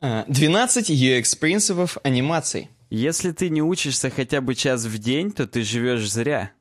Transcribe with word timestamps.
А, 0.00 0.24
12 0.28 0.90
UX 0.90 1.38
принципов 1.38 1.96
анимаций. 2.02 2.68
Если 2.90 3.32
ты 3.32 3.48
не 3.48 3.62
учишься 3.62 4.10
хотя 4.10 4.40
бы 4.40 4.54
час 4.54 4.84
в 4.84 4.98
день, 4.98 5.32
то 5.32 5.46
ты 5.46 5.62
живешь 5.62 6.08
зря. 6.10 6.52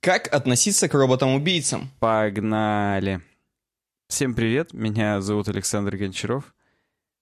Как 0.00 0.32
относиться 0.34 0.88
к 0.88 0.94
роботам-убийцам? 0.94 1.90
Погнали. 2.00 3.20
Всем 4.08 4.34
привет, 4.34 4.72
меня 4.72 5.20
зовут 5.20 5.48
Александр 5.48 5.96
Гончаров. 5.96 6.54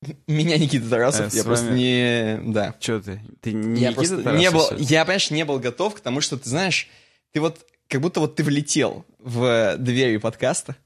Меня 0.29 0.57
Никита 0.59 0.89
Тарасов, 0.89 1.35
Э, 1.35 1.37
я 1.37 1.43
просто 1.45 1.67
вами- 1.67 1.79
не... 1.79 2.53
Да. 2.53 2.75
Че 2.79 3.01
ты? 3.01 3.21
Ты 3.41 3.53
не 3.53 3.83
я 3.83 3.91
Никита 3.91 4.23
Тарасов 4.23 4.39
не 4.41 4.51
был... 4.53 4.67
сегодня? 4.69 4.87
Я, 4.87 5.05
понимаешь, 5.05 5.31
не 5.33 5.45
был 5.45 5.59
готов 5.59 5.97
к 5.97 6.01
тому, 6.01 6.21
что 6.21 6.39
ты 6.39 6.49
знаешь, 6.49 6.89
ты 7.33 7.41
вот... 7.41 7.67
Как 7.89 8.01
будто 8.01 8.21
вот 8.21 8.37
ты 8.37 8.45
влетел 8.45 9.05
в 9.19 9.77
двери 9.79 10.19
подкаста. 10.19 10.77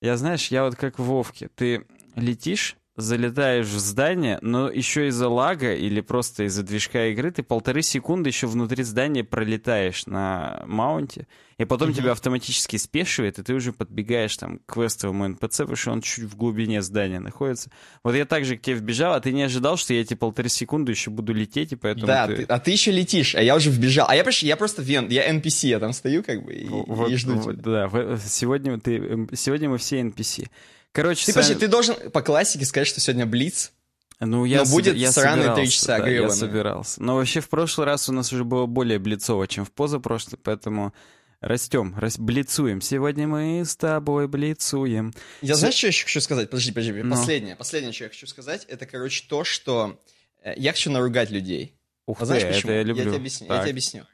Я, 0.00 0.16
знаешь, 0.16 0.48
я 0.48 0.64
вот 0.64 0.74
как 0.74 0.98
Вовке. 0.98 1.48
Ты 1.54 1.86
летишь, 2.16 2.76
залетаешь 2.96 3.66
в 3.66 3.78
здание, 3.78 4.38
но 4.40 4.70
еще 4.70 5.08
из-за 5.08 5.28
лага 5.28 5.74
или 5.74 6.00
просто 6.00 6.44
из-за 6.44 6.62
движка 6.62 7.06
игры 7.08 7.30
ты 7.30 7.42
полторы 7.42 7.82
секунды 7.82 8.30
еще 8.30 8.46
внутри 8.46 8.82
здания 8.84 9.22
пролетаешь 9.22 10.06
на 10.06 10.62
маунте, 10.66 11.26
и 11.58 11.64
потом 11.64 11.88
Мгм. 11.90 11.96
тебя 11.98 12.12
автоматически 12.12 12.76
спешивает, 12.76 13.38
и 13.38 13.42
ты 13.42 13.54
уже 13.54 13.72
подбегаешь 13.72 14.36
там 14.36 14.58
к 14.64 14.74
квестовому 14.74 15.28
НПЦ, 15.28 15.58
потому 15.58 15.76
что 15.76 15.90
он 15.92 16.00
чуть 16.00 16.24
в 16.24 16.36
глубине 16.36 16.80
здания 16.82 17.20
находится. 17.20 17.70
Вот 18.02 18.14
я 18.14 18.24
так 18.24 18.44
же 18.44 18.56
к 18.56 18.62
тебе 18.62 18.76
вбежал, 18.76 19.12
а 19.14 19.20
ты 19.20 19.32
не 19.32 19.42
ожидал, 19.42 19.76
что 19.76 19.92
я 19.94 20.00
эти 20.00 20.14
полторы 20.14 20.48
секунды 20.48 20.92
еще 20.92 21.10
буду 21.10 21.32
лететь, 21.34 21.72
и 21.72 21.76
поэтому 21.76 22.06
да, 22.06 22.26
ты... 22.26 22.36
ты- 22.36 22.42
а 22.44 22.58
ты 22.58 22.70
еще 22.70 22.92
летишь, 22.92 23.34
а 23.34 23.42
я 23.42 23.56
уже 23.56 23.70
вбежал. 23.70 24.06
А 24.08 24.16
я, 24.16 24.24
я 24.40 24.56
просто 24.56 24.80
вен, 24.82 25.08
я 25.08 25.30
NPC, 25.30 25.68
я 25.68 25.78
там 25.80 25.92
стою 25.92 26.22
как 26.22 26.42
бы 26.44 26.54
и, 26.54 26.66
Вот- 26.68 27.10
и 27.10 27.16
жду 27.16 27.34
вот, 27.36 27.52
тебя. 27.60 27.62
да, 27.62 27.88
в- 27.88 28.18
сегодня, 28.26 28.78
ты, 28.80 28.96
эм, 28.96 29.28
сегодня 29.34 29.68
мы 29.68 29.78
все 29.78 30.00
NPC. 30.00 30.48
Короче, 30.96 31.26
Ты, 31.26 31.32
сами- 31.32 31.42
подожди, 31.44 31.60
ты 31.60 31.68
должен 31.68 32.10
по 32.10 32.22
классике 32.22 32.64
сказать, 32.64 32.88
что 32.88 33.00
сегодня 33.00 33.26
Блиц. 33.26 33.72
Ну, 34.18 34.46
я, 34.46 34.64
Но 34.64 34.70
будет 34.70 34.96
я 34.96 35.12
сраные 35.12 35.42
собирался, 35.44 35.60
три 35.60 35.70
часа 35.70 35.98
да, 35.98 36.08
я 36.08 36.30
собирался. 36.30 37.02
Но 37.02 37.16
вообще 37.16 37.40
в 37.40 37.50
прошлый 37.50 37.84
раз 37.86 38.08
у 38.08 38.12
нас 38.12 38.32
уже 38.32 38.44
было 38.44 38.64
более 38.64 38.98
блицово, 38.98 39.46
чем 39.46 39.66
в 39.66 39.72
позапрошлый, 39.72 40.38
поэтому 40.42 40.94
растем, 41.42 41.94
рас... 41.98 42.18
блицуем. 42.18 42.80
Сегодня 42.80 43.28
мы 43.28 43.62
с 43.66 43.76
тобой 43.76 44.26
блицуем. 44.26 45.12
Я 45.42 45.48
Всё- 45.48 45.56
знаешь, 45.56 45.74
что 45.74 45.88
еще 45.88 46.04
хочу 46.06 46.22
сказать? 46.22 46.48
Подожди, 46.48 46.72
подожди, 46.72 46.92
Ну. 47.02 47.14
последнее, 47.14 47.56
последнее, 47.56 47.92
что 47.92 48.04
я 48.04 48.08
хочу 48.10 48.26
сказать, 48.26 48.64
это, 48.64 48.86
короче, 48.86 49.22
то, 49.28 49.44
что 49.44 50.00
э, 50.42 50.54
я 50.56 50.72
хочу 50.72 50.90
наругать 50.90 51.30
людей. 51.30 51.74
Ух 52.06 52.22
А 52.22 52.24
знаешь 52.24 52.42
ты, 52.42 52.48
почему? 52.48 52.70
это 52.72 52.78
я 52.78 52.82
люблю. 52.84 53.04
тебе 53.04 53.16
объясню. 53.16 53.46
Я 53.48 53.52
Так. 53.52 53.62
тебе 53.64 53.70
объясню. 53.72 54.04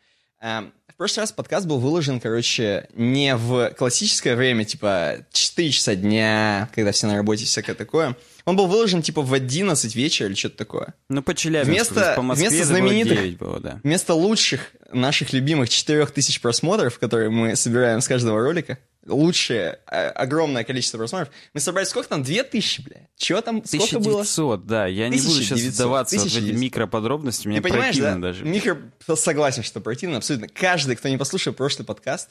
Эм, 0.43 0.73
В 0.89 0.97
прошлый 0.97 1.23
раз 1.23 1.33
подкаст 1.33 1.67
был 1.67 1.79
выложен, 1.79 2.21
короче, 2.21 2.87
не 2.95 3.35
в 3.37 3.71
классическое 3.79 4.37
время, 4.37 4.65
типа 4.65 5.19
4 5.33 5.71
часа 5.71 5.95
дня, 5.95 6.69
когда 6.75 6.93
все 6.93 7.07
на 7.07 7.17
работе, 7.17 7.45
всякое 7.45 7.75
такое. 7.75 8.15
Он 8.45 8.57
был 8.57 8.67
выложен, 8.67 9.03
типа, 9.03 9.23
в 9.23 9.33
11 9.33 9.95
вечера 9.97 10.29
или 10.29 10.35
что-то 10.35 10.59
такое. 10.59 10.95
Ну, 11.09 11.23
по 11.23 11.35
Челябинску, 11.35 11.95
Вместо- 11.95 12.13
по 12.17 12.23
Москве 12.23 12.49
вместо 12.51 12.65
это 12.65 12.73
было 12.83 12.89
знаменитых- 12.91 13.17
9 13.17 13.39
было, 13.39 13.61
да. 13.61 13.81
Вместо 13.85 14.15
лучших 14.15 14.73
наших 14.93 15.33
любимых 15.33 15.69
4000 15.71 16.41
просмотров, 16.41 16.99
которые 16.99 17.31
мы 17.31 17.57
собираем 17.57 18.01
с 18.01 18.09
каждого 18.09 18.41
ролика, 18.43 18.79
лучшее, 19.07 19.81
э, 19.91 20.09
огромное 20.09 20.65
количество 20.65 20.99
просмотров, 20.99 21.31
мы 21.55 21.61
собрали 21.61 21.85
сколько 21.87 22.09
там? 22.09 22.23
2000, 22.23 22.83
бля. 22.83 23.09
Чего 23.17 23.41
там? 23.41 23.65
Сколько 23.65 23.99
было? 23.99 24.21
1900, 24.21 24.67
да. 24.67 24.87
Я 24.87 25.09
не 25.09 25.17
буду 25.19 25.31
сейчас 25.31 25.59
1900, 25.59 25.75
вдаваться 25.75 26.17
вот 26.17 26.23
в 26.23 26.27
эти 26.27 26.37
1900. 26.37 26.61
микроподробности, 26.63 27.49
мне 27.49 27.61
Ты 27.61 27.69
понимаешь, 27.69 27.97
да? 27.97 28.03
противно 28.03 28.23
даже. 28.23 28.45
Микро 28.45 28.79
согласен, 29.17 29.63
что 29.63 29.81
противно, 29.81 30.19
абсолютно. 30.19 30.49
Каждый, 30.49 30.97
кто 30.97 31.09
не 31.09 31.17
послушал 31.19 31.53
прошлый 31.53 31.85
подкаст, 31.87 32.31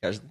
каждый, 0.00 0.30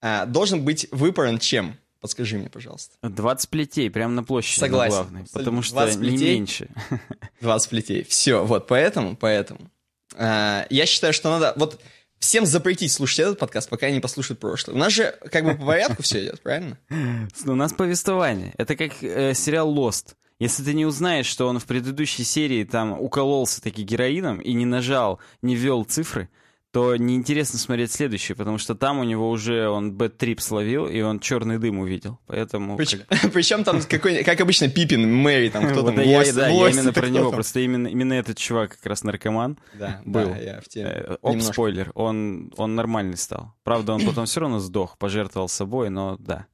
а, 0.00 0.26
должен 0.26 0.64
быть 0.64 0.88
выпоран 0.90 1.38
чем? 1.38 1.76
Подскажи 2.00 2.38
мне, 2.38 2.48
пожалуйста. 2.48 2.96
20 3.02 3.50
плетей 3.50 3.90
прямо 3.90 4.14
на 4.14 4.24
площади, 4.24 4.58
Согласен, 4.60 4.96
на 4.96 5.02
главной. 5.02 5.24
Потому 5.32 5.60
что 5.62 5.74
20 5.74 6.00
не 6.00 6.08
плетей. 6.08 6.34
меньше. 6.34 6.68
20 7.42 7.70
плетей. 7.70 8.04
Все, 8.04 8.44
вот, 8.44 8.66
поэтому, 8.66 9.16
поэтому. 9.16 9.70
а, 10.16 10.66
я 10.70 10.86
считаю, 10.86 11.12
что 11.12 11.28
надо 11.30 11.52
вот 11.56 11.80
всем 12.20 12.46
запретить 12.46 12.92
слушать 12.92 13.20
этот 13.20 13.38
подкаст, 13.38 13.68
пока 13.68 13.86
они 13.86 13.98
послушают 14.00 14.38
прошлый. 14.38 14.76
У 14.76 14.78
нас 14.78 14.92
же 14.92 15.18
как 15.30 15.44
бы 15.44 15.54
по 15.54 15.66
порядку 15.66 16.02
все 16.02 16.22
идет, 16.22 16.40
правильно? 16.40 16.78
У 17.44 17.54
нас 17.54 17.72
повествование. 17.72 18.54
Это 18.56 18.76
как 18.76 19.02
э, 19.02 19.34
сериал 19.34 19.74
Lost. 19.74 20.14
Если 20.38 20.62
ты 20.62 20.72
не 20.72 20.86
узнаешь, 20.86 21.26
что 21.26 21.48
он 21.48 21.58
в 21.58 21.66
предыдущей 21.66 22.24
серии 22.24 22.64
там 22.64 22.98
укололся 22.98 23.60
таки 23.60 23.82
героином 23.82 24.40
и 24.40 24.52
не 24.52 24.64
нажал, 24.64 25.18
не 25.42 25.54
ввел 25.54 25.84
цифры, 25.84 26.30
то 26.72 26.94
неинтересно 26.96 27.58
смотреть 27.58 27.90
следующий, 27.90 28.34
потому 28.34 28.56
что 28.58 28.74
там 28.76 28.98
у 29.00 29.04
него 29.04 29.28
уже 29.28 29.68
он 29.68 29.92
бэт-трип 29.92 30.40
словил, 30.40 30.86
и 30.86 31.00
он 31.00 31.18
черный 31.18 31.58
дым 31.58 31.78
увидел. 31.80 32.20
Поэтому... 32.26 32.76
Причем, 32.76 33.00
как- 33.08 33.32
причем 33.32 33.64
там 33.64 33.82
какой 33.82 34.22
как 34.22 34.40
обычно, 34.40 34.68
Пипин, 34.68 35.12
Мэри, 35.12 35.48
там 35.48 35.64
кто 35.66 35.82
Вот 35.82 35.86
там, 35.86 35.96
да, 35.96 36.02
я, 36.02 36.18
Лост- 36.18 36.34
да, 36.34 36.48
я 36.48 36.54
Лост, 36.54 36.74
именно 36.76 36.92
про 36.92 37.08
него, 37.08 37.24
там? 37.24 37.32
просто 37.34 37.60
именно, 37.60 37.88
именно 37.88 38.12
этот 38.12 38.38
чувак 38.38 38.76
как 38.76 38.86
раз 38.86 39.02
наркоман. 39.02 39.58
Да, 39.74 40.00
был. 40.04 40.28
да, 40.28 40.36
я 40.38 40.60
в 40.60 40.68
теме. 40.68 40.90
Э, 40.90 41.16
Оп, 41.22 41.32
Немножко. 41.32 41.52
спойлер, 41.54 41.90
он, 41.94 42.52
он 42.56 42.74
нормальный 42.76 43.16
стал. 43.16 43.52
Правда, 43.64 43.92
он 43.94 44.06
потом 44.06 44.26
все 44.26 44.40
равно 44.40 44.60
сдох, 44.60 44.96
пожертвовал 44.96 45.48
собой, 45.48 45.90
но 45.90 46.16
да. 46.20 46.46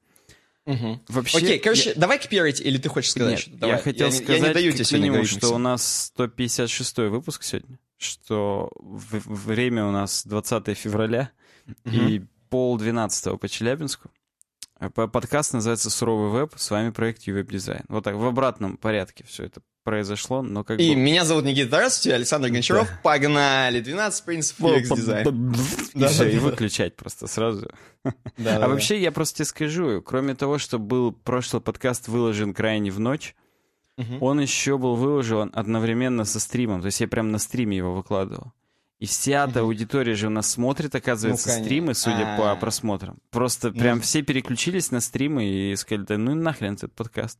Мгм. 0.65 1.00
Вообще, 1.09 1.37
Окей, 1.38 1.53
я- 1.56 1.60
короче, 1.60 1.93
давай 1.94 2.19
к 2.19 2.26
первой, 2.28 2.50
или 2.53 2.78
ты 2.78 2.88
хочешь 2.88 3.10
сказать 3.10 3.38
что-то? 3.38 3.66
Я 3.66 3.76
хотел 3.76 4.09
не- 4.09 4.15
сказать, 4.15 4.41
я 4.43 4.49
не 4.49 4.55
даю 4.55 4.72
тебе 4.72 4.99
минимум, 4.99 5.25
что 5.26 5.50
у 5.55 5.59
нас 5.59 6.06
156 6.06 7.09
выпуск 7.10 7.43
сегодня, 7.44 7.78
что 7.98 8.70
время 8.78 9.86
у 9.86 9.90
нас 9.90 10.26
20 10.26 10.76
февраля 10.76 11.30
и 11.84 12.22
пол 12.50 12.76
12 12.78 13.38
по 13.40 13.48
Челябинску. 13.48 14.10
По- 14.94 15.08
Подкаст 15.08 15.54
называется 15.54 15.88
«Суровый 15.88 16.30
веб», 16.30 16.52
с 16.56 16.70
вами 16.70 16.90
проект 16.90 17.22
«Ювеб 17.22 17.50
Дизайн». 17.50 17.84
Вот 17.88 18.04
так, 18.04 18.14
в 18.16 18.24
обратном 18.26 18.76
порядке 18.76 19.24
все 19.26 19.44
это 19.44 19.62
произошло, 19.84 20.42
но 20.42 20.64
как 20.64 20.78
И 20.80 20.90
бы... 20.94 21.00
меня 21.00 21.24
зовут 21.24 21.44
Никита 21.44 21.70
Тарасов, 21.70 22.04
я 22.04 22.16
Александр 22.16 22.50
Гончаров. 22.50 22.88
Погнали! 23.02 23.80
12 23.80 24.24
принципов 24.24 24.72
UX 24.72 24.94
дизайна. 24.94 25.28
И 25.28 25.32
Да, 25.98 26.10
да, 26.18 26.28
и 26.28 26.34
да. 26.34 26.40
выключать 26.40 26.94
просто 26.96 27.26
сразу. 27.26 27.70
Да, 28.04 28.12
А 28.56 28.58
да, 28.60 28.68
вообще, 28.68 29.00
я 29.00 29.12
просто 29.12 29.36
тебе 29.38 29.46
скажу, 29.46 30.02
кроме 30.02 30.34
того, 30.34 30.58
что 30.58 30.78
был 30.78 31.12
прошлый 31.12 31.62
подкаст 31.62 32.08
выложен 32.08 32.52
крайне 32.52 32.90
в 32.90 33.00
ночь, 33.00 33.34
да. 33.96 34.04
Мгм. 34.04 34.22
он 34.22 34.40
еще 34.40 34.78
был 34.78 34.94
выложен 34.96 35.50
одновременно 35.54 36.24
со 36.24 36.38
стримом. 36.40 36.80
То 36.80 36.86
есть 36.86 37.00
я 37.00 37.08
прям 37.08 37.30
на 37.32 37.38
стриме 37.38 37.76
его 37.76 37.94
выкладывал. 37.94 38.52
И 38.98 39.04
вся-то 39.06 39.60
аудитория 39.60 40.14
же 40.14 40.28
у 40.28 40.30
нас 40.30 40.50
смотрит, 40.50 40.94
оказывается, 40.94 41.48
Ну, 41.48 41.52
конечно. 41.54 41.66
стримы, 41.66 41.94
судя 41.94 42.34
А. 42.34 42.38
по 42.54 42.56
просмотрам. 42.60 43.18
Просто 43.30 43.70
прям 43.70 43.96
Ну. 43.98 44.02
все 44.02 44.22
переключились 44.22 44.90
на 44.90 45.00
стримы 45.00 45.44
и 45.46 45.76
сказали, 45.76 46.06
да 46.06 46.16
ну 46.18 46.34
нахрен 46.34 46.74
этот 46.74 46.94
подкаст. 46.94 47.38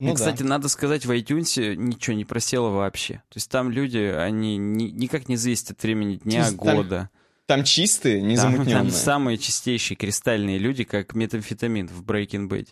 Ну 0.00 0.08
и, 0.08 0.10
да. 0.10 0.14
кстати, 0.16 0.42
надо 0.42 0.68
сказать, 0.68 1.04
в 1.06 1.10
iTunes 1.12 1.76
ничего 1.76 2.16
не 2.16 2.24
просело 2.24 2.70
вообще. 2.70 3.14
То 3.28 3.36
есть 3.36 3.50
там 3.50 3.70
люди, 3.70 3.98
они 3.98 4.56
ни- 4.56 4.90
никак 4.90 5.28
не 5.28 5.36
зависят 5.36 5.72
от 5.72 5.82
времени 5.82 6.16
дня, 6.16 6.46
есть 6.46 6.56
там 6.58 6.76
года. 6.76 7.10
Там 7.46 7.62
чистые, 7.64 8.20
Там, 8.20 8.28
незамутненные. 8.28 8.74
там 8.74 8.90
самые 8.90 9.36
чистейшие 9.38 9.96
кристальные 9.96 10.58
люди, 10.58 10.84
как 10.84 11.14
метамфетамин 11.14 11.88
в 11.88 12.02
Breaking 12.02 12.48
Bad. 12.48 12.68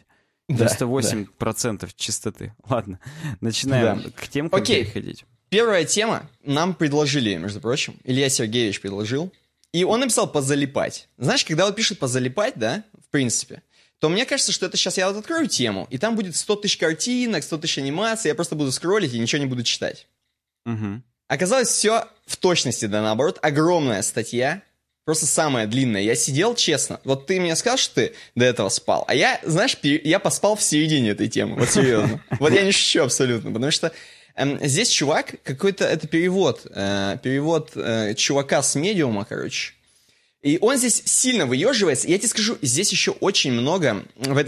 Да, 0.56 0.66
98% 0.66 1.90
чистоты. 1.96 2.54
Ладно, 2.68 2.98
начинаем 3.40 4.02
Да. 4.02 4.10
к 4.10 4.28
темкам 4.28 4.60
Окей. 4.60 4.84
переходить. 4.84 5.24
Первая 5.48 5.84
тема 5.84 6.28
нам 6.44 6.74
предложили, 6.74 7.34
между 7.36 7.60
прочим. 7.60 7.96
Илья 8.04 8.28
Сергеевич 8.28 8.80
предложил. 8.80 9.32
И 9.72 9.84
он 9.84 10.00
написал 10.00 10.30
«позалипать». 10.30 11.08
Знаешь, 11.16 11.44
когда 11.44 11.66
вот 11.66 11.76
пишет 11.76 11.98
«позалипать», 11.98 12.54
да, 12.56 12.82
в 13.06 13.08
принципе, 13.10 13.62
то 14.00 14.08
мне 14.08 14.24
кажется, 14.26 14.50
что 14.52 14.66
это 14.66 14.76
сейчас 14.76 14.96
я 14.98 15.08
вот 15.08 15.16
открою 15.18 15.46
тему, 15.46 15.86
и 15.90 15.98
там 15.98 16.16
будет 16.16 16.34
100 16.34 16.56
тысяч 16.56 16.76
картинок, 16.76 17.44
100 17.44 17.58
тысяч 17.58 17.78
анимаций, 17.78 18.28
я 18.30 18.34
просто 18.34 18.56
буду 18.56 18.72
скроллить 18.72 19.12
и 19.14 19.18
ничего 19.18 19.40
не 19.40 19.46
буду 19.46 19.62
читать. 19.62 20.08
Мгм. 20.64 21.04
Оказалось, 21.28 21.68
все 21.68 22.08
в 22.26 22.36
точности, 22.36 22.86
да, 22.86 23.02
наоборот. 23.02 23.38
Огромная 23.42 24.02
статья, 24.02 24.62
просто 25.10 25.26
самая 25.26 25.66
длинная. 25.66 26.02
Я 26.02 26.14
сидел, 26.14 26.54
честно, 26.54 27.00
вот 27.04 27.26
ты 27.26 27.40
мне 27.40 27.56
сказал, 27.56 27.78
что 27.78 27.96
ты 27.96 28.12
до 28.36 28.44
этого 28.44 28.68
спал, 28.68 29.04
а 29.08 29.14
я, 29.14 29.40
знаешь, 29.42 29.76
я 29.82 30.18
поспал 30.20 30.54
в 30.54 30.62
середине 30.62 31.10
этой 31.10 31.28
темы, 31.28 31.56
вот 31.56 31.68
серьезно. 31.68 32.22
Вот 32.38 32.52
я 32.52 32.62
не 32.62 32.70
шучу 32.70 33.02
абсолютно, 33.02 33.50
потому 33.50 33.72
что 33.72 33.90
эм, 34.36 34.58
здесь 34.62 34.88
чувак, 34.88 35.34
какой-то, 35.42 35.84
это 35.84 36.06
перевод, 36.06 36.64
э, 36.70 37.18
перевод 37.22 37.72
э, 37.74 38.14
чувака 38.14 38.62
с 38.62 38.76
медиума, 38.76 39.24
короче. 39.24 39.72
И 40.42 40.58
он 40.60 40.76
здесь 40.78 41.02
сильно 41.04 41.44
выеживается. 41.44 42.06
Я 42.08 42.16
тебе 42.16 42.28
скажу, 42.28 42.56
здесь 42.62 42.90
еще 42.92 43.10
очень 43.10 43.52
много... 43.52 44.04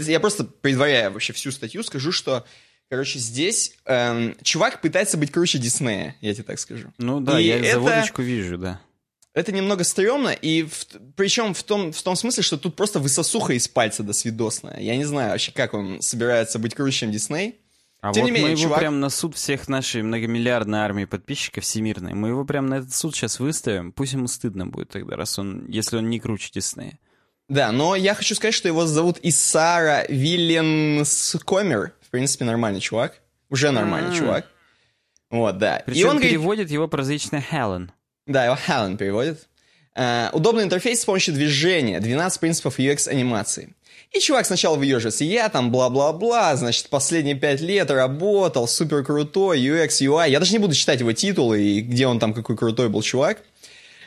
Я 0.07 0.19
просто, 0.21 0.43
предваряя 0.45 1.09
вообще 1.11 1.33
всю 1.33 1.51
статью, 1.51 1.83
скажу, 1.83 2.11
что, 2.11 2.45
короче, 2.89 3.19
здесь 3.19 3.73
эм, 3.85 4.35
чувак 4.41 4.81
пытается 4.81 5.17
быть 5.17 5.31
круче 5.31 5.57
Диснея, 5.59 6.15
я 6.21 6.33
тебе 6.33 6.45
так 6.45 6.57
скажу. 6.59 6.93
Ну 6.97 7.19
да, 7.19 7.39
И 7.39 7.45
я 7.45 7.57
это- 7.59 7.73
заводочку 7.73 8.21
вижу, 8.21 8.57
да. 8.57 8.79
Это 9.33 9.51
немного 9.51 9.83
стрёмно, 9.83 10.29
и 10.29 10.63
в- 10.63 10.85
причем 11.15 11.53
в 11.55 11.63
том, 11.63 11.91
в 11.91 12.01
том 12.03 12.15
смысле, 12.15 12.43
что 12.43 12.57
тут 12.57 12.75
просто 12.75 12.99
высосуха 12.99 13.53
из 13.53 13.67
пальца 13.67 14.03
досвидосная. 14.03 14.79
Я 14.79 14.95
не 14.95 15.05
знаю 15.05 15.31
вообще, 15.31 15.51
как 15.51 15.73
он 15.73 16.01
собирается 16.01 16.59
быть 16.59 16.75
круче, 16.75 16.99
чем 16.99 17.11
Дисней. 17.11 17.59
А 18.01 18.11
Тем 18.13 18.23
вот 18.23 18.27
не 18.27 18.31
менее, 18.31 18.51
мы 18.51 18.59
его 18.59 18.63
чувак- 18.63 18.79
прям 18.79 18.99
на 18.99 19.09
суд 19.09 19.35
всех 19.35 19.67
нашей 19.69 20.03
многомиллиардной 20.03 20.79
армии 20.79 21.05
подписчиков 21.05 21.63
всемирной, 21.63 22.13
мы 22.13 22.27
его 22.27 22.43
прям 22.45 22.67
на 22.67 22.75
этот 22.75 22.93
суд 22.93 23.15
сейчас 23.15 23.39
выставим. 23.39 23.91
Пусть 23.93 24.13
ему 24.13 24.27
стыдно 24.27 24.67
будет 24.67 24.89
тогда, 24.89 25.15
раз 25.15 25.39
он, 25.39 25.65
если 25.67 25.97
он 25.97 26.09
не 26.09 26.19
круче 26.19 26.51
Диснея. 26.53 26.99
Да, 27.49 27.71
но 27.71 27.95
я 27.95 28.13
хочу 28.13 28.35
сказать, 28.35 28.53
что 28.53 28.67
его 28.67 28.85
зовут 28.85 29.19
Исара 29.23 30.05
Виленскомер. 30.09 31.93
В 32.01 32.09
принципе, 32.09 32.45
нормальный 32.45 32.79
чувак. 32.81 33.21
Уже 33.49 33.71
нормальный 33.71 34.09
М. 34.11 34.15
чувак. 34.15 34.47
Вот, 35.29 35.57
да. 35.57 35.81
Причем 35.85 35.99
и 35.99 36.03
он 36.03 36.09
говорит, 36.17 36.29
переводит 36.31 36.71
его 36.71 36.87
прозрачно 36.87 37.41
Хелен. 37.41 37.91
Да, 38.25 38.45
его 38.45 38.57
Helen 38.67 38.97
переводит. 38.97 39.47
Э, 39.95 40.29
удобный 40.33 40.63
интерфейс 40.63 41.01
с 41.01 41.05
помощью 41.05 41.33
движения. 41.33 41.99
12 41.99 42.39
принципов 42.39 42.79
UX 42.79 43.07
анимации. 43.07 43.75
И 44.11 44.19
чувак 44.19 44.45
сначала 44.45 44.75
выеживается. 44.75 45.23
Я 45.23 45.49
там 45.49 45.71
бла-бла-бла, 45.71 46.55
значит, 46.55 46.89
последние 46.89 47.35
пять 47.35 47.61
лет 47.61 47.89
работал, 47.89 48.67
супер 48.67 49.03
крутой, 49.03 49.59
UX, 49.59 49.87
UI. 50.01 50.29
Я 50.29 50.39
даже 50.39 50.51
не 50.53 50.59
буду 50.59 50.75
читать 50.75 50.99
его 50.99 51.11
титулы 51.13 51.61
и 51.61 51.81
где 51.81 52.05
он 52.05 52.19
там, 52.19 52.33
какой 52.33 52.55
крутой 52.55 52.89
был 52.89 53.01
чувак. 53.01 53.41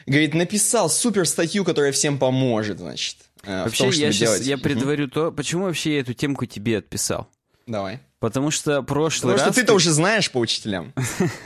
Говорит, 0.07 0.35
написал 0.35 0.89
супер 0.89 1.27
статью, 1.27 1.65
которая 1.65 1.91
всем 1.91 2.19
поможет, 2.19 2.79
значит. 2.79 3.17
э, 3.43 3.65
Вообще, 3.65 3.85
том, 3.85 3.93
я 3.93 4.13
сейчас 4.13 4.19
делать. 4.19 4.47
я 4.47 4.59
предварю 4.59 5.09
то, 5.09 5.33
почему 5.33 5.65
вообще 5.65 5.95
я 5.95 6.01
эту 6.01 6.15
темку 6.15 6.47
тебе 6.47 6.79
отписал. 6.79 7.29
Давай. 7.67 7.99
Потому 8.19 8.51
что 8.51 8.83
прошлый 8.83 9.35
Потому 9.35 9.39
что 9.39 9.47
раз... 9.47 9.55
ты-то 9.57 9.75
уже 9.75 9.91
знаешь 9.91 10.31
по 10.31 10.39
учителям. 10.39 10.95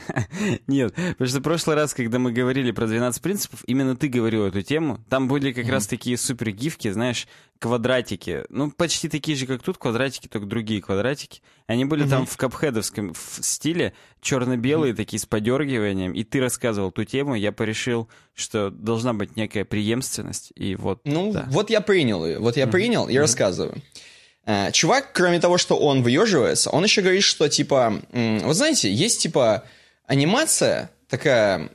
Нет, 0.67 0.93
потому 0.95 1.27
что 1.27 1.41
прошлый 1.41 1.75
раз, 1.75 1.93
когда 1.93 2.17
мы 2.17 2.31
говорили 2.31 2.71
про 2.71 2.87
12 2.87 3.21
принципов, 3.21 3.61
именно 3.67 3.97
ты 3.97 4.07
говорил 4.07 4.45
эту 4.45 4.61
тему. 4.61 5.03
Там 5.09 5.27
были 5.27 5.51
как 5.51 5.67
раз 5.67 5.85
такие 5.85 6.17
супер 6.17 6.51
гифки, 6.51 6.89
знаешь, 6.89 7.27
квадратики. 7.59 8.45
Ну, 8.47 8.71
почти 8.71 9.09
такие 9.09 9.37
же, 9.37 9.47
как 9.47 9.61
тут, 9.61 9.77
квадратики, 9.77 10.27
только 10.27 10.47
другие 10.47 10.81
квадратики. 10.81 11.41
Они 11.67 11.83
были 11.83 12.07
там 12.07 12.25
в 12.25 12.37
капхедовском 12.37 13.13
в 13.13 13.43
стиле, 13.43 13.93
черно-белые, 14.21 14.93
такие 14.95 15.19
с 15.19 15.25
подергиванием. 15.25 16.13
И 16.13 16.23
ты 16.23 16.39
рассказывал 16.39 16.91
ту 16.91 17.03
тему, 17.03 17.35
я 17.35 17.51
порешил, 17.51 18.09
что 18.33 18.69
должна 18.69 19.13
быть 19.13 19.35
некая 19.35 19.65
преемственность. 19.65 20.53
И 20.55 20.75
вот, 20.75 21.01
Ну, 21.03 21.33
да. 21.33 21.45
вот 21.49 21.69
я 21.69 21.81
принял 21.81 22.25
ее. 22.25 22.39
Вот 22.39 22.55
я 22.55 22.65
принял 22.65 23.09
и 23.09 23.17
рассказываю. 23.17 23.81
Э, 24.45 24.71
Чувак, 24.71 25.11
кроме 25.13 25.39
того, 25.39 25.57
что 25.57 25.77
он 25.77 26.01
выеживается, 26.03 26.69
он 26.71 26.83
еще 26.83 27.01
говорит, 27.01 27.23
что, 27.23 27.47
типа, 27.47 28.01
вот 28.11 28.55
знаете, 28.55 28.91
есть, 28.91 29.21
типа, 29.21 29.63
анимация 30.05 30.89
такая, 31.07 31.69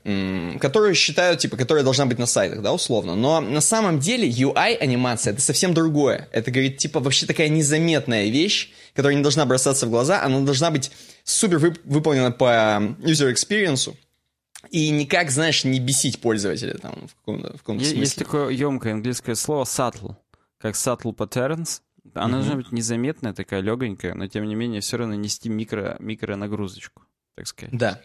которую 0.61 0.95
считают, 0.95 1.41
типа, 1.41 1.57
которая 1.59 1.85
должна 1.85 2.07
быть 2.07 2.19
на 2.19 2.25
сайтах, 2.27 2.63
да, 2.63 2.73
условно. 2.73 3.15
Но 3.15 3.41
на 3.41 3.61
самом 3.61 3.99
деле 4.01 4.27
UI-анимация— 4.29 5.33
это 5.35 5.43
совсем 5.43 5.75
другое. 5.75 6.27
Это, 6.33 6.51
говорит, 6.51 6.79
типа, 6.79 7.01
вообще 7.01 7.27
такая 7.27 7.49
незаметная 7.51 8.31
вещь, 8.31 8.73
которая 8.95 9.15
не 9.15 9.23
должна 9.23 9.45
бросаться 9.45 9.87
в 9.87 9.91
глаза, 9.91 10.23
она 10.23 10.41
должна 10.41 10.71
быть 10.71 10.91
супер 11.25 11.59
вып- 11.59 11.81
выполнена 11.85 12.33
по 12.33 12.81
user 13.03 13.31
experience 13.33 13.95
и 14.71 14.89
никак, 14.89 15.31
знаешь, 15.31 15.65
не 15.65 15.81
бесить 15.81 16.19
пользователя 16.21 16.75
там 16.79 16.95
в 17.07 17.15
каком-то, 17.17 17.49
в 17.57 17.59
каком-то 17.59 17.85
Е- 17.85 17.89
смысле. 17.91 18.01
Есть 18.05 18.17
такое 18.17 18.49
емкое 18.49 18.95
английское 18.95 19.35
слово 19.35 19.65
subtle, 19.65 20.17
как 20.59 20.75
subtle 20.77 21.15
patterns. 21.15 21.81
Она 22.15 22.39
должна 22.39 22.57
быть 22.57 22.73
незаметная, 22.73 23.33
такая 23.33 23.61
легонькая, 23.61 24.15
но 24.15 24.27
тем 24.27 24.47
не 24.47 24.55
менее 24.55 24.81
все 24.81 24.97
равно 24.97 25.15
нести 25.15 25.49
микро, 25.49 25.97
микро 25.99 26.37
нагрузочку, 26.37 27.03
так 27.35 27.47
сказать. 27.47 27.77
Да. 27.77 28.01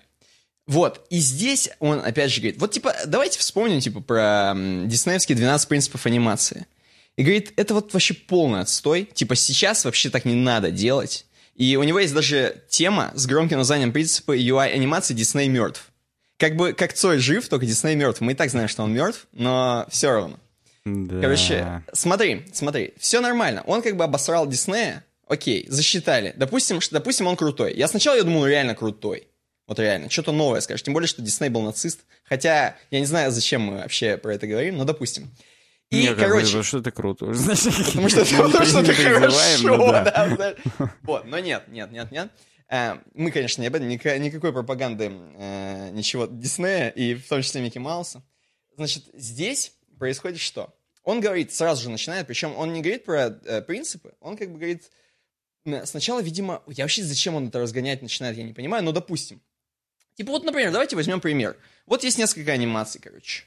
Вот, 0.68 1.06
и 1.09 1.19
здесь 1.19 1.69
он 1.80 2.00
опять 2.00 2.31
же 2.31 2.39
говорит, 2.39 2.59
вот 2.59 2.71
типа, 2.71 2.95
давайте 3.06 3.39
вспомним 3.39 3.80
типа 3.80 4.01
про 4.01 4.53
диснеевские 4.56 5.36
12 5.36 5.68
принципов 5.68 6.06
анимации. 6.06 6.68
И 7.18 7.24
говорит, 7.24 7.53
это 7.57 7.74
вот 7.74 7.94
вообще 7.94 8.13
полный 8.13 8.62
отстой, 8.62 9.09
типа 9.13 9.36
сейчас 9.36 9.86
вообще 9.86 10.09
так 10.09 10.25
не 10.25 10.36
надо 10.36 10.71
делать. 10.71 11.25
И 11.56 11.75
у 11.75 11.83
него 11.83 12.00
есть 12.00 12.13
даже 12.13 12.63
тема 12.69 13.12
с 13.15 13.25
громким 13.25 13.57
названием 13.57 13.92
принципы 13.92 14.38
UI 14.38 14.71
анимации 14.71 15.13
Дисней 15.13 15.48
мертв. 15.48 15.92
Как 16.38 16.56
бы, 16.56 16.74
как 16.74 16.94
Цой 16.94 17.19
жив, 17.19 17.48
только 17.50 17.65
Дисней 17.65 17.95
мертв. 17.95 18.21
Мы 18.21 18.31
и 18.31 18.36
так 18.36 18.50
знаем, 18.50 18.68
что 18.68 18.83
он 18.83 18.94
мертв, 18.94 19.27
но 19.31 19.86
все 19.89 20.09
равно. 20.12 20.39
Да. 20.86 21.22
Короче, 21.22 21.83
смотри, 21.94 22.45
смотри, 22.54 22.94
все 22.98 23.22
нормально. 23.22 23.63
Он 23.68 23.81
как 23.81 23.95
бы 23.98 24.04
обосрал 24.04 24.48
Диснея, 24.48 25.06
окей, 25.28 25.66
засчитали. 25.69 26.33
Допустим, 26.36 26.81
что, 26.81 26.95
допустим, 26.95 27.28
он 27.28 27.36
крутой. 27.36 27.74
Я 27.75 27.88
сначала 27.88 28.16
я 28.16 28.24
думал, 28.24 28.45
реально 28.48 28.74
крутой. 28.75 29.28
Вот 29.68 29.80
реально, 29.80 30.10
что-то 30.10 30.31
новое 30.31 30.60
скажешь. 30.62 30.83
Тем 30.83 30.94
более, 30.94 31.07
что 31.07 31.22
Дисней 31.22 31.50
был 31.50 31.62
нацист. 31.62 32.01
Хотя, 32.24 32.75
я 32.89 33.00
не 33.00 33.06
знаю, 33.06 33.31
зачем 33.31 33.62
мы 33.62 33.78
вообще 33.78 34.18
про 34.18 34.33
это 34.33 34.48
говорим, 34.48 34.78
но 34.78 34.83
допустим. 34.86 35.30
И, 35.92 36.07
Не, 36.07 36.16
короче, 36.16 36.45
потому 36.45 36.63
что 36.63 36.78
это 36.80 36.92
круто. 36.92 37.34
Значит, 37.34 37.74
потому 37.86 38.10
что, 38.10 38.25
потому 38.25 38.66
что 38.66 38.80
это 38.81 38.94
призываем, 38.94 39.62
хорошо, 39.62 39.77
но 39.77 39.92
да. 39.92 40.56
Вот, 41.04 41.25
но 41.25 41.39
нет, 41.39 41.63
нет, 41.68 41.92
нет, 41.92 42.12
нет. 42.12 42.31
Э, 42.69 42.95
Мы, 43.13 43.31
конечно, 43.31 43.62
не 43.62 43.68
об 43.68 43.75
этом, 43.75 43.88
ника- 43.89 44.18
никакой 44.18 44.54
пропаганды, 44.54 45.12
э, 45.38 45.89
ничего 45.92 46.25
Диснея, 46.25 46.89
и 46.89 47.16
в 47.16 47.27
том 47.27 47.42
числе 47.42 47.62
Микки 47.62 47.77
Мауса. 47.77 48.24
Значит, 48.77 49.04
здесь 49.13 49.74
происходит 50.01 50.39
что? 50.39 50.74
Он 51.03 51.21
говорит, 51.21 51.53
сразу 51.53 51.83
же 51.83 51.89
начинает, 51.89 52.27
причем 52.27 52.53
он 52.57 52.74
не 52.74 52.81
говорит 52.81 53.06
про 53.06 53.39
э, 53.45 53.62
принципы, 53.62 54.13
он 54.19 54.36
как 54.36 54.50
бы 54.51 54.57
говорит, 54.57 54.83
сначала, 55.86 56.21
видимо, 56.21 56.62
я 56.68 56.83
вообще 56.83 57.03
зачем 57.03 57.36
он 57.36 57.48
это 57.48 57.59
разгонять 57.59 58.01
начинает, 58.01 58.36
я 58.38 58.44
не 58.44 58.53
понимаю, 58.53 58.83
но 58.83 58.92
допустим. 58.92 59.39
Типа 60.15 60.31
вот, 60.31 60.44
например, 60.44 60.71
давайте 60.71 60.95
возьмем 60.95 61.21
пример. 61.21 61.56
Вот 61.86 62.03
есть 62.03 62.18
несколько 62.18 62.51
анимаций, 62.51 63.00
короче. 63.01 63.44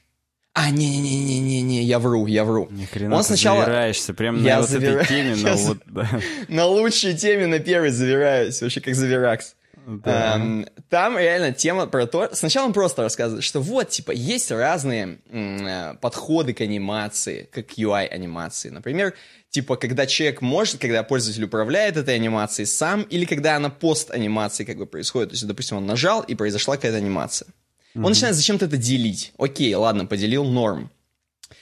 А, 0.52 0.70
не-не-не-не-не, 0.70 1.82
я 1.82 1.98
вру, 1.98 2.26
я 2.26 2.44
вру. 2.44 2.68
Ни 2.70 2.84
хрена 2.86 3.16
Он 3.16 3.22
ты 3.22 3.26
сначала- 3.28 3.64
завираешься 3.64 4.14
прям 4.14 4.42
Я 4.42 4.56
на 4.56 4.60
вот 4.62 4.70
завира- 4.70 5.00
этой 5.02 5.06
теме, 5.08 5.32
Я 5.36 5.50
но 5.50 5.56
вот, 5.56 5.78
да. 5.86 6.20
На 6.48 6.66
лучшей 6.66 7.16
теме 7.16 7.46
на 7.46 7.58
первой 7.58 7.90
завираюсь, 7.90 8.62
вообще 8.62 8.80
как 8.80 8.94
завиракс. 8.94 9.56
Да. 9.86 10.36
Эм, 10.36 10.66
Там 10.88 11.18
реально 11.18 11.52
тема 11.52 11.86
про 11.86 12.06
то... 12.06 12.30
Сначала 12.32 12.66
он 12.66 12.72
просто 12.72 13.02
рассказывает, 13.02 13.44
что 13.44 13.60
вот, 13.60 13.90
типа, 13.90 14.12
есть 14.12 14.50
разные 14.50 15.18
м, 15.30 15.66
э, 15.66 15.94
подходы 16.00 16.54
к 16.54 16.60
анимации, 16.60 17.48
как 17.52 17.72
UI-анимации. 17.72 18.70
Например, 18.70 19.14
типа, 19.50 19.76
когда 19.76 20.06
человек 20.06 20.40
может, 20.40 20.80
когда 20.80 21.02
пользователь 21.02 21.44
управляет 21.44 21.96
этой 21.96 22.14
анимацией 22.14 22.66
сам, 22.66 23.02
или 23.02 23.24
когда 23.24 23.56
она 23.56 23.70
пост-анимации 23.70 24.64
как 24.64 24.78
бы 24.78 24.86
происходит. 24.86 25.30
То 25.30 25.34
есть, 25.34 25.46
допустим, 25.46 25.76
он 25.76 25.86
нажал, 25.86 26.22
и 26.22 26.34
произошла 26.34 26.76
какая-то 26.76 26.98
анимация. 26.98 27.48
Он 27.94 28.02
начинает 28.02 28.34
зачем-то 28.34 28.64
это 28.64 28.76
делить. 28.76 29.32
Окей, 29.38 29.72
ладно, 29.74 30.04
поделил, 30.06 30.44
норм. 30.44 30.90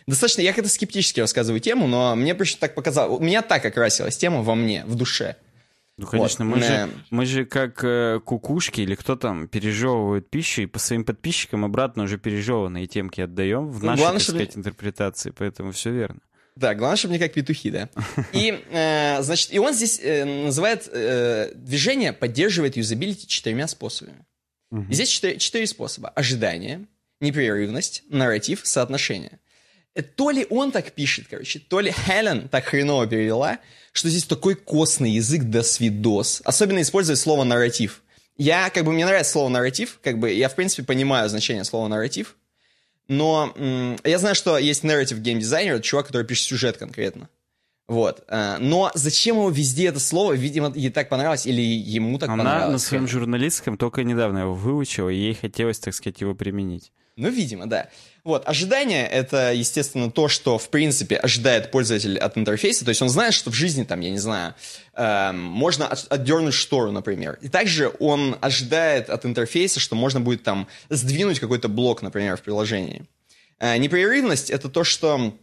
Достаточно, 0.06 0.40
я 0.40 0.52
как-то 0.52 0.70
скептически 0.70 1.20
рассказываю 1.20 1.60
тему, 1.60 1.86
но 1.86 2.14
мне 2.16 2.34
почему 2.34 2.58
так 2.60 2.74
показалось, 2.74 3.20
у 3.20 3.22
меня 3.22 3.42
так 3.42 3.64
окрасилась 3.64 4.16
тема 4.16 4.42
во 4.42 4.54
мне, 4.54 4.84
в 4.86 4.94
душе. 4.94 5.36
Ну, 5.98 6.06
конечно, 6.06 6.44
Вот, 6.46 6.56
мы, 6.56 6.62
же, 6.62 6.88
мы 7.10 7.26
же 7.26 7.44
как 7.44 7.84
э, 7.84 8.18
кукушки 8.24 8.80
или 8.80 8.94
кто 8.94 9.14
там 9.14 9.46
пережевывают 9.46 10.30
пищу 10.30 10.62
и 10.62 10.66
по 10.66 10.78
своим 10.78 11.04
подписчикам 11.04 11.64
обратно 11.64 12.04
уже 12.04 12.16
пережеванные 12.18 12.86
темки 12.86 13.20
отдаем 13.20 13.68
в 13.70 13.80
Ну, 13.80 13.86
нашей, 13.90 14.00
главное, 14.00 14.18
так 14.18 14.22
чтобы- 14.24 14.38
сказать, 14.38 14.56
интерпретации, 14.56 15.30
поэтому 15.36 15.72
все 15.72 15.90
верно. 15.90 16.20
Да, 16.56 16.74
главное, 16.74 16.96
чтобы 16.96 17.14
не 17.14 17.18
как 17.20 17.32
петухи, 17.34 17.70
да. 17.70 17.88
И, 18.32 18.62
э, 18.70 19.22
значит, 19.22 19.52
и 19.54 19.58
он 19.58 19.72
здесь 19.74 20.00
э, 20.02 20.24
называет 20.44 20.88
э, 20.92 21.52
движение 21.54 22.12
поддерживает 22.12 22.76
юзабилити 22.76 23.26
четырьмя 23.26 23.66
способами. 23.68 24.24
И 24.88 24.94
здесь 24.94 25.08
четыре, 25.10 25.38
четыре 25.38 25.66
способа. 25.66 26.08
Ожидание, 26.10 26.86
непрерывность, 27.20 28.02
нарратив, 28.08 28.60
соотношение. 28.64 29.40
Э, 29.94 30.02
То 30.02 30.30
ли 30.30 30.46
он 30.50 30.72
так 30.72 30.92
пишет, 30.92 31.26
короче, 31.28 31.58
то 31.58 31.80
ли 31.80 31.92
Хелен 31.92 32.48
так 32.48 32.64
хреново 32.64 33.06
перевела, 33.06 33.58
что 33.92 34.08
здесь 34.08 34.24
такой 34.24 34.54
костный 34.54 35.10
язык 35.10 35.42
до 35.44 35.62
свидос. 35.62 36.40
Особенно 36.44 36.80
использует 36.80 37.18
слово 37.18 37.44
нарратив. 37.44 38.02
Я, 38.38 38.70
как 38.70 38.84
бы, 38.84 38.92
мне 38.92 39.04
нравится 39.04 39.32
слово 39.32 39.48
нарратив, 39.50 39.98
как 40.02 40.18
бы, 40.18 40.32
я, 40.32 40.48
в 40.48 40.54
принципе, 40.54 40.82
понимаю 40.84 41.28
значение 41.28 41.64
слова 41.64 41.88
нарратив, 41.88 42.36
но 43.08 43.52
м, 43.56 43.98
я 44.04 44.18
знаю, 44.18 44.34
что 44.34 44.56
есть 44.56 44.84
narrative 44.84 45.18
геймдизайнер, 45.18 45.74
это 45.74 45.82
чувак, 45.82 46.06
который 46.06 46.26
пишет 46.26 46.46
сюжет 46.46 46.78
конкретно. 46.78 47.28
Вот. 47.88 48.24
э, 48.28 48.56
Но 48.58 48.90
зачем 48.94 49.36
его 49.36 49.50
везде 49.50 49.88
это 49.88 50.00
слово? 50.00 50.32
Видимо, 50.32 50.72
ей 50.74 50.88
так 50.90 51.10
понравилось, 51.10 51.46
или 51.46 51.60
ему 51.60 52.18
так 52.18 52.30
Она 52.30 52.42
понравилось. 52.44 52.72
на 52.72 52.78
своем 52.78 53.06
журналистском 53.08 53.76
только 53.76 54.02
недавно 54.02 54.38
его 54.38 54.54
выучила, 54.54 55.10
и 55.10 55.16
ей 55.16 55.34
хотелось, 55.34 55.78
так 55.78 55.92
сказать, 55.92 56.20
его 56.22 56.34
применить. 56.34 56.90
Ну, 57.16 57.28
видимо, 57.28 57.66
да. 57.66 57.88
Вот, 58.24 58.48
ожидание— 58.48 59.06
это, 59.12 59.52
естественно, 59.52 60.10
то, 60.10 60.28
что, 60.28 60.56
в 60.56 60.70
принципе, 60.70 61.16
ожидает 61.16 61.70
пользователь 61.70 62.18
от 62.18 62.38
интерфейса. 62.38 62.84
То 62.84 62.90
есть 62.90 63.02
он 63.02 63.08
знает, 63.08 63.34
что 63.34 63.50
в 63.50 63.54
жизни, 63.54 63.84
там, 63.84 64.00
я 64.00 64.10
не 64.10 64.18
знаю, 64.18 64.54
эм, 64.94 65.38
можно 65.42 65.88
от- 65.88 66.06
отдернуть 66.10 66.54
штору, 66.54 66.92
например. 66.92 67.38
И 67.42 67.48
также 67.48 67.92
он 67.98 68.38
ожидает 68.40 69.10
от 69.10 69.26
интерфейса, 69.26 69.80
что 69.80 69.96
можно 69.96 70.20
будет, 70.20 70.42
там, 70.42 70.68
сдвинуть 70.88 71.40
какой-то 71.40 71.68
блок, 71.68 72.00
например, 72.00 72.36
в 72.36 72.42
приложении. 72.42 73.04
Э, 73.58 73.76
непрерывность— 73.76 74.50
это 74.50 74.68
то, 74.68 74.84
что... 74.84 75.36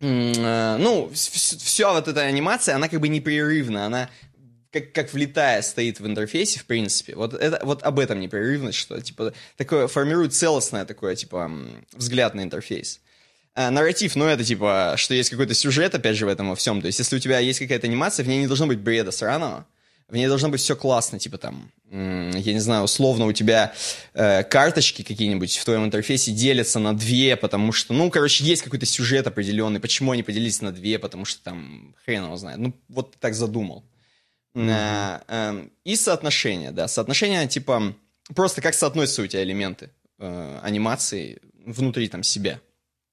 э, 0.00 0.76
ну, 0.78 1.10
все 1.14 1.92
вот 1.92 2.08
эта 2.08 2.22
анимация, 2.22 2.74
она 2.74 2.88
как 2.88 3.00
бы 3.00 3.08
непрерывна, 3.08 3.86
она 3.86 4.10
как, 4.72 4.92
как 4.92 5.12
влетая 5.12 5.62
стоит 5.62 6.00
в 6.00 6.06
интерфейсе, 6.06 6.60
в 6.60 6.64
принципе. 6.64 7.14
Вот, 7.14 7.34
это, 7.34 7.60
вот 7.64 7.82
об 7.82 7.98
этом 7.98 8.20
непрерывность, 8.20 8.78
что, 8.78 9.00
типа, 9.00 9.32
такое 9.56 9.88
формирует 9.88 10.32
целостное 10.32 10.84
такое, 10.84 11.16
типа, 11.16 11.50
взгляд 11.92 12.34
на 12.34 12.42
интерфейс. 12.42 13.00
А, 13.54 13.70
нарратив, 13.70 14.14
ну, 14.14 14.26
это, 14.26 14.44
типа, 14.44 14.94
что 14.96 15.14
есть 15.14 15.30
какой-то 15.30 15.54
сюжет, 15.54 15.94
опять 15.94 16.16
же, 16.16 16.26
в 16.26 16.28
этом 16.28 16.48
во 16.50 16.56
всем. 16.56 16.80
То 16.80 16.86
есть, 16.86 16.98
если 16.98 17.16
у 17.16 17.18
тебя 17.18 17.40
есть 17.40 17.58
какая-то 17.58 17.86
анимация, 17.86 18.24
в 18.24 18.28
ней 18.28 18.40
не 18.40 18.46
должно 18.46 18.66
быть 18.66 18.78
бреда 18.78 19.10
сраного, 19.10 19.66
в 20.08 20.14
ней 20.14 20.26
должно 20.26 20.48
быть 20.48 20.60
все 20.60 20.76
классно, 20.76 21.18
типа, 21.18 21.38
там, 21.38 21.70
я 21.90 22.52
не 22.52 22.58
знаю, 22.60 22.84
условно, 22.84 23.26
у 23.26 23.32
тебя 23.32 23.72
э, 24.14 24.42
карточки 24.44 25.02
какие-нибудь 25.02 25.56
в 25.56 25.64
твоем 25.64 25.84
интерфейсе 25.84 26.32
делятся 26.32 26.78
на 26.78 26.96
две, 26.96 27.36
потому 27.36 27.72
что, 27.72 27.92
ну, 27.92 28.10
короче, 28.10 28.44
есть 28.44 28.62
какой-то 28.62 28.86
сюжет 28.86 29.26
определенный, 29.26 29.80
почему 29.80 30.12
они 30.12 30.22
поделились 30.22 30.62
на 30.62 30.72
две, 30.72 30.98
потому 30.98 31.24
что 31.24 31.42
там 31.42 31.94
хрен 32.04 32.24
его 32.24 32.36
знает. 32.36 32.58
Ну, 32.58 32.74
вот 32.88 33.12
ты 33.12 33.18
так 33.20 33.34
задумал. 33.34 33.84
Эм, 34.54 35.72
и 35.84 35.96
соотношение, 35.96 36.72
да. 36.72 36.88
Соотношение, 36.88 37.46
типа, 37.46 37.94
просто 38.34 38.60
как 38.60 38.74
соотносятся 38.74 39.22
у 39.22 39.26
тебя 39.26 39.42
элементы 39.42 39.90
э, 40.18 40.58
анимации 40.62 41.40
внутри 41.64 42.08
там 42.08 42.22
себя. 42.22 42.60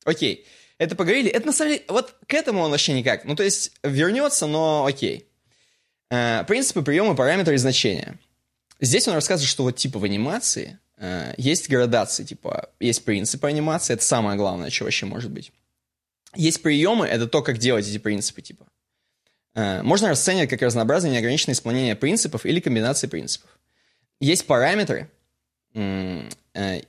Окей. 0.03 0.45
Это 0.77 0.95
поговорили. 0.95 1.29
Это 1.29 1.47
на 1.47 1.53
самом 1.53 1.73
деле, 1.73 1.85
вот 1.87 2.15
к 2.27 2.33
этому 2.33 2.61
он 2.61 2.71
вообще 2.71 2.93
никак. 2.93 3.25
Ну, 3.25 3.35
то 3.35 3.43
есть, 3.43 3.71
вернется, 3.83 4.47
но 4.47 4.85
окей. 4.85 5.27
Э, 6.09 6.43
принципы 6.45 6.81
приема, 6.81 7.15
параметры 7.15 7.55
и 7.55 7.57
значения. 7.57 8.19
Здесь 8.79 9.07
он 9.07 9.15
рассказывает, 9.15 9.49
что 9.49 9.63
вот 9.63 9.75
типа 9.75 9.99
в 9.99 10.03
анимации 10.03 10.79
э, 10.97 11.33
есть 11.37 11.69
градации, 11.69 12.23
типа 12.23 12.69
есть 12.79 13.03
принципы 13.03 13.47
анимации, 13.47 13.93
это 13.95 14.03
самое 14.03 14.37
главное, 14.37 14.69
что 14.69 14.85
вообще 14.85 15.05
может 15.05 15.31
быть. 15.31 15.51
Есть 16.35 16.61
приемы, 16.61 17.07
это 17.07 17.27
то, 17.27 17.41
как 17.41 17.57
делать 17.57 17.87
эти 17.87 17.97
принципы, 17.97 18.41
типа. 18.41 18.67
Э, 19.57 19.81
можно 19.81 20.09
расценивать 20.09 20.51
как 20.51 20.61
разнообразное 20.61 21.09
неограниченное 21.09 21.55
исполнение 21.55 21.95
принципов 21.95 22.45
или 22.45 22.59
комбинации 22.59 23.07
принципов. 23.07 23.49
Есть 24.19 24.45
параметры, 24.45 25.09
э, 25.73 26.29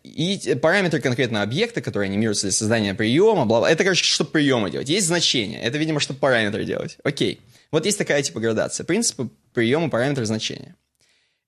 и 0.05 0.55
параметры 0.61 1.01
конкретно 1.01 1.41
объекта, 1.41 1.81
которые 1.81 2.11
анимируются 2.11 2.47
для 2.47 2.53
создания 2.53 2.95
приема, 2.95 3.47
бла, 3.47 3.61
бла 3.61 3.71
Это, 3.71 3.85
короче, 3.85 4.05
чтобы 4.05 4.33
приемы 4.33 4.71
делать. 4.71 4.91
Есть 4.91 5.07
значение. 5.07 5.63
Это, 5.63 5.79
видимо, 5.79 5.99
чтобы 5.99 6.21
параметры 6.21 6.67
делать. 6.67 6.99
Окей. 7.05 7.41
Вот 7.71 7.87
есть 7.87 7.97
такая 7.97 8.23
типа 8.23 8.39
градация. 8.39 8.85
Принципы 8.85 9.31
приема, 9.55 9.89
параметры, 9.89 10.27
значения. 10.27 10.77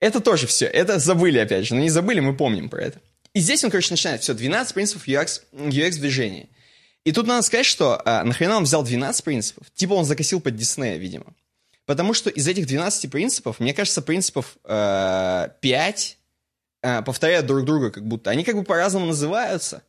Это 0.01 0.21
тоже 0.21 0.47
все. 0.47 0.65
Это 0.65 0.99
забыли, 0.99 1.39
опять 1.39 1.67
же. 1.67 1.75
Но 1.75 1.83
не 1.83 1.91
забыли, 1.91 2.21
мы 2.21 2.35
помним 2.35 2.71
про 2.71 2.81
это. 2.81 2.99
И 3.35 3.41
здесь 3.41 3.63
он, 3.63 3.71
короче, 3.71 3.93
начинает 3.93 4.23
все. 4.23 4.33
12 4.33 4.73
принципов 4.73 5.07
UX, 5.07 5.43
UX 5.53 5.93
движения. 5.99 6.49
И 7.05 7.13
тут 7.13 7.27
надо 7.27 7.43
сказать, 7.43 7.67
что 7.67 8.01
а, 8.05 8.25
нахрена 8.25 8.57
он 8.57 8.65
взял 8.65 8.83
12 8.83 9.25
принципов? 9.25 9.71
Типа 9.75 9.95
он 9.95 10.05
закосил 10.05 10.41
под 10.41 10.57
Диснея, 10.57 10.99
видимо. 10.99 11.35
Потому 11.87 12.15
что 12.15 12.31
из 12.31 12.47
этих 12.47 12.67
12 12.67 13.11
принципов, 13.11 13.59
мне 13.59 13.75
кажется, 13.75 14.03
принципов 14.03 14.59
э, 14.65 15.49
5 15.61 16.19
э, 16.83 17.03
повторяют 17.03 17.47
друг 17.47 17.65
друга 17.65 17.91
как 17.91 18.07
будто. 18.07 18.31
Они 18.31 18.45
как 18.45 18.55
бы 18.55 18.63
по-разному 18.63 19.07
называются, 19.07 19.83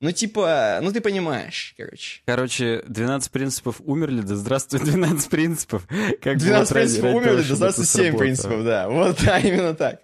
ну, 0.00 0.10
типа, 0.12 0.80
ну 0.82 0.92
ты 0.92 1.00
понимаешь, 1.00 1.74
короче. 1.76 2.20
Короче, 2.26 2.82
12 2.88 3.30
принципов 3.30 3.80
умерли, 3.84 4.20
да 4.20 4.34
здравствуй 4.34 4.80
12 4.84 5.30
принципов. 5.30 5.86
Как 6.20 6.38
12 6.38 6.72
принципов 6.72 7.04
ради, 7.04 7.16
умерли, 7.16 7.48
да 7.48 7.54
здравствуй 7.54 7.86
7 7.86 8.18
принципов, 8.18 8.64
да. 8.64 8.88
Вот, 8.88 9.18
да, 9.24 9.38
именно 9.38 9.74
так. 9.74 10.00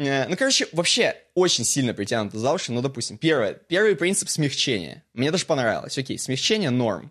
Э, 0.00 0.26
ну, 0.28 0.36
короче, 0.36 0.66
вообще 0.72 1.14
очень 1.34 1.64
сильно 1.64 1.92
притянуто 1.92 2.38
за 2.38 2.52
уши. 2.52 2.72
Ну, 2.72 2.80
допустим, 2.80 3.18
первое. 3.18 3.52
Первый 3.52 3.94
принцип 3.96 4.30
смягчения. 4.30 5.04
Мне 5.12 5.30
даже 5.30 5.44
понравилось. 5.44 5.96
Окей, 5.98 6.18
смягчение 6.18 6.70
норм. 6.70 7.10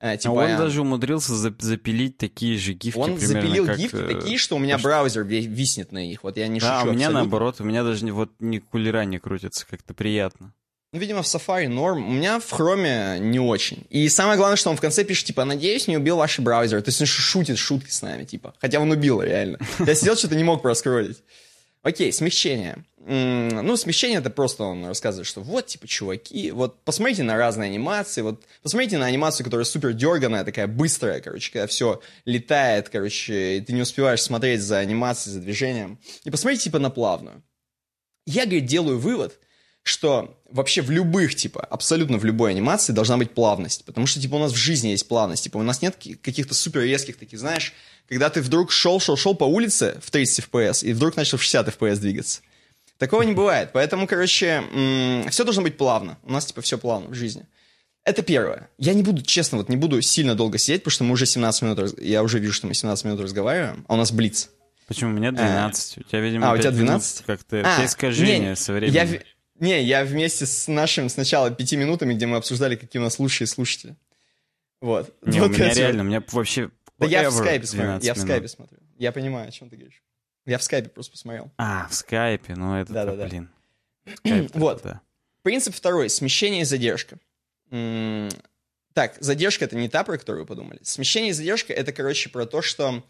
Э, 0.00 0.16
типа, 0.16 0.32
а 0.32 0.44
он 0.44 0.50
я... 0.50 0.58
даже 0.58 0.80
умудрился 0.80 1.34
запилить 1.34 2.16
такие 2.16 2.56
же 2.56 2.72
гифки. 2.72 2.98
Он 2.98 3.18
запилил 3.18 3.66
как, 3.66 3.78
гифки 3.78 3.96
э, 3.96 4.14
такие, 4.14 4.38
что 4.38 4.56
у 4.56 4.58
меня 4.58 4.78
браузер 4.78 5.24
виснет 5.24 5.92
на 5.92 6.06
них. 6.06 6.24
Вот 6.24 6.38
я 6.38 6.48
не 6.48 6.58
да, 6.58 6.78
шучу. 6.78 6.88
А 6.88 6.90
у 6.90 6.94
меня 6.94 7.08
абсолютно. 7.08 7.20
наоборот, 7.20 7.56
у 7.60 7.64
меня 7.64 7.82
даже 7.84 8.06
вот 8.12 8.30
ни 8.38 8.58
кулера 8.58 9.04
не 9.04 9.18
крутится, 9.18 9.66
как-то 9.66 9.92
приятно. 9.92 10.54
Ну, 10.92 11.00
видимо, 11.00 11.22
в 11.22 11.26
Safari 11.26 11.68
норм. 11.68 12.08
У 12.08 12.12
меня 12.12 12.40
в 12.40 12.50
Chrome 12.50 13.18
не 13.18 13.40
очень. 13.40 13.86
И 13.90 14.08
самое 14.08 14.38
главное, 14.38 14.56
что 14.56 14.70
он 14.70 14.76
в 14.78 14.80
конце 14.80 15.04
пишет, 15.04 15.26
типа, 15.26 15.44
надеюсь, 15.44 15.86
не 15.88 15.98
убил 15.98 16.16
ваш 16.16 16.38
браузер. 16.38 16.80
То 16.80 16.88
есть 16.88 17.00
он 17.02 17.06
шутит 17.06 17.58
шутки 17.58 17.90
с 17.90 18.00
нами, 18.00 18.24
типа. 18.24 18.54
Хотя 18.58 18.80
он 18.80 18.90
убил, 18.90 19.20
реально. 19.20 19.58
Я 19.80 19.94
сидел, 19.94 20.16
что-то 20.16 20.36
не 20.36 20.44
мог 20.44 20.62
проскролить. 20.62 21.18
Окей, 21.86 22.12
смещение. 22.12 22.84
Ну, 22.98 23.76
смещение 23.76 24.18
это 24.18 24.28
просто 24.28 24.64
он 24.64 24.86
рассказывает, 24.86 25.24
что 25.24 25.40
вот, 25.40 25.66
типа, 25.66 25.86
чуваки, 25.86 26.50
вот 26.50 26.82
посмотрите 26.82 27.22
на 27.22 27.36
разные 27.36 27.68
анимации, 27.68 28.22
вот 28.22 28.42
посмотрите 28.60 28.98
на 28.98 29.06
анимацию, 29.06 29.44
которая 29.44 29.64
супер 29.64 29.92
дерганая, 29.92 30.42
такая 30.42 30.66
быстрая, 30.66 31.20
короче, 31.20 31.52
когда 31.52 31.68
все 31.68 32.02
летает, 32.24 32.88
короче, 32.88 33.58
и 33.58 33.60
ты 33.60 33.72
не 33.72 33.82
успеваешь 33.82 34.20
смотреть 34.20 34.62
за 34.62 34.78
анимацией, 34.78 35.34
за 35.34 35.40
движением. 35.40 36.00
И 36.24 36.30
посмотрите, 36.32 36.64
типа, 36.64 36.80
на 36.80 36.90
плавную. 36.90 37.44
Я, 38.26 38.46
говорит, 38.46 38.66
делаю 38.66 38.98
вывод, 38.98 39.38
что 39.84 40.42
вообще 40.56 40.82
в 40.82 40.90
любых, 40.90 41.34
типа, 41.34 41.60
абсолютно 41.60 42.18
в 42.18 42.24
любой 42.24 42.50
анимации 42.50 42.92
должна 42.92 43.16
быть 43.16 43.32
плавность. 43.32 43.84
Потому 43.84 44.06
что, 44.06 44.20
типа, 44.20 44.34
у 44.34 44.38
нас 44.38 44.52
в 44.52 44.56
жизни 44.56 44.88
есть 44.88 45.06
плавность. 45.06 45.44
Типа, 45.44 45.58
у 45.58 45.62
нас 45.62 45.82
нет 45.82 45.96
каких-то 46.22 46.54
супер 46.54 46.80
резких 46.80 47.16
таких, 47.16 47.38
знаешь, 47.38 47.72
когда 48.08 48.30
ты 48.30 48.40
вдруг 48.40 48.72
шел, 48.72 48.98
шел, 48.98 49.16
шел 49.16 49.34
по 49.34 49.44
улице 49.44 49.98
в 50.02 50.10
30 50.10 50.46
FPS 50.46 50.84
и 50.84 50.92
вдруг 50.92 51.16
начал 51.16 51.38
в 51.38 51.42
60 51.42 51.68
FPS 51.68 51.96
двигаться. 51.98 52.40
Такого 52.98 53.22
не 53.22 53.32
бывает. 53.32 53.70
Поэтому, 53.72 54.06
короче, 54.06 54.64
все 55.30 55.44
должно 55.44 55.62
быть 55.62 55.76
плавно. 55.76 56.18
У 56.22 56.32
нас, 56.32 56.46
типа, 56.46 56.62
все 56.62 56.78
плавно 56.78 57.10
в 57.10 57.14
жизни. 57.14 57.44
Это 58.04 58.22
первое. 58.22 58.70
Я 58.78 58.94
не 58.94 59.02
буду, 59.02 59.20
честно, 59.22 59.58
вот 59.58 59.68
не 59.68 59.76
буду 59.76 60.00
сильно 60.00 60.34
долго 60.34 60.58
сидеть, 60.58 60.82
потому 60.82 60.92
что 60.92 61.04
мы 61.04 61.12
уже 61.12 61.26
17 61.26 61.62
минут, 61.62 62.00
я 62.00 62.22
уже 62.22 62.38
вижу, 62.38 62.52
что 62.52 62.68
мы 62.68 62.74
17 62.74 63.04
минут 63.04 63.20
разговариваем, 63.20 63.84
а 63.88 63.94
у 63.94 63.96
нас 63.96 64.12
блиц. 64.12 64.50
Почему? 64.86 65.10
У 65.10 65.14
меня 65.14 65.32
12. 65.32 65.98
А, 65.98 66.00
у 66.00 66.04
тебя, 66.04 66.20
видимо, 66.20 66.50
а, 66.50 66.54
у 66.54 66.58
тебя 66.58 66.70
12? 66.70 67.24
Как-то 67.26 67.62
а, 67.64 67.84
искажение 67.84 68.50
не, 68.50 68.56
со 68.56 68.72
временем. 68.72 68.94
Я, 68.94 69.20
не, 69.58 69.82
я 69.82 70.04
вместе 70.04 70.46
с 70.46 70.68
нашим 70.68 71.08
сначала 71.08 71.50
пяти 71.50 71.76
минутами, 71.76 72.14
где 72.14 72.26
мы 72.26 72.36
обсуждали, 72.36 72.76
какие 72.76 73.00
у 73.00 73.04
нас 73.04 73.18
лучшие 73.18 73.46
слушатели. 73.46 73.96
Вот. 74.80 75.14
Не, 75.22 75.40
вот 75.40 75.50
у 75.50 75.54
меня 75.54 75.72
реально, 75.72 76.02
у 76.02 76.06
меня 76.06 76.22
вообще... 76.32 76.70
Да 76.98 77.06
я 77.06 77.28
в 77.30 77.32
скайпе 77.32 77.66
смотрю, 77.66 77.98
я 78.00 78.14
в 78.14 78.18
скайпе 78.18 78.48
смотрю. 78.48 78.78
Я 78.98 79.12
понимаю, 79.12 79.48
о 79.48 79.50
чем 79.50 79.68
ты 79.68 79.76
говоришь. 79.76 80.02
Я 80.46 80.58
в 80.58 80.62
скайпе 80.62 80.88
просто 80.88 81.12
посмотрел. 81.12 81.50
А, 81.58 81.88
в 81.88 81.94
скайпе, 81.94 82.54
ну 82.54 82.76
это, 82.76 82.92
да, 82.92 83.04
да, 83.04 83.16
да. 83.16 83.26
блин. 83.26 83.50
Скайп, 84.14 84.50
вот. 84.54 84.82
Да. 84.82 85.00
Принцип 85.42 85.74
второй. 85.74 86.08
Смещение 86.08 86.62
и 86.62 86.64
задержка. 86.64 87.18
так, 87.68 89.16
задержка 89.20 89.64
это 89.64 89.76
не 89.76 89.88
та, 89.88 90.04
про 90.04 90.18
которую 90.18 90.44
вы 90.44 90.46
подумали. 90.46 90.78
Смещение 90.82 91.30
и 91.30 91.34
задержка 91.34 91.72
это, 91.72 91.92
короче, 91.92 92.30
про 92.30 92.46
то, 92.46 92.62
что 92.62 93.02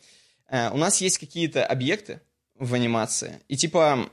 э, 0.49 0.71
у 0.71 0.77
нас 0.79 1.01
есть 1.01 1.19
какие-то 1.19 1.65
объекты 1.67 2.21
в 2.59 2.73
анимации, 2.73 3.41
и 3.49 3.57
типа 3.57 4.09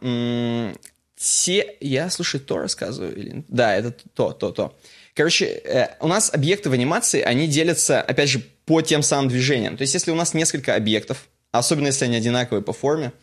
все... 1.24 1.78
Я, 1.80 2.10
слушай, 2.10 2.38
то 2.38 2.58
рассказываю 2.58 3.16
или... 3.16 3.46
Да, 3.48 3.74
это 3.74 3.92
то, 4.14 4.34
то, 4.34 4.52
то. 4.52 4.78
Короче, 5.16 5.46
э, 5.46 5.96
у 6.02 6.08
нас 6.08 6.30
объекты 6.34 6.70
в 6.70 6.74
анимации, 6.74 7.22
они 7.22 7.48
делятся, 7.48 8.02
опять 8.02 8.28
же, 8.28 8.42
по 8.66 8.82
тем 8.82 9.02
самым 9.02 9.30
движениям. 9.30 9.78
То 9.78 9.84
есть, 9.84 9.94
если 9.94 10.12
у 10.12 10.16
нас 10.16 10.34
несколько 10.34 10.76
объектов, 10.76 11.30
особенно 11.54 11.88
если 11.88 12.04
они 12.04 12.18
одинаковые 12.18 12.62
по 12.62 12.74
форме, 12.74 13.14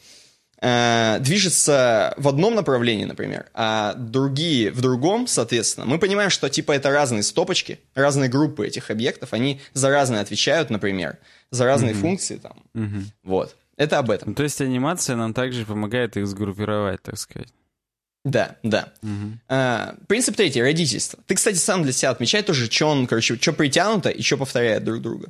э, 0.62 1.18
движется 1.20 2.14
в 2.16 2.26
одном 2.26 2.54
направлении, 2.54 3.04
например, 3.04 3.50
а 3.52 3.92
другие 3.92 4.70
в 4.70 4.80
другом, 4.80 5.26
соответственно, 5.26 5.84
мы 5.84 5.98
понимаем, 5.98 6.30
что 6.30 6.48
типа 6.48 6.72
это 6.72 6.88
разные 6.90 7.22
стопочки, 7.22 7.80
разные 7.94 8.30
группы 8.30 8.66
этих 8.66 8.90
объектов, 8.90 9.34
они 9.34 9.60
за 9.74 9.90
разные 9.90 10.22
отвечают, 10.22 10.70
например, 10.70 11.18
за 11.50 11.66
разные 11.66 11.92
mm-hmm. 11.92 12.00
функции 12.00 12.36
там. 12.36 12.62
Mm-hmm. 12.74 13.04
Вот. 13.24 13.56
Это 13.76 13.98
об 13.98 14.10
этом. 14.10 14.30
Ну, 14.30 14.34
то 14.34 14.42
есть 14.42 14.60
анимация 14.62 15.16
нам 15.16 15.34
также 15.34 15.66
помогает 15.66 16.16
их 16.16 16.26
сгруппировать, 16.26 17.02
так 17.02 17.18
сказать. 17.18 17.48
Да, 18.24 18.56
да. 18.62 18.92
Угу. 19.02 19.38
А, 19.48 19.94
принцип 20.06 20.36
третий, 20.36 20.62
родительство. 20.62 21.18
Ты, 21.26 21.34
кстати, 21.34 21.56
сам 21.56 21.82
для 21.82 21.92
себя 21.92 22.10
отмечай 22.10 22.42
тоже, 22.42 22.70
что 22.70 22.86
он, 22.86 23.06
короче, 23.06 23.36
что 23.36 23.52
притянуто 23.52 24.10
и 24.10 24.22
что 24.22 24.36
повторяет 24.36 24.84
друг 24.84 25.00
друга. 25.00 25.28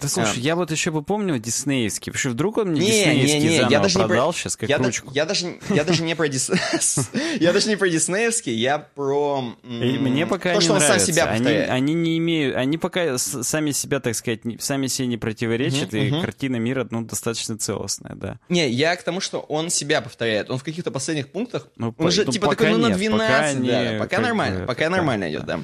Да 0.00 0.08
слушай, 0.08 0.38
а. 0.38 0.40
я 0.40 0.56
вот 0.56 0.70
еще 0.70 0.90
бы 0.90 1.02
помню 1.02 1.38
диснеевский, 1.38 2.10
потому 2.10 2.18
что 2.18 2.30
вдруг 2.30 2.58
он 2.58 2.70
мне 2.70 2.80
не, 2.80 2.86
диснеевский 2.86 3.38
не, 3.38 3.44
не, 3.44 3.56
заново 3.56 3.72
я 3.72 3.80
даже 3.80 3.98
продал 3.98 4.26
не 4.26 4.32
про... 4.32 4.38
сейчас, 4.38 4.56
как 4.56 4.68
я 4.68 4.78
ручку. 4.78 5.06
Да, 5.08 5.12
я, 5.14 5.24
даже, 5.24 5.58
я 5.70 5.84
даже 5.84 6.02
не 6.02 6.14
про. 6.16 6.24
Я 7.40 7.52
даже 7.52 7.68
не 7.68 7.76
про 7.76 7.88
диснеевский, 7.88 8.54
я 8.54 8.78
про... 8.78 9.54
Мне 9.62 10.26
пока 10.26 10.54
То, 10.54 10.60
что 10.60 10.74
он 10.74 10.80
сам 10.80 10.98
себя 10.98 11.26
повторяет. 11.26 11.70
Они 11.70 11.94
не 11.94 12.18
имеют... 12.18 12.56
Они 12.56 12.78
пока 12.78 13.18
сами 13.18 13.70
себя, 13.70 14.00
так 14.00 14.14
сказать, 14.14 14.40
сами 14.58 14.86
себе 14.86 15.08
не 15.08 15.16
противоречат, 15.16 15.94
и 15.94 16.10
картина 16.10 16.56
мира, 16.56 16.86
ну, 16.90 17.02
достаточно 17.02 17.58
целостная, 17.58 18.14
да. 18.14 18.38
Не, 18.48 18.68
я 18.70 18.96
к 18.96 19.02
тому, 19.02 19.20
что 19.20 19.40
он 19.40 19.70
себя 19.70 20.00
повторяет. 20.00 20.50
Он 20.50 20.58
в 20.58 20.64
каких-то 20.64 20.90
последних 20.90 21.30
пунктах... 21.30 21.68
Ну, 21.76 21.94
он 21.96 22.10
же, 22.10 22.24
ну, 22.24 22.32
типа, 22.32 22.48
такой, 22.48 22.70
ну, 22.70 22.78
на 22.78 22.90
12, 22.90 23.66
да. 23.66 23.96
Пока 23.98 24.20
нормально, 24.20 24.66
пока 24.66 24.88
нормально 24.90 25.30
идет, 25.30 25.44
да. 25.44 25.60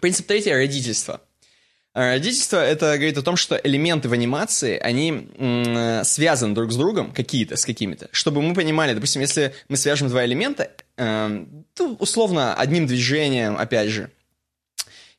Принцип 0.00 0.26
третий— 0.26 0.52
родительство. 0.52 1.20
А 1.94 2.12
родительство— 2.12 2.56
это 2.64 2.94
говорит 2.96 3.18
о 3.18 3.22
том, 3.22 3.36
что 3.36 3.54
элементы 3.56 4.08
в 4.08 4.14
анимации, 4.14 4.78
они 4.78 5.28
м- 5.36 6.04
связаны 6.04 6.54
друг 6.54 6.72
с 6.72 6.76
другом, 6.76 7.12
какие-то, 7.12 7.56
с 7.56 7.66
какими-то. 7.66 8.08
Чтобы 8.12 8.40
мы 8.40 8.54
понимали, 8.54 8.94
допустим, 8.94 9.20
если 9.20 9.54
мы 9.68 9.76
свяжем 9.76 10.08
два 10.08 10.24
элемента, 10.24 10.70
э, 10.96 11.44
то 11.74 11.94
условно 11.98 12.54
одним 12.54 12.86
движением, 12.86 13.58
опять 13.58 13.90
же, 13.90 14.10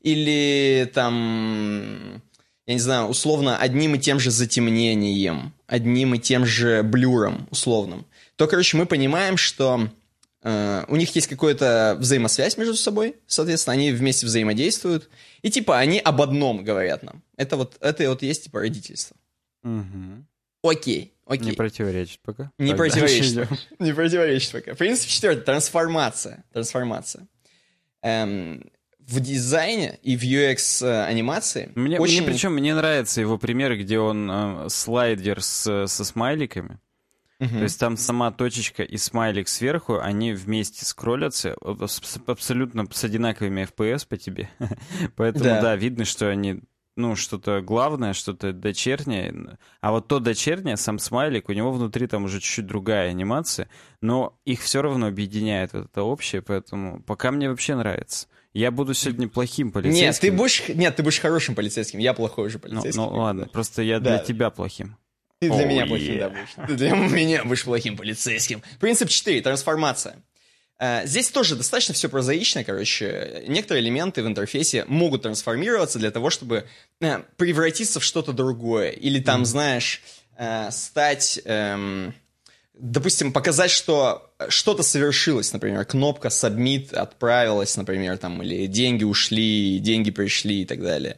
или 0.01 0.89
там, 0.94 2.22
я 2.65 2.74
не 2.74 2.80
знаю, 2.80 3.06
условно 3.06 3.58
одним 3.58 3.94
и 3.96 4.00
тем 4.00 4.20
же 4.20 4.32
затемнением, 4.32 5.53
одним 5.68 6.15
и 6.15 6.20
тем 6.20 6.44
же 6.44 6.82
блюром 6.82 7.48
условным, 7.51 8.06
то, 8.36 8.48
короче, 8.48 8.77
мы 8.77 8.88
понимаем, 8.88 9.38
что 9.38 9.89
Uh, 10.44 10.84
у 10.90 10.98
них 10.98 11.16
есть 11.16 11.28
какая-то 11.28 11.96
взаимосвязь 12.00 12.58
между 12.58 12.76
собой, 12.76 13.16
соответственно, 13.28 13.76
они 13.76 13.94
вместе 13.94 14.26
взаимодействуют, 14.26 15.10
и 15.42 15.50
типа 15.50 15.80
они 15.80 16.00
об 16.00 16.22
одном 16.22 16.66
говорят 16.66 17.02
нам. 17.02 17.24
Это 17.38 17.56
вот, 17.56 17.78
это 17.80 18.10
вот 18.10 18.24
есть 18.24 18.44
типа 18.44 18.60
родительство. 18.60 19.16
Угу. 19.64 20.26
Окей, 20.64 21.14
окей. 21.26 21.52
Не 21.52 21.52
противоречит 21.54 22.20
пока. 22.22 22.52
Не 22.58 22.72
так 22.72 22.78
противоречит. 22.78 23.50
Не 23.80 23.94
противоречит 23.94 24.52
пока. 24.52 24.76
Принцип 24.76 25.08
четвертый. 25.08 25.44
Трансформация. 25.44 26.44
Трансформация. 26.52 27.28
Эм, 28.02 28.70
в 29.00 29.20
дизайне 29.20 30.00
и 30.02 30.16
в 30.18 30.24
UX 30.24 30.86
э, 30.86 31.04
анимации 31.06 31.72
Мне, 31.76 32.00
очень... 32.00 32.22
мне 32.22 32.32
причем 32.32 32.54
мне 32.54 32.74
нравятся 32.74 33.22
его 33.22 33.38
примеры, 33.38 33.78
где 33.78 34.00
он 34.00 34.30
э, 34.30 34.70
слайдер 34.70 35.42
с, 35.42 35.88
со 35.88 36.06
смайликами. 36.06 36.80
Мгм. 37.44 37.58
То 37.58 37.64
есть 37.64 37.80
там 37.80 37.98
сама 37.98 38.32
точечка 38.32 38.84
и 38.84 38.98
смайлик 38.98 39.48
сверху, 39.48 40.00
они 40.00 40.34
вместе 40.34 40.86
скроллятся 40.86 41.56
с- 41.88 42.18
абсолютно 42.28 42.86
с 42.92 43.04
одинаковыми 43.04 43.64
FPS 43.76 44.08
по 44.08 44.18
тебе. 44.18 44.50
Поэтому, 45.16 45.46
Да. 45.46 45.62
да. 45.62 45.76
видно, 45.76 46.06
что 46.06 46.30
они, 46.30 46.62
ну, 46.96 47.16
что-то 47.16 47.62
главное, 47.62 48.14
что-то 48.14 48.54
дочернее. 48.54 49.58
А 49.82 49.92
вот 49.92 50.08
то 50.08 50.20
дочернее, 50.20 50.78
сам 50.78 51.00
смайлик, 51.00 51.50
у 51.50 51.54
него 51.54 51.72
внутри 51.72 52.08
там 52.08 52.26
уже 52.26 52.40
чуть-чуть 52.40 52.68
другая 52.68 53.10
анимация, 53.10 53.68
но 54.02 54.38
их 54.46 54.62
все 54.62 54.82
равно 54.82 55.08
объединяет 55.08 55.74
вот 55.74 55.86
это 55.86 56.04
общее, 56.04 56.42
поэтому 56.42 57.02
пока 57.04 57.32
мне 57.32 57.50
вообще 57.50 57.76
нравится. 57.76 58.28
Я 58.54 58.70
буду 58.70 58.94
сегодня 58.94 59.28
плохим 59.28 59.72
полицейским. 59.72 60.06
Нет, 60.06 60.20
ты 60.20 60.32
будешь, 60.32 60.64
нет, 60.70 60.96
ты 60.96 61.02
будешь 61.02 61.20
хорошим 61.20 61.56
полицейским. 61.56 61.98
Я 62.00 62.14
плохой 62.14 62.46
уже 62.46 62.58
Ну, 62.58 62.70
полицейский. 62.70 63.02
ну, 63.02 63.10
ладно, 63.10 63.48
просто 63.48 63.82
я 63.82 64.00
Да. 64.00 64.12
для 64.12 64.20
тебя 64.20 64.52
плохим. 64.52 64.96
Ты 65.50 65.56
для 65.56 65.66
Oh, 65.66 65.68
меня 65.68 65.86
плохим, 65.86 66.16
yeah. 66.16 66.20
да, 66.20 66.30
будешь. 66.30 66.68
Ты 66.68 66.76
для 66.76 66.90
меня 66.92 67.44
будешь 67.44 67.64
плохим 67.64 67.98
полицейским. 67.98 68.62
Принцип 68.80 69.10
4. 69.10 69.42
Трансформация. 69.42 70.16
Э, 70.80 71.06
Здесь 71.06 71.30
тоже 71.30 71.56
достаточно 71.56 71.94
все 71.94 72.10
прозаично, 72.10 72.64
короче. 72.64 73.44
Некоторые 73.48 73.84
элементы 73.84 74.24
в 74.24 74.28
интерфейсе 74.28 74.86
могут 74.86 75.24
трансформироваться 75.24 76.00
для 76.00 76.12
того, 76.12 76.30
чтобы 76.30 76.66
э, 77.00 77.20
превратиться 77.38 78.00
в 78.00 78.04
что-то 78.04 78.34
другое. 78.34 78.90
Или 78.90 79.20
там, 79.20 79.46
знаешь, 79.46 80.02
э, 80.38 80.70
стать... 80.72 81.40
эм, 81.46 82.14
допустим, 82.74 83.32
показать, 83.32 83.72
что 83.72 84.34
что-то 84.50 84.84
совершилось, 84.84 85.54
например, 85.54 85.86
кнопка 85.86 86.30
submit 86.30 86.94
отправилась, 86.94 87.78
например, 87.78 88.18
там, 88.18 88.42
или 88.42 88.66
деньги 88.68 89.04
ушли, 89.04 89.80
деньги 89.80 90.12
пришли 90.12 90.62
и 90.62 90.66
так 90.66 90.82
далее. 90.82 91.18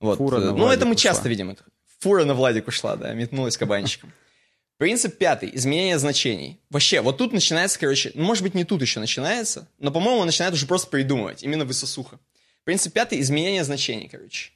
Вот. 0.00 0.18
Фура 0.18 0.38
ну, 0.38 0.68
это 0.68 0.86
мы 0.86 0.94
ушла. 0.94 1.10
часто 1.10 1.28
видим. 1.28 1.56
Фура 2.04 2.24
на 2.26 2.34
Владик 2.34 2.68
ушла, 2.68 2.96
да, 2.96 3.14
метнулась 3.14 3.56
кабанчиком. 3.56 4.12
Принцип 4.76 5.16
пятый. 5.16 5.50
Изменение 5.54 5.98
значений. 5.98 6.60
Вообще, 6.68 7.00
вот 7.00 7.16
тут 7.16 7.32
начинается, 7.32 7.78
короче, 7.78 8.12
ну, 8.14 8.24
может 8.24 8.42
быть, 8.42 8.52
не 8.52 8.64
тут 8.64 8.82
еще 8.82 9.00
начинается, 9.00 9.66
но, 9.78 9.90
по-моему, 9.90 10.20
он 10.20 10.26
начинает 10.26 10.52
уже 10.52 10.66
просто 10.66 10.90
придумывать, 10.90 11.42
именно 11.42 11.64
высосуха. 11.64 12.20
Принцип 12.64 12.92
пятый. 12.92 13.22
Изменение 13.22 13.64
значений, 13.64 14.10
короче. 14.10 14.50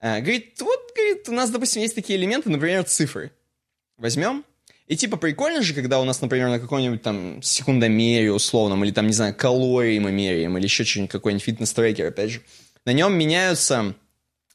А, 0.00 0.20
говорит, 0.20 0.60
вот, 0.60 0.92
говорит, 0.94 1.28
у 1.28 1.32
нас, 1.32 1.50
допустим, 1.50 1.82
есть 1.82 1.96
такие 1.96 2.16
элементы, 2.16 2.48
например, 2.48 2.84
цифры. 2.84 3.32
Возьмем, 3.96 4.44
и 4.86 4.96
типа 4.96 5.16
прикольно 5.16 5.62
же, 5.62 5.74
когда 5.74 5.98
у 5.98 6.04
нас, 6.04 6.20
например, 6.20 6.48
на 6.48 6.60
каком-нибудь 6.60 7.02
там 7.02 7.42
секундомере 7.42 8.30
условном, 8.30 8.84
или 8.84 8.92
там, 8.92 9.08
не 9.08 9.12
знаю, 9.12 9.34
калории 9.34 9.98
мы 9.98 10.12
меряем, 10.12 10.56
или 10.56 10.64
еще 10.64 10.84
что-нибудь, 10.84 11.10
какой-нибудь 11.10 11.44
фитнес-трекер, 11.44 12.06
опять 12.06 12.30
же, 12.30 12.42
на 12.84 12.92
нем 12.92 13.14
меняются 13.14 13.96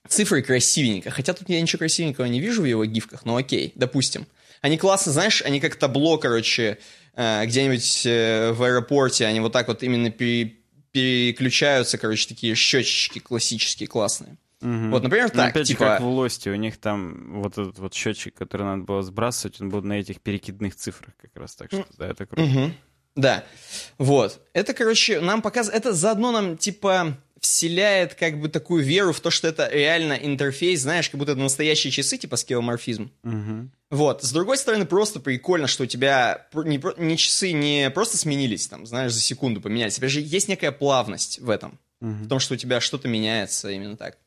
цифры 0.08 0.42
красивенько. 0.42 1.12
Хотя 1.12 1.34
тут 1.34 1.50
я 1.50 1.62
ничего 1.62 1.80
красивенького 1.80 2.26
не 2.26 2.40
вижу 2.40 2.62
в 2.62 2.66
его 2.66 2.86
гифках, 2.86 3.26
но 3.26 3.36
окей, 3.36 3.74
допустим. 3.76 4.26
Они 4.62 4.78
классно, 4.78 5.12
знаешь, 5.12 5.42
они 5.42 5.60
как 5.60 5.76
табло, 5.76 6.18
короче, 6.18 6.80
э, 7.16 7.46
где-нибудь 7.46 8.06
э, 8.06 8.52
в 8.52 8.64
аэропорте, 8.64 9.26
они 9.26 9.40
вот 9.40 9.54
так 9.54 9.68
вот 9.68 9.84
именно 9.84 10.12
пере- 10.12 10.56
переключаются, 10.92 11.98
короче, 11.98 12.28
такие 12.28 12.56
счетчики 12.56 13.20
классические, 13.20 13.88
классные. 13.88 14.38
Мгм. 14.62 14.92
Вот, 14.92 15.04
например, 15.04 15.30
Ну, 15.34 15.38
так, 15.40 15.52
опять 15.52 15.68
типа... 15.68 15.84
же, 15.86 15.90
как 15.92 16.02
в 16.02 16.08
Лосте, 16.08 16.52
у 16.52 16.56
них 16.56 16.78
там 16.78 17.42
вот 17.42 17.54
этот 17.54 17.80
вот 17.80 17.94
счетчик, 17.94 18.34
который 18.36 18.64
надо 18.64 18.84
было 18.84 19.02
сбрасывать, 19.02 19.62
он 19.62 19.70
был 19.70 19.82
на 19.82 19.94
этих 19.94 20.20
перекидных 20.20 20.76
цифрах 20.76 21.14
как 21.22 21.32
раз, 21.36 21.56
так 21.56 21.72
что, 21.72 21.86
да, 21.98 22.08
это 22.08 22.26
круто. 22.26 22.42
Мгм. 22.42 22.74
Да, 23.16 23.44
вот. 23.98 24.42
Это, 24.54 24.74
короче, 24.74 25.22
нам 25.22 25.42
показывает, 25.42 25.82
это 25.82 25.94
заодно 25.94 26.32
нам, 26.32 26.58
типа, 26.58 27.18
вселяет, 27.42 28.16
как 28.16 28.40
бы, 28.40 28.50
такую 28.50 28.84
веру 28.84 29.14
в 29.14 29.20
то, 29.20 29.30
что 29.30 29.48
это 29.48 29.70
реально 29.72 30.14
интерфейс, 30.14 30.82
знаешь, 30.82 31.10
как 31.10 31.20
будто 31.20 31.34
это 31.34 31.42
настоящие 31.42 31.92
часы, 31.92 32.18
типа, 32.18 32.36
скеоморфизм. 32.36 33.12
Мгм. 33.24 33.72
Вот. 33.90 34.24
С 34.24 34.32
другой 34.32 34.58
стороны, 34.58 34.86
просто 34.86 35.20
прикольно, 35.20 35.68
что 35.68 35.84
у 35.84 35.88
тебя 35.88 36.48
не, 36.54 36.82
не 36.98 37.18
часы 37.18 37.52
не 37.52 37.90
просто 37.90 38.18
сменились, 38.18 38.68
там, 38.68 38.86
знаешь, 38.86 39.14
за 39.14 39.22
секунду 39.22 39.62
поменялись. 39.62 39.94
У 39.94 39.98
тебя 39.98 40.10
же 40.10 40.22
есть 40.22 40.48
некая 40.48 40.72
плавность 40.72 41.40
в 41.40 41.50
этом. 41.50 41.80
Мгм. 42.02 42.24
В 42.24 42.28
том, 42.28 42.40
что 42.40 42.54
у 42.54 42.58
тебя 42.58 42.80
что-то 42.82 43.08
меняется 43.08 43.70
именно 43.70 43.98
так. 43.98 44.18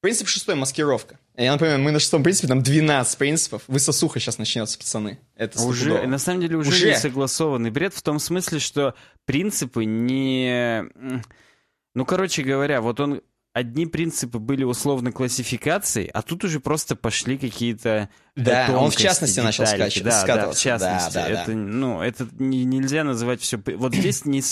Принцип 0.00 0.28
шестой— 0.28 0.54
маскировка. 0.56 1.18
Я 1.36 1.52
напомню, 1.52 1.78
мы 1.78 1.90
на 1.90 1.98
шестом 1.98 2.22
принципе, 2.22 2.46
там 2.48 2.62
12 2.62 3.18
принципов. 3.18 3.62
Высосуха 3.66 4.20
сейчас 4.20 4.38
начнется, 4.38 4.78
пацаны. 4.78 5.18
Это 5.34 5.60
Уже, 5.62 5.86
стопудово. 5.86 6.06
на 6.06 6.18
самом 6.18 6.42
деле, 6.42 6.56
уже, 6.56 6.70
Уже. 6.70 6.90
не 6.90 6.96
согласованный 6.96 7.70
бред 7.70 7.94
в 7.94 8.02
том 8.02 8.18
смысле, 8.18 8.58
что 8.58 8.94
принципы 9.24 9.84
не... 9.84 10.84
Ну, 11.96 12.04
короче 12.04 12.42
говоря, 12.42 12.80
вот 12.80 13.00
он... 13.00 13.22
Одни 13.52 13.86
принципы 13.86 14.38
были 14.38 14.64
условно 14.64 15.12
классификацией, 15.12 16.10
а 16.12 16.20
тут 16.20 16.44
уже 16.44 16.60
просто 16.60 16.94
пошли 16.94 17.38
какие-то 17.38 17.88
э, 17.88 18.08
Да, 18.42 18.64
он 18.64 18.66
в 18.66 18.72
тонкости, 18.80 19.02
частности 19.02 19.40
начал 19.40 19.64
детальки. 19.64 19.98
скач- 20.00 20.02
да, 20.02 20.10
да, 20.10 20.16
в 20.18 20.20
скатываться. 20.20 20.62
частности. 20.62 21.14
Да, 21.14 21.22
да, 21.22 21.28
да. 21.34 21.42
это, 21.42 21.50
ну, 21.52 22.02
это 22.02 22.28
не- 22.32 22.64
нельзя 22.66 23.02
называть 23.02 23.40
все... 23.40 23.56
Вот 23.76 23.94
здесь 23.94 24.26
не 24.26 24.42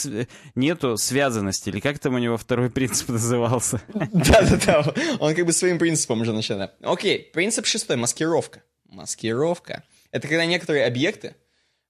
нету 0.55 0.97
связанности, 0.97 1.69
или 1.69 1.81
как 1.81 1.99
там 1.99 2.15
у 2.15 2.19
него 2.19 2.39
второй 2.39 2.71
принцип 2.71 3.09
назывался? 3.11 3.83
Да-да-да, 3.93 4.95
он 5.21 5.35
как 5.35 5.45
бы 5.45 5.53
своим 5.53 5.79
принципом 5.79 6.23
уже 6.23 6.33
начинает. 6.33 6.71
Окей, 6.81 7.31
принцип 7.35 7.67
шестой, 7.67 7.97
маскировка. 7.97 8.63
Маскировка. 8.89 9.83
Это 10.13 10.29
когда 10.29 10.47
некоторые 10.47 10.87
объекты 10.87 11.35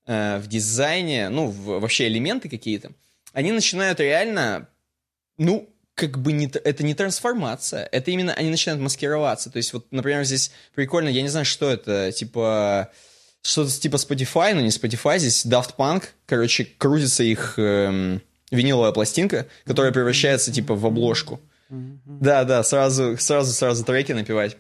э, 0.09 0.39
в 0.39 0.49
дизайне, 0.49 1.29
ну, 1.29 1.47
в- 1.47 1.79
вообще 1.81 2.09
элементы 2.09 2.49
какие-то, 2.49 2.91
они 3.33 3.53
начинают 3.53 4.01
реально, 4.01 4.69
ну, 5.39 5.69
как 5.95 6.19
бы 6.19 6.33
не, 6.33 6.47
это 6.47 6.83
не 6.83 6.95
трансформация, 6.95 7.89
это 7.93 8.11
именно 8.11 8.35
они 8.35 8.51
начинают 8.51 8.83
маскироваться. 8.83 9.51
То 9.51 9.59
есть 9.59 9.73
вот, 9.73 9.87
например, 9.91 10.25
здесь 10.25 10.51
прикольно, 10.75 11.09
я 11.09 11.23
не 11.23 11.29
знаю, 11.29 11.47
что 11.47 11.71
это, 11.71 12.13
типа 12.13 12.91
что-то 13.43 13.71
типа 13.71 13.97
Spotify, 13.97 14.55
но 14.55 14.61
не 14.61 14.69
Spotify, 14.69 15.19
здесь 15.19 15.45
Daft 15.45 15.77
Punk, 15.77 16.05
короче, 16.27 16.65
крутится 16.65 17.23
их 17.23 17.55
эм, 17.59 18.23
виниловая 18.51 18.93
пластинка, 18.93 19.47
которая 19.65 19.93
превращается 19.93 20.51
типа 20.51 20.75
в 20.75 20.85
обложку. 20.87 21.41
Да, 21.69 22.45
да, 22.45 22.63
сразу, 22.63 23.17
сразу, 23.19 23.53
сразу 23.53 23.85
треки 23.85 24.13
напевать. 24.13 24.57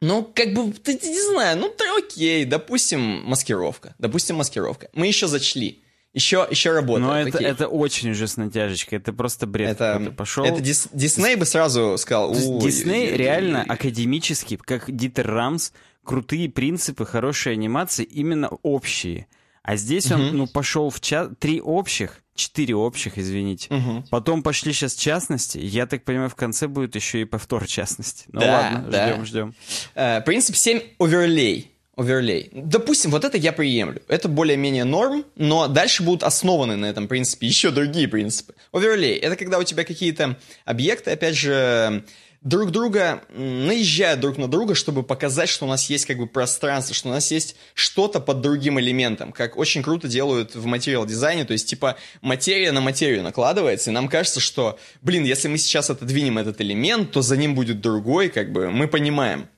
Ну, 0.00 0.24
как 0.34 0.52
бы, 0.52 0.72
ты, 0.72 0.94
не 0.94 1.30
знаю, 1.30 1.58
ну, 1.58 1.72
окей, 1.96 2.44
допустим, 2.44 3.00
маскировка. 3.24 3.94
Допустим, 3.98 4.36
маскировка. 4.36 4.88
Мы 4.92 5.06
еще 5.06 5.28
зачли. 5.28 5.81
Еще, 6.14 6.46
еще 6.50 6.72
работает. 6.72 7.06
Но 7.06 7.18
это, 7.18 7.38
окей. 7.38 7.48
это 7.50 7.68
очень 7.68 8.10
уже 8.10 8.28
с 8.28 8.36
натяжечкой, 8.36 8.98
это 8.98 9.12
просто 9.14 9.46
бред 9.46 9.70
это, 9.80 10.12
пошел. 10.16 10.44
это 10.44 10.60
Дис- 10.60 10.90
Дисней 10.92 11.36
бы 11.36 11.46
сразу 11.46 11.96
сказал. 11.96 12.32
То 12.32 12.38
есть 12.38 12.48
«Ой, 12.50 12.60
Дисней 12.60 13.10
реально 13.16 13.60
ой». 13.60 13.74
академически, 13.74 14.56
как 14.56 14.94
Дитер 14.94 15.26
Рамс, 15.32 15.72
крутые 16.04 16.50
принципы, 16.50 17.06
хорошие 17.06 17.54
анимации, 17.54 18.04
именно 18.04 18.48
общие. 18.62 19.26
А 19.62 19.76
здесь 19.76 20.10
он, 20.12 20.26
Мгм. 20.26 20.36
ну, 20.36 20.46
пошел 20.48 20.90
в 20.90 21.00
ча- 21.00 21.28
три 21.38 21.60
общих, 21.60 22.18
четыре 22.34 22.74
общих, 22.74 23.16
извините. 23.16 23.72
Мгм. 23.72 24.04
Потом 24.10 24.42
пошли 24.42 24.72
сейчас 24.72 24.94
частности. 24.94 25.56
Я 25.58 25.86
так 25.86 26.04
понимаю, 26.04 26.28
в 26.28 26.34
конце 26.34 26.66
будет 26.66 26.94
еще 26.96 27.20
и 27.22 27.24
повтор 27.24 27.66
частности. 27.66 28.24
Ну 28.32 28.40
Да, 28.40 28.52
ладно, 28.72 28.90
да. 28.90 29.12
ждем, 29.14 29.24
ждем. 29.24 29.54
Э, 29.94 30.20
Принцип 30.22 30.56
7 30.56 30.80
оверлей. 30.98 31.71
Оверлей. 31.94 32.48
Допустим, 32.52 33.10
вот 33.10 33.24
это 33.24 33.36
я 33.36 33.52
приемлю. 33.52 34.00
Это 34.08 34.28
более-менее 34.28 34.84
норм, 34.84 35.26
но 35.36 35.68
дальше 35.68 36.02
будут 36.02 36.22
основаны 36.22 36.76
на 36.76 36.86
этом 36.86 37.06
принципе 37.06 37.46
еще 37.46 37.70
другие 37.70 38.08
принципы. 38.08 38.54
Оверлей— 38.72 39.16
это 39.18 39.36
когда 39.36 39.58
у 39.58 39.62
тебя 39.62 39.84
какие-то 39.84 40.38
объекты, 40.64 41.10
опять 41.10 41.36
же, 41.36 42.04
друг 42.40 42.70
друга 42.70 43.22
наезжают 43.30 44.20
друг 44.20 44.38
на 44.38 44.48
друга, 44.48 44.74
чтобы 44.74 45.02
показать, 45.02 45.48
что 45.48 45.66
у 45.66 45.68
нас 45.68 45.88
есть 45.90 46.06
как 46.06 46.16
бы 46.16 46.26
пространство, 46.26 46.94
что 46.94 47.08
у 47.08 47.12
нас 47.12 47.30
есть 47.30 47.56
что-то 47.74 48.20
под 48.20 48.40
другим 48.40 48.80
элементом, 48.80 49.32
как 49.32 49.56
очень 49.56 49.82
круто 49.82 50.08
делают 50.08 50.54
в 50.54 50.64
материал 50.66 51.06
дизайне, 51.06 51.44
то 51.44 51.52
есть 51.52 51.68
типа 51.68 51.96
материя 52.20 52.72
на 52.72 52.80
материю 52.80 53.22
накладывается, 53.22 53.90
и 53.90 53.92
нам 53.92 54.08
кажется, 54.08 54.40
что, 54.40 54.78
блин, 55.02 55.24
если 55.24 55.48
мы 55.48 55.58
сейчас 55.58 55.90
отодвинем 55.90 56.38
этот 56.38 56.60
элемент, 56.60 57.12
то 57.12 57.22
за 57.22 57.36
ним 57.36 57.54
будет 57.54 57.80
другой, 57.80 58.28
как 58.28 58.50
бы 58.50 58.70
мы 58.70 58.88
понимаем. 58.88 59.48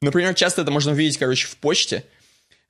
Например, 0.00 0.34
часто 0.34 0.62
это 0.62 0.70
можно 0.70 0.92
увидеть, 0.92 1.18
короче, 1.18 1.46
в 1.46 1.56
почте. 1.56 2.04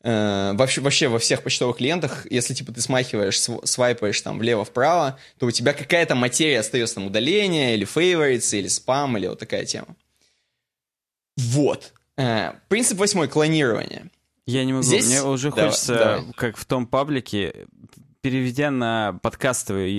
Э, 0.02 0.52
вообще, 0.54 0.80
вообще 0.80 1.08
во 1.08 1.18
всех 1.18 1.42
почтовых 1.42 1.80
лентах, 1.80 2.26
если 2.30 2.54
типа 2.54 2.72
ты 2.72 2.80
смахиваешь, 2.80 3.40
св- 3.40 3.66
свайпаешь 3.68 4.20
там 4.20 4.38
влево-вправо, 4.38 5.18
то 5.38 5.46
у 5.46 5.50
тебя 5.50 5.72
какая-то 5.72 6.14
материя 6.14 6.60
остается 6.60 6.96
там 6.96 7.06
удаление, 7.06 7.74
или 7.74 7.84
favorites, 7.86 8.56
или 8.56 8.68
спам, 8.68 9.16
или 9.18 9.26
вот 9.26 9.38
такая 9.40 9.64
тема. 9.64 9.96
Вот. 11.36 11.92
Э, 12.16 12.52
принцип 12.68 12.98
восьмой 12.98 13.28
клонирование. 13.28 14.10
Я 14.46 14.64
не 14.64 14.72
могу. 14.72 14.84
Здесь- 14.84 15.06
Мне 15.06 15.22
уже 15.22 15.50
Давай, 15.50 15.64
хочется, 15.70 15.94
давай. 15.94 16.32
как 16.36 16.56
в 16.56 16.64
том 16.64 16.86
паблике, 16.86 17.66
переведя 18.26 18.72
на 18.72 19.20
подкастовый 19.22 19.92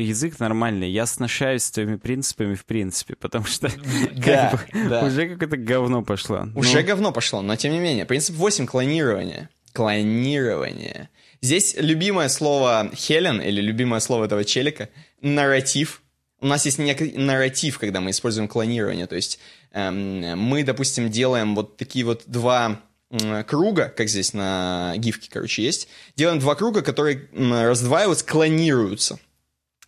язык 0.00 0.40
нормальный, 0.40 0.90
я 0.90 1.04
сношаюсь 1.04 1.64
с 1.64 1.70
твоими 1.70 1.96
принципами 1.96 2.54
в 2.54 2.64
принципе, 2.64 3.16
потому 3.16 3.44
что 3.44 3.70
Да, 4.14 4.50
как 4.50 4.72
бы 4.72 4.88
да. 4.88 5.04
уже 5.04 5.28
какое-то 5.28 5.58
говно 5.58 6.02
пошло. 6.02 6.48
Уже 6.54 6.80
Ну, 6.80 6.86
говно 6.86 7.12
пошло, 7.12 7.42
но 7.42 7.54
тем 7.56 7.72
не 7.72 7.78
менее. 7.78 8.06
Принцип 8.06 8.34
8 8.36 8.64
клонирование. 8.64 9.50
Клонирование. 9.74 11.10
Здесь 11.42 11.76
любимое 11.78 12.30
слово 12.30 12.90
Хелен, 12.94 13.42
или 13.42 13.60
любимое 13.60 14.00
слово 14.00 14.24
этого 14.24 14.42
челика, 14.42 14.88
нарратив. 15.20 16.00
у 16.40 16.46
нас 16.46 16.64
есть 16.64 16.78
некий 16.78 17.12
нарратив, 17.18 17.78
когда 17.78 18.00
мы 18.00 18.12
используем 18.12 18.48
клонирование. 18.48 19.06
То 19.06 19.16
есть 19.16 19.38
эм, 19.72 20.38
мы, 20.38 20.64
допустим, 20.64 21.10
делаем 21.10 21.54
вот 21.54 21.76
такие 21.76 22.06
вот 22.06 22.22
два 22.24 22.80
круга, 23.46 23.92
как 23.96 24.08
здесь 24.08 24.32
на 24.32 24.94
гифке, 24.96 25.28
короче, 25.32 25.62
есть. 25.62 25.88
Делаем 26.16 26.38
два 26.38 26.54
круга, 26.54 26.82
которые 26.82 27.28
раздваиваются, 27.32 28.26
клонируются. 28.26 29.18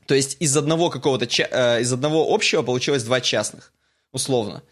То 0.06 0.14
есть 0.14 0.36
из 0.40 0.56
одного 0.56 0.88
какого-то, 0.88 1.26
э, 1.26 1.82
из 1.82 1.92
одного 1.92 2.34
общего 2.34 2.62
получилось 2.62 3.02
два 3.02 3.20
частных, 3.20 3.72
условно. 4.10 4.62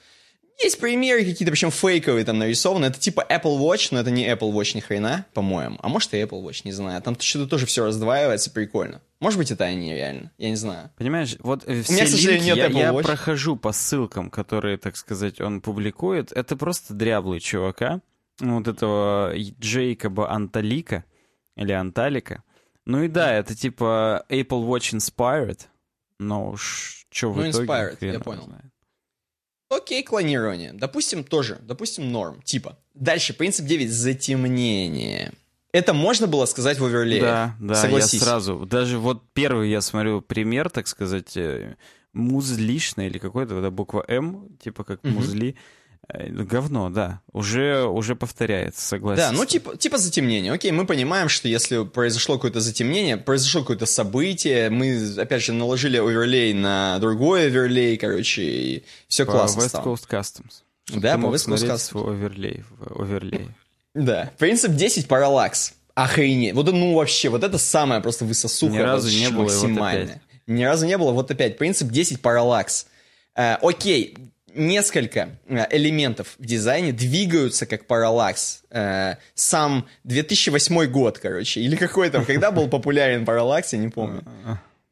Есть 0.63 0.81
примеры 0.81 1.23
какие-то, 1.27 1.53
причем 1.53 1.71
фейковые 1.71 2.25
там 2.25 2.39
нарисованы. 2.39 2.87
Это 2.87 2.99
типа 2.99 3.27
Apple 3.29 3.59
Watch, 3.59 3.89
но 3.91 4.01
это 4.01 4.11
не 4.11 4.27
Apple 4.27 4.51
Watch 4.53 4.75
ни 4.75 4.81
хрена, 4.81 5.27
по-моему. 5.35 5.79
А 5.83 5.89
может 5.89 6.15
и 6.15 6.17
Apple 6.17 6.43
Watch, 6.43 6.63
не 6.65 6.73
знаю. 6.73 7.03
Там 7.03 7.21
что-то 7.21 7.47
тоже 7.47 7.67
все 7.67 7.85
раздваивается, 7.85 8.51
прикольно. 8.51 9.03
Может 9.21 9.39
быть, 9.39 9.51
это 9.51 9.65
они 9.65 9.93
реально, 9.93 10.33
я 10.39 10.49
не 10.49 10.57
знаю. 10.57 10.91
Понимаешь, 10.97 11.37
вот 11.41 11.65
э, 11.67 11.83
все 11.83 11.93
У 11.93 11.97
меня, 11.97 12.05
линки, 12.07 12.45
нет 12.47 12.57
я, 12.57 12.67
я 12.69 12.93
прохожу 12.95 13.57
по 13.57 13.73
ссылкам, 13.73 14.31
которые, 14.31 14.79
так 14.79 14.97
сказать, 14.97 15.43
он 15.43 15.61
публикует. 15.61 16.33
Это 16.33 16.57
просто 16.57 16.95
дряблые 16.95 17.41
чувака. 17.41 18.01
Вот 18.41 18.69
этого 18.69 19.33
Джейкоба 19.37 20.31
Анталика, 20.31 21.05
или 21.57 21.73
Анталика. 21.73 22.43
Ну 22.85 23.03
и 23.03 23.09
да, 23.09 23.33
это 23.33 23.55
типа 23.55 24.25
Apple 24.29 24.67
Watch 24.67 24.95
Inspired, 24.95 25.61
но 26.19 26.51
уж 26.51 27.07
что 27.11 27.33
в 27.33 27.39
ну, 27.39 27.51
итоге... 27.51 27.67
Inspired, 27.67 28.13
я 28.13 28.21
понял. 28.21 28.43
Знает. 28.43 28.65
Окей, 29.69 30.03
клонирование. 30.03 30.73
Допустим, 30.73 31.25
тоже. 31.25 31.59
Допустим, 31.63 32.13
норм. 32.13 32.41
Типа. 32.43 32.79
Дальше, 32.95 33.35
принцип 33.35 33.67
9. 33.67 33.91
Затемнение. 33.91 35.33
Это 35.73 35.93
можно 35.93 36.27
было 36.27 36.47
сказать 36.47 36.79
в 36.79 36.85
оверлее. 36.85 37.21
Да, 37.21 37.57
да, 37.61 37.75
Согласись. 37.75 38.15
я 38.15 38.21
сразу. 38.21 38.65
Даже 38.65 38.99
вот 38.99 39.25
первый 39.33 39.69
я 39.69 39.81
смотрю 39.81 40.23
пример, 40.23 40.71
так 40.71 40.87
сказать, 40.87 41.37
э, 41.37 41.77
музлишный 42.13 43.09
или 43.09 43.19
какой-то, 43.19 43.61
да, 43.61 43.71
буква 43.71 44.05
М, 44.09 44.57
типа 44.59 44.85
как 44.85 45.05
угу. 45.05 45.13
музли. 45.13 45.57
Э, 46.09 46.29
говно, 46.29 46.89
да. 46.89 47.21
Уже, 47.33 47.85
уже 47.85 48.15
повторяется, 48.15 48.81
согласен. 48.87 49.23
Да, 49.23 49.33
ну 49.33 49.45
типа, 49.45 49.77
типа 49.77 49.99
затемнение. 49.99 50.53
Окей, 50.53 50.71
мы 50.71 50.87
понимаем, 50.87 51.29
что 51.29 51.49
если 51.49 51.85
произошло 51.85 52.37
какое-то 52.37 52.61
затемнение, 52.61 53.17
произошло 53.17 53.63
какое-то 53.63 53.87
событие, 53.87 54.71
мы, 54.71 55.15
опять 55.19 55.43
же, 55.43 55.53
наложили 55.53 55.97
оверлей 55.97 56.53
на 56.55 56.99
другой 57.01 57.47
оверлей, 57.47 57.97
короче, 57.97 58.43
и 58.43 58.85
все 59.09 59.27
по 59.27 59.33
классно 59.33 59.61
West 59.61 59.69
стало. 59.69 59.85
Coast 59.85 60.09
Customs. 60.09 61.01
Да, 61.01 61.19
по 61.19 61.27
West 61.27 61.49
Coast 61.49 61.67
Customs. 61.69 62.09
оверлей, 62.09 62.63
оверлей. 62.95 63.49
Да. 63.95 64.31
Принцип 64.39 64.73
10 64.73 65.09
параллакс. 65.09 65.73
Охренеть. 65.95 66.55
Вот 66.55 66.71
ну 66.71 66.95
вообще, 66.95 67.31
вот 67.31 67.43
это 67.43 67.57
самое 67.57 68.03
просто 68.03 68.27
высосуха. 68.27 68.73
Ни 68.75 68.79
разу 68.79 69.09
не 69.09 69.31
было, 69.31 69.45
максимальное. 69.45 70.21
Вот 70.31 70.55
Ни 70.55 70.63
разу 70.63 70.87
не 70.87 70.99
было, 70.99 71.13
вот 71.13 71.31
опять. 71.31 71.57
Принцип 71.57 71.89
10 71.89 72.21
параллакс. 72.21 72.87
Э, 73.35 73.55
окей, 73.63 74.15
несколько 74.57 75.39
э, 75.47 75.67
элементов 75.71 76.35
в 76.39 76.45
дизайне 76.45 76.93
двигаются 76.93 77.67
как 77.67 77.87
параллакс. 77.87 78.63
Э, 78.71 79.17
сам 79.35 79.87
2008 80.05 80.87
год, 80.87 81.19
короче, 81.19 81.61
или 81.61 81.77
какой 81.77 82.11
там, 82.11 82.25
когда 82.25 82.51
был 82.51 82.69
популярен 82.69 83.25
параллакс, 83.25 83.73
я 83.73 83.79
не 83.79 83.89
помню. 83.89 84.23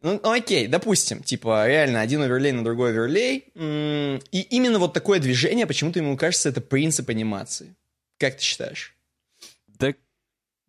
Ну, 0.03 0.21
ну, 0.23 0.33
окей, 0.33 0.67
допустим, 0.67 1.23
типа, 1.23 1.67
реально, 1.67 2.03
один 2.03 2.21
оверлей 2.21 2.53
на 2.53 2.63
другой 2.63 2.91
оверлей, 2.91 3.47
и 3.55 4.47
именно 4.51 4.79
вот 4.79 4.93
такое 4.93 5.19
движение, 5.19 5.67
почему-то 5.67 5.99
ему 5.99 6.19
кажется, 6.19 6.51
это 6.51 6.61
принцип 6.61 7.09
анимации. 7.09 7.75
Как 8.19 8.37
ты 8.37 8.43
считаешь? 8.43 8.95
Да, 9.67 9.95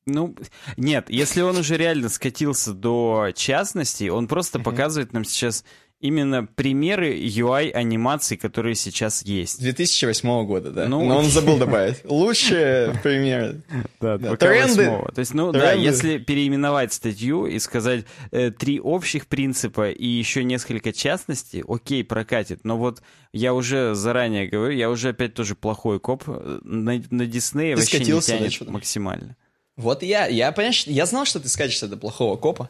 ну, 0.06 0.36
нет, 0.78 1.10
если 1.10 1.42
он 1.42 1.58
уже 1.58 1.78
реально 1.78 2.10
скатился 2.10 2.74
до 2.74 3.32
частностей, 3.36 4.10
он 4.10 4.28
просто 4.28 4.60
показывает 4.60 5.14
нам 5.14 5.26
сейчас 5.26 5.66
именно 6.06 6.46
примеры 6.46 7.18
UI-анимаций, 7.18 8.38
которые 8.38 8.76
сейчас 8.76 9.24
есть. 9.24 9.60
2008 9.60 10.46
года, 10.46 10.72
да. 10.72 10.88
Ну, 10.88 11.04
Но 11.06 11.18
он 11.18 11.26
забыл 11.26 11.58
добавить. 11.58 11.98
Лучшие 12.06 12.94
примеры. 13.02 13.62
Да, 14.00 14.18
да. 14.18 14.36
Тренды. 14.36 14.86
То 15.14 15.20
есть, 15.20 15.34
ну 15.34 15.52
да, 15.52 15.74
если 15.74 16.18
переименовать 16.18 16.94
статью 16.94 17.46
и 17.48 17.60
сказать 17.60 18.06
э, 18.32 18.52
три 18.52 18.80
общих 18.80 19.28
принципа 19.28 19.92
и 19.92 20.06
еще 20.06 20.44
несколько 20.44 20.94
частностей, 20.94 21.64
окей, 21.68 22.04
прокатит. 22.04 22.64
Но 22.64 22.78
вот 22.78 23.02
я 23.34 23.54
уже 23.54 23.96
заранее 23.96 24.48
говорю, 24.48 24.76
я 24.76 24.90
уже 24.90 25.10
опять 25.10 25.34
тоже 25.34 25.56
плохой 25.56 26.00
коп. 26.00 26.24
На, 26.28 27.02
на 27.10 27.26
Диснее 27.26 27.76
вообще 27.76 28.00
не 28.00 28.22
тянет 28.22 28.62
максимально. 28.70 29.36
Вот 29.76 30.04
я, 30.04 30.28
я, 30.28 30.52
понимаешь, 30.52 30.86
я 30.88 31.06
знал, 31.06 31.26
что 31.26 31.40
ты 31.40 31.50
скажешь 31.50 31.80
до 31.82 31.98
плохого 31.98 32.38
копа. 32.38 32.70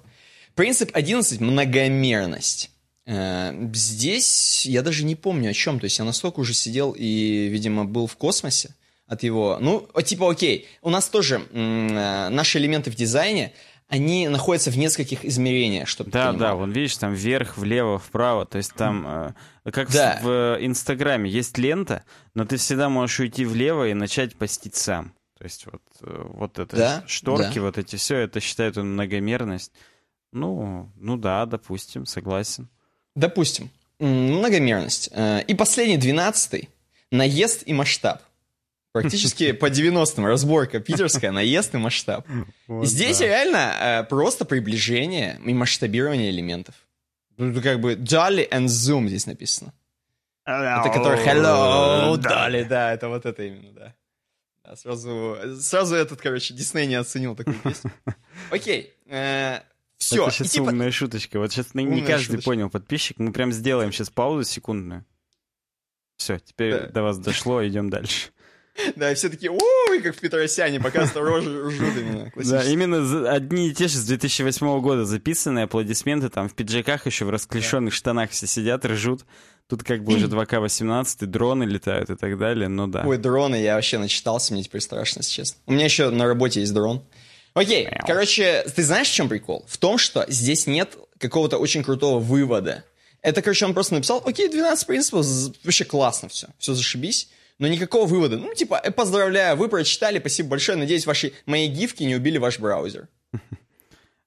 Принцип 0.56 0.90
11— 0.94 1.40
многомерность. 1.42 2.72
Э, 3.06 3.54
здесь 3.74 4.66
я 4.66 4.82
даже 4.82 5.04
не 5.04 5.16
помню 5.16 5.52
о 5.52 5.54
чем. 5.54 5.80
То 5.80 5.86
есть 5.86 6.00
я 6.00 6.06
настолько 6.06 6.40
уже 6.40 6.54
сидел 6.54 6.96
и, 6.98 7.48
видимо, 7.48 7.86
был 7.86 8.08
в 8.08 8.18
космосе 8.18 8.76
от 9.08 9.24
его... 9.24 9.58
Ну, 9.60 9.88
типа, 10.04 10.32
окей, 10.32 10.68
у 10.82 10.90
нас 10.90 11.10
тоже 11.10 11.42
э, 11.52 12.30
наши 12.30 12.58
элементы 12.58 12.90
в 12.90 12.96
дизайне, 12.96 13.54
они 13.88 14.28
находятся 14.30 14.72
в 14.72 14.78
нескольких 14.78 15.24
измерениях, 15.24 15.88
чтобы 15.88 16.10
Да, 16.10 16.34
да, 16.34 16.56
вон 16.56 16.72
видишь, 16.72 16.98
там 16.98 17.14
вверх, 17.14 17.58
влево, 17.58 18.00
вправо, 18.00 18.48
то 18.48 18.58
есть 18.58 18.74
там, 18.74 19.34
э, 19.64 19.72
как 19.72 19.92
да. 19.92 20.20
в, 20.24 20.26
в 20.26 20.58
Инстаграме, 20.66 21.30
есть 21.30 21.60
лента, 21.60 22.04
но 22.34 22.46
ты 22.46 22.58
всегда 22.58 22.90
можешь 22.90 23.20
уйти 23.20 23.46
влево 23.46 23.88
и 23.88 23.94
начать 23.94 24.36
постить 24.36 24.76
сам. 24.76 25.14
То 25.38 25.44
есть 25.44 25.68
вот, 25.68 25.84
вот 26.02 26.58
это 26.58 26.76
да? 26.76 27.04
шторки, 27.06 27.56
да. 27.56 27.62
вот 27.62 27.78
эти 27.78 27.98
все, 27.98 28.18
это 28.18 28.40
считают 28.40 28.78
он 28.78 28.94
многомерность. 28.94 29.72
Ну, 30.32 30.92
ну 30.96 31.18
да, 31.18 31.46
допустим, 31.46 32.08
согласен. 32.08 32.70
Допустим, 33.16 33.70
многомерность. 34.00 35.10
Э, 35.12 35.42
и 35.42 35.54
последний, 35.56 35.98
двенадцатый, 35.98 36.70
наезд 37.12 37.64
и 37.66 37.74
масштаб. 37.74 38.22
Практически 38.92 39.52
по 39.54 39.70
90-м 39.70 40.26
разборка 40.26 40.80
питерская, 40.80 41.32
наезд 41.32 41.74
и 41.76 41.78
масштаб. 41.78 42.28
Вот, 42.68 42.88
Здесь 42.88 43.20
да. 43.20 43.26
реально 43.26 43.76
э, 43.80 44.04
просто 44.04 44.46
приближение 44.46 45.40
и 45.46 45.54
масштабирование 45.54 46.30
элементов. 46.30 46.76
Тут 47.38 47.62
как 47.62 47.82
бы 47.82 47.94
Dolly 47.96 48.50
and 48.50 48.66
Zoom 48.66 49.08
здесь 49.08 49.28
написано. 49.28 49.74
Hello. 50.48 50.82
Это 50.82 50.90
который 50.94 51.20
Hello, 51.26 52.16
Dolly, 52.18 52.66
да, 52.66 52.94
это 52.94 53.10
вот 53.10 53.26
это 53.26 53.44
именно, 53.44 53.72
да. 53.72 53.96
да 54.64 54.76
сразу, 54.76 55.38
сразу 55.60 55.96
этот, 55.96 56.22
короче, 56.22 56.54
Дисней 56.54 56.86
не 56.86 56.96
оценил 56.96 57.36
такую 57.36 57.60
песню. 57.60 57.92
Окей, 58.52 58.94
э, 59.08 59.62
все. 59.98 60.24
Это 60.24 60.32
сейчас 60.32 60.48
и, 60.48 60.52
типа... 60.52 60.70
умная 60.70 60.92
шуточка. 60.92 61.40
Вот 61.40 61.52
сейчас 61.52 61.68
умная 61.74 61.86
не 61.86 62.02
каждый 62.02 62.26
шуточка. 62.26 62.50
понял, 62.50 62.70
подписчик. 62.70 63.18
Мы 63.20 63.32
прям 63.32 63.52
сделаем 63.52 63.92
сейчас 63.92 64.10
паузу 64.10 64.44
секундную. 64.44 65.06
Все, 66.18 66.40
теперь 66.40 66.72
да. 66.72 66.88
до 66.88 67.04
вас 67.04 67.18
дошло, 67.18 67.66
идем 67.66 67.90
дальше. 67.90 68.30
Да, 68.98 69.10
и 69.10 69.16
все 69.16 69.30
такие, 69.30 69.52
ой, 69.52 70.02
как 70.02 70.16
в 70.16 70.20
Петросяне, 70.20 70.82
показывают 70.82 71.46
рожу 71.46 71.68
ржут 71.70 71.98
именно. 71.98 72.32
Да, 72.36 72.64
именно 72.64 73.32
одни 73.32 73.70
и 73.70 73.74
те 73.74 73.88
же 73.88 73.98
с 73.98 74.06
2008 74.06 74.82
года 74.82 75.06
записанные 75.06 75.64
аплодисменты, 75.64 76.28
там 76.28 76.50
в 76.50 76.54
пиджаках 76.54 77.06
еще 77.06 77.24
в 77.24 77.30
расклешенных 77.30 77.94
штанах 77.94 78.32
все 78.32 78.48
сидят, 78.48 78.86
ржут. 78.86 79.26
Тут 79.68 79.84
как 79.84 80.04
бы 80.04 80.16
уже 80.16 80.28
2К18, 80.28 81.26
дроны 81.26 81.64
летают 81.64 82.10
и 82.10 82.16
так 82.16 82.38
далее, 82.38 82.68
ну 82.68 82.88
да. 82.88 83.04
Ой, 83.06 83.18
дроны, 83.18 83.56
я 83.56 83.76
вообще 83.76 83.98
начитался, 83.98 84.54
мне 84.54 84.62
теперь 84.62 84.82
страшно, 84.82 85.20
если 85.20 85.32
честно. 85.32 85.58
У 85.66 85.72
меня 85.72 85.86
еще 85.86 86.10
на 86.12 86.28
работе 86.28 86.60
есть 86.60 86.74
дрон. 86.74 87.04
Окей, 87.56 87.88
okay. 87.88 88.00
короче, 88.06 88.66
ты 88.76 88.84
знаешь, 88.84 89.08
в 89.08 89.14
чем 89.14 89.30
прикол? 89.30 89.66
В 89.68 89.78
том, 89.78 89.98
что 89.98 90.26
здесь 90.28 90.68
нет 90.68 90.98
какого-то 91.18 91.58
очень 91.58 91.84
крутого 91.84 92.20
вывода. 92.20 92.84
Это, 93.22 93.42
короче, 93.42 93.66
он 93.66 93.74
просто 93.74 93.94
написал, 93.96 94.22
окей, 94.26 94.50
12 94.50 94.86
принципов, 94.86 95.26
вообще 95.64 95.86
классно 95.86 96.28
все, 96.28 96.50
все 96.60 96.74
зашибись, 96.74 97.30
но 97.58 97.68
никакого 97.70 98.06
вывода. 98.06 98.38
Ну, 98.38 98.54
типа, 98.54 98.82
«Э, 98.84 98.92
поздравляю, 98.92 99.56
вы 99.56 99.70
прочитали, 99.70 100.20
спасибо 100.20 100.50
большое, 100.50 100.78
надеюсь, 100.78 101.06
ваши 101.06 101.32
мои 101.46 101.68
гифки 101.68 102.04
не 102.04 102.16
убили 102.16 102.38
ваш 102.38 102.60
браузер. 102.60 103.08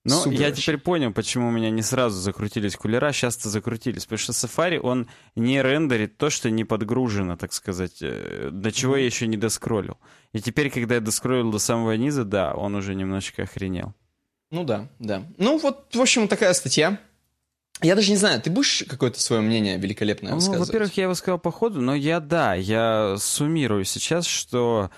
Ну, 0.04 0.22
Супер 0.22 0.40
я 0.40 0.52
теперь 0.52 0.78
понял, 0.78 1.12
почему 1.12 1.48
у 1.48 1.50
меня 1.50 1.68
не 1.68 1.82
сразу 1.82 2.18
закрутились 2.18 2.76
кулера, 2.76 3.12
сейчас-то 3.12 3.50
закрутились. 3.50 4.04
Потому 4.04 4.18
что 4.18 4.32
Safari, 4.32 4.78
он 4.78 5.06
не 5.36 5.60
рендерит 5.60 6.16
то, 6.16 6.30
что 6.30 6.50
не 6.50 6.64
подгружено, 6.64 7.36
так 7.36 7.52
сказать, 7.52 7.98
э, 8.00 8.48
до 8.50 8.72
чего 8.72 8.96
я 8.96 9.04
еще 9.04 9.26
не 9.26 9.36
доскроллил. 9.36 9.98
И 10.32 10.40
теперь, 10.40 10.70
когда 10.70 10.96
я 10.96 11.00
доскроллил 11.00 11.50
до 11.50 11.58
самого 11.58 11.92
низа, 11.92 12.24
да, 12.24 12.52
он 12.54 12.74
уже 12.74 12.94
немножечко 12.94 13.42
охренел. 13.44 13.94
Ну 14.50 14.64
да, 14.64 14.88
да. 14.98 15.24
Ну 15.36 15.58
вот, 15.58 15.94
в 15.94 16.00
общем, 16.00 16.28
такая 16.28 16.52
статья. 16.54 16.98
Я 17.80 17.94
даже 17.94 18.10
не 18.10 18.16
знаю, 18.16 18.40
ты 18.42 18.50
будешь 18.50 18.84
какое-то 18.88 19.20
свое 19.20 19.40
мнение 19.40 19.78
великолепное 19.78 20.34
ну, 20.34 20.58
Во-первых, 20.58 20.96
я 20.96 21.04
его 21.04 21.14
сказал 21.14 21.38
по 21.38 21.52
ходу, 21.52 21.80
но 21.80 21.94
я, 21.94 22.18
да, 22.18 22.54
я 22.54 23.14
суммирую 23.18 23.84
сейчас, 23.84 24.26
что 24.26 24.90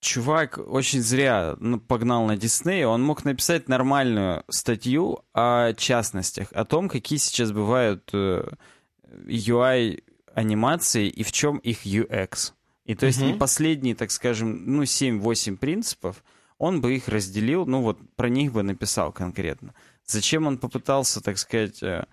чувак 0.00 0.58
очень 0.58 1.02
зря 1.02 1.56
погнал 1.88 2.24
на 2.26 2.36
Дисней. 2.36 2.84
Он 2.84 3.02
мог 3.02 3.24
написать 3.24 3.68
нормальную 3.68 4.42
статью 4.48 5.24
о 5.34 5.74
частностях, 5.74 6.48
о 6.52 6.64
том, 6.64 6.88
какие 6.88 7.18
сейчас 7.18 7.52
бывают 7.52 8.10
UI 8.12 9.94
э, 9.94 9.98
анимации 10.34 11.08
и 11.08 11.22
в 11.22 11.30
чем 11.30 11.58
их 11.58 11.84
UX. 11.84 12.52
И 12.84 12.94
то 12.94 13.06
есть 13.06 13.20
mm-hmm. 13.20 13.36
и 13.36 13.38
последние, 13.38 13.94
так 13.94 14.10
скажем, 14.10 14.64
ну, 14.66 14.82
7-8 14.82 15.56
принципов, 15.56 16.24
он 16.58 16.80
бы 16.80 16.94
их 16.94 17.08
разделил, 17.08 17.66
ну 17.66 17.82
вот 17.82 17.98
про 18.16 18.28
них 18.28 18.52
бы 18.52 18.62
написал 18.62 19.12
конкретно. 19.12 19.74
Зачем 20.06 20.46
он 20.46 20.58
попытался, 20.58 21.20
так 21.20 21.38
сказать, 21.38 21.82
э, 21.82 22.04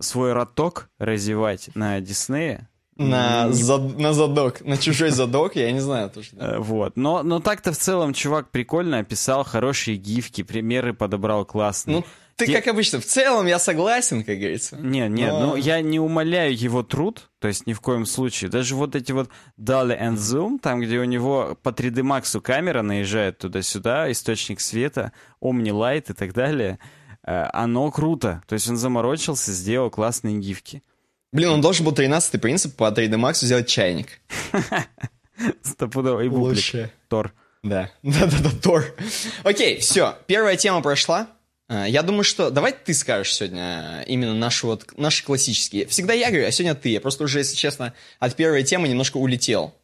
свой 0.00 0.32
роток 0.32 0.90
развивать 0.98 1.70
на 1.74 2.00
Диснее. 2.00 2.68
На, 2.96 3.46
Не- 3.46 3.52
зад- 3.52 3.96
на 3.98 4.12
задок, 4.12 4.60
на 4.62 4.76
чужой 4.76 5.10
задок, 5.10 5.54
я 5.54 5.70
не 5.70 5.78
знаю 5.78 6.10
да. 6.32 6.56
Э, 6.56 6.58
Вот. 6.58 6.96
Но, 6.96 7.22
но 7.22 7.38
так-то 7.38 7.72
в 7.72 7.78
целом 7.78 8.12
чувак 8.12 8.50
прикольно 8.50 8.98
описал, 8.98 9.44
хорошие 9.44 9.96
гифки, 9.96 10.42
примеры 10.42 10.94
подобрал 10.94 11.44
классные. 11.44 11.98
Ну, 11.98 12.04
ты 12.38 12.46
Те- 12.46 12.52
как 12.52 12.68
обычно, 12.68 13.00
в 13.00 13.04
целом 13.04 13.46
я 13.46 13.58
согласен, 13.58 14.22
как 14.22 14.38
говорится. 14.38 14.76
Не, 14.76 15.08
не, 15.08 15.26
Но- 15.26 15.40
ну 15.40 15.56
я 15.56 15.80
не 15.80 15.98
умоляю 15.98 16.56
его 16.56 16.84
труд, 16.84 17.30
то 17.40 17.48
есть 17.48 17.66
ни 17.66 17.72
в 17.72 17.80
коем 17.80 18.06
случае. 18.06 18.48
Даже 18.48 18.76
вот 18.76 18.94
эти 18.94 19.10
вот 19.10 19.28
Dolly 19.58 20.00
and 20.00 20.14
Zoom, 20.14 20.60
там, 20.60 20.80
где 20.80 21.00
у 21.00 21.04
него 21.04 21.58
по 21.64 21.70
3D 21.70 22.02
Max 22.02 22.40
камера 22.40 22.82
наезжает 22.82 23.38
туда-сюда, 23.38 24.10
источник 24.12 24.60
света, 24.60 25.10
Omni 25.42 25.72
Light 25.72 26.04
и 26.10 26.12
так 26.12 26.32
далее, 26.32 26.78
э, 27.24 27.48
оно 27.52 27.90
круто. 27.90 28.40
То 28.46 28.52
есть 28.54 28.68
он 28.68 28.76
заморочился, 28.76 29.50
сделал 29.52 29.90
классные 29.90 30.38
гифки. 30.38 30.84
Блин, 31.32 31.48
он 31.50 31.60
должен 31.60 31.84
был 31.84 31.92
13 31.92 32.40
принцип 32.40 32.76
по 32.76 32.88
3D 32.88 33.16
Max 33.16 33.44
сделать 33.44 33.66
чайник. 33.66 34.20
Стопудово. 35.62 36.20
И. 36.20 36.86
Тор. 37.08 37.34
Да. 37.64 37.90
Да-да-да, 38.04 38.50
Тор. 38.62 38.84
Окей, 39.42 39.80
все. 39.80 40.16
Первая 40.28 40.56
тема 40.56 40.82
прошла. 40.82 41.26
А, 41.68 41.86
Я 41.86 42.02
думаю, 42.02 42.24
что... 42.24 42.50
Давай 42.50 42.72
ты 42.72 42.94
скажешь 42.94 43.34
сегодня 43.34 44.02
именно 44.06 44.34
наши 44.34 44.66
вот... 44.66 44.86
Наши 44.98 45.24
классические. 45.24 45.86
Всегда 45.86 46.12
я 46.14 46.28
говорю, 46.30 46.46
а 46.46 46.50
сегодня 46.50 46.74
ты. 46.74 46.88
Я 46.88 47.00
просто 47.00 47.24
уже, 47.24 47.38
если 47.40 47.56
честно, 47.56 47.92
от 48.18 48.34
первой 48.36 48.62
темы 48.64 48.88
немножко 48.88 49.18
улетел. 49.18 49.74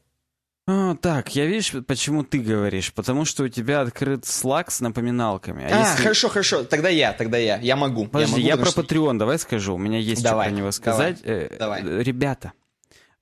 А, 0.67 0.95
так, 0.97 1.37
я 1.37 1.45
видишь, 1.45 1.73
почему 1.87 2.25
ты 2.25 2.39
говоришь? 2.39 2.91
Потому 2.95 3.27
что 3.27 3.43
у 3.45 3.49
тебя 3.49 3.83
открыт 3.83 4.25
Slack 4.25 4.71
с 4.71 4.81
напоминалками. 4.81 5.69
А, 5.71 5.91
если- 5.91 6.03
хорошо, 6.03 6.31
хорошо. 6.31 6.65
Тогда 6.65 6.89
я, 6.89 7.13
тогда 7.13 7.37
я. 7.37 7.59
Я 7.59 7.77
могу. 7.77 8.07
Подожди, 8.07 8.37
могу, 8.37 8.47
я, 8.47 8.57
про 8.57 8.65
что- 8.67 8.81
Patreon 8.81 9.19
давай 9.19 9.39
скажу. 9.39 9.75
У 9.75 9.79
меня 9.79 9.99
есть 9.99 10.23
Давай, 10.23 10.47
что 10.47 10.55
про 10.55 10.59
него 10.59 10.71
сказать. 10.73 11.19
Э, 11.23 11.55
давай. 11.59 11.83
э, 11.83 12.03
Ребята, 12.03 12.53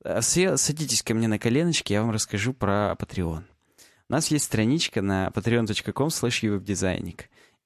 э, 0.04 0.20
все 0.20 0.56
садитесь 0.56 1.02
ко 1.02 1.14
мне 1.14 1.26
на 1.26 1.40
коленочки, 1.40 1.92
я 1.92 2.02
вам 2.02 2.12
расскажу 2.12 2.52
про 2.54 2.94
Patreon. 2.96 3.42
У 4.08 4.12
нас 4.12 4.28
есть 4.30 4.44
страничка 4.44 5.02
на 5.02 5.32
patreon.com 5.34 6.08
slash 6.08 6.42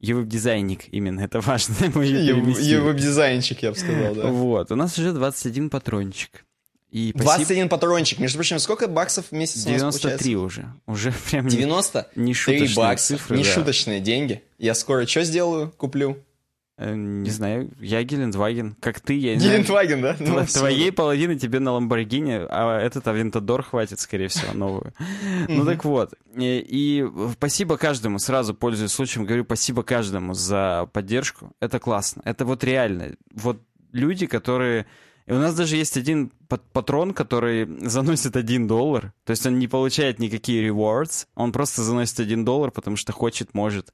uwebdизайник. 0.01 0.17
Uwebдизайник 0.17 0.89
именно, 0.91 1.21
это 1.21 1.41
важно. 1.41 1.75
переместили. 1.93 2.77
Веб-дизайнчик, 2.77 3.63
я 3.63 3.71
бы 3.71 3.77
сказал, 3.77 4.15
да. 4.15 4.27
Вот, 4.27 4.71
у 4.73 4.77
нас 4.77 4.99
уже 4.99 5.13
21 5.13 5.71
патрончик. 5.71 6.45
И 6.91 7.11
спасибо- 7.11 7.35
21 7.37 7.69
патрончик. 7.69 8.19
Между 8.21 8.39
прочим, 8.39 8.59
сколько 8.59 8.87
баксов 8.89 9.27
в 9.31 9.33
месяц 9.33 9.67
у 9.67 9.71
нас 9.71 9.81
получается? 9.81 10.25
93 10.25 10.37
уже. 10.37 10.73
Уже 10.87 11.13
прям 11.31 11.47
не- 11.47 11.57
90? 11.57 12.09
не 12.15 12.33
3 12.33 12.35
шуточные 12.35 12.77
бакса. 12.77 13.07
цифры. 13.09 13.37
не 13.37 13.43
да. 13.45 13.51
шуточные 13.51 14.01
деньги. 14.01 14.43
Я 14.59 14.75
скоро 14.75 15.05
что 15.07 15.25
сделаю? 15.25 15.73
Куплю. 15.77 16.25
Э, 16.79 16.95
Не 16.95 17.31
знаю, 17.31 17.71
я 17.81 18.03
Гелендваген. 18.03 18.77
Как 18.81 19.01
ты, 19.01 19.15
я 19.15 19.35
не 19.35 19.41
знаю. 19.41 19.55
Гелендваген, 19.55 20.03
да? 20.03 20.17
Ну. 20.21 20.45
Твоей 20.47 20.93
половины 20.93 21.39
тебе 21.39 21.59
на 21.59 21.73
Ламборгини, 21.73 22.47
а 22.51 22.79
этот 22.79 23.09
Авентадор 23.09 23.63
хватит, 23.63 23.99
скорее 23.99 24.29
всего, 24.29 24.53
новую. 24.53 24.93
Ну 25.49 25.65
так 25.65 25.85
вот. 25.85 26.13
И, 26.37 26.59
и 26.69 27.07
спасибо 27.33 27.79
каждому, 27.79 28.19
сразу 28.19 28.55
пользуясь 28.55 28.93
случаем, 28.93 29.25
говорю 29.25 29.45
спасибо 29.45 29.83
каждому 29.83 30.35
за 30.35 30.89
поддержку. 30.93 31.53
Это 31.61 31.79
классно. 31.79 32.21
Это 32.25 32.45
вот 32.45 32.63
реально. 32.63 33.17
Вот 33.33 33.61
люди, 33.93 34.27
которые... 34.27 34.85
И 35.27 35.33
у 35.33 35.39
нас 35.39 35.57
даже 35.57 35.77
есть 35.77 35.97
один 35.97 36.31
пат- 36.49 36.63
патрон, 36.73 37.13
который 37.13 37.67
заносит 37.89 38.37
один 38.37 38.69
доллар. 38.69 39.13
То 39.25 39.33
есть 39.33 39.45
он 39.47 39.59
не 39.59 39.67
получает 39.67 40.19
никакие 40.21 40.69
rewards. 40.69 41.27
Он 41.35 41.51
просто 41.53 41.83
заносит 41.83 42.21
один 42.21 42.45
доллар, 42.45 42.71
потому 42.71 42.97
что 42.97 43.13
хочет, 43.13 43.53
может. 43.55 43.93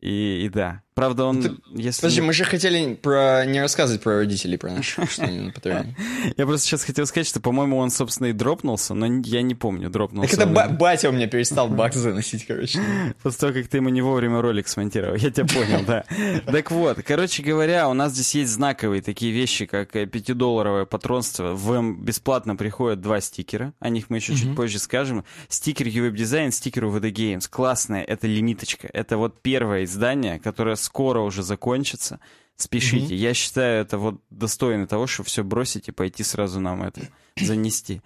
И, 0.00 0.44
и 0.44 0.48
да. 0.48 0.82
Правда, 0.94 1.24
он... 1.24 1.42
Ты- 1.42 1.56
если... 1.74 2.02
Подожди, 2.02 2.20
мы 2.20 2.32
же 2.32 2.44
хотели 2.44 2.94
про... 2.94 3.44
не 3.46 3.60
рассказывать 3.60 4.02
про 4.02 4.16
родителей, 4.18 4.58
про 4.58 4.70
наших, 4.70 5.10
что 5.10 5.24
они 5.24 5.40
на 5.40 5.52
Патреоне. 5.52 5.96
Я 6.36 6.46
просто 6.46 6.66
сейчас 6.66 6.84
хотел 6.84 7.06
сказать, 7.06 7.26
что, 7.26 7.40
по-моему, 7.40 7.78
он, 7.78 7.90
собственно, 7.90 8.26
и 8.28 8.32
дропнулся, 8.32 8.94
но 8.94 9.06
я 9.24 9.42
не 9.42 9.54
помню, 9.54 9.88
дропнулся. 9.88 10.36
Так 10.36 10.46
это 10.46 10.54
ба- 10.54 10.68
батя 10.68 11.08
у 11.08 11.12
меня 11.12 11.26
перестал 11.28 11.68
бакс 11.68 11.96
заносить, 11.96 12.46
короче. 12.46 12.78
После 13.22 13.38
того, 13.40 13.52
как 13.52 13.68
ты 13.68 13.78
ему 13.78 13.88
не 13.88 14.02
вовремя 14.02 14.42
ролик 14.42 14.68
смонтировал. 14.68 15.16
Я 15.16 15.30
тебя 15.30 15.46
понял, 15.46 15.82
да. 15.86 16.04
Так 16.46 16.70
вот, 16.70 16.98
короче 17.02 17.42
говоря, 17.42 17.88
у 17.88 17.94
нас 17.94 18.12
здесь 18.12 18.34
есть 18.34 18.52
знаковые 18.52 19.00
такие 19.02 19.32
вещи, 19.32 19.66
как 19.66 19.96
э, 19.96 20.04
5-долларовое 20.04 20.84
патронство. 20.84 21.54
В 21.54 21.72
М 21.72 22.02
бесплатно 22.04 22.54
приходят 22.56 23.00
два 23.00 23.20
стикера. 23.20 23.72
О 23.80 23.88
них 23.88 24.10
мы 24.10 24.18
еще 24.18 24.34
чуть 24.34 24.54
позже 24.54 24.78
скажем. 24.78 25.24
Стикер 25.48 25.86
UWeb 25.86 26.14
Design, 26.14 26.50
стикер 26.50 26.84
UVD 26.84 27.10
Games. 27.12 27.48
Классная, 27.48 28.02
это 28.02 28.26
лимиточка. 28.26 28.88
Это 28.92 29.16
вот 29.16 29.40
первое 29.40 29.84
издание, 29.84 30.38
которое 30.38 30.76
скоро 30.82 31.20
уже 31.20 31.42
закончится. 31.42 32.20
Спешите. 32.56 33.14
Я 33.16 33.34
считаю, 33.34 33.82
это 33.82 33.98
вот 33.98 34.20
достойно 34.30 34.86
того, 34.86 35.06
чтобы 35.06 35.28
все 35.28 35.42
бросить 35.42 35.88
и 35.88 35.92
пойти 35.92 36.22
сразу 36.22 36.60
нам 36.60 36.82
это 36.82 37.08
занести. 37.40 38.02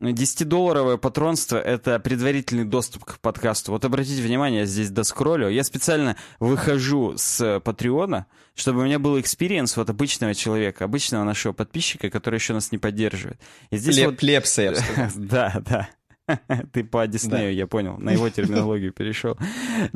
10-долларовое 0.00 0.98
патронство— 0.98 1.56
это 1.64 1.98
предварительный 1.98 2.64
доступ 2.64 3.04
к 3.04 3.20
подкасту. 3.20 3.72
Вот 3.72 3.84
обратите 3.84 4.20
внимание, 4.22 4.60
я 4.60 4.66
здесь 4.66 4.90
доскроллю. 4.90 5.48
Я 5.48 5.64
специально 5.64 6.16
выхожу 6.40 7.14
с 7.16 7.60
Патреона, 7.60 8.26
чтобы 8.54 8.80
у 8.80 8.84
меня 8.84 8.98
был 8.98 9.18
experience 9.18 9.76
вот 9.76 9.88
обычного 9.88 10.34
человека, 10.34 10.84
обычного 10.84 11.24
нашего 11.24 11.52
подписчика, 11.52 12.10
который 12.10 12.36
еще 12.36 12.52
нас 12.52 12.72
не 12.72 12.78
поддерживает. 12.78 13.40
И 13.70 13.76
здесь 13.76 13.96
Плеб- 13.96 14.06
вот... 14.06 14.18
Плебса, 14.18 14.62
я 14.62 14.72
бы. 14.72 14.78
Да, 15.14 15.62
да. 15.64 15.88
Ты 16.72 16.84
по 16.84 17.06
Диснею, 17.06 17.50
Да. 17.52 17.58
я 17.58 17.66
понял, 17.66 17.96
на 17.98 18.10
его 18.12 18.28
терминологию 18.28 18.92
перешел. 18.92 19.36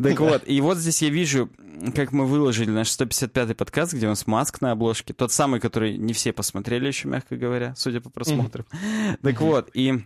Так 0.03 0.21
вот, 0.21 0.43
и 0.47 0.61
вот 0.61 0.79
здесь 0.79 1.03
я 1.03 1.11
вижу, 1.11 1.51
как 1.95 2.13
мы 2.13 2.27
выложили 2.27 2.71
наш 2.71 2.89
155-й 2.89 3.55
подкаст, 3.55 3.95
где 3.95 4.07
у 4.07 4.11
нас 4.11 4.27
Маск 4.27 4.61
на 4.61 4.73
обложке. 4.73 5.15
Тот 5.15 5.33
самый, 5.33 5.61
который 5.61 5.97
не 5.97 6.13
все 6.13 6.33
посмотрели 6.33 6.87
еще, 6.87 7.09
мягко 7.09 7.37
говоря, 7.37 7.75
судя 7.77 8.01
по 8.01 8.11
просмотрам. 8.11 8.67
Так 9.23 9.41
вот, 9.41 9.71
и 9.75 10.01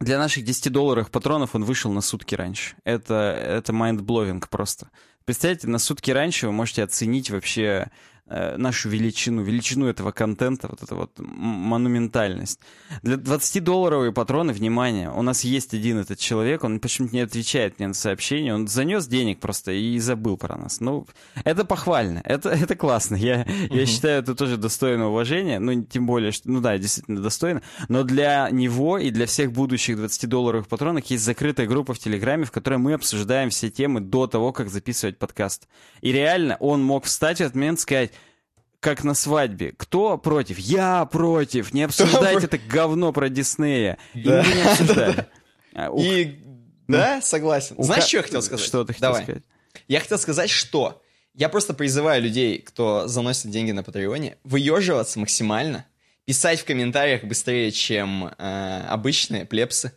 для 0.00 0.18
наших 0.18 0.44
10-долларовых 0.44 1.10
патронов 1.10 1.54
он 1.54 1.64
вышел 1.64 1.92
на 1.92 2.00
сутки 2.00 2.34
раньше. 2.34 2.76
Это, 2.84 3.14
это 3.14 3.72
mind-blowing 3.72 4.48
просто. 4.48 4.90
Представляете, 5.24 5.68
на 5.68 5.78
сутки 5.78 6.10
раньше 6.10 6.46
вы 6.46 6.52
можете 6.52 6.82
оценить 6.82 7.30
вообще 7.30 7.90
нашу 8.30 8.88
величину, 8.88 9.42
величину 9.42 9.86
этого 9.86 10.12
контента, 10.12 10.68
вот 10.68 10.82
эту 10.82 10.94
вот 10.94 11.10
монументальность. 11.18 12.60
Для 13.02 13.16
20-долларовые 13.16 14.12
патроны, 14.12 14.52
внимание, 14.52 15.10
у 15.10 15.22
нас 15.22 15.42
есть 15.42 15.74
один 15.74 15.98
этот 15.98 16.18
человек, 16.18 16.62
он 16.62 16.78
почему-то 16.78 17.14
не 17.14 17.22
отвечает 17.22 17.78
мне 17.78 17.88
на 17.88 17.94
сообщение, 17.94 18.54
он 18.54 18.68
занес 18.68 19.06
денег 19.06 19.40
просто 19.40 19.72
и 19.72 19.98
забыл 19.98 20.36
про 20.36 20.56
нас. 20.56 20.80
Ну, 20.80 21.06
это 21.44 21.64
похвально, 21.64 22.22
это, 22.24 22.48
это 22.50 22.76
классно. 22.76 23.16
Я, 23.16 23.44
я 23.70 23.86
считаю, 23.86 24.22
это 24.22 24.34
тоже 24.34 24.56
достойно 24.56 25.08
уважения, 25.08 25.58
ну, 25.58 25.82
тем 25.82 26.06
более, 26.06 26.30
что, 26.30 26.48
ну 26.50 26.60
да, 26.60 26.78
действительно 26.78 27.20
достойно. 27.20 27.62
Но 27.88 28.04
для 28.04 28.48
него 28.50 28.98
и 28.98 29.10
для 29.10 29.26
всех 29.26 29.52
будущих 29.52 29.98
20-долларовых 29.98 30.68
патронов 30.68 31.04
есть 31.06 31.24
закрытая 31.24 31.66
группа 31.66 31.94
в 31.94 31.98
Телеграме, 31.98 32.44
в 32.44 32.52
которой 32.52 32.78
мы 32.78 32.92
обсуждаем 32.94 33.50
все 33.50 33.70
темы 33.70 34.00
до 34.00 34.28
того, 34.28 34.52
как 34.52 34.70
записывать 34.70 35.18
подкаст. 35.18 35.68
И 36.00 36.12
реально 36.12 36.56
он 36.60 36.84
мог 36.84 37.04
встать 37.04 37.38
в 37.38 37.40
этот 37.40 37.54
момент 37.56 37.78
и 37.78 37.82
сказать, 37.82 38.12
как 38.80 39.04
на 39.04 39.14
свадьбе. 39.14 39.72
Кто 39.76 40.18
против? 40.18 40.58
Я 40.58 41.04
против. 41.04 41.72
Не 41.72 41.82
обсуждайте 41.84 42.46
это 42.46 42.58
говно 42.58 43.12
про 43.12 43.28
Диснея. 43.28 43.98
И 44.14 44.22
Да. 44.22 44.42
мы 44.42 44.54
не 44.54 44.62
обсуждали. 44.62 45.26
А, 45.72 45.88
И... 45.96 46.36
Да, 46.88 47.22
согласен. 47.22 47.76
у 47.78 47.84
Знаешь, 47.84 48.02
что 48.04 48.16
я 48.16 48.22
хотел 48.24 48.42
сказать? 48.42 48.66
Что 48.66 48.84
ты 48.84 48.92
хотел 48.92 49.14
сказать? 49.14 49.44
Я 49.86 50.00
хотел 50.00 50.18
сказать, 50.18 50.50
что 50.50 51.00
я 51.34 51.48
просто 51.48 51.74
призываю 51.74 52.20
людей, 52.20 52.58
кто 52.58 53.06
заносит 53.06 53.50
деньги 53.52 53.70
на 53.70 53.84
Патреоне, 53.84 54.36
выеживаться 54.42 55.20
максимально, 55.20 55.86
писать 56.24 56.60
в 56.60 56.64
комментариях 56.64 57.22
быстрее, 57.22 57.70
чем 57.70 58.32
э, 58.36 58.84
обычные 58.88 59.44
плепсы, 59.44 59.92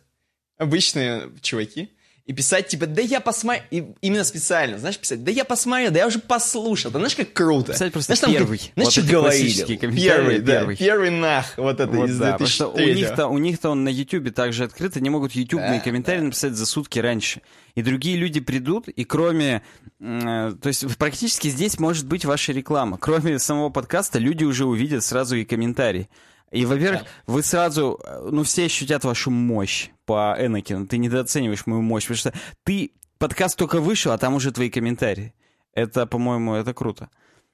обычные 0.58 1.32
чуваки, 1.40 1.90
и 2.26 2.32
писать 2.32 2.68
типа, 2.68 2.86
да 2.86 3.02
я 3.02 3.20
посмотрел, 3.20 3.94
именно 4.00 4.24
специально, 4.24 4.78
знаешь, 4.78 4.98
писать, 4.98 5.22
да 5.24 5.30
я 5.30 5.44
посмотрел, 5.44 5.90
да 5.90 5.98
я 5.98 6.06
уже 6.06 6.18
послушал, 6.18 6.90
да 6.90 6.98
знаешь, 6.98 7.16
как 7.16 7.34
круто. 7.34 7.72
Писать 7.72 7.92
просто 7.92 8.14
знаешь, 8.14 8.20
там 8.20 8.32
первый. 8.32 8.58
Знаешь, 8.74 8.86
Вот 8.86 8.92
что 8.92 9.02
говорили? 9.02 9.76
Первый, 9.76 10.38
да, 10.38 10.52
первый. 10.52 10.76
первый 10.76 11.10
нах, 11.10 11.52
вот 11.58 11.80
это 11.80 11.86
Вот 11.92 12.08
из 12.08 12.18
да, 12.18 12.32
потому 12.32 12.48
что 12.48 12.68
у 12.68 12.76
2003. 12.76 12.94
них-то, 12.94 13.28
у 13.28 13.36
них-то 13.36 13.70
он 13.70 13.84
на 13.84 13.90
Ютубе 13.90 14.30
также 14.30 14.64
открыт, 14.64 14.96
они 14.96 15.10
могут 15.10 15.32
ютубные 15.32 15.80
Да, 15.80 15.84
комментарии 15.84 16.20
написать 16.20 16.54
за 16.54 16.64
сутки 16.64 16.98
раньше. 16.98 17.42
И 17.74 17.82
другие 17.82 18.16
люди 18.16 18.40
придут, 18.40 18.88
и 18.88 19.04
кроме... 19.04 19.62
э, 20.00 20.54
то 20.62 20.68
есть 20.68 20.96
практически 20.96 21.48
здесь 21.48 21.78
может 21.78 22.06
быть 22.06 22.24
ваша 22.24 22.52
реклама. 22.52 22.96
Кроме 22.96 23.38
самого 23.38 23.68
подкаста, 23.68 24.18
люди 24.18 24.44
уже 24.44 24.64
увидят 24.64 25.04
сразу 25.04 25.36
и 25.36 25.44
комментарии. 25.44 26.08
И, 26.50 26.64
во-первых, 26.64 27.02
вы 27.26 27.42
сразу, 27.42 28.00
э, 28.02 28.28
ну, 28.30 28.44
все 28.44 28.64
ощутят 28.64 29.04
вашу 29.04 29.30
мощь 29.30 29.90
по 30.06 30.36
Энакину. 30.38 30.86
Ты 30.86 30.98
недооцениваешь 30.98 31.66
мою 31.66 31.82
мощь, 31.82 32.04
потому 32.04 32.18
что 32.18 32.32
ты, 32.64 32.92
подкаст 33.18 33.56
только 33.56 33.80
вышел, 33.80 34.12
а 34.12 34.18
там 34.18 34.34
уже 34.34 34.52
твои 34.52 34.70
комментарии. 34.70 35.34
Это, 35.72 36.06
по-моему, 36.06 36.54
это 36.54 36.72
круто. 36.72 37.10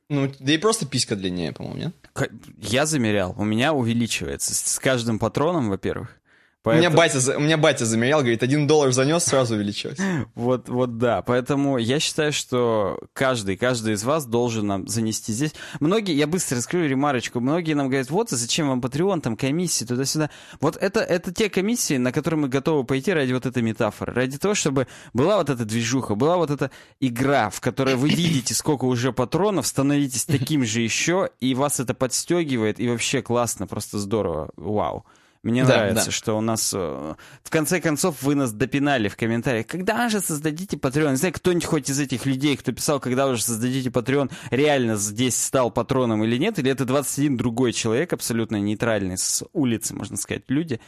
Ну, 0.08 0.30
да 0.40 0.52
и 0.52 0.58
просто 0.58 0.86
писька 0.86 1.14
длиннее, 1.14 1.52
по-моему, 1.52 1.78
нет? 1.78 2.30
Я 2.56 2.84
замерял, 2.84 3.34
у 3.36 3.44
меня 3.44 3.72
увеличивается 3.72 4.54
с 4.54 4.78
каждым 4.78 5.18
патроном, 5.18 5.70
во-первых. 5.70 6.19
У, 6.62 6.72
меня 6.72 6.90
батя, 6.90 7.18
у 7.38 7.40
меня 7.40 7.56
батя 7.56 7.86
замерял, 7.86 8.20
говорит, 8.20 8.42
один 8.42 8.66
доллар 8.66 8.92
занес, 8.92 9.24
сразу 9.24 9.54
увеличилось. 9.54 9.98
Вот, 10.34 10.68
вот 10.68 10.98
да. 10.98 11.22
Поэтому 11.22 11.78
я 11.78 11.98
считаю, 12.00 12.32
что 12.32 12.98
каждый, 13.12 13.56
каждый 13.56 13.94
из 13.94 14.04
вас 14.04 14.26
должен 14.26 14.66
нам 14.66 14.86
занести 14.88 15.32
здесь. 15.32 15.54
Многие, 15.80 16.14
я 16.14 16.26
быстро 16.26 16.56
раскрою 16.56 16.88
ремарочку, 16.88 17.40
многие 17.40 17.74
нам 17.74 17.88
говорят, 17.88 18.10
вот, 18.10 18.32
а 18.32 18.36
зачем 18.36 18.68
вам 18.68 18.80
Patreon, 18.80 19.20
там 19.20 19.36
комиссии, 19.36 19.84
туда-сюда. 19.84 20.30
Вот 20.60 20.76
это, 20.76 21.00
это 21.00 21.32
те 21.32 21.48
комиссии, 21.48 21.96
на 21.96 22.12
которые 22.12 22.40
мы 22.40 22.48
готовы 22.48 22.84
пойти 22.84 23.12
ради 23.12 23.32
вот 23.32 23.46
этой 23.46 23.62
метафоры. 23.62 24.12
Ради 24.12 24.38
того, 24.38 24.54
чтобы 24.54 24.86
была 25.14 25.38
вот 25.38 25.48
эта 25.48 25.64
движуха, 25.64 26.14
была 26.14 26.36
вот 26.36 26.50
эта 26.50 26.70
игра, 27.00 27.48
в 27.48 27.60
которой 27.60 27.94
вы 27.94 28.10
видите, 28.10 28.54
сколько 28.54 28.84
уже 28.84 29.12
патронов, 29.12 29.66
становитесь 29.66 30.24
таким 30.26 30.64
же 30.64 30.80
еще, 30.80 31.30
и 31.40 31.54
вас 31.54 31.80
это 31.80 31.94
подстегивает, 31.94 32.80
и 32.80 32.88
вообще 32.88 33.22
классно, 33.22 33.66
просто 33.66 33.98
здорово. 33.98 34.50
Вау. 34.56 35.06
Мне 35.42 35.64
Да, 35.64 35.76
нравится, 35.78 36.06
да. 36.06 36.10
что 36.10 36.36
у 36.36 36.40
нас... 36.42 36.72
э, 36.76 37.14
В 37.42 37.50
конце 37.50 37.80
концов, 37.80 38.22
вы 38.22 38.34
нас 38.34 38.52
допинали 38.52 39.08
в 39.08 39.16
комментариях. 39.16 39.66
Когда 39.66 40.08
же 40.10 40.20
создадите 40.20 40.76
Patreon? 40.76 41.10
Не 41.10 41.16
знаю, 41.16 41.32
кто-нибудь 41.32 41.64
хоть 41.64 41.88
из 41.88 41.98
этих 41.98 42.26
людей, 42.26 42.56
кто 42.58 42.72
писал, 42.72 43.00
когда 43.00 43.26
уже 43.26 43.42
создадите 43.42 43.88
Patreon, 43.88 44.30
реально 44.50 44.96
здесь 44.96 45.42
стал 45.42 45.70
патроном 45.70 46.22
или 46.24 46.36
нет? 46.36 46.58
Или 46.58 46.70
это 46.70 46.84
21 46.84 47.38
другой 47.38 47.72
человек, 47.72 48.12
абсолютно 48.12 48.56
нейтральный, 48.56 49.16
с 49.16 49.42
улицы, 49.54 49.94
можно 49.94 50.16
сказать, 50.18 50.42
люди? 50.48 50.78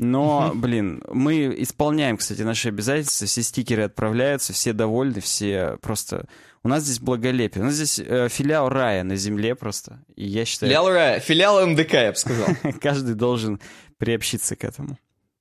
Но, 0.00 0.52
блин, 0.54 1.02
мы 1.10 1.52
исполняем, 1.58 2.18
кстати, 2.18 2.42
наши 2.42 2.68
обязательства, 2.68 3.26
все 3.26 3.42
стикеры 3.42 3.82
отправляются, 3.82 4.52
все 4.52 4.72
довольны, 4.72 5.20
все 5.20 5.76
просто... 5.82 6.26
У 6.64 6.68
нас 6.68 6.82
здесь 6.82 6.98
благолепие. 7.00 7.62
У 7.62 7.66
нас 7.66 7.74
здесь 7.74 7.98
э, 8.04 8.28
филиал 8.28 8.68
рая 8.68 9.02
на 9.04 9.16
земле 9.16 9.54
просто. 9.54 10.00
И 10.16 10.26
я 10.26 10.44
считаю, 10.44 10.68
Филиал 10.70 10.90
Рая, 10.90 11.20
филиал 11.20 11.66
МДК, 11.66 11.92
я 11.94 12.10
бы 12.10 12.16
сказал. 12.16 12.48
каждый 12.80 13.14
должен 13.14 13.60
приобщиться 13.98 14.56
к 14.56 14.64
этому. 14.64 14.98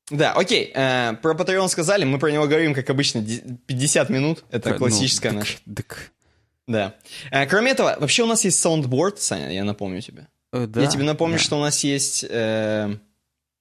Да, 0.10 0.34
окей, 0.34 0.72
э, 0.74 1.14
про 1.22 1.34
Patreon 1.34 1.68
сказали, 1.68 2.06
мы 2.06 2.18
про 2.20 2.32
него 2.32 2.46
говорим, 2.48 2.74
как 2.74 2.90
обычно, 2.90 3.22
ди- 3.22 3.44
50 3.66 4.10
минут, 4.10 4.44
это 4.52 4.70
Ну, 4.72 4.78
классическая 4.78 5.32
дык, 5.32 5.40
наша. 5.40 5.58
дык. 5.66 6.12
Да. 6.68 6.96
Э, 7.32 7.46
Кроме 7.46 7.72
этого, 7.72 7.98
вообще 8.00 8.24
у 8.24 8.28
нас 8.28 8.44
есть 8.46 8.60
soundboard, 8.60 9.20
Саня, 9.20 9.52
я 9.54 9.64
напомню 9.64 10.02
тебе. 10.02 10.28
Э, 10.54 10.66
да, 10.66 10.82
я 10.82 10.88
тебе 10.88 11.04
напомню, 11.04 11.38
да. 11.38 11.44
что 11.44 11.58
у 11.58 11.62
нас 11.62 11.84
есть... 11.84 12.26
э, 12.30 12.96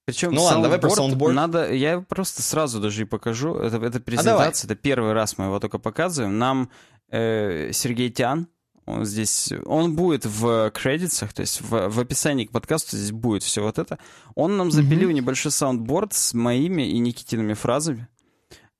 Причем 0.05 0.31
Ну 0.31 0.41
ладно, 0.43 0.63
давай 0.63 0.79
про 0.79 0.89
soundboard. 0.89 1.35
Надо, 1.35 1.71
я 1.73 1.99
просто 1.99 2.41
сразу 2.41 2.79
даже 2.79 3.01
и 3.01 3.05
покажу. 3.05 3.55
Это, 3.55 3.75
это 3.75 3.79
давай. 3.79 4.01
презентация, 4.01 4.67
это 4.67 4.75
первый 4.75 5.11
раз 5.11 5.37
мы 5.37 5.45
его 5.45 5.59
только 5.59 5.79
показываем. 5.79 6.37
Нам 6.37 6.69
э, 7.11 7.71
Сергей 7.73 8.09
Тян, 8.09 8.47
он 8.87 9.05
здесь, 9.05 9.51
он 9.65 9.95
будет 9.95 10.25
в 10.25 10.71
кредитсах, 10.71 11.33
то 11.33 11.41
есть 11.41 11.59
в, 11.61 11.89
в 11.89 11.99
описании 11.99 12.45
к 12.45 12.51
подкасту 12.51 12.95
здесь 12.97 13.11
будет 13.11 13.43
все 13.43 13.61
вот 13.61 13.77
это. 13.77 13.99
Он 14.33 14.55
нам 14.55 14.71
запилил 14.71 15.11
небольшой 15.11 15.51
soundboard 15.51 16.13
с 16.13 16.33
моими 16.33 16.83
и 16.89 16.97
Никитиными 16.97 17.53
фразами. 17.53 18.07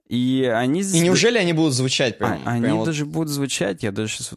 И 0.08 0.50
они 0.52 0.82
здесь... 0.82 1.02
И 1.02 1.04
неужели 1.06 1.38
они 1.38 1.52
будут 1.52 1.74
звучать 1.74 2.16
А- 2.16 2.18
прям? 2.18 2.42
они 2.46 2.62
прям 2.64 2.78
вот- 2.78 2.86
даже 2.86 3.06
будут 3.06 3.30
звучать, 3.30 3.84
я 3.84 3.92
даже 3.92 4.14
сейчас... 4.14 4.32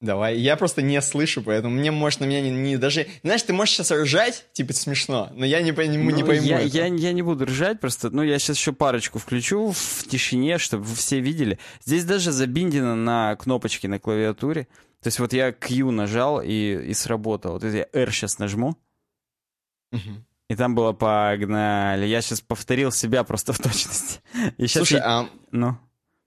Давай, 0.00 0.36
я 0.38 0.56
просто 0.56 0.82
не 0.82 1.00
слышу, 1.00 1.42
поэтому 1.42 1.74
мне, 1.74 1.90
может, 1.90 2.20
на 2.20 2.26
меня 2.26 2.42
не, 2.42 2.50
не 2.50 2.76
даже... 2.76 3.06
Знаешь, 3.22 3.42
ты 3.42 3.54
можешь 3.54 3.74
сейчас 3.76 3.90
ржать, 3.90 4.44
типа 4.52 4.74
смешно, 4.74 5.30
но 5.34 5.46
я 5.46 5.62
не, 5.62 5.72
пойму, 5.72 6.10
не 6.10 6.20
Ну, 6.20 6.26
пойму 6.26 6.44
я, 6.46 6.60
я, 6.60 6.86
я 6.86 7.12
не 7.12 7.22
буду 7.22 7.46
ржать, 7.46 7.80
просто, 7.80 8.10
ну, 8.10 8.22
я 8.22 8.38
сейчас 8.38 8.58
еще 8.58 8.72
парочку 8.74 9.18
включу 9.18 9.70
в 9.72 10.04
тишине, 10.06 10.58
чтобы 10.58 10.84
вы 10.84 10.94
все 10.94 11.20
видели. 11.20 11.58
Здесь 11.82 12.04
даже 12.04 12.30
забиндено 12.30 12.94
на 12.94 13.36
кнопочке 13.36 13.88
на 13.88 13.98
клавиатуре. 13.98 14.64
То 15.02 15.08
есть 15.08 15.18
вот 15.18 15.32
я 15.32 15.50
Q 15.52 15.90
нажал 15.92 16.42
и, 16.42 16.50
и 16.88 16.92
сработал. 16.92 17.52
Вот 17.52 17.64
я 17.64 17.86
R 17.92 18.12
сейчас 18.12 18.38
нажму, 18.38 18.76
Мгм. 19.92 20.26
и 20.50 20.56
там 20.56 20.74
было 20.74 20.92
погнали. 20.92 22.04
Я 22.06 22.20
сейчас 22.20 22.40
повторил 22.42 22.90
себя 22.92 23.24
просто 23.24 23.52
в 23.54 23.58
точности. 23.58 24.20
И 24.58 24.66
сейчас 24.66 24.88
Слушай, 24.88 24.98
я- 24.98 25.20
а 25.20 25.28
ну, 25.52 25.78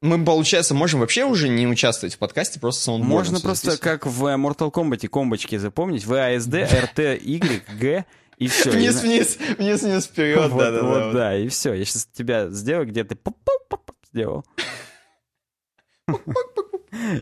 мы, 0.01 0.23
получается, 0.23 0.73
можем 0.73 1.01
вообще 1.01 1.25
уже 1.25 1.49
не 1.49 1.67
участвовать 1.67 2.15
в 2.15 2.17
подкасте, 2.19 2.59
просто 2.59 2.83
саундбордом 2.83 3.17
можно 3.17 3.39
просто 3.39 3.77
как 3.77 4.05
в 4.05 4.23
Mortal 4.35 4.71
Kombat 4.71 5.07
комбочки 5.09 5.57
запомнить. 5.57 6.05
VASD, 6.05 6.93
RT, 6.95 7.19
Y, 7.21 7.63
G, 7.79 8.05
и 8.37 8.47
все. 8.47 8.71
Вниз, 8.71 9.01
вниз, 9.01 9.37
вниз, 9.57 9.81
вниз, 9.81 10.05
вперед, 10.05 10.51
вот, 10.51 10.59
да, 10.59 10.71
да, 10.71 10.83
вот, 10.83 10.99
да. 10.99 11.11
да, 11.11 11.37
и 11.37 11.49
все. 11.49 11.73
Я 11.73 11.83
сейчас 11.83 12.05
тебя 12.13 12.49
сделаю, 12.49 12.87
где 12.87 13.03
ты 13.03 13.17
сделал. 14.11 14.45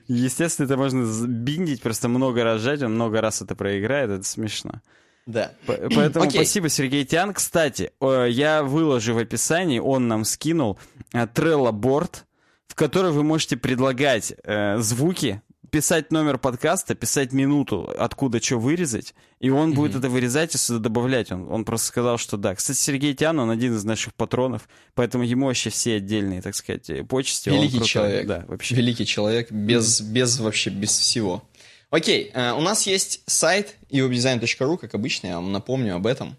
Естественно, 0.07 0.65
это 0.65 0.77
можно 0.77 1.03
биндить, 1.27 1.81
просто 1.81 2.07
много 2.07 2.43
раз 2.43 2.61
жать, 2.61 2.83
он 2.83 2.93
много 2.93 3.21
раз 3.21 3.41
это 3.41 3.55
проиграет, 3.55 4.11
это 4.11 4.23
смешно. 4.23 4.81
Да. 5.25 5.51
Поэтому 5.65 6.25
Окей. 6.25 6.39
спасибо, 6.39 6.69
Сергей 6.69 7.03
Тян. 7.03 7.33
Кстати, 7.33 7.91
э, 7.99 8.27
я 8.29 8.63
выложу 8.63 9.13
в 9.13 9.17
описании, 9.17 9.79
он 9.79 10.07
нам 10.07 10.23
скинул 10.23 10.79
э, 11.11 11.25
Trello 11.25 11.71
Board, 11.71 12.23
в 12.67 12.75
который 12.75 13.11
вы 13.11 13.23
можете 13.23 13.57
предлагать 13.57 14.33
э, 14.43 14.77
звуки, 14.79 15.41
писать 15.69 16.11
номер 16.11 16.37
подкаста, 16.37 16.95
писать 16.95 17.33
минуту, 17.33 17.93
откуда 17.97 18.41
что 18.41 18.59
вырезать, 18.59 19.13
и 19.39 19.49
он 19.49 19.73
будет 19.73 19.95
это 19.95 20.09
вырезать 20.09 20.55
и 20.55 20.57
сюда 20.57 20.79
добавлять. 20.79 21.31
Он, 21.31 21.51
он 21.51 21.65
просто 21.65 21.87
сказал, 21.87 22.17
что 22.17 22.37
да. 22.37 22.55
Кстати, 22.55 22.77
Сергей 22.77 23.13
Тян, 23.13 23.39
он 23.39 23.49
один 23.49 23.75
из 23.75 23.83
наших 23.83 24.13
патронов, 24.13 24.67
поэтому 24.95 25.23
ему 25.23 25.47
вообще 25.47 25.69
все 25.69 25.95
отдельные, 25.95 26.41
так 26.41 26.55
сказать, 26.55 26.89
э, 26.89 27.03
почести. 27.03 27.49
Великий 27.49 27.77
крутой. 27.77 27.87
человек. 27.87 28.27
Да, 28.27 28.45
вообще. 28.47 28.75
Великий 28.75 29.05
человек, 29.05 29.51
без, 29.51 30.01
без 30.01 30.39
вообще, 30.39 30.69
без 30.69 30.97
всего. 30.97 31.43
Окей, 31.89 32.31
э, 32.33 32.51
у 32.51 32.61
нас 32.61 32.85
есть 32.85 33.21
сайт 33.27 33.75
eodesign.ru, 33.89 34.77
как 34.77 34.93
обычно, 34.95 35.27
я 35.27 35.35
вам 35.35 35.51
напомню 35.51 35.95
об 35.95 36.07
этом. 36.07 36.35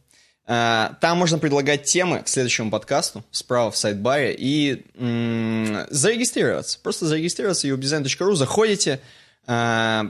Э, 0.49 0.95
Там 1.01 1.19
можно 1.19 1.39
предлагать 1.39 1.85
темы 1.85 2.23
к 2.23 2.29
следующему 2.29 2.71
подкасту, 2.71 3.23
справа 3.31 3.71
в 3.71 3.77
сайт-баре, 3.77 4.35
и 4.37 4.87
м, 4.97 5.87
зарегистрироваться. 5.91 6.79
Просто 6.83 7.07
зарегистрироваться 7.07 7.69
eodesign.ru, 7.69 8.35
заходите, 8.35 9.01
э, 9.47 10.03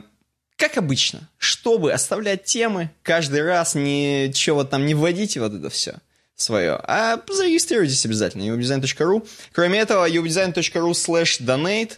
как 0.57 0.77
обычно, 0.77 1.29
чтобы 1.38 1.92
оставлять 1.92 2.44
темы, 2.44 2.90
каждый 3.03 3.42
раз 3.42 3.74
ничего 3.74 4.64
там 4.64 4.87
не 4.87 4.94
вводите 4.94 5.40
вот 5.40 5.53
это 5.55 5.70
все 5.70 5.96
свое, 6.37 6.79
а 6.85 7.20
зарегистрируйтесь 7.29 8.07
обязательно, 8.07 8.42
eodesign.ru. 8.44 9.27
Кроме 9.53 9.81
этого, 9.81 10.09
eodesign.ru 10.09 10.92
slash 10.92 11.40
donate 11.44 11.94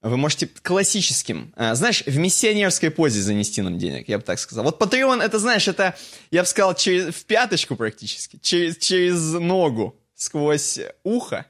вы 0.00 0.16
можете 0.16 0.46
классическим, 0.46 1.52
а, 1.56 1.74
знаешь, 1.74 2.02
в 2.06 2.16
миссионерской 2.16 2.90
позе 2.90 3.20
занести 3.20 3.62
нам 3.62 3.78
денег, 3.78 4.08
я 4.08 4.18
бы 4.18 4.24
так 4.24 4.38
сказал. 4.38 4.64
Вот 4.64 4.80
Patreon, 4.80 5.22
это, 5.22 5.38
знаешь, 5.38 5.66
это, 5.66 5.96
я 6.30 6.42
бы 6.42 6.46
сказал, 6.46 6.74
через, 6.74 7.14
в 7.14 7.24
пяточку 7.24 7.74
практически, 7.76 8.38
через, 8.40 8.76
через 8.78 9.20
ногу, 9.32 10.00
сквозь 10.14 10.78
ухо. 11.02 11.46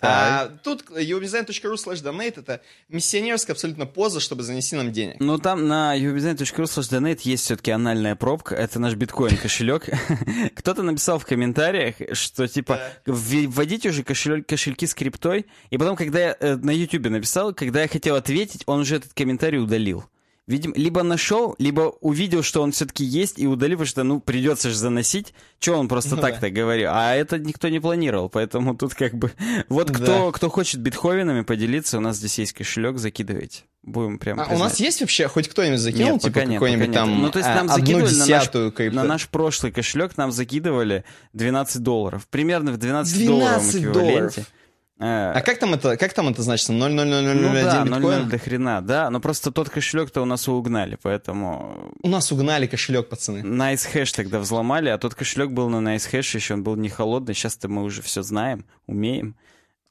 А 0.00 0.48
тут 0.62 0.84
ubidesign.ru 0.90 1.74
slash 1.74 2.02
donate 2.04 2.38
это 2.38 2.60
миссионерская 2.88 3.54
абсолютно 3.54 3.84
поза, 3.84 4.20
чтобы 4.20 4.44
занести 4.44 4.76
нам 4.76 4.92
денег. 4.92 5.16
Ну, 5.18 5.38
там 5.38 5.66
на 5.66 5.98
ubidesign.ru 5.98 6.64
slash 6.64 6.90
donate 6.90 7.20
есть 7.24 7.44
все-таки 7.44 7.72
анальная 7.72 8.14
пробка. 8.14 8.54
Это 8.54 8.78
наш 8.78 8.94
биткоин-кошелек. 8.94 9.88
Кто-то 10.54 10.82
написал 10.82 11.18
в 11.18 11.26
комментариях, 11.26 11.96
что, 12.12 12.46
типа, 12.46 12.80
вв- 13.06 13.48
вводите 13.48 13.88
уже 13.88 14.04
кошелек, 14.04 14.46
кошельки 14.46 14.86
с 14.86 14.94
криптой. 14.94 15.46
И 15.70 15.78
потом, 15.78 15.96
когда 15.96 16.20
я 16.20 16.36
э, 16.38 16.56
на 16.56 16.70
YouTube 16.70 17.08
написал, 17.08 17.52
когда 17.52 17.82
я 17.82 17.88
хотел 17.88 18.14
ответить, 18.14 18.62
он 18.66 18.80
уже 18.80 18.96
этот 18.96 19.14
комментарий 19.14 19.58
удалил. 19.58 20.04
Видимо, 20.48 20.74
либо 20.76 21.02
нашел, 21.02 21.54
либо 21.58 21.92
увидел, 22.00 22.42
что 22.42 22.62
он 22.62 22.72
все-таки 22.72 23.04
есть, 23.04 23.38
и 23.38 23.46
удалил, 23.46 23.76
потому 23.76 23.86
что, 23.88 24.02
ну, 24.02 24.18
придется 24.18 24.70
же 24.70 24.76
заносить. 24.76 25.34
Че 25.58 25.76
он 25.76 25.88
просто 25.88 26.16
Ну 26.16 26.22
так-то 26.22 26.48
говорил? 26.48 26.88
А 26.90 27.14
это 27.14 27.38
никто 27.38 27.68
не 27.68 27.80
планировал, 27.80 28.30
поэтому 28.30 28.74
тут 28.74 28.94
как 28.94 29.14
бы... 29.14 29.30
Вот 29.68 29.90
кто, 29.90 30.32
кто 30.32 30.48
хочет 30.48 30.80
битховенами 30.80 31.42
поделиться, 31.42 31.98
у 31.98 32.00
нас 32.00 32.16
здесь 32.16 32.38
есть 32.38 32.54
кошелек, 32.54 32.96
закидывайте. 32.96 33.64
Будем 33.82 34.18
прям 34.18 34.40
А 34.40 34.46
у 34.54 34.58
нас 34.58 34.80
есть 34.80 35.02
вообще 35.02 35.28
хоть 35.28 35.48
кто-нибудь 35.48 35.80
закинул, 35.80 36.12
Нет, 36.12 36.22
типа 36.22 36.40
какой-нибудь 36.40 36.88
нет. 36.88 36.94
там 36.94 37.20
Ну, 37.22 37.30
то 37.30 37.38
есть 37.40 37.50
а, 37.50 37.54
нам 37.54 37.68
закидывали 37.68 38.14
на 38.14 38.26
наш- 38.26 38.48
крипто? 38.50 38.96
На 38.96 39.04
наш 39.04 39.28
прошлый 39.28 39.70
кошелек 39.70 40.16
нам 40.16 40.32
закидывали 40.32 41.04
12 41.34 41.82
долларов. 41.82 42.26
Примерно 42.28 42.72
в 42.72 42.78
12, 42.78 43.14
12 43.14 43.26
долларовом 43.26 43.68
эквиваленте. 43.68 44.14
долларов. 44.14 44.52
Э, 45.00 45.32
А 45.32 45.40
как 45.42 45.58
там 45.58 45.74
это, 45.74 45.96
как 45.96 46.12
там 46.12 46.28
это 46.28 46.42
значится? 46.42 46.72
0,0001 46.72 47.34
ну 47.34 47.52
да, 47.52 47.84
0,0 47.84 47.94
биткоин? 47.96 48.28
до 48.28 48.38
хрена, 48.38 48.80
да. 48.82 49.10
Но 49.10 49.20
просто 49.20 49.52
тот 49.52 49.70
кошелек-то 49.70 50.22
у 50.22 50.24
нас 50.24 50.48
угнали, 50.48 50.98
поэтому 51.00 51.92
У 52.02 52.08
нас 52.08 52.32
угнали 52.32 52.66
кошелек, 52.66 53.08
пацаны. 53.08 53.38
Nice 53.38 53.86
хэш 53.88 54.12
тогда 54.12 54.38
взломали, 54.40 54.88
а 54.88 54.98
тот 54.98 55.14
кошелек 55.14 55.50
был 55.50 55.68
на 55.68 55.94
Nice 55.94 56.08
хэш, 56.08 56.34
еще 56.34 56.54
он 56.54 56.62
был 56.64 56.76
не 56.76 56.88
холодный. 56.88 57.34
Сейчас-то 57.34 57.68
мы 57.68 57.82
уже 57.84 58.02
все 58.02 58.22
знаем, 58.22 58.64
умеем. 58.86 59.36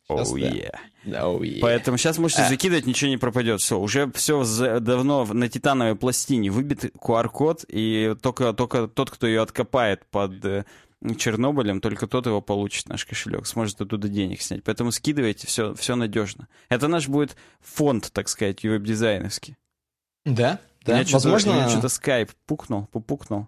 Щас 0.09 0.29
Оу, 0.31 0.39
да. 0.39 0.47
yeah. 0.47 0.71
Oh 1.05 1.39
yeah. 1.41 1.59
Поэтому 1.61 1.97
сейчас 1.97 2.17
можете 2.17 2.43
А. 2.43 2.49
закидывать, 2.49 2.85
ничего 2.85 3.09
не 3.09 3.17
пропадет. 3.17 3.59
Все, 3.61 3.77
уже 3.77 4.09
все 4.13 4.43
давно 4.79 5.25
на 5.25 5.49
титановой 5.49 5.95
пластине 5.95 6.49
выбит 6.49 6.85
QR-код, 6.97 7.65
и 7.67 8.15
только, 8.21 8.53
только 8.53 8.87
тот, 8.87 9.09
кто 9.11 9.27
ее 9.27 9.41
откопает 9.41 10.05
под 10.09 10.43
э, 10.45 10.65
Чернобылем, 11.17 11.79
только 11.79 12.07
тот 12.07 12.25
его 12.25 12.41
получит, 12.41 12.89
наш 12.89 13.05
кошелек, 13.05 13.45
сможет 13.45 13.79
оттуда 13.79 14.07
денег 14.07 14.41
снять. 14.41 14.63
Поэтому 14.63 14.91
скидывайте, 14.91 15.45
все, 15.45 15.75
все 15.75 15.95
надежно. 15.95 16.47
Это 16.69 16.87
наш 16.87 17.07
будет 17.07 17.37
фонд, 17.59 18.11
так 18.11 18.27
сказать, 18.29 18.63
веб-дизайновский. 18.63 19.57
Да, 20.25 20.59
да, 20.83 20.93
меня 20.93 21.03
что-то- 21.05 21.29
возможно... 21.29 21.51
у 21.51 21.55
меня 21.55 21.69
что-то 21.69 21.89
скайп 21.89 22.31
пукнул, 22.47 22.87
попукнул. 22.87 23.47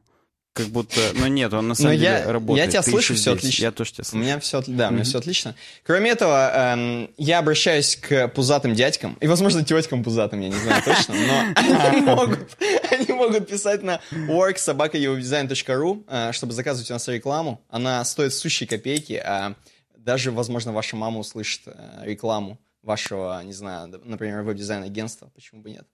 Как 0.54 0.68
будто... 0.68 1.00
Ну 1.14 1.28
нет, 1.28 1.54
он 1.54 1.68
на 1.70 1.76
самом 1.76 1.92
Но 1.92 1.96
деле 1.98 2.10
я- 2.12 2.32
работает. 2.32 2.66
я 2.66 2.72
тебя 2.72 2.82
Ты 2.82 2.92
слышу, 2.92 3.14
всё 3.14 3.32
здесь. 3.32 3.38
отлично. 3.44 3.64
Я 3.64 3.72
тоже 3.72 3.92
тебя 3.94 4.02
У 4.02 4.06
слышу. 4.06 4.24
меня 4.24 4.40
все, 4.40 4.62
да, 4.68 4.90
у 4.90 4.92
меня 4.92 5.04
все 5.04 5.18
отлично. 5.20 5.56
Кроме 5.84 6.10
этого, 6.12 6.52
эм, 6.74 7.12
я 7.18 7.40
обращаюсь 7.40 7.96
к 7.96 8.28
пузатым 8.30 8.74
дядькам 8.74 9.14
и, 9.22 9.28
возможно, 9.28 9.64
теткам 9.64 10.04
пузатым, 10.04 10.42
я 10.42 10.50
не 10.50 10.56
знаю 10.60 10.84
точно, 10.84 11.16
но 11.16 11.54
они 11.88 12.02
могут, 12.02 12.58
они 12.92 13.14
могут 13.14 13.48
писать 13.48 13.84
на 13.84 14.02
worksobakayodesign.ru, 14.12 16.04
э, 16.08 16.32
чтобы 16.34 16.54
заказывать 16.54 16.90
у 16.90 16.94
нас 16.94 17.08
рекламу. 17.08 17.64
Она 17.70 18.04
стоит 18.06 18.34
сущие 18.34 18.68
копейки, 18.68 19.14
а 19.14 19.56
даже, 19.98 20.32
возможно, 20.32 20.72
ваша 20.74 20.96
мама 20.96 21.20
услышит 21.20 21.62
э, 21.68 22.02
рекламу 22.04 22.60
вашего, 22.82 23.42
не 23.44 23.54
знаю, 23.54 23.88
например, 24.04 24.42
веб-дизайн-агентства, 24.44 25.30
почему 25.36 25.62
бы 25.62 25.70
нет. 25.72 25.86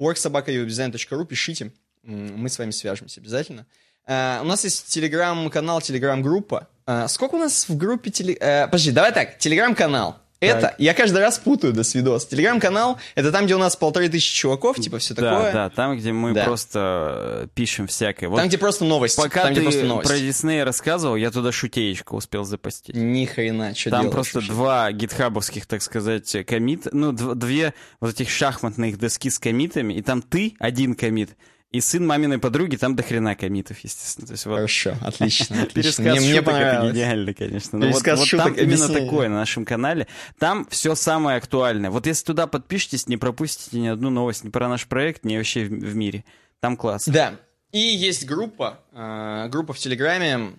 worksobakayodesign.ru, 0.00 1.24
пишите, 1.26 1.72
мы 2.02 2.48
с 2.48 2.58
вами 2.58 2.70
свяжемся 2.70 3.20
обязательно. 3.20 3.66
Э, 4.08 4.40
у 4.42 4.44
нас 4.46 4.64
есть 4.64 4.86
телеграм-канал, 4.88 5.80
телеграм-группа. 5.80 6.66
Э, 6.86 7.06
сколько 7.08 7.34
у 7.34 7.38
нас 7.38 7.68
в 7.68 7.76
группе 7.76 8.10
теле... 8.10 8.34
э, 8.40 8.64
подожди, 8.66 8.90
давай 8.90 9.12
так, 9.12 9.38
телеграм-канал. 9.38 10.16
Это, 10.40 10.76
я 10.78 10.94
каждый 10.94 11.18
раз 11.18 11.36
путаю 11.40 11.72
до 11.72 11.82
свидос. 11.82 12.26
Телеграм-канал, 12.26 12.96
это 13.16 13.32
там, 13.32 13.46
где 13.46 13.56
у 13.56 13.58
нас 13.58 13.74
полторы 13.74 14.08
тысячи 14.08 14.36
чуваков, 14.36 14.76
типа 14.78 14.98
все 14.98 15.12
Да, 15.14 15.30
такое. 15.34 15.52
да, 15.52 15.68
там, 15.70 15.98
где 15.98 16.12
мы 16.12 16.32
Да. 16.32 16.44
просто 16.44 17.42
э, 17.44 17.46
пишем 17.54 17.88
всякое. 17.88 18.28
Вот 18.28 18.36
Там, 18.36 18.46
где 18.46 18.56
просто 18.56 18.84
новости. 18.84 19.20
пока 19.20 19.42
там, 19.42 19.50
где 19.52 19.62
ты 19.62 19.64
просто 19.66 19.84
новости. 19.84 20.08
про 20.08 20.18
Дисней 20.20 20.62
рассказывал, 20.62 21.16
я 21.16 21.32
туда 21.32 21.50
шутеечку 21.50 22.16
успел 22.16 22.44
запостить. 22.44 22.94
Ни 22.94 23.24
хрена, 23.24 23.74
что 23.74 23.90
Там 23.90 24.02
делаешь 24.02 24.14
просто 24.14 24.36
вообще? 24.38 24.52
два 24.52 24.92
гитхабовских, 24.92 25.66
так 25.66 25.82
сказать, 25.82 26.36
комит, 26.46 26.86
ну, 26.92 27.10
дв- 27.10 27.34
две 27.34 27.74
вот 28.00 28.10
этих 28.14 28.30
шахматных 28.30 28.96
доски 28.96 29.30
с 29.30 29.40
комитами, 29.40 29.94
и 29.94 30.02
там 30.02 30.22
ты 30.22 30.54
один 30.60 30.94
комит, 30.94 31.30
и 31.70 31.80
сын 31.80 32.06
маминой 32.06 32.38
подруги, 32.38 32.76
там 32.76 32.96
до 32.96 33.02
хрена 33.02 33.34
комитов, 33.34 33.78
естественно. 33.80 34.26
То 34.26 34.32
есть 34.32 34.46
вот 34.46 34.54
Хорошо, 34.54 34.96
отлично, 35.02 35.62
отлично. 35.62 36.04
пересказ 36.04 36.18
Мне, 36.18 36.20
мне 36.20 36.38
шуток 36.38 36.54
это 36.54 36.90
гениально, 36.92 37.34
конечно. 37.34 37.78
Но 37.78 37.86
вот, 37.86 37.92
Пересказ 37.92 38.18
вот 38.20 38.28
шуток 38.28 38.46
там 38.46 38.54
именно 38.54 38.84
объясни. 38.84 39.04
такое 39.04 39.28
на 39.28 39.36
нашем 39.36 39.64
канале. 39.64 40.06
Там 40.38 40.66
все 40.70 40.94
самое 40.94 41.36
актуальное. 41.36 41.90
Вот 41.90 42.06
если 42.06 42.24
туда 42.24 42.46
подпишетесь, 42.46 43.06
не 43.06 43.18
пропустите 43.18 43.78
ни 43.78 43.88
одну 43.88 44.08
новость 44.08 44.44
ни 44.44 44.48
про 44.48 44.68
наш 44.68 44.86
проект, 44.86 45.24
ни 45.24 45.36
вообще 45.36 45.64
в, 45.64 45.68
в 45.68 45.94
мире. 45.94 46.24
Там 46.60 46.76
классно. 46.76 47.12
Да. 47.12 47.34
И 47.70 47.78
есть 47.78 48.24
группа, 48.24 48.80
э, 48.94 49.48
группа 49.50 49.74
в 49.74 49.78
Телеграме. 49.78 50.52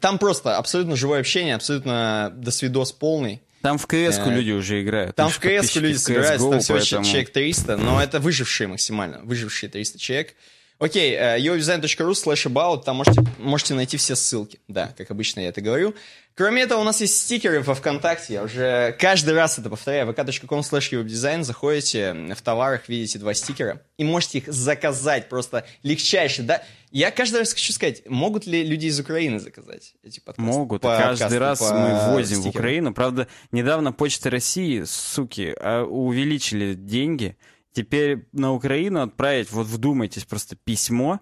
Там 0.00 0.18
просто 0.18 0.56
абсолютно 0.56 0.96
живое 0.96 1.20
общение, 1.20 1.54
абсолютно 1.54 2.32
досвидос 2.34 2.92
полный. 2.92 3.42
Там 3.62 3.78
в 3.78 3.86
кс 3.86 4.18
Э, 4.18 4.30
люди 4.30 4.52
уже 4.52 4.82
играют. 4.82 5.16
Там 5.16 5.30
в 5.30 5.38
КС 5.38 5.74
люди 5.76 5.96
собираются, 5.96 6.50
там 6.50 6.60
всего 6.60 6.78
поэтому- 6.78 7.04
человек 7.04 7.30
300, 7.30 7.76
но 7.76 8.02
это 8.02 8.18
выжившие 8.20 8.68
максимально, 8.68 9.20
выжившие 9.22 9.68
300 9.70 9.98
человек. 9.98 10.34
Окей, 10.78 11.12
э, 11.14 11.38
yodesign.ru 11.40 12.12
slash 12.12 12.46
about, 12.50 12.84
там 12.84 12.96
можете, 12.96 13.22
можете 13.38 13.74
найти 13.74 13.98
все 13.98 14.16
ссылки. 14.16 14.60
Да, 14.66 14.94
как 14.96 15.10
обычно 15.10 15.40
я 15.40 15.48
это 15.48 15.60
говорю. 15.60 15.94
Кроме 16.34 16.62
этого, 16.62 16.80
у 16.80 16.84
нас 16.84 17.02
есть 17.02 17.18
стикеры 17.20 17.60
во 17.60 17.74
ВКонтакте, 17.74 18.32
я 18.34 18.42
уже 18.44 18.96
каждый 18.98 19.34
раз 19.34 19.58
это 19.58 19.68
повторяю, 19.68 20.08
vk.com 20.08 20.60
slash 20.60 20.90
yodesign, 20.90 21.42
заходите 21.42 22.14
в 22.34 22.40
товарах, 22.40 22.88
видите 22.88 23.18
два 23.18 23.34
стикера, 23.34 23.82
и 23.98 24.04
можете 24.04 24.38
их 24.38 24.44
заказать 24.50 25.28
просто 25.28 25.66
легчайше, 25.82 26.42
да? 26.42 26.62
Я 26.90 27.10
каждый 27.10 27.38
раз 27.38 27.52
хочу 27.52 27.72
сказать, 27.72 28.02
могут 28.08 28.46
ли 28.46 28.64
люди 28.64 28.86
из 28.86 28.98
Украины 28.98 29.38
заказать 29.38 29.94
эти 30.02 30.18
подкасты? 30.20 30.42
Могут. 30.42 30.82
По- 30.82 30.96
Каждый 30.98 31.38
подкасты 31.38 31.38
раз 31.38 31.58
по 31.60 31.72
мы 31.74 32.12
возим 32.14 32.38
в 32.38 32.40
стикерам? 32.42 32.60
Украину. 32.64 32.94
Правда, 32.94 33.28
недавно 33.52 33.92
Почта 33.92 34.28
России, 34.30 34.82
суки, 34.84 35.54
а, 35.60 35.84
увеличили 35.84 36.74
деньги. 36.74 37.36
Теперь 37.72 38.26
на 38.32 38.52
Украину 38.52 39.02
отправить, 39.02 39.52
вот 39.52 39.68
вдумайтесь, 39.68 40.24
просто 40.24 40.56
письмо 40.56 41.20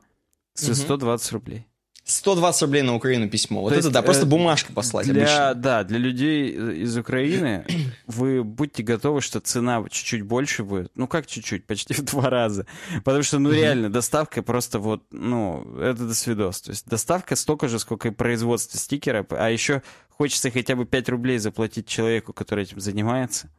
Мгм. 0.61 0.75
120 0.75 1.33
рублей. 1.33 1.67
120 2.11 2.63
рублей 2.63 2.83
на 2.83 2.95
Украину 2.95 3.29
письмо. 3.29 3.61
Вот 3.61 3.69
То 3.69 3.75
это 3.75 3.85
есть, 3.87 3.93
да, 3.93 4.03
просто 4.03 4.23
э, 4.25 4.29
бумажку 4.29 4.73
послать 4.73 5.07
Для, 5.07 5.49
обычно. 5.49 5.55
да, 5.63 5.85
для 5.85 5.99
людей 5.99 6.51
из 6.83 6.97
Украины 6.97 7.67
вы 8.07 8.43
будьте 8.43 8.83
готовы, 8.83 9.21
что 9.21 9.41
цена 9.41 9.85
чуть-чуть 9.91 10.23
больше 10.23 10.65
будет. 10.65 10.91
Ну 10.95 11.07
как 11.07 11.27
чуть-чуть, 11.27 11.67
почти 11.67 11.93
в 12.01 12.03
два 12.03 12.31
раза. 12.31 12.67
Потому 13.05 13.23
что, 13.23 13.39
ну 13.39 13.51
реально, 13.53 13.91
доставка 13.91 14.43
просто 14.43 14.79
вот, 14.79 15.03
ну, 15.11 15.79
это 15.79 16.07
до 16.07 16.15
свидос. 16.15 16.63
То 16.63 16.71
есть 16.71 16.89
доставка 16.89 17.37
столько 17.37 17.69
же, 17.69 17.79
сколько 17.79 18.09
и 18.09 18.11
производство 18.11 18.79
стикера, 18.79 19.27
а 19.31 19.51
еще 19.51 19.83
хочется 20.09 20.51
хотя 20.51 20.77
бы 20.77 20.87
5 20.87 21.09
рублей 21.11 21.37
заплатить 21.39 21.87
человеку, 21.87 22.33
который 22.33 22.65
этим 22.65 22.81
занимается. 22.81 23.51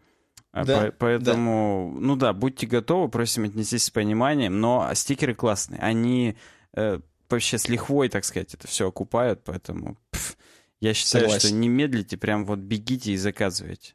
А 0.51 0.65
Да, 0.65 0.85
по- 0.85 0.91
поэтому, 0.91 1.95
ну 1.99 2.15
да, 2.15 2.33
будьте 2.33 2.65
готовы, 2.65 3.09
просим 3.09 3.43
отнестись 3.43 3.83
с 3.83 3.89
пониманием, 3.91 4.59
но 4.59 4.89
стикеры 4.95 5.35
классные. 5.35 5.79
Они 5.81 6.35
э, 6.73 6.99
вообще 7.31 7.57
с 7.57 7.67
лихвой, 7.67 8.09
так 8.09 8.25
сказать, 8.25 8.53
это 8.53 8.67
все 8.67 8.87
окупают, 8.87 9.43
поэтому 9.43 9.97
пф, 10.11 10.37
я 10.79 10.93
считаю, 10.93 11.25
Согласен. 11.25 11.47
что 11.49 11.57
не 11.57 11.67
медлите, 11.67 12.17
прям 12.17 12.45
вот 12.45 12.59
бегите 12.59 13.11
и 13.11 13.17
заказывайте. 13.17 13.93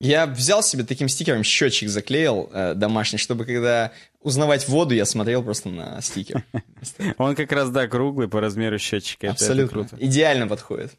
Я 0.00 0.26
взял 0.26 0.62
себе 0.62 0.84
таким 0.84 1.08
стикером 1.08 1.44
счетчик 1.44 1.90
заклеил 1.90 2.48
э, 2.52 2.72
домашний, 2.74 3.18
чтобы 3.18 3.44
когда 3.44 3.92
узнавать 4.20 4.66
воду, 4.66 4.94
я 4.94 5.04
смотрел 5.04 5.42
просто 5.42 5.68
на 5.68 6.00
стикер. 6.00 6.42
Он 7.18 7.34
как 7.34 7.52
раз, 7.52 7.68
да, 7.70 7.86
круглый 7.86 8.26
по 8.26 8.40
размеру 8.40 8.78
счетчика. 8.78 9.26
это 9.26 9.34
Абсолютно. 9.34 9.86
круто. 9.86 9.96
Идеально 10.00 10.48
подходит. 10.48 10.92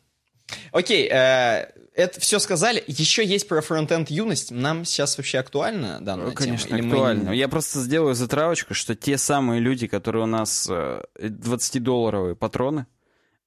Окей, 0.72 1.09
э, 1.12 1.66
это 1.94 2.20
все 2.20 2.39
сказали. 2.39 2.84
Еще 2.88 3.26
есть 3.26 3.48
про 3.48 3.62
фронтенд 3.62 4.10
юность. 4.10 4.52
Нам 4.52 4.86
сейчас 4.86 5.18
вообще 5.18 5.39
актуальна 5.39 6.00
данная 6.02 6.28
Ну, 6.28 6.32
конечно, 6.34 6.68
тема? 6.70 6.80
Или 6.80 6.86
мы- 6.88 6.94
актуально. 6.96 7.30
Я 7.32 7.48
просто 7.48 7.80
сделаю 7.80 8.16
затравочку, 8.16 8.74
что 8.74 8.96
те 8.96 9.18
самые 9.18 9.60
люди, 9.60 9.88
которые 9.88 10.24
у 10.24 10.28
нас 10.28 10.68
э, 10.70 11.02
20-долларовые 11.20 12.36
патроны, 12.36 12.86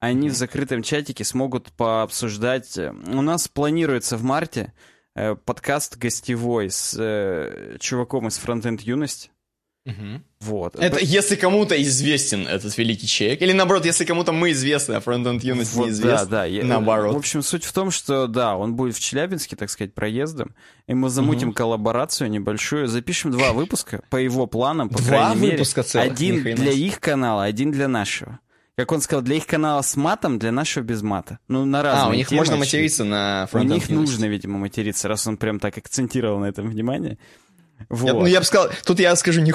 они 0.00 0.28
в 0.28 0.34
закрытом 0.34 0.82
чатике 0.82 1.24
смогут 1.24 1.72
пообсуждать. 1.72 2.76
э, 2.76 2.90
У 2.90 3.22
нас 3.22 3.48
планируется 3.48 4.16
в 4.16 4.22
марте 4.22 4.72
э, 5.14 5.34
подкаст 5.36 5.96
гостевой 5.96 6.70
с 6.70 6.94
э, 6.98 7.76
чуваком 7.80 8.28
из 8.28 8.38
Frontend 8.38 8.80
Юность. 8.82 9.30
Мгм. 9.84 10.24
Вот. 10.40 10.76
Это 10.76 10.98
если 10.98 11.36
кому-то 11.36 11.80
известен 11.82 12.46
этот 12.48 12.76
великий 12.78 13.06
человек. 13.06 13.42
Или 13.42 13.52
наоборот, 13.52 13.84
если 13.84 14.06
кому-то 14.06 14.32
мы 14.32 14.52
известны, 14.52 14.94
а 14.94 15.00
фронтенд 15.00 15.44
юность 15.44 15.74
Вот, 15.74 15.86
неизвестна. 15.88 16.24
Да, 16.24 16.24
да. 16.24 16.44
Я- 16.46 16.64
Наоборот. 16.64 17.14
В 17.14 17.18
общем, 17.18 17.42
суть 17.42 17.64
в 17.64 17.72
том, 17.72 17.90
что, 17.90 18.26
да, 18.26 18.56
он 18.56 18.76
будет 18.76 18.96
в 18.96 19.00
Челябинске, 19.00 19.56
так 19.56 19.68
сказать, 19.68 19.92
проездом, 19.92 20.54
и 20.86 20.94
мы 20.94 21.10
замутим 21.10 21.52
коллаборацию 21.52 22.30
небольшую, 22.30 22.88
запишем 22.88 23.30
два 23.30 23.52
выпуска 23.52 24.02
по 24.08 24.16
его 24.16 24.46
планам, 24.46 24.88
по 24.88 24.98
Два 24.98 25.06
крайней 25.08 25.40
мере. 25.40 25.52
выпуска 25.52 25.82
целых? 25.82 26.08
Ни 26.08 26.12
Один 26.12 26.42
для 26.56 26.72
их 26.72 26.98
канала, 27.00 27.44
один 27.44 27.70
для 27.70 27.86
нашего. 27.88 28.38
Как 28.76 28.90
он 28.90 29.02
сказал, 29.02 29.22
для 29.22 29.36
их 29.36 29.46
канала 29.46 29.82
с 29.82 29.96
матом, 29.96 30.38
для 30.38 30.50
нашего 30.50 30.82
без 30.82 31.02
мата. 31.02 31.38
Ну, 31.46 31.64
на 31.66 31.82
разные 31.82 32.04
А, 32.06 32.08
у 32.08 32.14
них 32.14 32.28
темы, 32.28 32.40
можно 32.40 32.56
материться 32.56 33.04
на 33.04 33.44
У 33.44 33.50
фронтенд 33.52 33.74
них 33.74 33.90
юность. 33.90 34.10
нужно, 34.12 34.24
видимо, 34.24 34.58
материться, 34.58 35.08
раз 35.08 35.26
он 35.26 35.36
прям 35.36 35.60
так 35.60 35.76
акцентировал 35.78 36.38
на 36.40 36.46
этом 36.46 36.68
внимание. 36.68 37.18
Вот. 37.88 38.06
Я, 38.06 38.14
ну, 38.14 38.26
я 38.26 38.38
бы 38.40 38.46
сказал, 38.46 38.70
тут 38.84 38.98
я 38.98 39.14
скажу, 39.16 39.42
не 39.42 39.52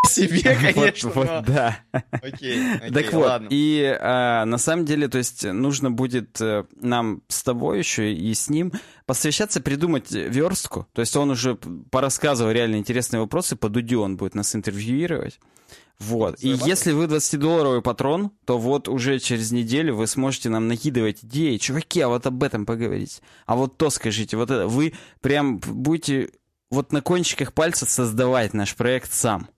себе, 0.06 0.56
Вот- 0.56 0.74
конечно, 0.74 1.10
вот, 1.10 1.26
но- 1.26 1.42
да. 1.42 1.78
Окей, 2.10 2.74
окей, 2.76 2.90
Так 2.92 3.12
вот, 3.12 3.26
ладно. 3.26 3.48
и 3.50 3.96
а, 4.00 4.44
на 4.44 4.58
самом 4.58 4.84
деле, 4.84 5.08
то 5.08 5.18
есть 5.18 5.44
нужно 5.44 5.90
будет 5.90 6.40
э, 6.40 6.64
нам 6.80 7.22
с 7.28 7.42
тобой 7.42 7.78
еще 7.78 8.12
и 8.12 8.32
с 8.34 8.48
ним 8.48 8.72
посовещаться, 9.06 9.60
придумать 9.60 10.10
верстку. 10.10 10.86
То 10.92 11.00
есть 11.00 11.16
он 11.16 11.30
уже 11.30 11.56
порассказывал 11.90 12.50
реально 12.52 12.76
интересные 12.76 13.20
вопросы, 13.20 13.56
по 13.56 13.68
Дудю 13.68 14.00
он 14.02 14.16
будет 14.16 14.34
нас 14.34 14.54
интервьюировать. 14.54 15.40
Вот. 15.98 16.36
И 16.40 16.48
если 16.64 16.92
вы 16.92 17.06
20-долларовый 17.06 17.82
патрон, 17.82 18.30
то 18.46 18.56
вот 18.56 18.86
уже 18.88 19.18
через 19.18 19.50
неделю 19.50 19.96
вы 19.96 20.06
сможете 20.06 20.48
нам 20.48 20.68
накидывать 20.68 21.24
идеи. 21.24 21.56
Чуваки, 21.56 22.00
а 22.00 22.08
вот 22.08 22.24
об 22.24 22.40
этом 22.44 22.66
поговорить. 22.66 23.20
А 23.46 23.56
вот 23.56 23.76
то 23.78 23.90
скажите. 23.90 24.36
Вот 24.36 24.48
это. 24.48 24.68
Вы 24.68 24.94
прям 25.20 25.58
будете 25.58 26.30
вот 26.70 26.92
на 26.92 27.00
кончиках 27.02 27.52
пальцев 27.52 27.90
создавать 27.90 28.54
наш 28.54 28.76
проект 28.76 29.12
сам. 29.12 29.48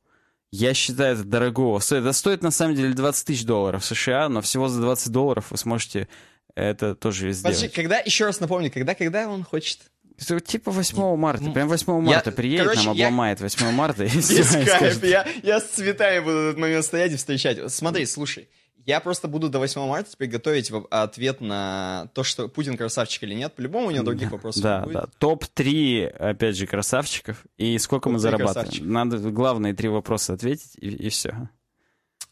Я 0.53 0.74
считаю, 0.74 1.14
это 1.14 1.24
дорогого 1.24 1.78
стоит. 1.78 2.03
Это 2.03 2.12
стоит 2.12 2.42
на 2.42 2.51
самом 2.51 2.74
деле 2.74 2.92
20 2.92 3.26
тысяч 3.26 3.44
долларов 3.44 3.84
США, 3.84 4.28
но 4.28 4.40
всего 4.40 4.68
за 4.68 4.80
20 4.80 5.11
долларов 5.12 5.46
вы 5.51 5.57
сможете 5.57 6.09
это 6.57 6.94
тоже 6.96 7.32
сделать. 7.32 7.57
Подожди, 7.57 7.68
когда, 7.74 7.98
еще 8.01 8.24
раз 8.26 8.40
напомню, 8.40 8.70
когда, 8.72 8.94
когда 8.94 9.28
он 9.28 9.44
хочет? 9.44 9.78
Это 10.18 10.34
вот 10.34 10.44
типа 10.44 10.70
8 10.70 11.16
марта. 11.16 11.44
Ну, 11.44 11.53
Прям 11.53 11.68
8 11.68 11.86
я- 11.92 11.98
марта 12.14 12.32
приедет, 12.32 12.64
короче, 12.66 12.86
нам 12.88 12.96
я- 12.96 13.07
обломает 13.07 13.40
8 13.40 13.70
марта 13.70 14.05
и. 14.05 14.09
Без 14.14 14.51
кайф, 14.51 15.03
я, 15.05 15.26
я 15.42 15.61
с 15.61 15.64
цветами 15.70 16.18
буду 16.18 16.36
этот 16.36 16.59
момент 16.59 16.84
стоять 16.84 17.12
и 17.12 17.16
встречать. 17.16 17.72
Смотри, 17.72 18.05
слушай, 18.05 18.48
я 18.87 19.01
просто 19.01 19.28
буду 19.28 19.49
до 19.49 19.59
8 19.59 19.81
марта 19.87 20.11
теперь 20.12 20.28
готовить 20.28 20.70
ответ 20.91 21.41
на 21.41 22.09
то, 22.14 22.22
что 22.24 22.49
Путин 22.49 22.76
красавчик 22.76 23.22
или 23.24 23.35
нет. 23.35 23.55
По-любому 23.55 23.89
у 23.89 23.91
него 23.91 24.05
других 24.05 24.31
вопросов 24.31 24.62
Да, 24.62 24.78
не 24.81 24.85
будет. 24.85 24.95
да. 24.95 25.07
Топ-3, 25.18 26.07
опять 26.09 26.57
же, 26.57 26.66
красавчиков. 26.66 27.45
И 27.57 27.78
сколько 27.78 28.09
мы 28.09 28.16
Топ-три 28.16 28.31
зарабатываем. 28.31 28.64
красавчика. 28.66 28.87
Надо 28.89 29.18
главные 29.31 29.74
три 29.74 29.89
вопроса 29.89 30.33
ответить, 30.35 30.74
и, 30.76 31.09
все. 31.09 31.49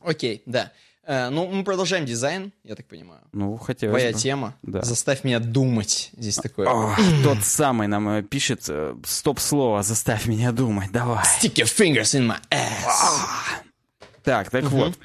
Окей, 0.01 0.43
да. 0.47 0.73
Э, 1.05 1.31
ну, 1.31 1.47
мы 1.47 1.65
продолжаем 1.65 2.05
дизайн, 2.05 2.53
я 2.65 2.75
так 2.75 2.87
понимаю. 2.87 3.23
Ну, 3.33 3.57
хотелось 3.57 3.95
Твоя 3.99 4.13
бы. 4.13 4.19
тема. 4.19 4.55
Да. 4.63 4.83
Заставь 4.83 5.25
меня 5.25 5.39
думать. 5.41 6.11
Здесь 6.17 6.37
такое. 6.37 6.69
О, 6.69 6.95
тот 7.25 7.43
самый 7.43 7.89
нам 7.89 8.09
э, 8.11 8.23
пишет 8.23 8.65
э, 8.69 8.95
стоп-слово 9.07 9.83
«Заставь 9.83 10.27
меня 10.27 10.53
думать». 10.53 10.93
Давай. 10.93 11.25
Stick 11.41 11.55
your 11.55 11.65
fingers 11.65 12.15
in 12.15 12.27
my 12.29 12.39
ass. 12.51 13.63
Так, 14.23 14.51
так 14.51 14.65
вот. 14.65 14.99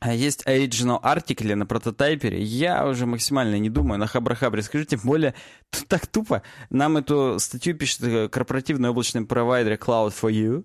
А 0.00 0.14
есть 0.14 0.44
original 0.46 0.98
артикли 1.02 1.54
на 1.54 1.66
прототайпере. 1.66 2.42
Я 2.42 2.86
уже 2.86 3.06
максимально 3.06 3.58
не 3.58 3.70
думаю 3.70 3.98
на 3.98 4.06
хабрахабре. 4.06 4.62
Скажу, 4.62 4.84
тем 4.84 5.00
более, 5.02 5.34
тут 5.70 5.88
так 5.88 6.06
тупо. 6.06 6.42
Нам 6.70 6.96
эту 6.96 7.38
статью 7.40 7.76
пишет 7.76 8.02
э, 8.02 8.28
корпоративный 8.28 8.90
облачный 8.90 9.24
провайдер 9.26 9.74
Cloud 9.74 10.14
for 10.20 10.30
You. 10.30 10.64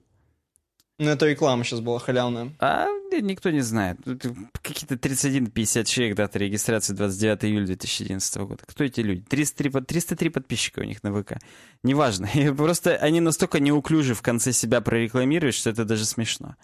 Ну, 1.00 1.10
это 1.10 1.26
реклама 1.26 1.64
сейчас 1.64 1.80
была 1.80 1.98
халявная. 1.98 2.54
А 2.60 2.88
никто 3.12 3.50
не 3.50 3.62
знает. 3.62 3.98
Какие-то 4.62 4.96
31-50 4.96 5.84
человек 5.86 6.16
дата 6.16 6.38
регистрации 6.38 6.94
29 6.94 7.46
июля 7.46 7.66
2011 7.66 8.38
года. 8.38 8.64
Кто 8.66 8.84
эти 8.84 9.02
люди? 9.02 9.22
303, 9.22 9.82
303 9.82 10.30
подписчика 10.30 10.80
у 10.82 10.84
них 10.84 11.02
на 11.04 11.12
ВК. 11.12 11.40
Неважно. 11.82 12.30
Просто 12.58 12.96
они 12.96 13.22
настолько 13.22 13.60
неуклюжи 13.60 14.14
в 14.14 14.22
конце 14.22 14.54
себя 14.54 14.82
прорекламируют, 14.82 15.56
что 15.56 15.72
это 15.72 15.84
даже 15.84 16.06
смешно. 16.06 16.56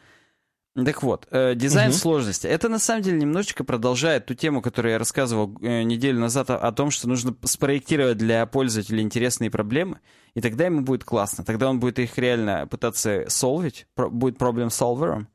Так 0.86 1.04
вот, 1.04 1.28
э, 1.32 1.56
дизайн 1.56 1.90
угу. 1.90 1.98
сложности. 1.98 2.48
Это 2.48 2.70
на 2.70 2.80
самом 2.80 3.04
деле 3.04 3.18
немножечко 3.18 3.64
продолжает 3.64 4.26
ту 4.26 4.34
тему, 4.34 4.62
которую 4.62 4.94
я 4.94 5.00
рассказывал 5.00 5.56
э, 5.62 5.84
неделю 5.84 6.20
назад 6.20 6.50
о, 6.50 6.58
о 6.58 6.72
том, 6.72 6.92
что 6.92 7.08
нужно 7.08 7.36
спроектировать 7.44 8.18
для 8.18 8.46
пользователя 8.46 9.02
интересные 9.02 9.50
проблемы, 9.50 10.00
и 10.34 10.42
тогда 10.42 10.66
ему 10.66 10.82
будет 10.82 11.04
классно. 11.04 11.44
Тогда 11.44 11.70
он 11.70 11.80
будет 11.80 12.00
их 12.00 12.18
реально 12.18 12.68
пытаться 12.68 13.26
солвить, 13.28 13.88
про, 13.96 14.10
будет 14.10 14.38
проблем-солвером. 14.38 15.28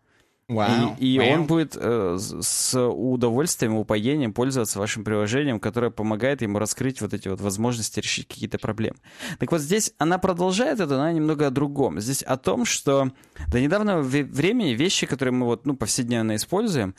Wow. 0.48 0.96
И, 0.98 1.14
и 1.14 1.18
wow. 1.18 1.32
он 1.32 1.46
будет 1.46 1.76
э, 1.78 2.18
с 2.18 2.78
удовольствием, 2.78 3.76
упоением 3.76 4.34
пользоваться 4.34 4.78
вашим 4.78 5.02
приложением, 5.02 5.58
которое 5.58 5.90
помогает 5.90 6.42
ему 6.42 6.58
раскрыть 6.58 7.00
вот 7.00 7.14
эти 7.14 7.28
вот 7.28 7.40
возможности 7.40 8.00
решить 8.00 8.28
какие-то 8.28 8.58
проблемы. 8.58 8.96
Так 9.38 9.52
вот 9.52 9.62
здесь 9.62 9.92
она 9.96 10.18
продолжает 10.18 10.80
это, 10.80 10.96
но 10.96 11.02
она 11.02 11.12
немного 11.12 11.46
о 11.46 11.50
другом. 11.50 11.98
Здесь 11.98 12.22
о 12.22 12.36
том, 12.36 12.66
что 12.66 13.10
до 13.48 13.60
недавнего 13.60 14.00
времени 14.02 14.74
вещи, 14.74 15.06
которые 15.06 15.32
мы 15.32 15.46
вот, 15.46 15.64
ну, 15.64 15.76
повседневно 15.76 16.36
используем, 16.36 16.94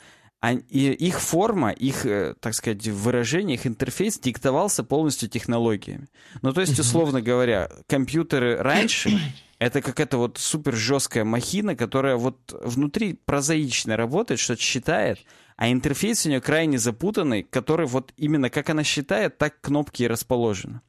и 0.68 0.92
их 0.92 1.20
форма, 1.20 1.70
их, 1.70 2.04
э, 2.04 2.34
так 2.40 2.54
сказать, 2.54 2.86
выражение, 2.86 3.56
их 3.56 3.66
интерфейс 3.66 4.18
диктовался 4.18 4.84
полностью 4.84 5.28
технологиями. 5.28 6.08
Ну, 6.42 6.52
то 6.52 6.60
есть, 6.60 6.78
условно 6.78 7.22
говоря, 7.22 7.70
компьютеры 7.88 8.56
раньше 8.56 9.18
это 9.58 9.80
какая-то 9.80 10.18
вот 10.18 10.38
супер 10.38 10.74
жесткая 10.74 11.24
махина, 11.24 11.74
которая 11.76 12.16
вот 12.16 12.54
внутри 12.62 13.14
прозаично 13.14 13.96
работает, 13.96 14.40
что-то 14.40 14.60
считает, 14.60 15.18
а 15.56 15.70
интерфейс 15.70 16.26
у 16.26 16.28
нее 16.28 16.40
крайне 16.40 16.78
запутанный, 16.78 17.42
который 17.42 17.86
вот 17.86 18.12
именно 18.16 18.50
как 18.50 18.68
она 18.68 18.84
считает, 18.84 19.38
так 19.38 19.60
кнопки 19.60 20.02
и 20.02 20.08
расположены. 20.08 20.82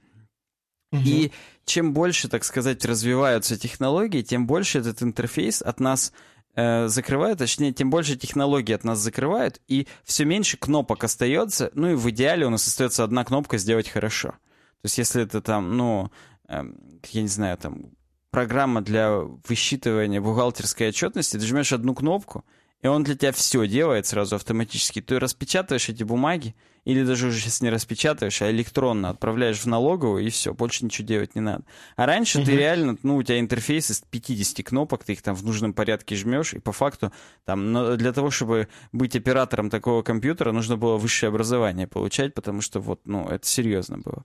Угу. 0.91 1.01
И 1.05 1.32
чем 1.65 1.93
больше, 1.93 2.28
так 2.28 2.43
сказать, 2.43 2.84
развиваются 2.86 3.57
технологии, 3.57 4.22
тем 4.22 4.47
больше 4.47 4.80
этот 4.80 5.01
интерфейс 5.01 5.61
от 5.61 5.80
нас 5.80 6.13
э, 6.55 6.88
закрывает, 6.88 7.38
точнее, 7.38 7.72
тем 7.74 7.89
больше 7.89 8.18
технологий 8.18 8.74
от 8.74 8.84
нас 8.84 8.99
закрывают, 8.99 9.61
и 9.68 9.88
все 10.03 10.26
меньше 10.26 10.57
кнопок 10.57 11.03
остается, 11.03 11.72
ну 11.74 11.91
и 11.91 11.95
в 11.95 12.09
идеале 12.09 12.45
у 12.45 12.49
нас 12.49 12.68
остается 12.68 13.03
одна 13.03 13.24
кнопка 13.24 13.57
«Сделать 13.57 13.89
хорошо». 13.89 14.30
То 14.30 14.86
есть 14.86 14.97
если 14.97 15.24
это 15.24 15.41
там, 15.41 15.76
ну, 15.76 16.11
э, 16.47 16.63
я 17.11 17.22
не 17.22 17.28
знаю, 17.28 17.57
там 17.57 17.96
программа 18.32 18.82
для 18.82 19.19
высчитывания 19.47 20.21
бухгалтерской 20.21 20.89
отчетности, 20.89 21.38
ты 21.38 21.45
жмешь 21.45 21.73
одну 21.73 21.95
кнопку, 21.95 22.45
и 22.88 22.89
он 22.89 23.03
для 23.03 23.15
тебя 23.15 23.33
все 23.33 23.67
делает 23.67 24.05
сразу 24.05 24.38
автоматически. 24.38 25.01
Ты 25.01 25.19
распечатываешь 25.19 25.89
эти 25.89 26.03
бумаги, 26.03 26.55
или 26.85 27.03
даже 27.03 27.27
уже 27.27 27.41
сейчас 27.41 27.61
не 27.61 27.69
распечатываешь, 27.69 28.41
а 28.41 28.49
электронно 28.49 29.09
отправляешь 29.09 29.59
в 29.59 29.65
налоговую, 29.65 30.25
и 30.25 30.29
все, 30.29 30.53
больше 30.53 30.85
ничего 30.85 31.05
делать 31.05 31.35
не 31.35 31.41
надо. 31.41 31.65
А 31.97 32.05
раньше 32.05 32.38
угу. 32.38 32.45
ты 32.45 32.55
реально, 32.55 32.97
ну, 33.03 33.17
у 33.17 33.23
тебя 33.23 33.41
интерфейс 33.41 33.91
из 33.91 33.99
50 34.09 34.65
кнопок, 34.65 35.03
ты 35.03 35.11
их 35.11 35.21
там 35.21 35.35
в 35.35 35.43
нужном 35.43 35.73
порядке 35.73 36.15
жмешь, 36.15 36.53
и 36.53 36.59
по 36.59 36.71
факту 36.71 37.11
там 37.43 37.97
для 37.97 38.13
того, 38.13 38.31
чтобы 38.31 38.69
быть 38.93 39.17
оператором 39.17 39.69
такого 39.69 40.01
компьютера, 40.01 40.53
нужно 40.53 40.77
было 40.77 40.95
высшее 40.95 41.27
образование 41.27 41.88
получать, 41.88 42.33
потому 42.33 42.61
что 42.61 42.79
вот, 42.79 43.01
ну, 43.03 43.27
это 43.27 43.45
серьезно 43.45 43.97
было. 43.97 44.23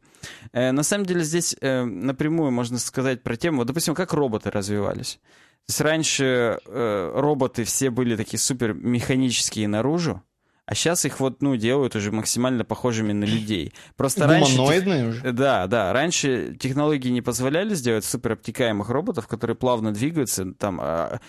Э, 0.53 0.71
на 0.71 0.85
самом 0.85 1.05
деле 1.05 1.25
здесь 1.25 1.57
э, 1.61 1.83
напрямую 1.83 2.53
можно 2.53 2.79
сказать 2.79 3.25
про 3.25 3.35
тему, 3.35 3.59
вот, 3.59 3.67
допустим, 3.67 3.97
как 3.97 4.13
роботы 4.13 4.53
развивались. 4.53 5.19
То 5.67 5.71
есть 5.71 5.81
раньше 5.81 6.59
э, 6.67 7.13
роботы 7.15 7.65
все 7.65 7.91
были 7.91 8.17
такие 8.17 8.39
супер 8.39 8.75
механические 8.75 9.69
наружу, 9.69 10.23
а 10.65 10.75
сейчас 10.75 11.05
их 11.05 11.19
вот, 11.19 11.43
ну, 11.43 11.57
делают 11.57 11.97
уже 11.97 12.13
максимально 12.13 12.65
похожими 12.65 13.13
на 13.13 13.25
людей. 13.25 13.73
Просто 13.97 14.27
раньше... 14.27 14.53
уже? 15.09 15.33
Да, 15.33 15.67
да. 15.67 15.93
Раньше 15.93 16.57
технологии 16.59 17.09
не 17.09 17.21
позволяли 17.21 17.75
сделать 17.75 18.05
суперобтекаемых 18.05 18.89
роботов, 18.89 19.27
которые 19.27 19.57
плавно 19.57 19.93
двигаются, 19.93 20.55
там, 20.55 20.79
а, 20.81 21.21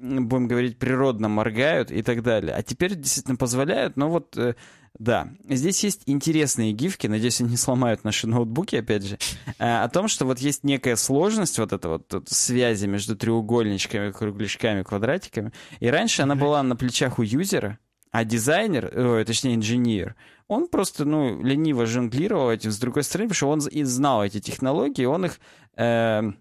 будем 0.00 0.48
говорить, 0.48 0.78
природно 0.78 1.28
моргают 1.28 1.90
и 1.90 2.02
так 2.02 2.22
далее. 2.22 2.54
А 2.54 2.62
теперь 2.62 2.94
действительно 2.94 3.36
позволяют, 3.36 3.96
но 3.96 4.08
вот... 4.08 4.36
Э, 4.36 4.54
да, 4.96 5.30
здесь 5.48 5.82
есть 5.82 6.02
интересные 6.06 6.72
гифки, 6.72 7.08
надеюсь, 7.08 7.40
они 7.40 7.50
не 7.50 7.56
сломают 7.56 8.04
наши 8.04 8.28
ноутбуки, 8.28 8.76
опять 8.76 9.02
же, 9.02 9.18
э, 9.58 9.82
о 9.82 9.88
том, 9.88 10.06
что 10.06 10.24
вот 10.24 10.38
есть 10.38 10.62
некая 10.62 10.94
сложность 10.94 11.58
вот 11.58 11.72
эта 11.72 11.88
вот, 11.88 12.12
вот 12.12 12.28
связи 12.28 12.86
между 12.86 13.16
треугольничками, 13.16 14.12
кругляшками, 14.12 14.82
квадратиками. 14.84 15.52
И 15.80 15.88
раньше 15.88 16.22
она 16.22 16.36
была 16.36 16.62
на 16.62 16.76
плечах 16.76 17.18
у 17.18 17.22
юзера, 17.22 17.78
а 18.12 18.24
дизайнер, 18.24 18.88
э, 18.92 19.24
точнее 19.26 19.56
инженер, 19.56 20.14
он 20.46 20.68
просто, 20.68 21.04
ну, 21.04 21.42
лениво 21.42 21.86
жонглировал 21.86 22.50
этим. 22.50 22.70
С 22.70 22.78
другой 22.78 23.02
стороны, 23.02 23.30
потому 23.30 23.58
что 23.58 23.66
он 23.66 23.72
и 23.72 23.82
знал 23.82 24.24
эти 24.24 24.40
технологии, 24.40 25.04
он 25.04 25.26
их... 25.26 25.40
Э, 25.76 26.32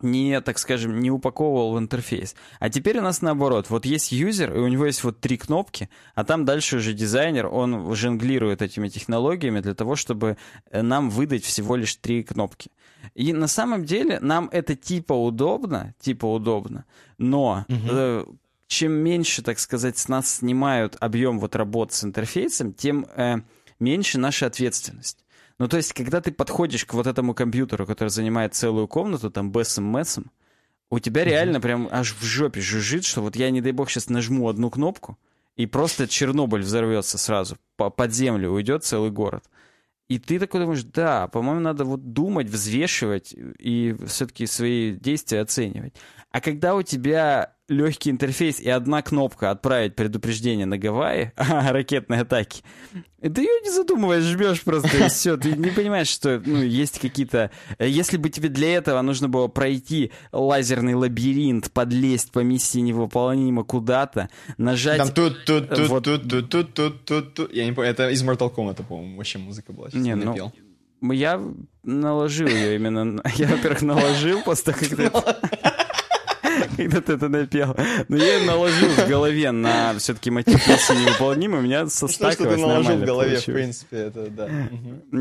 не, 0.00 0.40
так 0.40 0.58
скажем, 0.58 1.00
не 1.00 1.10
упаковывал 1.10 1.72
в 1.72 1.78
интерфейс. 1.78 2.34
А 2.58 2.70
теперь 2.70 2.98
у 2.98 3.02
нас 3.02 3.22
наоборот. 3.22 3.70
Вот 3.70 3.86
есть 3.86 4.12
юзер, 4.12 4.54
и 4.54 4.58
у 4.58 4.68
него 4.68 4.86
есть 4.86 5.04
вот 5.04 5.20
три 5.20 5.36
кнопки, 5.36 5.88
а 6.14 6.24
там 6.24 6.44
дальше 6.44 6.76
уже 6.76 6.92
дизайнер, 6.92 7.46
он 7.46 7.94
жонглирует 7.94 8.62
этими 8.62 8.88
технологиями 8.88 9.60
для 9.60 9.74
того, 9.74 9.96
чтобы 9.96 10.36
э, 10.70 10.82
нам 10.82 11.10
выдать 11.10 11.44
всего 11.44 11.76
лишь 11.76 11.96
три 11.96 12.22
кнопки. 12.22 12.70
И 13.14 13.32
на 13.32 13.46
самом 13.46 13.84
деле 13.84 14.18
нам 14.20 14.48
это 14.52 14.74
типа 14.74 15.12
удобно, 15.12 15.94
типа 16.00 16.26
удобно, 16.26 16.84
но 17.18 17.64
угу. 17.68 17.78
э, 17.88 18.24
чем 18.66 18.92
меньше, 18.92 19.42
так 19.42 19.58
сказать, 19.58 19.96
с 19.96 20.08
нас 20.08 20.36
снимают 20.36 20.96
объем 21.00 21.38
вот 21.38 21.54
работы 21.54 21.94
с 21.94 22.04
интерфейсом, 22.04 22.72
тем 22.72 23.06
э, 23.16 23.36
меньше 23.78 24.18
наша 24.18 24.46
ответственность. 24.46 25.25
Ну, 25.58 25.68
то 25.68 25.76
есть, 25.76 25.92
когда 25.92 26.20
ты 26.20 26.32
подходишь 26.32 26.84
к 26.84 26.94
вот 26.94 27.06
этому 27.06 27.34
компьютеру, 27.34 27.86
который 27.86 28.08
занимает 28.08 28.54
целую 28.54 28.88
комнату, 28.88 29.30
там, 29.30 29.50
бэсом 29.50 29.84
мэсом, 29.84 30.30
у 30.90 30.98
тебя 30.98 31.24
реально 31.24 31.60
прям 31.60 31.88
аж 31.90 32.14
в 32.14 32.22
жопе 32.22 32.60
жужжит, 32.60 33.04
что 33.04 33.22
вот 33.22 33.36
я, 33.36 33.50
не 33.50 33.60
дай 33.60 33.72
бог, 33.72 33.90
сейчас 33.90 34.08
нажму 34.08 34.48
одну 34.48 34.70
кнопку, 34.70 35.18
и 35.56 35.66
просто 35.66 36.06
Чернобыль 36.06 36.62
взорвется 36.62 37.18
сразу, 37.18 37.56
под 37.76 38.12
землю 38.12 38.50
уйдет 38.50 38.84
целый 38.84 39.10
город. 39.10 39.44
И 40.08 40.20
ты 40.20 40.38
такой 40.38 40.60
думаешь, 40.60 40.84
да, 40.84 41.26
по-моему, 41.26 41.60
надо 41.60 41.84
вот 41.84 42.12
думать, 42.12 42.48
взвешивать 42.48 43.34
и 43.34 43.96
все-таки 44.06 44.46
свои 44.46 44.92
действия 44.92 45.40
оценивать. 45.40 45.94
А 46.30 46.40
когда 46.40 46.76
у 46.76 46.82
тебя 46.82 47.55
легкий 47.68 48.10
интерфейс 48.10 48.60
и 48.60 48.68
одна 48.68 49.02
кнопка 49.02 49.50
«Отправить 49.50 49.96
предупреждение 49.96 50.66
на 50.66 50.78
Гавайи» 50.78 51.32
о 51.36 51.72
ракетной 51.72 52.20
атаке, 52.20 52.62
ты 53.20 53.40
ее 53.40 53.60
не 53.62 53.70
задумываясь 53.70 54.24
жмешь 54.24 54.62
просто, 54.62 55.04
и 55.04 55.08
все. 55.08 55.36
Ты 55.36 55.52
не 55.52 55.70
понимаешь, 55.70 56.08
что 56.08 56.40
ну, 56.44 56.62
есть 56.62 57.00
какие-то... 57.00 57.50
Если 57.78 58.18
бы 58.18 58.30
тебе 58.30 58.48
для 58.48 58.74
этого 58.74 59.00
нужно 59.02 59.28
было 59.28 59.48
пройти 59.48 60.12
лазерный 60.32 60.94
лабиринт, 60.94 61.72
подлезть 61.72 62.30
по 62.30 62.40
миссии 62.40 62.78
невыполнимо 62.78 63.64
куда-то, 63.64 64.28
нажать... 64.58 64.98
Там 64.98 65.12
тут, 65.12 65.44
тут, 65.44 65.68
тут, 65.68 65.88
вот... 65.88 66.04
тут, 66.04 66.28
тут, 66.28 66.50
тут, 66.50 66.74
тут, 66.74 67.04
тут, 67.04 67.34
тут. 67.34 67.54
Я 67.54 67.64
не 67.64 67.72
помню, 67.72 67.90
это 67.90 68.10
из 68.10 68.22
Mortal 68.22 68.54
Kombat, 68.54 68.84
по-моему, 68.84 69.16
вообще 69.16 69.38
музыка 69.38 69.72
была. 69.72 69.88
Не, 69.92 70.14
ну, 70.14 70.52
я 71.12 71.42
наложил 71.82 72.48
ее 72.48 72.76
именно... 72.76 73.20
Я, 73.36 73.48
во-первых, 73.48 73.82
наложил 73.82 74.42
после 74.42 74.72
того, 74.72 75.10
как. 75.10 75.75
когда 76.76 77.00
ты 77.00 77.12
это 77.14 77.28
напел. 77.28 77.76
Но 78.08 78.16
я 78.16 78.44
наложил 78.44 78.88
в 78.90 79.08
голове 79.08 79.50
на 79.50 79.94
все-таки 79.98 80.30
мотив 80.30 80.64
песни 80.64 80.96
невыполнимый, 80.96 81.60
у 81.60 81.62
меня 81.62 81.86
состаковалось 81.88 82.38
нормально. 82.38 82.54
Что 82.54 82.54
ты 82.54 82.60
наложил 82.60 82.96
в 82.96 83.06
голове, 83.06 83.38
в 83.38 83.44
принципе, 83.44 83.96
это 83.96 84.30
да. 84.30 84.48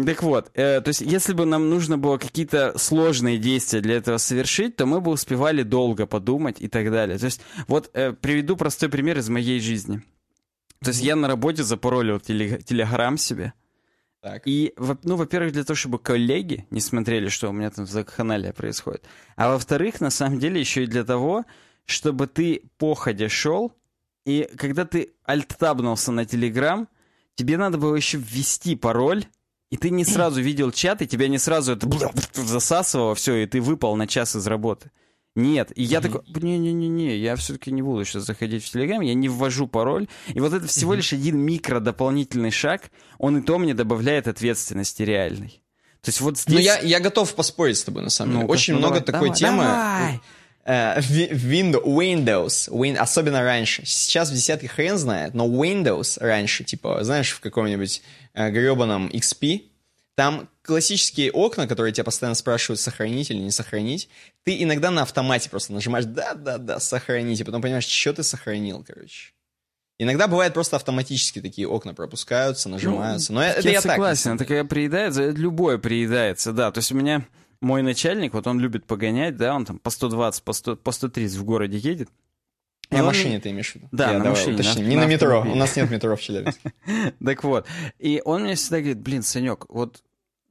Так 0.06 0.24
вот, 0.24 0.52
э, 0.54 0.82
то 0.82 0.90
есть 0.90 1.02
если 1.02 1.34
бы 1.34 1.46
нам 1.46 1.70
нужно 1.70 1.98
было 1.98 2.18
какие-то 2.18 2.78
сложные 2.78 3.38
действия 3.38 3.82
для 3.82 3.96
этого 3.96 4.18
совершить, 4.18 4.76
то 4.76 4.86
мы 4.86 5.02
бы 5.02 5.12
успевали 5.12 5.64
долго 5.64 6.06
подумать 6.06 6.58
и 6.60 6.68
так 6.68 6.92
далее. 6.92 7.18
То 7.18 7.26
есть 7.26 7.42
вот 7.68 7.90
э, 7.94 8.14
приведу 8.14 8.56
простой 8.56 8.90
пример 8.90 9.18
из 9.18 9.30
моей 9.30 9.60
жизни. 9.60 10.02
То 10.82 10.90
есть 10.90 11.02
я 11.02 11.16
на 11.16 11.28
работе 11.28 11.64
запоролил 11.64 12.20
телеграм 12.20 13.18
себе, 13.18 13.54
так. 14.26 14.42
И, 14.48 14.74
ну, 15.04 15.18
во-первых, 15.18 15.52
для 15.54 15.64
того, 15.64 15.76
чтобы 15.76 16.00
коллеги 16.00 16.66
не 16.72 16.82
смотрели, 16.82 17.30
что 17.30 17.50
у 17.50 17.52
меня 17.52 17.70
там 17.70 17.86
в 17.86 18.04
канале 18.06 18.54
происходит. 18.54 19.04
А 19.36 19.50
во-вторых, 19.50 20.02
на 20.02 20.10
самом 20.10 20.40
деле, 20.40 20.60
еще 20.60 20.84
и 20.84 20.88
для 20.88 21.04
того, 21.04 21.46
чтобы 21.86 22.26
ты 22.26 22.64
походя 22.80 23.30
шел, 23.30 23.72
и 24.26 24.50
когда 24.58 24.84
ты 24.86 25.14
альттабнулся 25.26 26.12
на 26.12 26.26
Телеграм, 26.26 26.88
тебе 27.36 27.58
надо 27.58 27.78
было 27.78 27.96
еще 27.96 28.18
ввести 28.18 28.76
пароль, 28.76 29.26
и 29.70 29.78
ты 29.78 29.92
не 29.92 30.04
сразу 30.04 30.42
видел 30.42 30.72
чат, 30.72 31.04
и 31.04 31.08
тебя 31.08 31.28
не 31.28 31.38
сразу 31.38 31.74
это 31.74 31.88
засасывало 32.34 33.14
все, 33.14 33.36
и 33.36 33.46
ты 33.46 33.62
выпал 33.62 33.96
на 33.96 34.08
час 34.08 34.36
из 34.36 34.48
работы. 34.48 34.90
Нет. 35.36 35.72
И 35.76 35.84
я 35.84 36.00
такой, 36.00 36.22
не-не-не-не, 36.28 37.18
я 37.18 37.36
все-таки 37.36 37.70
не 37.72 37.82
буду 37.82 38.06
сейчас 38.06 38.24
заходить 38.26 38.64
в 38.64 38.70
Телеграм, 38.72 39.02
я 39.02 39.14
не 39.14 39.28
ввожу 39.28 39.68
пароль. 39.68 40.08
И 40.34 40.40
вот 40.40 40.54
это 40.54 40.66
всего 40.68 40.94
лишь 40.94 41.12
один 41.12 41.38
микро 41.38 41.80
дополнительный 41.82 42.52
шаг, 42.52 42.90
он 43.18 43.40
и 43.40 43.42
то 43.42 43.58
мне 43.60 43.74
добавляет 43.74 44.28
ответственности 44.30 45.04
реальной. 45.04 45.62
То 46.02 46.10
есть 46.10 46.22
вот 46.22 46.36
Ну, 46.48 46.54
здесь... 46.54 46.66
я, 46.66 46.80
я 46.80 47.00
готов 47.00 47.34
поспорить 47.36 47.78
с 47.78 47.84
тобой, 47.84 48.04
на 48.04 48.10
самом 48.10 48.32
деле. 48.32 48.42
Ну-ка, 48.44 48.52
Очень 48.54 48.74
ну, 48.76 48.80
много 48.80 49.00
давай, 49.02 49.06
такой 49.06 49.28
давай, 49.30 49.40
темы. 49.40 49.64
давай. 49.64 50.22
Ви- 51.02 51.30
Windows, 51.84 52.70
Win- 52.72 52.96
особенно 52.96 53.44
раньше. 53.44 53.84
Сейчас 53.86 54.32
в 54.32 54.34
десятке 54.34 54.68
хрен 54.68 54.98
знает, 54.98 55.34
но 55.34 55.48
Windows 55.48 56.18
раньше, 56.20 56.64
типа, 56.64 57.04
знаешь, 57.04 57.32
в 57.32 57.40
каком-нибудь 57.40 58.02
э, 58.34 58.50
гребаном 58.52 59.08
XP, 59.10 59.64
там 60.16 60.50
классические 60.62 61.32
окна, 61.32 61.68
которые 61.68 61.94
тебя 61.94 62.04
постоянно 62.06 62.36
спрашивают, 62.36 62.80
сохранить 62.80 63.30
или 63.32 63.38
не 63.40 63.52
сохранить, 63.52 64.10
ты 64.44 64.62
иногда 64.64 64.90
на 64.92 65.02
автомате 65.04 65.50
просто 65.50 65.74
нажимаешь 65.74 66.06
«да-да-да, 66.06 66.80
сохранить», 66.80 67.40
и 67.40 67.44
потом 67.44 67.62
понимаешь, 67.62 67.86
что 67.86 68.14
ты 68.14 68.24
сохранил, 68.24 68.84
короче. 68.88 69.34
Иногда 69.98 70.28
бывает 70.28 70.54
просто 70.54 70.76
автоматически 70.76 71.40
такие 71.42 71.68
окна 71.68 71.94
пропускаются, 71.94 72.68
нажимаются. 72.70 73.32
но 73.32 73.42
это 73.44 73.62
я 73.62 73.76
я 73.76 73.82
так. 73.82 73.94
согласен, 73.94 74.36
это 74.36 74.44
когда 74.46 74.64
приедается, 74.66 75.30
любое 75.30 75.78
приедается, 75.78 76.52
да. 76.52 76.72
То 76.72 76.80
есть 76.80 76.92
у 76.92 76.96
меня 76.96 77.26
мой 77.62 77.82
начальник, 77.82 78.34
вот 78.34 78.46
он 78.48 78.60
любит 78.60 78.86
погонять, 78.86 79.38
да, 79.38 79.56
он 79.56 79.66
там 79.66 79.80
по 79.80 79.90
120, 79.90 80.44
по, 80.44 80.52
100, 80.54 80.76
по 80.78 80.92
130 80.92 81.38
в 81.38 81.44
городе 81.46 81.78
едет. 81.78 82.10
И 82.92 82.96
На 82.96 83.00
он- 83.02 83.06
машине 83.08 83.40
ты 83.40 83.50
имеешь 83.52 83.72
в 83.72 83.76
виду? 83.76 83.88
Да, 83.92 84.12
Я 84.12 84.18
на 84.18 84.24
давай 84.26 84.38
машине, 84.40 84.56
уточним. 84.56 84.84
на- 84.84 84.90
Не 84.90 84.96
на 84.98 85.02
на 85.04 85.06
метро. 85.08 85.42
У 85.42 85.56
нас 85.56 85.76
нет 85.78 85.90
метро 85.90 86.16
в 86.16 86.22
Челябинске. 86.22 86.74
Так 87.26 87.44
вот. 87.46 87.66
И 87.98 88.22
он 88.26 88.44
мне 88.44 88.56
всегда 88.56 88.80
говорит, 88.80 89.00
блин, 89.00 89.24
Санек, 89.24 89.66
вот, 89.70 90.04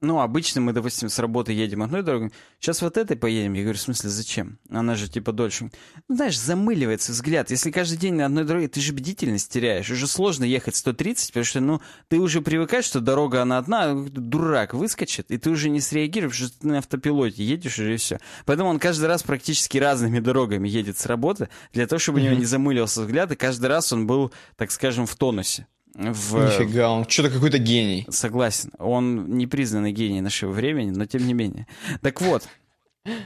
ну, 0.05 0.21
обычно 0.21 0.61
мы, 0.61 0.73
допустим, 0.73 1.09
с 1.09 1.19
работы 1.19 1.53
едем 1.53 1.83
одной 1.83 2.03
дорогой, 2.03 2.33
сейчас 2.61 2.83
вот 2.83 2.97
этой 2.97 3.17
поедем. 3.17 3.55
Я 3.55 3.63
говорю, 3.63 3.79
в 3.79 3.83
смысле, 3.83 4.11
зачем? 4.11 4.59
Она 4.71 4.95
же, 4.95 5.09
типа, 5.09 5.33
дольше. 5.33 5.71
Ну, 6.09 6.15
знаешь, 6.17 6.39
замыливается 6.39 7.13
взгляд. 7.13 7.51
Если 7.51 7.71
каждый 7.71 7.99
день 7.99 8.15
на 8.15 8.27
одной 8.27 8.45
дороге, 8.45 8.69
ты 8.69 8.81
же 8.81 8.93
бдительность 8.93 9.53
теряешь. 9.53 9.91
Уже 9.91 10.07
сложно 10.07 10.45
ехать 10.45 10.77
130, 10.77 11.29
потому 11.29 11.45
что, 11.45 11.61
ну, 11.61 11.81
ты 12.09 12.19
уже 12.19 12.41
привыкаешь, 12.41 12.85
что 12.85 13.01
дорога, 13.01 13.43
она 13.43 13.59
одна, 13.59 13.95
дурак 13.95 14.75
выскочит, 14.75 15.31
и 15.31 15.39
ты 15.39 15.51
уже 15.51 15.71
не 15.71 15.81
среагируешь, 15.81 16.37
что 16.37 16.61
ты 16.61 16.67
на 16.67 16.79
автопилоте 16.79 17.45
едешь 17.45 17.79
уже 17.79 17.95
и 17.95 17.97
все. 17.97 18.21
Поэтому 18.45 18.71
он 18.71 18.79
каждый 18.79 19.07
раз 19.07 19.23
практически 19.23 19.79
разными 19.79 20.21
дорогами 20.21 20.69
едет 20.69 20.99
с 20.99 21.07
работы, 21.07 21.49
для 21.73 21.87
того, 21.87 21.99
чтобы 21.99 22.21
у 22.21 22.23
него 22.23 22.35
не 22.35 22.45
замылился 22.45 23.03
взгляд, 23.03 23.33
и 23.33 23.37
каждый 23.37 23.67
раз 23.67 23.93
он 23.93 24.07
был, 24.07 24.33
так 24.57 24.71
скажем, 24.71 25.07
в 25.07 25.15
тонусе. 25.17 25.67
В, 25.95 26.35
Нифига, 26.35 26.91
он 26.91 27.09
что-то 27.09 27.31
какой-то 27.31 27.59
гений. 27.59 28.07
Согласен. 28.11 28.71
Он 28.79 29.37
непризнанный 29.39 29.93
гений 29.93 30.21
нашего 30.21 30.51
времени, 30.51 30.91
но 30.91 31.07
тем 31.07 31.27
не 31.27 31.35
менее. 31.35 31.67
Так 32.03 32.21
вот. 32.21 32.49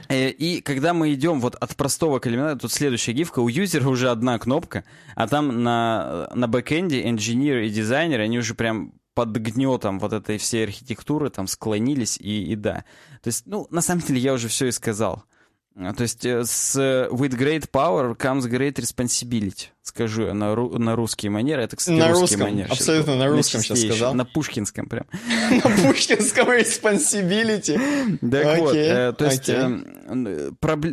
э, 0.07 0.29
И 0.29 0.61
когда 0.61 0.93
мы 0.93 1.13
идем 1.13 1.39
вот 1.39 1.55
от 1.55 1.75
простого 1.75 2.19
к 2.19 2.27
элементарному, 2.27 2.59
тут 2.59 2.71
следующая 2.71 3.13
гифка, 3.13 3.39
у 3.39 3.47
юзера 3.47 3.89
уже 3.89 4.09
одна 4.11 4.37
кнопка, 4.37 4.83
а 5.15 5.27
там 5.27 5.63
на, 5.63 6.29
на 6.35 6.47
бэкэнде 6.47 7.09
инженер 7.09 7.57
и 7.59 7.69
дизайнер, 7.69 8.19
они 8.19 8.37
уже 8.37 8.53
прям 8.53 8.93
под 9.15 9.35
гнетом 9.35 9.99
вот 9.99 10.13
этой 10.13 10.37
всей 10.37 10.63
архитектуры 10.65 11.29
там 11.29 11.47
склонились 11.47 12.17
и, 12.21 12.51
и 12.51 12.55
да. 12.55 12.85
То 13.21 13.27
есть, 13.27 13.43
ну, 13.47 13.67
на 13.69 13.81
самом 13.81 14.01
деле 14.01 14.19
я 14.21 14.33
уже 14.33 14.47
все 14.47 14.67
и 14.67 14.71
сказал. 14.71 15.23
А, 15.81 15.93
То 15.93 16.03
есть 16.03 16.25
э, 16.25 16.43
с 16.43 16.75
with 17.09 17.37
great 17.39 17.69
power 17.71 18.15
comes 18.17 18.41
great 18.49 18.73
responsibility. 18.75 19.67
Скажу 19.81 20.23
я 20.27 20.33
на, 20.33 20.53
ру- 20.53 20.77
на 20.77 20.95
русский 20.95 21.29
манер. 21.29 21.59
Это, 21.59 21.77
кстати, 21.77 21.97
На 21.97 22.09
русском, 22.11 22.41
манер. 22.41 22.67
абсолютно 22.69 23.13
был. 23.13 23.19
на 23.19 23.27
русском 23.29 23.61
чистейшем, 23.61 23.89
сказал. 23.91 24.13
На 24.13 24.25
пушкинском 24.25 24.87
прям. 24.87 25.05
На 25.51 25.61
пушкинском 25.87 26.49
responsibility. 26.49 27.77
Так 28.29 28.59
вот, 28.59 28.75
э, 28.75 29.13
то 29.17 29.25
есть 29.25 29.47
э, 29.49 29.67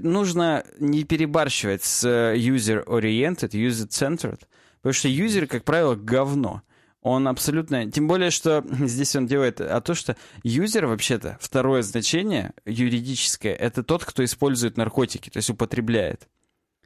нужно 0.02 0.64
не 0.78 1.04
перебарщивать 1.04 1.82
с 1.84 2.04
э, 2.04 2.36
user-oriented, 2.36 3.50
user-centered, 3.50 4.40
потому 4.82 4.92
что 4.92 5.08
юзер, 5.08 5.46
как 5.46 5.64
правило, 5.64 5.94
говно. 5.94 6.62
Он 7.08 7.28
абсолютно... 7.28 7.88
Тем 7.88 8.08
более, 8.08 8.32
что 8.32 8.64
здесь 8.80 9.14
он 9.14 9.28
делает... 9.28 9.60
А 9.60 9.80
то, 9.80 9.94
что 9.94 10.16
юзер, 10.42 10.86
вообще-то, 10.86 11.38
второе 11.40 11.82
значение 11.82 12.50
юридическое, 12.64 13.54
это 13.54 13.84
тот, 13.84 14.04
кто 14.04 14.24
использует 14.24 14.76
наркотики, 14.76 15.30
то 15.30 15.36
есть 15.36 15.48
употребляет. 15.48 16.26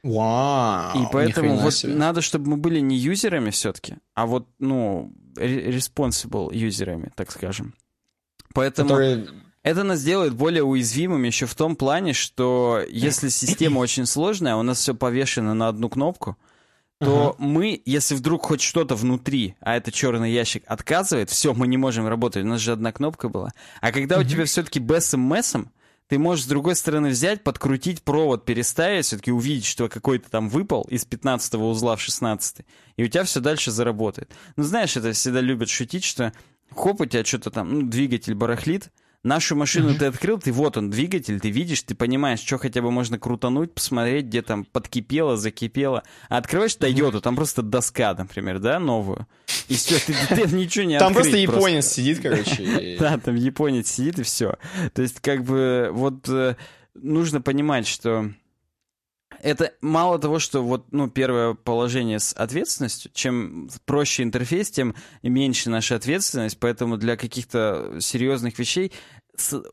Вау, 0.03 1.01
И 1.01 1.07
поэтому 1.11 1.55
вот 1.57 1.73
себе. 1.73 1.95
надо, 1.95 2.21
чтобы 2.21 2.51
мы 2.51 2.57
были 2.57 2.79
не 2.79 2.97
юзерами 2.97 3.49
все-таки, 3.49 3.95
а 4.13 4.27
вот, 4.27 4.47
ну, 4.59 5.11
responsible 5.35 6.55
юзерами, 6.55 7.11
так 7.15 7.31
скажем. 7.31 7.73
Поэтому... 8.53 8.89
Которые- 8.89 9.27
Это 9.63 9.81
нас 9.81 10.03
делает 10.03 10.35
более 10.35 10.63
уязвимыми 10.63 11.25
еще 11.25 11.47
в 11.47 11.55
том 11.55 11.75
плане, 11.75 12.13
что 12.13 12.79
если 12.91 13.29
система 13.29 13.79
очень 13.79 14.05
сложная, 14.05 14.55
у 14.55 14.61
нас 14.61 14.77
все 14.77 14.93
повешено 14.93 15.55
на 15.55 15.67
одну 15.67 15.89
кнопку, 15.89 16.37
то 17.01 17.35
мы, 17.39 17.81
если 17.85 18.13
вдруг 18.13 18.45
хоть 18.45 18.61
что-то 18.61 18.95
внутри, 18.95 19.55
а 19.59 19.75
это 19.75 19.91
черный 19.91 20.31
ящик, 20.31 20.63
отказывает, 20.67 21.31
все, 21.31 21.53
мы 21.53 21.67
не 21.67 21.77
можем 21.77 22.07
работать, 22.07 22.43
у 22.43 22.47
нас 22.47 22.61
же 22.61 22.71
одна 22.71 22.91
кнопка 22.91 23.27
была. 23.27 23.51
А 23.81 23.91
когда 23.91 24.19
у 24.19 24.23
тебя 24.23 24.45
все-таки 24.45 24.79
BSMS, 24.79 25.67
ты 26.07 26.19
можешь 26.19 26.45
с 26.45 26.47
другой 26.47 26.75
стороны 26.75 27.09
взять, 27.09 27.43
подкрутить 27.43 28.03
провод, 28.03 28.45
переставить, 28.45 29.05
все-таки 29.05 29.31
увидеть, 29.31 29.65
что 29.65 29.89
какой-то 29.89 30.29
там 30.29 30.47
выпал 30.47 30.83
из 30.89 31.05
15 31.05 31.55
узла 31.55 31.95
в 31.95 32.01
16 32.01 32.65
и 32.97 33.03
у 33.03 33.07
тебя 33.07 33.23
все 33.23 33.39
дальше 33.39 33.71
заработает. 33.71 34.29
Ну, 34.55 34.63
знаешь, 34.63 34.95
это 34.95 35.13
всегда 35.13 35.41
любят 35.41 35.69
шутить, 35.69 36.03
что 36.03 36.33
хоп, 36.75 37.01
у 37.01 37.05
тебя 37.05 37.25
что-то 37.25 37.49
там, 37.49 37.73
ну, 37.73 37.81
двигатель 37.83 38.35
барахлит, 38.35 38.91
Нашу 39.23 39.55
машину 39.55 39.93
ты 39.93 40.05
открыл, 40.05 40.39
ты 40.39 40.51
вот 40.51 40.77
он, 40.77 40.89
двигатель, 40.89 41.39
ты 41.39 41.51
видишь, 41.51 41.83
ты 41.83 41.93
понимаешь, 41.93 42.39
что 42.39 42.57
хотя 42.57 42.81
бы 42.81 42.89
можно 42.89 43.19
крутануть, 43.19 43.71
посмотреть, 43.71 44.25
где 44.25 44.41
там 44.41 44.65
подкипело, 44.65 45.37
закипело. 45.37 46.01
А 46.27 46.37
открываешь 46.37 46.73
Тойоту, 46.73 47.21
там 47.21 47.35
просто 47.35 47.61
доска, 47.61 48.15
например, 48.15 48.57
да, 48.57 48.79
новую. 48.79 49.27
И 49.67 49.75
все, 49.75 49.99
ты, 49.99 50.13
ты 50.13 50.55
ничего 50.55 50.85
не 50.85 50.97
Там 50.97 51.11
открыть 51.15 51.31
просто 51.31 51.37
японец 51.37 51.87
сидит, 51.87 52.19
короче. 52.21 52.97
Да, 52.99 53.19
там 53.19 53.35
японец 53.35 53.91
сидит 53.91 54.17
и 54.19 54.23
все. 54.23 54.55
То 54.93 55.03
есть, 55.03 55.19
как 55.19 55.43
бы, 55.43 55.89
вот 55.93 56.27
э, 56.27 56.55
нужно 56.95 57.41
понимать, 57.41 57.85
что 57.85 58.31
это 59.43 59.73
мало 59.81 60.19
того, 60.19 60.39
что 60.39 60.63
вот, 60.63 60.91
ну, 60.91 61.09
первое 61.09 61.53
положение 61.53 62.19
с 62.19 62.33
ответственностью, 62.33 63.11
чем 63.13 63.69
проще 63.85 64.23
интерфейс, 64.23 64.71
тем 64.71 64.95
меньше 65.23 65.69
наша 65.69 65.95
ответственность, 65.95 66.59
поэтому 66.59 66.97
для 66.97 67.17
каких-то 67.17 67.97
серьезных 67.99 68.57
вещей 68.59 68.91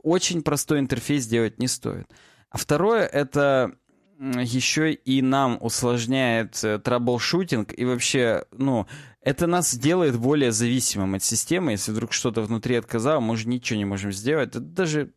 очень 0.02 0.42
простой 0.42 0.78
интерфейс 0.78 1.26
делать 1.26 1.58
не 1.58 1.68
стоит. 1.68 2.06
А 2.50 2.58
второе, 2.58 3.04
это 3.04 3.72
еще 4.18 4.92
и 4.92 5.22
нам 5.22 5.58
усложняет 5.60 6.62
э, 6.64 6.78
troubleshooting 6.78 7.72
и 7.76 7.84
вообще, 7.84 8.46
ну, 8.50 8.86
это 9.20 9.46
нас 9.46 9.74
делает 9.74 10.18
более 10.18 10.50
зависимым 10.50 11.14
от 11.14 11.22
системы. 11.22 11.72
Если 11.72 11.92
вдруг 11.92 12.12
что-то 12.12 12.42
внутри 12.42 12.76
отказало, 12.76 13.20
мы 13.20 13.36
же 13.36 13.48
ничего 13.48 13.78
не 13.78 13.84
можем 13.84 14.10
сделать. 14.10 14.50
Это 14.50 14.60
даже 14.60 15.12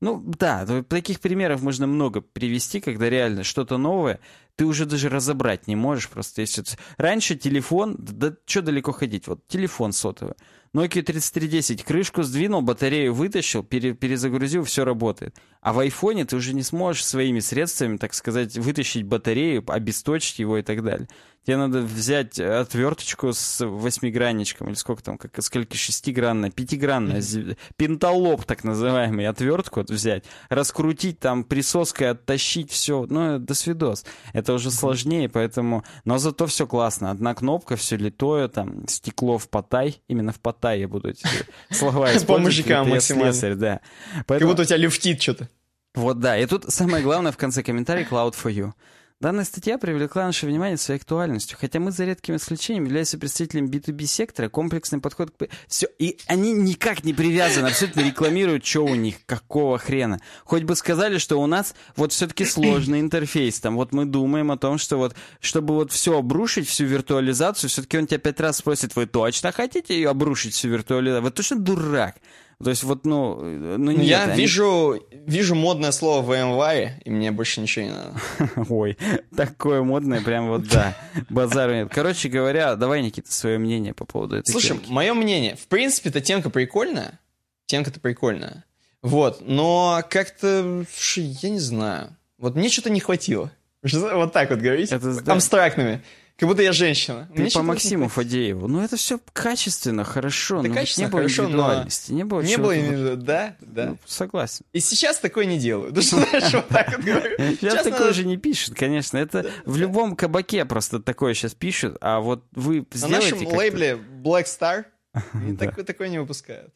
ну 0.00 0.22
да, 0.24 0.66
таких 0.88 1.20
примеров 1.20 1.62
можно 1.62 1.86
много 1.86 2.20
привести, 2.20 2.80
когда 2.80 3.08
реально 3.08 3.44
что-то 3.44 3.78
новое 3.78 4.20
ты 4.56 4.64
уже 4.64 4.86
даже 4.86 5.08
разобрать 5.08 5.68
не 5.68 5.76
можешь 5.76 6.08
просто. 6.08 6.40
Если... 6.40 6.64
Раньше 6.96 7.36
телефон, 7.36 7.96
да, 7.98 8.34
что 8.46 8.62
далеко 8.62 8.92
ходить, 8.92 9.28
вот 9.28 9.46
телефон 9.46 9.92
сотовый. 9.92 10.34
Nokia 10.74 11.02
3310, 11.02 11.84
крышку 11.84 12.22
сдвинул, 12.22 12.60
батарею 12.60 13.14
вытащил, 13.14 13.62
пере- 13.62 13.94
перезагрузил, 13.94 14.64
все 14.64 14.84
работает. 14.84 15.36
А 15.60 15.72
в 15.72 15.78
айфоне 15.78 16.24
ты 16.24 16.36
уже 16.36 16.54
не 16.54 16.62
сможешь 16.62 17.04
своими 17.04 17.40
средствами, 17.40 17.96
так 17.96 18.14
сказать, 18.14 18.58
вытащить 18.58 19.04
батарею, 19.04 19.64
обесточить 19.68 20.38
его 20.38 20.58
и 20.58 20.62
так 20.62 20.82
далее. 20.82 21.08
Тебе 21.46 21.58
надо 21.58 21.80
взять 21.82 22.40
отверточку 22.40 23.32
с 23.32 23.64
восьмигранничком, 23.64 24.66
или 24.66 24.74
сколько 24.74 25.00
там, 25.02 25.16
как, 25.16 25.30
сколько, 25.44 25.76
шестигранная, 25.76 26.50
пятигранная, 26.50 27.20
зи- 27.20 27.56
пенталоп 27.76 28.44
так 28.44 28.64
называемый, 28.64 29.28
отвертку 29.28 29.78
вот 29.80 29.90
взять, 29.90 30.24
раскрутить 30.48 31.20
там, 31.20 31.44
присоской 31.44 32.10
оттащить 32.10 32.72
все, 32.72 33.06
ну, 33.08 33.38
до 33.38 33.54
свидос. 33.54 34.04
Это 34.32 34.54
уже 34.54 34.72
сложнее, 34.72 35.28
поэтому... 35.28 35.84
Но 36.04 36.18
зато 36.18 36.46
все 36.46 36.66
классно. 36.66 37.12
Одна 37.12 37.32
кнопка, 37.34 37.76
все 37.76 37.96
литое, 37.96 38.48
там, 38.48 38.88
стекло 38.88 39.38
в 39.38 39.48
потай, 39.48 40.02
именно 40.08 40.32
в 40.32 40.40
потай 40.40 40.80
я 40.80 40.88
буду 40.88 41.10
эти 41.10 41.24
слова 41.70 42.06
По 42.06 42.16
использовать. 42.16 42.42
мужикам 42.42 42.80
это 42.80 42.88
я 42.88 42.94
максимально. 42.96 43.32
слесарь, 43.32 43.54
да. 43.54 43.80
Как 44.16 44.26
Поэтому... 44.26 44.50
будто 44.50 44.62
у 44.62 44.64
тебя 44.64 44.78
люфтит 44.78 45.22
что-то. 45.22 45.48
Вот 45.94 46.18
да, 46.18 46.36
и 46.36 46.44
тут 46.46 46.64
самое 46.72 47.04
главное 47.04 47.30
в 47.30 47.36
конце 47.36 47.62
комментария 47.62 48.04
Cloud 48.04 48.34
for 48.34 48.52
You. 48.52 48.72
Данная 49.18 49.44
статья 49.44 49.78
привлекла 49.78 50.26
наше 50.26 50.44
внимание 50.44 50.76
своей 50.76 51.00
актуальностью, 51.00 51.56
хотя 51.58 51.80
мы 51.80 51.90
за 51.90 52.04
редким 52.04 52.36
исключением 52.36 52.84
являемся 52.84 53.16
представителем 53.16 53.64
B2B 53.70 54.04
сектора, 54.04 54.50
комплексный 54.50 55.00
подход 55.00 55.30
к... 55.30 55.48
Все, 55.68 55.86
и 55.98 56.18
они 56.26 56.52
никак 56.52 57.02
не 57.02 57.14
привязаны, 57.14 57.68
абсолютно 57.68 58.02
рекламируют, 58.02 58.66
что 58.66 58.84
у 58.84 58.94
них, 58.94 59.24
какого 59.24 59.78
хрена. 59.78 60.20
Хоть 60.44 60.64
бы 60.64 60.76
сказали, 60.76 61.16
что 61.16 61.40
у 61.40 61.46
нас 61.46 61.74
вот 61.96 62.12
все-таки 62.12 62.44
сложный 62.44 63.00
интерфейс, 63.00 63.58
там 63.58 63.76
вот 63.76 63.92
мы 63.92 64.04
думаем 64.04 64.50
о 64.50 64.58
том, 64.58 64.76
что 64.76 64.98
вот, 64.98 65.16
чтобы 65.40 65.72
вот 65.72 65.92
все 65.92 66.18
обрушить, 66.18 66.68
всю 66.68 66.84
виртуализацию, 66.84 67.70
все-таки 67.70 67.96
он 67.96 68.06
тебя 68.06 68.18
пять 68.18 68.40
раз 68.40 68.58
спросит, 68.58 68.96
вы 68.96 69.06
точно 69.06 69.50
хотите 69.50 69.94
ее 69.94 70.10
обрушить, 70.10 70.52
всю 70.52 70.68
виртуализацию? 70.68 71.22
Вы 71.22 71.30
точно 71.30 71.58
дурак? 71.58 72.16
То 72.62 72.70
есть 72.70 72.84
вот, 72.84 73.04
ну, 73.04 73.38
э, 73.42 73.76
ну 73.76 73.90
нет. 73.90 74.02
Я 74.02 74.24
они- 74.24 74.40
вижу, 74.40 74.98
вижу 75.26 75.54
модное 75.54 75.92
слово 75.92 76.34
январе, 76.34 77.00
и 77.04 77.10
мне 77.10 77.30
больше 77.30 77.60
ничего 77.60 77.84
не 77.84 77.90
надо. 77.90 78.14
Ой, 78.70 78.96
такое 79.36 79.82
модное, 79.82 80.22
прям 80.22 80.48
вот 80.48 80.66
да. 80.68 80.96
Базар 81.28 81.70
нет. 81.72 81.88
Короче 81.92 82.28
говоря, 82.30 82.76
давай, 82.76 83.02
Никита, 83.02 83.30
свое 83.30 83.58
мнение 83.58 83.92
по 83.92 84.06
поводу 84.06 84.36
этой 84.36 84.50
Слушай, 84.50 84.68
темки. 84.78 84.90
мое 84.90 85.12
мнение, 85.12 85.54
в 85.56 85.66
принципе, 85.66 86.08
эта 86.08 86.20
темка 86.22 86.48
прикольная. 86.48 87.20
Темка-то 87.66 88.00
прикольная. 88.00 88.64
Вот, 89.02 89.42
но 89.46 90.02
как-то, 90.08 90.84
я 91.16 91.50
не 91.50 91.60
знаю. 91.60 92.16
Вот 92.38 92.54
мне 92.54 92.68
что-то 92.70 92.90
не 92.90 93.00
хватило. 93.00 93.50
Вот 93.92 94.32
так 94.32 94.50
вот 94.50 94.60
говорить. 94.60 94.90
Это 94.92 95.20
да. 95.22 95.34
Абстрактными. 95.34 96.02
Как 96.38 96.50
будто 96.50 96.60
я 96.60 96.72
женщина. 96.72 97.30
Ты 97.34 97.42
Мне 97.42 97.50
по 97.50 97.62
Максиму. 97.62 98.08
Фадееву. 98.08 98.68
Ну, 98.68 98.82
это 98.82 98.96
все 98.96 99.18
качественно, 99.32 100.04
хорошо. 100.04 100.60
Да 100.60 100.68
но 100.68 100.74
качественно, 100.74 101.06
не 101.06 101.10
было 101.10 101.20
хорошо, 101.22 101.42
но 101.42 101.48
индивидуальности, 101.48 102.12
не 102.12 102.24
было 102.24 102.40
Не 102.42 102.56
было 102.58 102.72
именно, 102.72 103.16
да, 103.16 103.56
да. 103.60 103.86
Ну, 103.86 103.98
Согласен. 104.04 104.66
И 104.74 104.80
сейчас 104.80 105.18
такое 105.18 105.46
не 105.46 105.58
делаю. 105.58 105.92
Ты 105.94 106.02
же 106.02 106.08
знаешь, 106.08 106.52
вот 106.52 106.68
так 106.68 106.94
вот 106.94 107.04
говорю. 107.04 107.36
Сейчас 107.60 107.84
такое 107.84 108.12
же 108.12 108.26
не 108.26 108.36
пишут, 108.36 108.74
конечно. 108.74 109.16
Это 109.16 109.50
в 109.64 109.76
любом 109.76 110.14
кабаке 110.14 110.66
просто 110.66 111.00
такое 111.00 111.32
сейчас 111.32 111.54
пишут, 111.54 111.96
а 112.02 112.20
вот 112.20 112.44
вы 112.52 112.86
На 112.92 112.98
сделайте 112.98 113.34
нашем 113.34 113.56
лейбле 113.56 113.98
Black 114.22 114.44
Star 114.44 114.84
такое, 115.86 116.08
не 116.08 116.18
выпускают. 116.18 116.74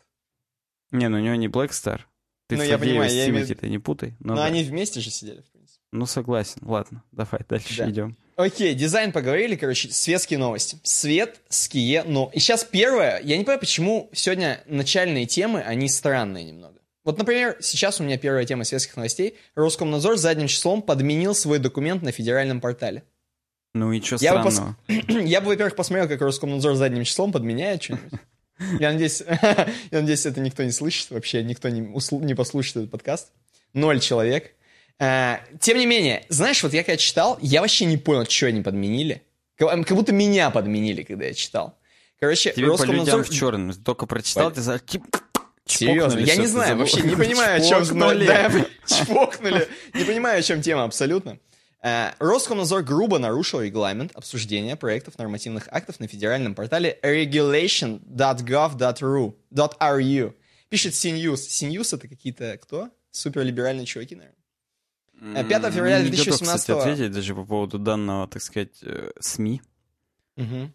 Не, 0.91 1.09
ну 1.09 1.19
у 1.19 1.21
него 1.21 1.35
не 1.35 1.49
Black 1.49 1.71
Star. 1.71 2.01
Ты 2.49 2.57
Ну, 2.57 2.63
я 2.63 2.79
понимаю, 2.79 3.13
я 3.13 3.29
имею 3.29 3.47
ты 3.47 3.69
не 3.69 3.79
путай. 3.79 4.17
Ну, 4.21 4.31
Но 4.31 4.37
да. 4.37 4.47
они 4.47 4.65
вместе 4.65 5.01
же 5.01 5.11
сидели, 5.11 5.41
в 5.41 5.51
принципе. 5.51 5.60
Ну, 5.93 6.07
согласен. 6.07 6.59
Ладно, 6.63 7.03
давай 7.13 7.41
дальше 7.49 7.77
Да. 7.79 7.91
идем. 7.91 8.17
Окей, 8.37 8.75
дизайн 8.75 9.13
поговорили, 9.13 9.55
короче, 9.57 9.91
светские 9.91 10.39
новости. 10.39 10.79
Светские, 10.83 12.05
но... 12.05 12.31
И 12.33 12.39
сейчас 12.39 12.65
первое, 12.65 13.21
я 13.23 13.37
не 13.37 13.45
понимаю, 13.45 13.61
почему 13.61 14.09
сегодня 14.13 14.63
начальные 14.67 15.27
темы, 15.27 15.61
они 15.61 15.89
странные 15.89 16.45
немного. 16.45 16.79
Вот, 17.05 17.19
например, 17.19 17.57
сейчас 17.61 18.01
у 18.01 18.05
меня 18.05 18.17
первая 18.19 18.45
тема 18.47 18.65
светских 18.65 18.97
новостей. 18.97 19.37
Роскомнадзор 19.55 20.17
задним 20.17 20.47
числом 20.47 20.81
подменил 20.81 21.35
свой 21.35 21.59
документ 21.59 22.03
на 22.03 22.13
федеральном 22.13 22.61
портале. 22.61 23.03
Ну 23.75 23.93
и 23.93 24.01
что 24.01 24.17
Я 24.21 24.43
бы 24.43 24.51
странного? 24.51 24.77
Я 25.29 25.41
бы, 25.41 25.49
во-первых, 25.49 25.77
посмотрел, 25.77 26.09
как 26.09 26.21
Роскомнадзор 26.23 26.75
задним 26.77 27.05
числом 27.05 27.33
подменяет 27.33 27.83
что-нибудь. 27.83 28.21
Я 28.79 28.93
надеюсь, 28.93 29.23
я 29.91 30.01
надеюсь, 30.01 30.27
это 30.27 30.41
никто 30.41 30.63
не 30.63 30.71
слышит 30.73 31.11
вообще, 31.11 31.43
никто 31.43 31.69
не, 31.69 31.81
усл- 31.81 32.23
не 32.23 32.35
послушает 32.35 32.77
этот 32.77 32.91
подкаст. 32.91 33.33
Ноль 33.73 34.01
человек. 34.01 34.53
А, 35.01 35.41
Тем 35.61 35.79
не 35.79 35.87
менее, 35.87 36.27
знаешь, 36.29 36.63
вот 36.63 36.75
я 36.75 36.85
когда 36.85 36.99
читал, 36.99 37.39
я 37.41 37.63
вообще 37.63 37.87
не 37.87 37.97
понял, 37.97 38.27
что 38.29 38.47
они 38.47 38.61
подменили. 38.61 39.23
Как 39.57 39.71
как 39.87 39.97
будто 39.97 40.13
меня 40.13 40.51
подменили, 40.51 41.03
когда 41.03 41.25
я 41.25 41.35
читал. 41.35 41.79
Короче, 42.21 42.53
Тебе 42.53 42.67
по 42.67 42.73
Роскомнадзор... 42.73 43.25
в 43.25 43.31
черном. 43.31 43.73
Только 43.73 44.05
прочитал, 44.07 44.51
По- 44.51 44.55
ты 44.55 44.61
за... 44.61 44.79
Серьезно, 45.65 46.19
я 46.19 46.37
не 46.37 46.47
знаю, 46.47 46.77
вообще 46.77 47.01
не 47.01 47.17
понимаю, 47.17 47.57
о 47.57 47.61
чем... 47.67 47.83
Чпокнули. 48.87 49.67
Не 49.95 50.05
понимаю, 50.05 50.41
о 50.41 50.43
чем 50.43 50.61
тема 50.61 50.85
абсолютно. 50.85 51.39
Э, 51.83 52.11
Роскомнадзор 52.19 52.83
грубо 52.83 53.19
нарушил 53.19 53.63
регламент 53.63 54.13
обсуждения 54.15 54.77
проектов 54.77 55.17
нормативных 55.17 55.67
актов 55.71 55.99
на 56.01 56.09
федеральном 56.09 56.55
портале 56.55 56.99
regulation.gov.ru. 57.03 59.35
.ru. 59.55 60.35
Пишет 60.69 60.93
CNews. 60.93 61.35
CNews 61.35 61.97
это 61.97 62.09
какие-то 62.09 62.59
кто? 62.59 62.91
Суперлиберальные 63.11 63.87
чуваки, 63.87 64.17
наверное. 64.17 64.37
Э, 65.21 65.45
5 65.45 65.73
февраля 65.73 65.99
Не 65.99 66.11
готов, 66.11 66.25
2018 66.25 66.61
кстати, 66.61 66.79
ответить 66.79 67.13
даже 67.13 67.35
по 67.35 67.45
поводу 67.45 67.79
данного, 67.79 68.27
так 68.29 68.43
сказать, 68.43 68.79
э, 68.83 69.11
СМИ. 69.21 69.61
Мгм. 70.37 70.73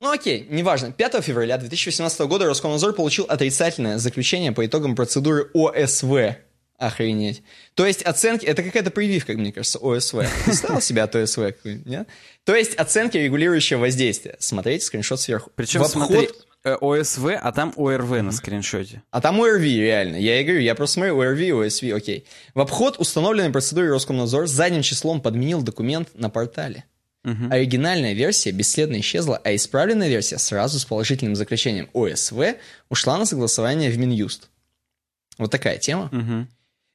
Ну 0.00 0.10
окей, 0.12 0.46
неважно. 0.48 0.92
5 0.92 1.22
февраля 1.22 1.58
2018 1.58 2.20
года 2.26 2.46
Роскомнадзор 2.46 2.92
получил 2.92 3.24
отрицательное 3.24 3.98
заключение 3.98 4.52
по 4.52 4.64
итогам 4.64 4.94
процедуры 4.94 5.50
ОСВ. 5.54 6.36
Охренеть. 6.76 7.42
То 7.74 7.84
есть 7.84 8.02
оценки... 8.02 8.46
Это 8.46 8.62
какая-то 8.62 8.92
прививка, 8.92 9.32
мне 9.32 9.52
кажется, 9.52 9.80
ОСВ. 9.80 10.18
Ты 10.44 10.54
ставил 10.54 10.80
себя 10.80 11.04
от 11.04 11.16
ОСВ 11.16 11.40
нет? 11.64 12.06
То 12.44 12.54
есть 12.54 12.76
оценки 12.76 13.16
регулирующего 13.16 13.80
воздействия. 13.80 14.36
Смотрите 14.38 14.84
скриншот 14.84 15.20
сверху. 15.20 15.50
Причем, 15.56 15.80
В 15.80 15.86
обход- 15.86 16.06
смотри, 16.06 16.28
ОСВ, 16.76 17.26
а 17.40 17.52
там 17.52 17.72
ОРВ 17.76 18.22
на 18.22 18.32
скриншоте. 18.32 19.02
А 19.10 19.20
там 19.20 19.40
ОРВИ, 19.40 19.80
реально. 19.80 20.16
Я 20.16 20.40
и 20.40 20.44
говорю, 20.44 20.60
я 20.60 20.74
просто 20.74 20.94
смотрю 20.94 21.20
ОРВИ, 21.20 21.52
ОСВ, 21.52 21.84
окей. 21.94 22.26
В 22.54 22.60
обход 22.60 22.98
установленной 22.98 23.50
процедуры 23.50 23.88
Роскомнадзор 23.90 24.46
задним 24.46 24.82
числом 24.82 25.20
подменил 25.20 25.62
документ 25.62 26.10
на 26.14 26.30
портале. 26.30 26.84
Мгм. 27.24 27.52
Оригинальная 27.52 28.12
версия 28.12 28.52
бесследно 28.52 29.00
исчезла, 29.00 29.40
а 29.42 29.54
исправленная 29.54 30.08
версия 30.08 30.38
сразу 30.38 30.78
с 30.78 30.84
положительным 30.84 31.36
заключением 31.36 31.90
ОСВ 31.92 32.56
ушла 32.88 33.18
на 33.18 33.26
согласование 33.26 33.90
в 33.90 33.98
Минюст. 33.98 34.48
Вот 35.36 35.50
такая 35.50 35.78
тема. 35.78 36.08
Мгм. 36.12 36.48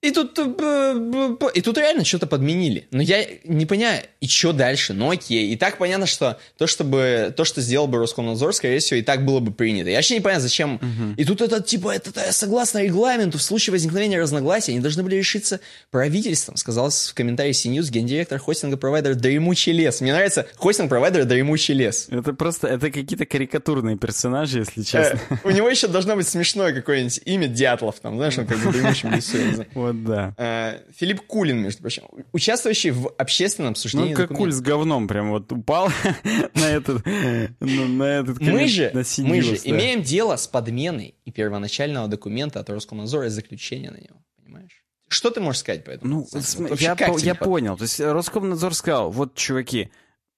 И 0.03 0.11
тут, 0.11 0.37
э, 0.37 1.35
и 1.53 1.61
тут 1.61 1.77
реально 1.77 2.03
что-то 2.03 2.27
подменили. 2.27 2.87
Но 2.91 3.01
я 3.01 3.25
не 3.45 3.65
понимаю, 3.65 4.03
и 4.19 4.27
что 4.27 4.51
дальше? 4.51 4.93
Ну 4.93 5.09
окей. 5.09 5.53
И 5.53 5.55
так 5.55 5.77
понятно, 5.77 6.05
что 6.05 6.37
то, 6.57 6.67
чтобы, 6.67 7.33
то, 7.35 7.45
что 7.45 7.61
сделал 7.61 7.87
бы 7.87 7.99
Роскомнадзор, 7.99 8.53
скорее 8.53 8.79
всего, 8.79 8.99
и 8.99 9.01
так 9.01 9.23
было 9.23 9.39
бы 9.39 9.53
принято. 9.53 9.89
Я 9.89 9.95
вообще 9.95 10.15
не 10.15 10.19
понимаю, 10.19 10.41
зачем. 10.41 10.79
И 11.17 11.23
тут 11.23 11.41
это, 11.41 11.61
типа, 11.61 11.95
это, 11.95 12.09
это 12.09 12.33
согласно 12.33 12.83
регламенту, 12.83 13.37
в 13.37 13.41
случае 13.41 13.71
возникновения 13.71 14.19
разногласий, 14.19 14.73
они 14.73 14.81
должны 14.81 15.03
были 15.03 15.15
решиться 15.15 15.61
правительством, 15.89 16.57
сказал 16.57 16.89
в 16.89 17.13
комментарии 17.13 17.53
CNews 17.53 17.89
гендиректор 17.89 18.39
хостинга-провайдера 18.39 19.15
Дремучий 19.15 19.71
лес. 19.71 20.01
Мне 20.01 20.13
нравится 20.13 20.45
хостинг-провайдер 20.57 21.23
Дремучий 21.23 21.73
лес. 21.73 22.07
Это 22.09 22.33
просто, 22.33 22.67
это 22.67 22.91
какие-то 22.91 23.25
карикатурные 23.25 23.97
персонажи, 23.97 24.59
если 24.59 24.81
Э, 24.81 24.83
честно. 24.83 25.39
У 25.43 25.49
него 25.49 25.69
еще 25.69 25.87
должно 25.87 26.15
быть 26.15 26.27
смешное 26.27 26.73
какое-нибудь 26.73 27.21
имя 27.25 27.47
Дятлов, 27.47 27.95
там, 28.01 28.17
знаешь, 28.17 28.37
он 28.37 28.45
как 28.45 28.57
бы 28.57 28.69
в 28.69 28.73
Дремучем 28.73 29.13
лесу. 29.13 29.37
Вот 29.73 29.92
да. 29.93 30.33
Э, 30.37 30.79
Филипп 30.93 31.21
Кулин, 31.27 31.57
между 31.61 31.81
прочим, 31.81 32.03
участвующий 32.31 32.91
в 32.91 33.07
общественном 33.17 33.71
обсуждении 33.71 34.11
Ну, 34.11 34.15
как 34.15 34.27
куль 34.29 34.35
документа. 34.51 34.57
с 34.57 34.61
говном 34.61 35.07
прям 35.07 35.29
вот 35.31 35.51
упал 35.51 35.89
на 36.55 36.65
этот, 36.69 37.05
на 37.05 38.03
этот 38.03 38.39
Мы 38.39 38.67
же, 38.67 38.91
мы 39.19 39.41
же 39.41 39.55
имеем 39.63 40.01
дело 40.01 40.35
с 40.35 40.47
подменой 40.47 41.15
и 41.25 41.31
первоначального 41.31 42.07
документа 42.07 42.59
от 42.59 42.69
Роскомнадзора 42.69 43.27
и 43.27 43.29
заключения 43.29 43.91
на 43.91 43.97
него, 43.97 44.17
понимаешь? 44.37 44.83
Что 45.07 45.29
ты 45.29 45.39
можешь 45.41 45.59
сказать 45.61 45.83
по 45.83 45.91
этому? 45.91 46.25
Ну, 46.33 46.39
вообще 46.67 46.85
я, 47.19 47.35
по- 47.35 47.45
понял. 47.45 47.77
То 47.77 47.83
есть 47.83 47.99
Роскомнадзор 47.99 48.73
сказал, 48.73 49.11
вот, 49.11 49.35
чуваки, 49.35 49.91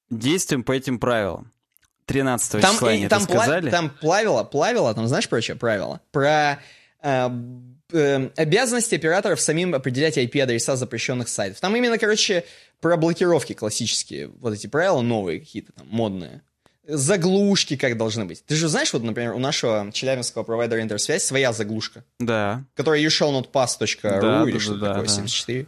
действуем 0.10 0.64
по 0.64 0.72
этим 0.74 1.00
правилам. 1.00 1.52
13 2.08 2.62
Там, 2.62 2.74
числа 2.76 2.90
они 2.90 3.08
там, 3.08 3.24
это 3.24 3.32
пла- 3.32 3.38
сказали. 3.38 3.70
там 3.72 3.90
плавило, 3.90 4.44
плавило, 4.44 4.94
там 4.94 5.08
знаешь 5.08 5.28
про 5.28 5.42
что 5.42 5.56
правило? 5.56 6.02
Про 6.12 6.60
э, 7.02 7.30
э, 7.92 8.30
обязанности 8.36 8.96
операторов 8.96 9.40
самим 9.42 9.74
определять 9.76 10.18
IP-адреса 10.18 10.76
запрещенных 10.76 11.28
сайтов. 11.30 11.60
Там 11.60 11.76
именно, 11.76 11.98
короче, 11.98 12.44
про 12.82 12.98
блокировки 12.98 13.54
классические, 13.54 14.28
вот 14.28 14.54
эти 14.54 14.68
правила 14.68 15.02
новые 15.02 15.40
какие-то 15.40 15.72
там, 15.74 15.88
модные. 15.90 16.42
Заглушки 16.88 17.78
как 17.78 17.98
должны 17.98 18.26
быть. 18.26 18.44
Ты 18.46 18.54
же 18.56 18.68
знаешь, 18.68 18.94
вот, 18.94 19.02
например, 19.02 19.34
у 19.34 19.40
нашего 19.40 19.90
челябинского 19.92 20.44
провайдера 20.44 20.82
интерсвязь 20.82 21.24
своя 21.24 21.52
заглушка, 21.52 22.04
Да. 22.20 22.64
которая 22.76 23.02
youshallnotpass.ru 23.02 24.22
Да, 24.22 24.44
или 24.44 24.54
да, 24.54 24.60
что-то 24.60 24.80
да, 24.80 24.88
такое, 24.90 25.06
да. 25.08 25.12
74. 25.12 25.66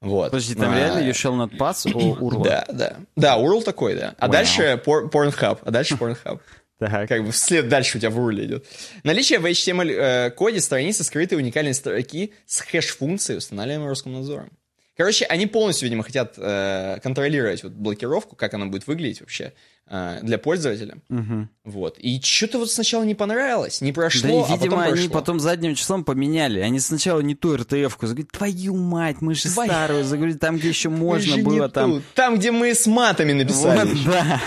Вот. 0.00 0.30
Подожди, 0.30 0.54
там 0.54 0.72
А, 0.72 0.76
реально 0.76 1.00
you 1.00 1.10
shall 1.12 1.36
not 1.36 1.56
pass 1.58 1.90
у 1.92 2.14
URL? 2.14 2.42
Да, 2.44 2.64
да. 2.72 2.96
Да, 3.16 3.36
URL 3.38 3.62
такой, 3.62 3.94
да. 3.96 4.14
А 4.18 4.26
Понял. 4.26 4.32
дальше 4.32 4.80
пор- 4.84 5.08
Pornhub, 5.10 5.58
а 5.64 5.70
дальше 5.70 5.94
Pornhub. 6.00 6.40
Так. 6.78 7.08
Как 7.08 7.24
бы 7.24 7.32
вслед 7.32 7.68
дальше 7.68 7.98
у 7.98 8.00
тебя 8.00 8.10
в 8.10 8.18
URL 8.18 8.44
идет. 8.44 8.66
Наличие 9.02 9.40
в 9.40 9.46
HTML-коде 9.46 10.60
страницы 10.60 11.04
скрытой 11.04 11.38
уникальной 11.38 11.74
строки 11.74 12.32
с 12.46 12.60
хэш-функцией, 12.60 13.38
устанавливаемой 13.38 13.88
Роскомнадзором. 13.88 14.50
Короче, 14.98 15.26
они 15.26 15.46
полностью, 15.46 15.86
видимо, 15.86 16.02
хотят 16.02 16.34
э, 16.38 16.98
контролировать 17.04 17.62
вот 17.62 17.70
блокировку, 17.72 18.34
как 18.34 18.52
она 18.54 18.66
будет 18.66 18.88
выглядеть 18.88 19.20
вообще 19.20 19.52
э, 19.86 20.18
для 20.22 20.38
пользователя. 20.38 20.96
Мгм. 21.08 21.48
Вот. 21.62 21.98
И 21.98 22.20
что-то 22.20 22.58
вот 22.58 22.68
сначала 22.68 23.04
не 23.04 23.14
понравилось, 23.14 23.80
не 23.80 23.92
прошло, 23.92 24.22
Да 24.22 24.34
и, 24.34 24.38
а 24.38 24.42
потом 24.42 24.58
видимо, 24.58 24.82
они 24.82 24.92
прошло. 24.94 25.10
потом 25.10 25.38
задним 25.38 25.76
числом 25.76 26.02
поменяли. 26.02 26.58
Они 26.58 26.80
сначала 26.80 27.20
не 27.20 27.36
ту 27.36 27.56
РТФ-ку 27.56 28.08
загрузили. 28.08 28.26
Твою 28.32 28.74
мать, 28.74 29.18
мы 29.20 29.36
же 29.36 29.48
Твою- 29.48 29.70
старую 29.70 30.02
загрузили, 30.02 30.38
там, 30.38 30.56
где 30.56 30.68
еще 30.68 30.88
Мы 30.88 30.96
можно 30.98 31.34
не 31.36 31.42
было 31.42 31.68
там... 31.68 31.92
тут. 31.92 32.04
Там, 32.14 32.36
где 32.36 32.50
мы 32.50 32.74
с 32.74 32.88
матами 32.88 33.34
написали. 33.34 33.88
Вот, 33.88 34.04
да. 34.04 34.40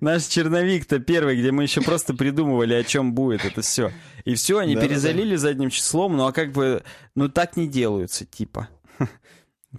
Наш 0.00 0.24
черновик-то 0.24 0.98
первый, 0.98 1.38
где 1.40 1.52
мы 1.52 1.62
еще 1.62 1.80
просто 1.80 2.12
придумывали, 2.12 2.74
о 2.74 2.84
чем 2.84 3.14
будет 3.14 3.46
это 3.46 3.62
все. 3.62 3.92
И 4.26 4.34
все, 4.34 4.58
они 4.58 4.76
перезалили 4.76 5.36
задним 5.36 5.70
числом, 5.70 6.18
ну 6.18 6.26
а 6.26 6.32
как 6.32 6.52
бы, 6.52 6.82
ну 7.14 7.30
так 7.30 7.56
не 7.56 7.66
делаются, 7.66 8.26
типа. 8.26 8.68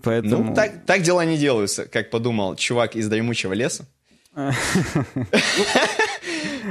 Поэтому... 0.03 0.43
Ну, 0.45 0.53
так, 0.55 0.85
так 0.85 1.01
дела 1.01 1.25
не 1.25 1.37
делаются, 1.37 1.85
как 1.85 2.09
подумал 2.09 2.55
чувак 2.55 2.95
из 2.95 3.09
дремучего 3.09 3.53
леса. 3.53 3.85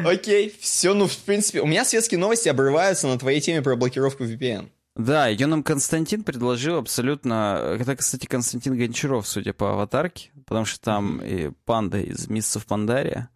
Окей, 0.05 0.55
все, 0.61 0.95
ну, 0.95 1.07
в 1.07 1.17
принципе, 1.19 1.61
у 1.61 1.67
меня 1.67 1.85
светские 1.85 2.19
новости 2.19 2.49
обрываются 2.49 3.07
на 3.07 3.19
твоей 3.19 3.41
теме 3.41 3.61
про 3.61 3.77
блокировку 3.77 4.25
VPN. 4.25 4.71
Да, 4.97 5.29
ее 5.29 5.47
нам 5.47 5.63
Константин 5.63 6.25
предложил 6.25 6.79
абсолютно... 6.79 7.77
Это, 7.79 7.97
кстати, 7.97 8.27
Константин 8.27 8.77
Гончаров, 8.77 9.27
судя 9.27 9.53
по 9.53 9.73
аватарке, 9.73 10.31
потому 10.47 10.65
что 10.65 10.81
там 10.81 11.21
и 11.23 11.51
панда 11.65 12.01
из 12.01 12.29
Мисса 12.29 12.59
в 12.59 12.67
Пандария. 12.67 13.29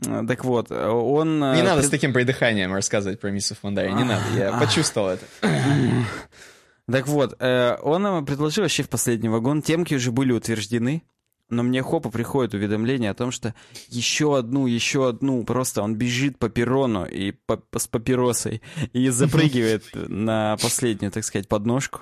Так 0.00 0.44
вот, 0.44 0.70
он... 0.70 1.40
Не 1.40 1.62
надо 1.62 1.82
с 1.82 1.88
таким 1.88 2.12
придыханием 2.12 2.72
рассказывать 2.72 3.20
про 3.20 3.30
миссов 3.30 3.58
Фондари, 3.60 3.92
не 3.92 4.04
надо, 4.04 4.24
я 4.34 4.52
почувствовал 4.58 5.08
это. 5.08 5.26
Так 6.90 7.08
вот, 7.08 7.40
он 7.40 8.26
предложил 8.26 8.62
вообще 8.62 8.82
в 8.82 8.88
последний 8.88 9.28
вагон, 9.28 9.62
темки 9.62 9.94
уже 9.94 10.12
были 10.12 10.32
утверждены, 10.32 11.02
но 11.50 11.62
мне 11.62 11.82
хопа 11.82 12.10
приходит 12.10 12.54
уведомление 12.54 13.10
о 13.10 13.14
том, 13.14 13.30
что 13.30 13.54
еще 13.88 14.36
одну, 14.36 14.66
еще 14.66 15.08
одну, 15.08 15.44
просто 15.44 15.82
он 15.82 15.94
бежит 15.94 16.38
по 16.38 16.48
перрону 16.48 17.04
и 17.04 17.32
по, 17.32 17.62
с 17.76 17.86
папиросой 17.86 18.62
и 18.92 19.08
запрыгивает 19.10 19.84
на 19.94 20.56
последнюю, 20.60 21.12
так 21.12 21.24
сказать, 21.24 21.48
подножку 21.48 22.00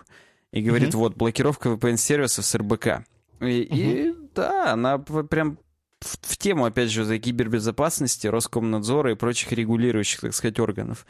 и 0.53 0.63
говорит, 0.63 0.95
вот, 0.95 1.17
блокировка 1.17 1.71
VPN-сервисов 1.71 2.45
с 2.45 2.55
РБК. 2.55 3.05
И, 3.41 3.63
и 3.63 4.15
да, 4.35 4.73
она 4.73 4.99
прям 4.99 5.59
в, 6.01 6.19
в 6.21 6.37
тему, 6.37 6.67
опять 6.67 6.91
же, 6.91 7.05
за 7.05 7.19
кибербезопасности, 7.19 8.27
Роскомнадзора 8.27 9.13
и 9.13 9.17
прочих 9.17 9.53
регулирующих, 9.53 10.21
так 10.21 10.35
сказать, 10.35 10.61
органов. 10.61 11.07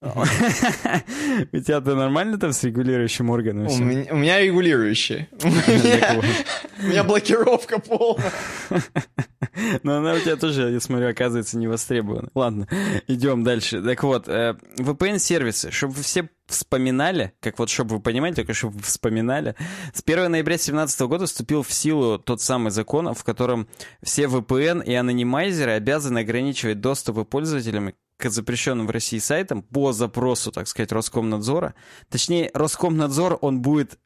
У 1.52 1.58
тебя-то 1.58 1.94
нормально 1.94 2.38
там 2.38 2.54
с 2.54 2.64
регулирующим 2.64 3.28
органом? 3.28 3.66
У 3.66 4.16
меня, 4.16 4.40
регулирующий. 4.40 5.28
У 5.42 6.86
меня 6.86 7.04
блокировка 7.04 7.78
полная. 7.78 8.32
Но 9.82 9.98
она 9.98 10.14
у 10.14 10.18
тебя 10.18 10.36
тоже, 10.36 10.70
я 10.70 10.80
смотрю, 10.80 11.10
оказывается, 11.10 11.58
не 11.58 11.68
востребована. 11.68 12.30
Ладно, 12.34 12.66
идем 13.08 13.44
дальше. 13.44 13.82
Так 13.82 14.02
вот, 14.02 14.26
э, 14.26 14.56
VPN-сервисы, 14.78 15.70
чтобы 15.70 15.94
вы 15.94 16.02
все 16.02 16.30
вспоминали, 16.46 17.32
как 17.40 17.58
вот, 17.58 17.68
чтобы 17.68 17.96
вы 17.96 18.00
понимали, 18.00 18.32
только 18.32 18.54
чтобы 18.54 18.78
вы 18.78 18.82
вспоминали, 18.82 19.54
с 19.92 20.02
1 20.02 20.30
ноября 20.30 20.56
2017 20.56 21.00
года 21.02 21.26
вступил 21.26 21.62
в 21.62 21.72
силу 21.72 22.18
тот 22.18 22.40
самый 22.40 22.70
закон, 22.70 23.12
в 23.12 23.22
котором 23.22 23.68
все 24.02 24.24
VPN 24.24 24.82
и 24.84 24.94
анонимайзеры 24.94 25.72
обязаны 25.72 26.20
ограничивать 26.20 26.80
доступы 26.80 27.24
пользователям 27.24 27.92
к 28.28 28.30
запрещенным 28.30 28.86
в 28.86 28.90
России 28.90 29.18
сайтам 29.18 29.62
по 29.62 29.92
запросу, 29.92 30.52
так 30.52 30.68
сказать, 30.68 30.92
Роскомнадзора. 30.92 31.74
Точнее, 32.08 32.50
Роскомнадзор, 32.54 33.38
он 33.40 33.62
будет 33.62 33.98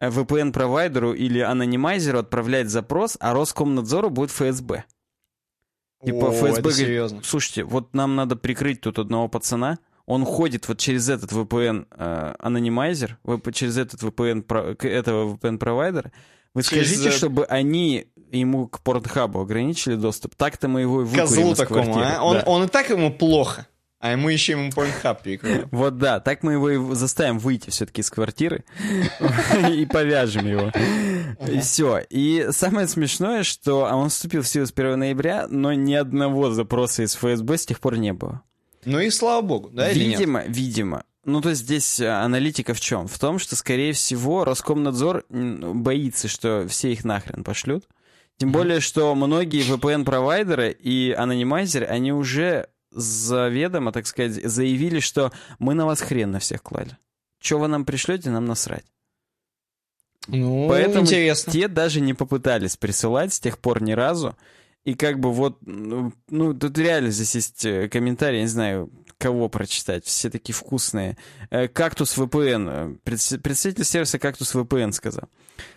VPN-провайдеру 0.00 1.12
или 1.12 1.40
анонимайзеру 1.40 2.18
отправлять 2.18 2.70
запрос, 2.70 3.16
а 3.20 3.34
Роскомнадзору 3.34 4.10
будет 4.10 4.30
ФСБ. 4.30 4.84
Типа 6.04 6.28
О, 6.28 6.32
ФСБ 6.32 6.48
это 6.50 6.60
говорит, 6.62 6.78
серьезно. 6.78 7.20
слушайте, 7.24 7.64
вот 7.64 7.94
нам 7.94 8.14
надо 8.14 8.36
прикрыть 8.36 8.80
тут 8.80 8.98
одного 8.98 9.28
пацана, 9.28 9.78
он 10.06 10.24
ходит 10.24 10.66
вот 10.68 10.78
через 10.78 11.08
этот 11.08 11.32
VPN 11.32 11.86
э, 11.90 13.52
через 13.52 13.76
этот 13.76 14.02
VPN, 14.02 14.86
этого 14.86 15.34
VPN-провайдера, 15.34 16.12
вы 16.54 16.62
Через, 16.62 16.88
скажите, 16.88 17.08
э, 17.08 17.12
чтобы 17.12 17.44
они 17.46 18.06
ему 18.30 18.68
к 18.68 18.80
портхабу 18.82 19.40
ограничили 19.40 19.94
доступ, 19.94 20.34
так-то 20.34 20.68
мы 20.68 20.82
его 20.82 21.02
и 21.02 21.04
выкурим 21.04 21.26
Козлу 21.26 21.52
из 21.52 21.58
такому, 21.58 21.84
квартиры. 21.92 22.16
а? 22.18 22.22
Он, 22.22 22.36
Да. 22.38 22.42
он 22.46 22.64
и 22.64 22.68
так 22.68 22.90
ему 22.90 23.10
плохо, 23.12 23.66
а 24.00 24.12
ему 24.12 24.28
еще 24.28 24.52
ему 24.52 24.70
порнхаб 24.70 25.22
перекроют. 25.22 25.68
Вот 25.70 25.98
да, 25.98 26.20
так 26.20 26.42
мы 26.42 26.52
его 26.54 26.94
заставим 26.94 27.38
выйти 27.38 27.70
все-таки 27.70 28.02
из 28.02 28.10
квартиры 28.10 28.64
и 29.72 29.86
повяжем 29.86 30.46
его. 30.46 30.72
И 31.46 31.60
все. 31.60 31.98
И 32.10 32.48
самое 32.50 32.86
смешное, 32.86 33.42
что 33.44 33.86
а 33.86 33.96
он 33.96 34.08
вступил 34.10 34.42
в 34.42 34.48
силу 34.48 34.66
с 34.66 34.72
1 34.72 34.98
ноября, 34.98 35.46
но 35.48 35.72
ни 35.72 35.94
одного 35.94 36.50
запроса 36.50 37.02
из 37.02 37.14
ФСБ 37.14 37.56
с 37.58 37.66
тех 37.66 37.80
пор 37.80 37.96
не 37.96 38.12
было. 38.12 38.42
Ну 38.84 39.00
и 39.00 39.10
слава 39.10 39.42
богу, 39.42 39.70
да? 39.70 39.90
Видимо, 39.90 40.44
видимо. 40.46 41.04
Ну, 41.24 41.40
то 41.40 41.50
есть 41.50 41.62
здесь 41.62 42.00
э, 42.00 42.08
аналитика 42.08 42.74
в 42.74 42.80
чем? 42.80 43.06
В 43.08 43.18
том, 43.18 43.38
что, 43.38 43.56
скорее 43.56 43.92
всего, 43.92 44.44
Роскомнадзор 44.44 45.24
боится, 45.28 46.28
что 46.28 46.66
все 46.68 46.92
их 46.92 47.04
нахрен 47.04 47.44
пошлют. 47.44 47.84
Тем 48.38 48.52
более, 48.52 48.80
что 48.80 49.14
многие 49.16 49.68
VPN-провайдеры 49.68 50.70
и 50.70 51.10
анонимайзеры, 51.10 51.86
они 51.86 52.12
уже 52.12 52.68
заведомо, 52.92 53.92
так 53.92 54.06
сказать, 54.06 54.42
заявили, 54.44 55.00
что 55.00 55.32
мы 55.58 55.74
на 55.74 55.86
вас 55.86 56.00
хрен 56.00 56.30
на 56.30 56.38
всех 56.38 56.62
клали. 56.62 56.96
Че 57.40 57.58
вы 57.58 57.68
нам 57.68 57.84
пришлете, 57.84 58.30
нам 58.30 58.44
насрать. 58.44 58.84
Ну, 60.28 60.68
Поэтому 60.68 61.04
интересно. 61.04 61.52
те 61.52 61.68
даже 61.68 62.00
не 62.00 62.14
попытались 62.14 62.76
присылать 62.76 63.32
с 63.32 63.40
тех 63.40 63.58
пор 63.58 63.82
ни 63.82 63.92
разу. 63.92 64.36
И 64.84 64.94
как 64.94 65.18
бы 65.18 65.32
вот, 65.32 65.58
ну, 65.62 66.12
тут 66.28 66.78
реально 66.78 67.10
здесь 67.10 67.34
есть 67.34 67.64
э, 67.64 67.88
комментарии, 67.88 68.36
я 68.36 68.42
не 68.42 68.48
знаю, 68.48 68.90
кого 69.18 69.48
прочитать, 69.48 70.04
все 70.04 70.30
такие 70.30 70.54
вкусные. 70.54 71.16
Э, 71.50 71.68
Кактус 71.68 72.16
VPN, 72.16 72.68
э, 72.70 72.96
предс- 73.04 73.38
представитель 73.38 73.84
сервиса 73.84 74.18
Кактус 74.18 74.54
VPN 74.54 74.92
сказал. 74.92 75.28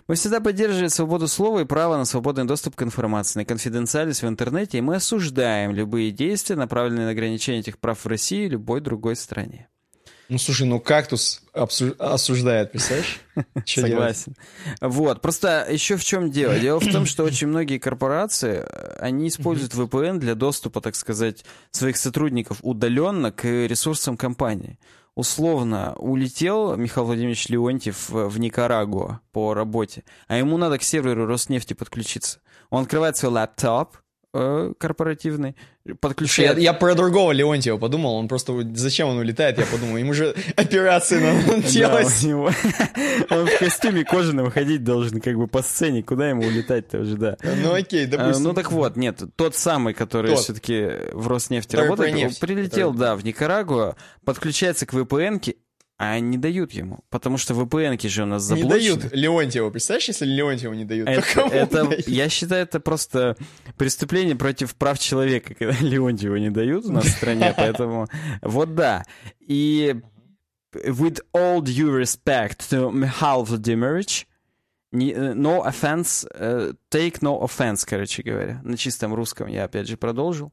Мы 0.07 0.15
всегда 0.15 0.39
поддерживаем 0.39 0.89
свободу 0.89 1.27
слова 1.27 1.59
и 1.59 1.65
право 1.65 1.97
на 1.97 2.05
свободный 2.05 2.45
доступ 2.45 2.75
к 2.75 2.83
информации, 2.83 3.39
на 3.39 3.45
конфиденциальность 3.45 4.21
в 4.21 4.27
интернете, 4.27 4.77
и 4.77 4.81
мы 4.81 4.95
осуждаем 4.95 5.71
любые 5.71 6.11
действия, 6.11 6.55
направленные 6.55 7.05
на 7.05 7.11
ограничение 7.11 7.61
этих 7.61 7.79
прав 7.79 7.99
в 7.99 8.07
России 8.07 8.45
и 8.45 8.49
любой 8.49 8.79
другой 8.79 9.15
стране. 9.15 9.67
Ну, 10.31 10.37
слушай, 10.37 10.65
ну 10.65 10.79
кактус 10.79 11.43
осуждает, 11.51 12.71
представляешь? 12.71 13.19
Делать? 13.35 13.65
Согласен. 13.65 14.35
Вот, 14.79 15.21
просто 15.21 15.67
еще 15.69 15.97
в 15.97 16.05
чем 16.05 16.31
дело? 16.31 16.57
Дело 16.57 16.79
в 16.79 16.89
том, 16.89 17.05
что 17.05 17.25
очень 17.25 17.47
многие 17.47 17.79
корпорации, 17.79 18.63
э, 18.65 18.95
они 19.01 19.27
используют 19.27 19.73
VPN 19.73 20.19
для 20.19 20.35
доступа, 20.35 20.79
так 20.79 20.95
сказать, 20.95 21.43
своих 21.71 21.97
сотрудников 21.97 22.59
удаленно 22.61 23.33
к 23.33 23.43
ресурсам 23.43 24.15
компании. 24.15 24.79
Условно, 25.15 25.95
улетел 25.97 26.77
Михаил 26.77 27.07
Владимирович 27.07 27.49
Леонтьев 27.49 28.09
в 28.09 28.29
в 28.29 28.39
Никарагуа 28.39 29.19
по 29.33 29.53
работе, 29.53 30.05
а 30.29 30.37
ему 30.37 30.57
надо 30.57 30.77
к 30.77 30.83
серверу 30.83 31.25
Роснефти 31.25 31.73
подключиться. 31.73 32.39
Он 32.69 32.83
открывает 32.83 33.17
свой 33.17 33.33
лаптоп 33.33 33.97
э, 34.33 34.73
корпоративный, 34.77 35.55
Слушай, 36.15 36.45
Я, 36.45 36.53
я 36.53 36.73
про 36.73 36.93
другого 36.93 37.31
Леонтьева 37.31 37.77
подумал, 37.79 38.13
он 38.15 38.27
просто, 38.27 38.53
зачем 38.75 39.07
он 39.07 39.17
улетает, 39.17 39.57
я 39.57 39.65
подумал, 39.65 39.97
ему 39.97 40.13
же 40.13 40.35
операции 40.55 41.19
надо 41.19 41.67
делать. 41.67 42.23
Он 43.31 43.47
в 43.47 43.59
костюме 43.59 44.03
кожаном 44.03 44.51
ходить 44.51 44.83
должен 44.83 45.19
как 45.21 45.35
бы 45.35 45.47
по 45.47 45.63
сцене. 45.63 46.03
Куда 46.03 46.29
ему 46.29 46.43
улетать-то 46.43 46.99
уже, 46.99 47.17
да. 47.17 47.37
Ну 47.63 47.73
окей, 47.73 48.05
А, 48.05 48.09
допустим. 48.09 48.43
Ну 48.43 48.53
так 48.53 48.71
вот, 48.71 48.95
нет, 48.95 49.21
тот 49.35 49.55
самый, 49.55 49.95
который 49.95 50.35
все-таки 50.35 50.87
в 51.13 51.27
Роснефти 51.27 51.75
работает, 51.75 52.39
прилетел, 52.39 52.93
да, 52.93 53.15
в 53.15 53.23
Никарагуа, 53.23 53.95
подключается 54.23 54.85
к 54.85 54.93
VPN-ке, 54.93 55.55
а 56.03 56.19
не 56.19 56.37
дают 56.37 56.71
ему, 56.71 56.99
потому 57.11 57.37
что 57.37 57.53
VPN-ки 57.53 58.07
же 58.07 58.23
у 58.23 58.25
нас 58.25 58.49
Не 58.49 58.61
заблочены. 58.61 58.97
дают 59.01 59.13
Леонтьеву, 59.13 59.69
представляешь, 59.71 60.07
если 60.07 60.25
Леонтьеву 60.25 60.73
не 60.73 60.83
дают, 60.85 61.05
то 61.05 61.11
Это, 61.11 61.27
кому 61.33 61.51
это- 61.51 61.85
дают? 61.85 62.07
я 62.07 62.27
считаю, 62.29 62.63
это 62.63 62.79
просто 62.79 63.37
преступление 63.77 64.35
против 64.35 64.73
прав 64.75 64.97
человека, 64.97 65.53
когда 65.59 65.75
Леонтьева 65.79 66.37
не 66.37 66.49
дают 66.49 66.85
у 66.85 66.91
нас 66.91 67.05
в 67.05 67.09
стране, 67.09 67.53
поэтому 67.57 68.07
вот 68.41 68.73
да. 68.73 69.05
И 69.39 69.95
with 70.73 71.21
all 71.33 71.61
due 71.61 71.91
respect 72.01 72.59
to 72.71 72.89
Mikhail 72.91 73.45
Vladimirovich, 73.45 74.25
не- 74.91 75.13
э, 75.13 75.33
no 75.33 75.63
offense, 75.65 76.27
э, 76.33 76.73
take 76.89 77.19
no 77.21 77.39
offense, 77.41 77.85
короче 77.87 78.23
говоря. 78.23 78.59
На 78.63 78.75
чистом 78.75 79.13
русском 79.13 79.47
я 79.47 79.65
опять 79.65 79.87
же 79.87 79.97
продолжил. 79.97 80.51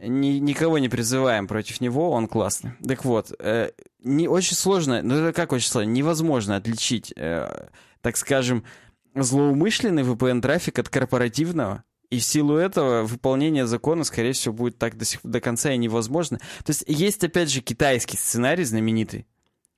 Ни- 0.00 0.38
никого 0.40 0.78
не 0.78 0.90
призываем 0.90 1.46
против 1.48 1.80
него, 1.80 2.10
он 2.10 2.28
классный. 2.28 2.72
Так 2.86 3.04
вот, 3.06 3.32
э, 3.38 3.70
не 4.06 4.28
очень 4.28 4.56
сложно, 4.56 5.02
ну 5.02 5.32
как 5.32 5.52
очень 5.52 5.68
сложно, 5.68 5.90
невозможно 5.90 6.56
отличить, 6.56 7.12
э, 7.16 7.68
так 8.00 8.16
скажем, 8.16 8.64
злоумышленный 9.14 10.02
VPN-трафик 10.02 10.78
от 10.78 10.88
корпоративного. 10.88 11.84
И 12.08 12.20
в 12.20 12.24
силу 12.24 12.54
этого 12.54 13.02
выполнение 13.02 13.66
закона, 13.66 14.04
скорее 14.04 14.32
всего, 14.32 14.54
будет 14.54 14.78
так 14.78 14.96
до, 14.96 15.04
сих, 15.04 15.20
до 15.24 15.40
конца 15.40 15.72
и 15.72 15.76
невозможно. 15.76 16.38
То 16.64 16.70
есть 16.70 16.84
есть, 16.86 17.24
опять 17.24 17.50
же, 17.50 17.60
китайский 17.60 18.16
сценарий 18.16 18.62
знаменитый. 18.62 19.26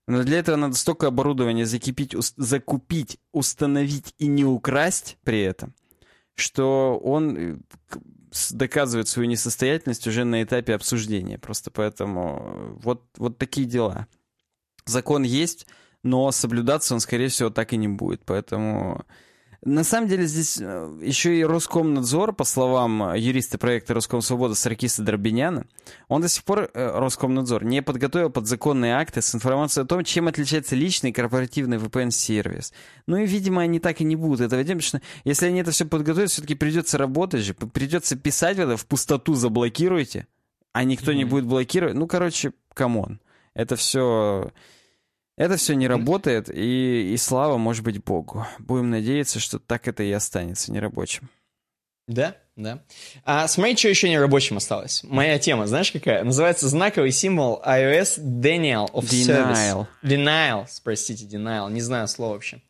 Но 0.07 0.23
для 0.23 0.39
этого 0.39 0.57
надо 0.57 0.75
столько 0.75 1.07
оборудования 1.07 1.65
закипить, 1.65 2.15
ус- 2.15 2.35
закупить, 2.37 3.19
установить 3.33 4.15
и 4.19 4.27
не 4.27 4.45
украсть 4.45 5.17
при 5.23 5.41
этом, 5.41 5.75
что 6.35 6.99
он 6.99 7.37
э, 7.37 7.57
доказывает 8.51 9.09
свою 9.09 9.29
несостоятельность 9.29 10.07
уже 10.07 10.25
на 10.25 10.43
этапе 10.43 10.75
обсуждения. 10.75 11.39
Просто 11.39 11.71
поэтому 11.71 12.43
э, 12.43 12.77
вот, 12.83 13.05
вот 13.17 13.39
такие 13.39 13.67
дела. 13.67 14.07
Закон 14.89 15.23
есть, 15.23 15.67
но 16.03 16.31
соблюдаться 16.33 16.95
он, 16.95 17.01
скорее 17.01 17.29
всего, 17.29 17.51
так 17.51 17.73
и 17.73 17.77
не 17.77 17.89
будет. 17.89 18.23
Поэтому 18.25 19.05
на 19.65 19.83
самом 19.83 20.09
деле 20.09 20.25
здесь 20.27 20.59
э, 20.61 20.99
еще 21.03 21.37
и 21.37 21.43
Роскомнадзор, 21.43 22.33
по 22.33 22.45
словам 22.45 23.11
э, 23.11 23.19
юриста 23.19 23.59
проекта 23.59 23.93
Роскомсвобода 23.93 24.55
Саркиса 24.55 25.03
Дробиняна, 25.03 25.67
он 26.07 26.23
до 26.23 26.29
сих 26.29 26.45
пор, 26.45 26.71
э, 26.73 26.99
Роскомнадзор, 26.99 27.65
не 27.65 27.83
подготовил 27.83 28.31
подзаконные 28.31 28.95
акты 28.95 29.21
с 29.21 29.35
информацией 29.35 29.85
о 29.85 29.89
том, 29.89 30.05
чем 30.05 30.29
отличается 30.29 30.77
личный 30.77 31.11
корпоративный 31.13 31.79
VPN-сервис. 31.79 32.73
Ну 33.07 33.17
и, 33.17 33.27
видимо, 33.27 33.63
они 33.63 33.81
так 33.81 34.01
и 34.01 34.05
не 34.05 34.15
будут 34.15 34.41
этого 34.43 34.63
делать, 34.63 34.85
потому 34.85 35.01
что 35.01 35.09
если 35.25 35.47
они 35.47 35.61
это 35.61 35.73
все 35.73 35.87
подготовят, 35.87 36.31
все-таки 36.31 36.55
придется 36.55 36.97
работать 36.97 37.41
же, 37.43 37.55
придется 37.55 38.15
писать 38.15 38.59
это 38.59 38.77
в 38.77 38.87
пустоту 38.87 39.35
«заблокируйте», 39.35 40.29
а 40.73 40.85
никто 40.85 41.13
не 41.13 41.25
Мгм. 41.25 41.31
будет 41.31 41.47
блокировать. 41.47 41.97
Ну, 41.97 42.07
короче, 42.07 42.53
come 42.75 43.00
on. 43.00 43.19
Это 43.55 43.75
все... 43.75 44.53
Это 45.39 45.57
все 45.57 45.75
не 45.75 45.87
работает, 45.87 46.51
и, 46.51 47.13
и 47.15 47.17
слава, 47.17 47.59
может 47.59 47.85
быть, 47.85 48.03
Богу. 48.03 48.45
Будем 48.59 48.91
надеяться, 48.91 49.39
что 49.39 49.61
так 49.61 49.87
это 49.87 50.03
и 50.03 50.11
останется 50.11 50.73
нерабочим. 50.73 51.31
Да, 52.09 52.35
да. 52.57 52.83
А 53.25 53.47
смотри, 53.47 53.77
что 53.77 53.89
еще 53.89 54.09
не 54.09 54.19
рабочим 54.19 54.57
осталось. 54.57 55.03
Моя 55.05 55.39
тема, 55.39 55.69
знаешь 55.69 55.93
какая? 55.93 56.25
Называется 56.25 56.69
знаковый 56.69 57.13
символ 57.13 57.63
iOS 57.65 58.19
denial 58.19 58.91
of 58.91 59.05
denial. 59.05 59.55
Service. 59.55 59.87
Denial, 60.03 60.67
простите, 60.83 61.25
denial. 61.25 61.71
Не 61.71 61.83
знаю 61.83 62.09
слова 62.09 62.33
вообще. 62.33 62.61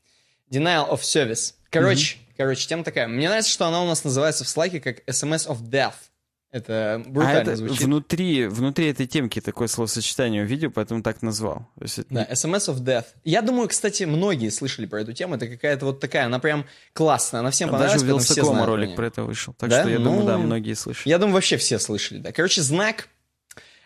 Denial 0.50 0.90
of 0.90 1.00
Service. 1.00 1.54
Короче, 1.70 2.18
короче, 2.36 2.68
тема 2.68 2.84
такая. 2.84 3.08
Мне 3.08 3.28
нравится, 3.28 3.50
что 3.50 3.66
она 3.66 3.82
у 3.82 3.86
нас 3.86 4.04
называется 4.04 4.44
в 4.44 4.48
слайке 4.48 4.80
как 4.80 4.98
SMS 5.08 5.48
of 5.48 5.62
Death. 5.62 5.94
Это 6.50 7.02
А 7.04 7.08
брутально 7.10 7.40
это 7.40 7.56
звучит. 7.56 7.80
внутри, 7.82 8.46
внутри 8.46 8.86
этой 8.86 9.06
темки 9.06 9.38
такое 9.40 9.68
словосочетание 9.68 10.42
увидел, 10.42 10.70
поэтому 10.70 11.02
так 11.02 11.20
назвал. 11.20 11.68
Это 11.78 12.04
Да, 12.08 12.24
SMS 12.24 12.74
of 12.74 12.78
Death. 12.82 13.04
Я 13.22 13.42
думаю, 13.42 13.68
кстати, 13.68 14.04
многие 14.04 14.48
слышали 14.48 14.86
про 14.86 15.02
эту 15.02 15.12
тему. 15.12 15.34
Это 15.34 15.46
какая-то 15.46 15.84
вот 15.84 16.00
такая, 16.00 16.24
она 16.24 16.38
прям 16.38 16.64
классная, 16.94 17.40
она 17.40 17.50
всем 17.50 17.68
Даже 17.70 17.98
понравилась, 17.98 18.02
у 18.02 18.06
поэтому 18.06 18.20
все 18.20 18.34
Вилсакома 18.36 18.64
ролик 18.66 18.96
про 18.96 19.06
это 19.06 19.24
вышел. 19.24 19.52
Так 19.58 19.68
Да? 19.68 19.82
что 19.82 19.90
я 19.90 19.98
думаю, 19.98 20.20
Ну, 20.20 20.26
да, 20.26 20.38
многие 20.38 20.72
слышали. 20.72 21.10
Я 21.10 21.18
думаю, 21.18 21.34
вообще 21.34 21.58
все 21.58 21.78
слышали, 21.78 22.18
да. 22.18 22.32
Короче, 22.32 22.62
знак 22.62 23.08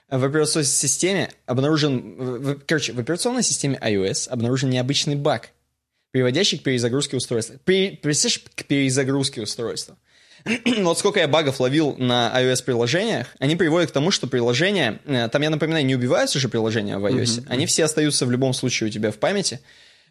в 0.08 0.24
операционной 0.24 0.66
системе 0.66 1.30
обнаружен... 1.46 2.60
Короче, 2.66 2.92
в 2.92 3.00
операционной 3.00 3.42
системе 3.42 3.80
iOS 3.82 4.28
обнаружен 4.28 4.70
необычный 4.70 5.16
баг, 5.16 5.48
приводящий 6.12 6.58
к 6.58 6.62
перезагрузке 6.62 7.16
устройства. 7.16 7.56
При, 7.64 7.96
к 7.96 8.64
перезагрузке 8.64 9.42
устройства. 9.42 9.96
вот 10.82 10.98
сколько 10.98 11.20
я 11.20 11.28
багов 11.28 11.60
ловил 11.60 11.94
на 11.96 12.32
iOS-приложениях, 12.34 13.28
они 13.38 13.56
приводят 13.56 13.90
к 13.90 13.92
тому, 13.92 14.10
что 14.10 14.26
приложения, 14.26 15.00
э, 15.04 15.28
там, 15.28 15.42
я 15.42 15.50
напоминаю, 15.50 15.84
не 15.86 15.94
убиваются 15.94 16.38
же 16.38 16.48
приложения 16.48 16.98
в 16.98 17.04
iOS, 17.06 17.44
они 17.48 17.66
все 17.66 17.84
остаются 17.84 18.26
в 18.26 18.30
любом 18.30 18.52
случае 18.54 18.88
у 18.88 18.90
тебя 18.90 19.10
в 19.12 19.18
памяти, 19.18 19.60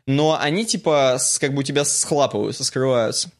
но 0.07 0.37
они 0.39 0.65
типа 0.65 1.17
с- 1.19 1.37
как 1.39 1.53
бы 1.53 1.59
у 1.59 1.63
тебя 1.63 1.83
схлапываются, 1.85 2.63
скрываются. 2.63 3.31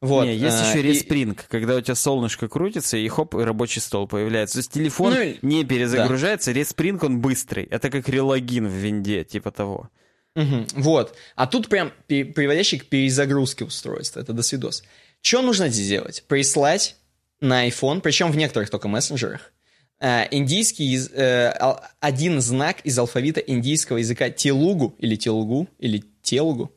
Вот. 0.00 0.26
Не, 0.26 0.36
есть 0.36 0.56
э, 0.64 0.68
еще 0.68 0.78
и- 0.78 0.82
респринг, 0.92 1.46
когда 1.48 1.74
у 1.74 1.80
тебя 1.80 1.96
солнышко 1.96 2.46
крутится, 2.48 2.96
и 2.96 3.08
хоп, 3.08 3.34
и 3.34 3.38
рабочий 3.38 3.80
стол 3.80 4.06
появляется. 4.06 4.54
То 4.54 4.58
есть 4.60 4.70
телефон 4.72 5.12
Ну 5.12 5.20
и- 5.20 5.36
не 5.42 5.64
перезагружается, 5.64 6.52
респринг 6.52 7.02
он 7.02 7.20
быстрый. 7.20 7.64
Это 7.64 7.90
как 7.90 8.08
релогин 8.08 8.68
в 8.68 8.72
винде, 8.72 9.24
типа 9.24 9.50
того. 9.50 9.90
Мгм, 10.36 10.68
Вот. 10.74 11.16
А 11.34 11.48
тут 11.48 11.68
прям 11.68 11.90
приводящий 12.06 12.78
к 12.78 12.84
перезагрузке 12.86 13.64
устройства. 13.64 14.20
Это 14.20 14.32
досвидос. 14.32 14.84
Что 15.22 15.42
нужно 15.42 15.68
здесь 15.68 15.88
делать? 15.88 16.24
Прислать 16.28 16.96
на 17.40 17.68
iPhone, 17.68 18.00
причем 18.00 18.30
в 18.32 18.36
некоторых 18.36 18.70
только 18.70 18.88
мессенджерах, 18.88 19.52
э, 20.00 20.26
индийский, 20.30 20.98
э, 21.12 21.52
один 22.00 22.40
знак 22.40 22.80
из 22.82 22.98
алфавита 22.98 23.40
индийского 23.40 23.98
языка 23.98 24.30
телугу 24.30 24.94
или 24.98 25.16
телугу 25.16 25.68
или 25.78 26.04
телугу, 26.22 26.72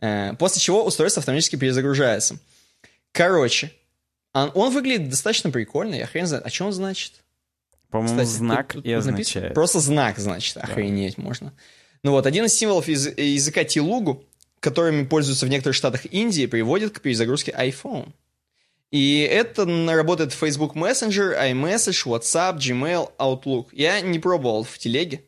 Э, 0.00 0.34
после 0.38 0.60
чего 0.60 0.84
устройство 0.84 1.18
автоматически 1.20 1.56
перезагружается. 1.56 2.38
Короче, 3.10 3.72
он, 4.32 4.52
он 4.54 4.72
выглядит 4.72 5.08
достаточно 5.08 5.50
прикольно, 5.50 5.96
я 5.96 6.06
хрен 6.06 6.24
знает. 6.26 6.46
А 6.46 6.50
что 6.50 6.66
он 6.66 6.72
значит? 6.72 7.14
По-моему, 7.90 8.24
знак 8.24 8.74
тут- 8.74 8.84
тут- 8.84 8.86
и 8.86 8.94
написано. 8.94 9.12
означает. 9.14 9.54
Просто 9.54 9.80
знак, 9.80 10.18
значит, 10.18 10.56
охренеть 10.56 11.18
можно. 11.18 11.52
Ну 12.04 12.12
вот, 12.12 12.26
один 12.26 12.44
из 12.44 12.54
символов 12.54 12.88
из- 12.88 13.08
языка 13.18 13.64
Тилугу, 13.64 14.24
которыми 14.60 15.04
пользуются 15.04 15.46
в 15.46 15.48
некоторых 15.48 15.76
штатах 15.76 16.06
Индии, 16.12 16.46
приводит 16.46 16.92
к 16.96 17.00
перезагрузке 17.00 17.52
iPhone. 17.56 18.08
И 18.90 19.20
это 19.20 19.66
работает 19.94 20.32
Facebook 20.32 20.74
Messenger, 20.74 21.38
iMessage, 21.52 22.06
WhatsApp, 22.06 22.56
Gmail, 22.56 23.10
Outlook. 23.18 23.66
Я 23.72 24.00
не 24.00 24.18
пробовал 24.18 24.64
в 24.64 24.78
телеге. 24.78 25.24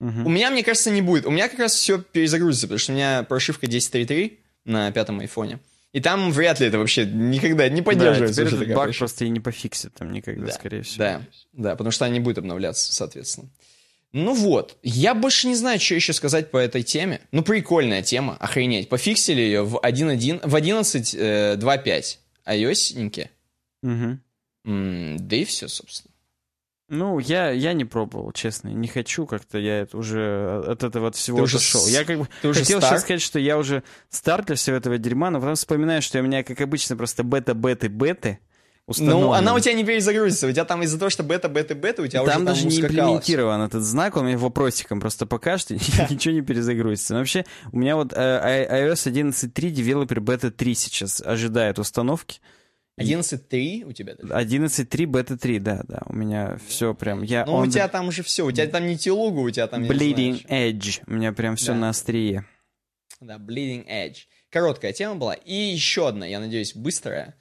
Мгм. 0.00 0.26
У 0.26 0.28
меня, 0.28 0.50
мне 0.50 0.62
кажется, 0.64 0.90
не 0.90 1.02
будет. 1.02 1.26
У 1.26 1.30
меня 1.30 1.48
как 1.48 1.58
раз 1.60 1.74
все 1.74 1.98
перезагрузится, 2.00 2.66
потому 2.66 2.78
что 2.78 2.92
у 2.92 2.94
меня 2.96 3.22
прошивка 3.22 3.66
10.3.3 3.66 4.38
на 4.64 4.90
пятом 4.92 5.20
айфоне. 5.20 5.60
И 5.92 6.00
там 6.00 6.30
вряд 6.32 6.60
ли 6.60 6.66
это 6.66 6.78
вообще 6.78 7.06
никогда 7.06 7.68
не 7.68 7.80
Да, 7.80 7.84
поддерживается. 7.84 8.34
теперь 8.34 8.44
вообще 8.52 8.56
этот 8.64 8.68
баг 8.76 8.84
прошивка. 8.84 8.98
просто 8.98 9.24
и 9.24 9.28
не 9.30 9.40
пофиксит 9.40 9.94
там 9.94 10.12
никогда, 10.12 10.52
скорее 10.52 10.82
всего. 10.82 10.98
Да, 10.98 11.22
да, 11.52 11.70
потому 11.76 11.90
что 11.92 12.06
не 12.08 12.20
будет 12.20 12.38
обновляться, 12.38 12.92
соответственно. 12.92 13.48
Ну 14.12 14.32
вот, 14.32 14.76
я 14.82 15.14
больше 15.14 15.48
не 15.48 15.54
знаю, 15.54 15.78
что 15.78 15.94
еще 15.94 16.12
сказать 16.14 16.50
по 16.50 16.56
этой 16.56 16.82
теме. 16.82 17.20
Ну, 17.30 17.42
прикольная 17.42 18.02
тема, 18.02 18.36
охренеть. 18.40 18.88
Пофиксили 18.88 19.40
ее 19.42 19.62
в 19.64 19.76
1.1, 19.76 20.48
в 20.48 20.54
11.2.5 20.54 22.18
iOS-неньке. 22.46 23.30
Мгм. 23.82 24.20
М, 24.64 25.16
Да 25.28 25.36
и 25.36 25.44
все, 25.44 25.68
собственно. 25.68 26.12
Ну, 26.90 27.18
я, 27.18 27.50
я 27.50 27.74
не 27.74 27.84
пробовал, 27.84 28.32
честно. 28.32 28.68
Не 28.68 28.88
хочу 28.88 29.26
как-то, 29.26 29.58
я 29.58 29.80
это 29.80 29.98
уже 29.98 30.64
от 30.66 30.82
этого 30.82 31.08
от 31.08 31.16
всего 31.16 31.36
Ты 31.36 31.42
уже 31.42 31.56
отошел. 31.58 31.82
с- 31.82 31.90
Я 31.90 32.04
как 32.06 32.18
бы 32.20 32.28
ты 32.40 32.48
уже 32.48 32.60
хотел 32.60 32.80
сейчас 32.80 33.02
сказать, 33.02 33.20
что 33.20 33.38
я 33.38 33.58
уже 33.58 33.82
стар 34.08 34.42
для 34.42 34.56
всего 34.56 34.76
этого 34.76 34.96
дерьма, 34.96 35.28
но 35.30 35.38
потом 35.38 35.54
вспоминаю, 35.56 36.00
что 36.00 36.18
у 36.18 36.22
меня, 36.22 36.42
как 36.42 36.58
обычно, 36.62 36.96
просто 36.96 37.24
бета-беты-беты 37.24 38.38
установлены. 38.88 39.26
Ну, 39.26 39.32
она 39.34 39.54
у 39.54 39.60
тебя 39.60 39.74
не 39.74 39.84
перезагрузится. 39.84 40.48
У 40.48 40.50
тебя 40.50 40.64
там 40.64 40.82
из-за 40.82 40.98
того, 40.98 41.10
что 41.10 41.22
бета, 41.22 41.48
бета, 41.48 41.76
бета, 41.76 42.02
у 42.02 42.06
тебя 42.08 42.22
уже 42.22 42.32
Там 42.32 42.44
там 42.44 42.54
даже 42.54 42.66
не 42.66 42.80
имплементирован 42.80 43.60
этот 43.62 43.82
знак, 43.84 44.16
он 44.16 44.24
мне 44.24 44.36
вопросиком 44.36 44.98
просто 45.00 45.26
покажет, 45.26 45.70
и 45.70 45.74
ничего 46.10 46.34
не 46.34 46.40
перезагрузится. 46.42 47.12
Но 47.14 47.20
вообще, 47.20 47.44
у 47.70 47.78
меня 47.78 47.94
вот 47.94 48.12
э, 48.12 48.16
i- 48.18 48.84
iOS 48.88 49.10
11.3, 49.12 49.70
девелопер 49.70 50.20
бета 50.20 50.50
3 50.50 50.74
сейчас 50.74 51.20
ожидает 51.20 51.78
установки. 51.78 52.40
всё. 52.98 53.14
11.3 53.20 53.84
у 53.84 53.92
тебя 53.92 54.14
даже? 54.16 54.32
11.3, 54.32 55.06
бета 55.06 55.38
3, 55.38 55.58
да, 55.60 55.82
да, 55.86 56.02
у 56.06 56.12
меня 56.16 56.58
все 56.66 56.94
прям, 56.94 57.22
я 57.22 57.44
Ну, 57.46 57.58
у 57.58 57.66
тебя 57.66 57.86
там 57.86 58.08
уже 58.08 58.22
все. 58.24 58.44
У 58.44 58.50
тебя 58.50 58.66
там 58.66 58.86
не 58.86 58.98
телугу, 58.98 59.42
у 59.42 59.50
тебя 59.50 59.68
там... 59.68 59.84
bleeding 59.84 60.42
знаю, 60.46 60.72
edge, 60.74 61.02
у 61.06 61.12
меня 61.12 61.32
прям 61.32 61.54
все 61.54 61.72
Да. 61.72 61.78
на 61.78 61.88
острие. 61.90 62.44
Да, 63.20 63.36
Bleeding 63.36 63.84
Edge. 63.88 64.26
Короткая 64.50 64.92
тема 64.92 65.16
была. 65.16 65.34
И 65.34 65.52
еще 65.54 66.06
одна, 66.08 66.24
я 66.24 66.38
надеюсь, 66.38 66.74
быстрая, 66.76 67.34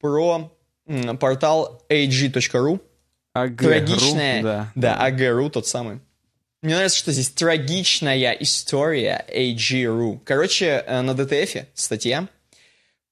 про 0.00 0.55
портал 1.18 1.84
ag.ru. 1.88 2.80
АГ, 3.34 3.58
Трагичная, 3.58 4.42
да. 4.42 4.72
да, 4.74 5.04
ag.ru, 5.04 5.50
тот 5.50 5.66
самый. 5.66 6.00
Мне 6.62 6.74
нравится, 6.74 6.98
что 6.98 7.12
здесь 7.12 7.28
трагичная 7.28 8.32
история 8.32 9.24
ag.ru. 9.28 10.20
Короче, 10.24 10.82
э, 10.86 11.00
на 11.02 11.10
DTF 11.10 11.66
статья 11.74 12.28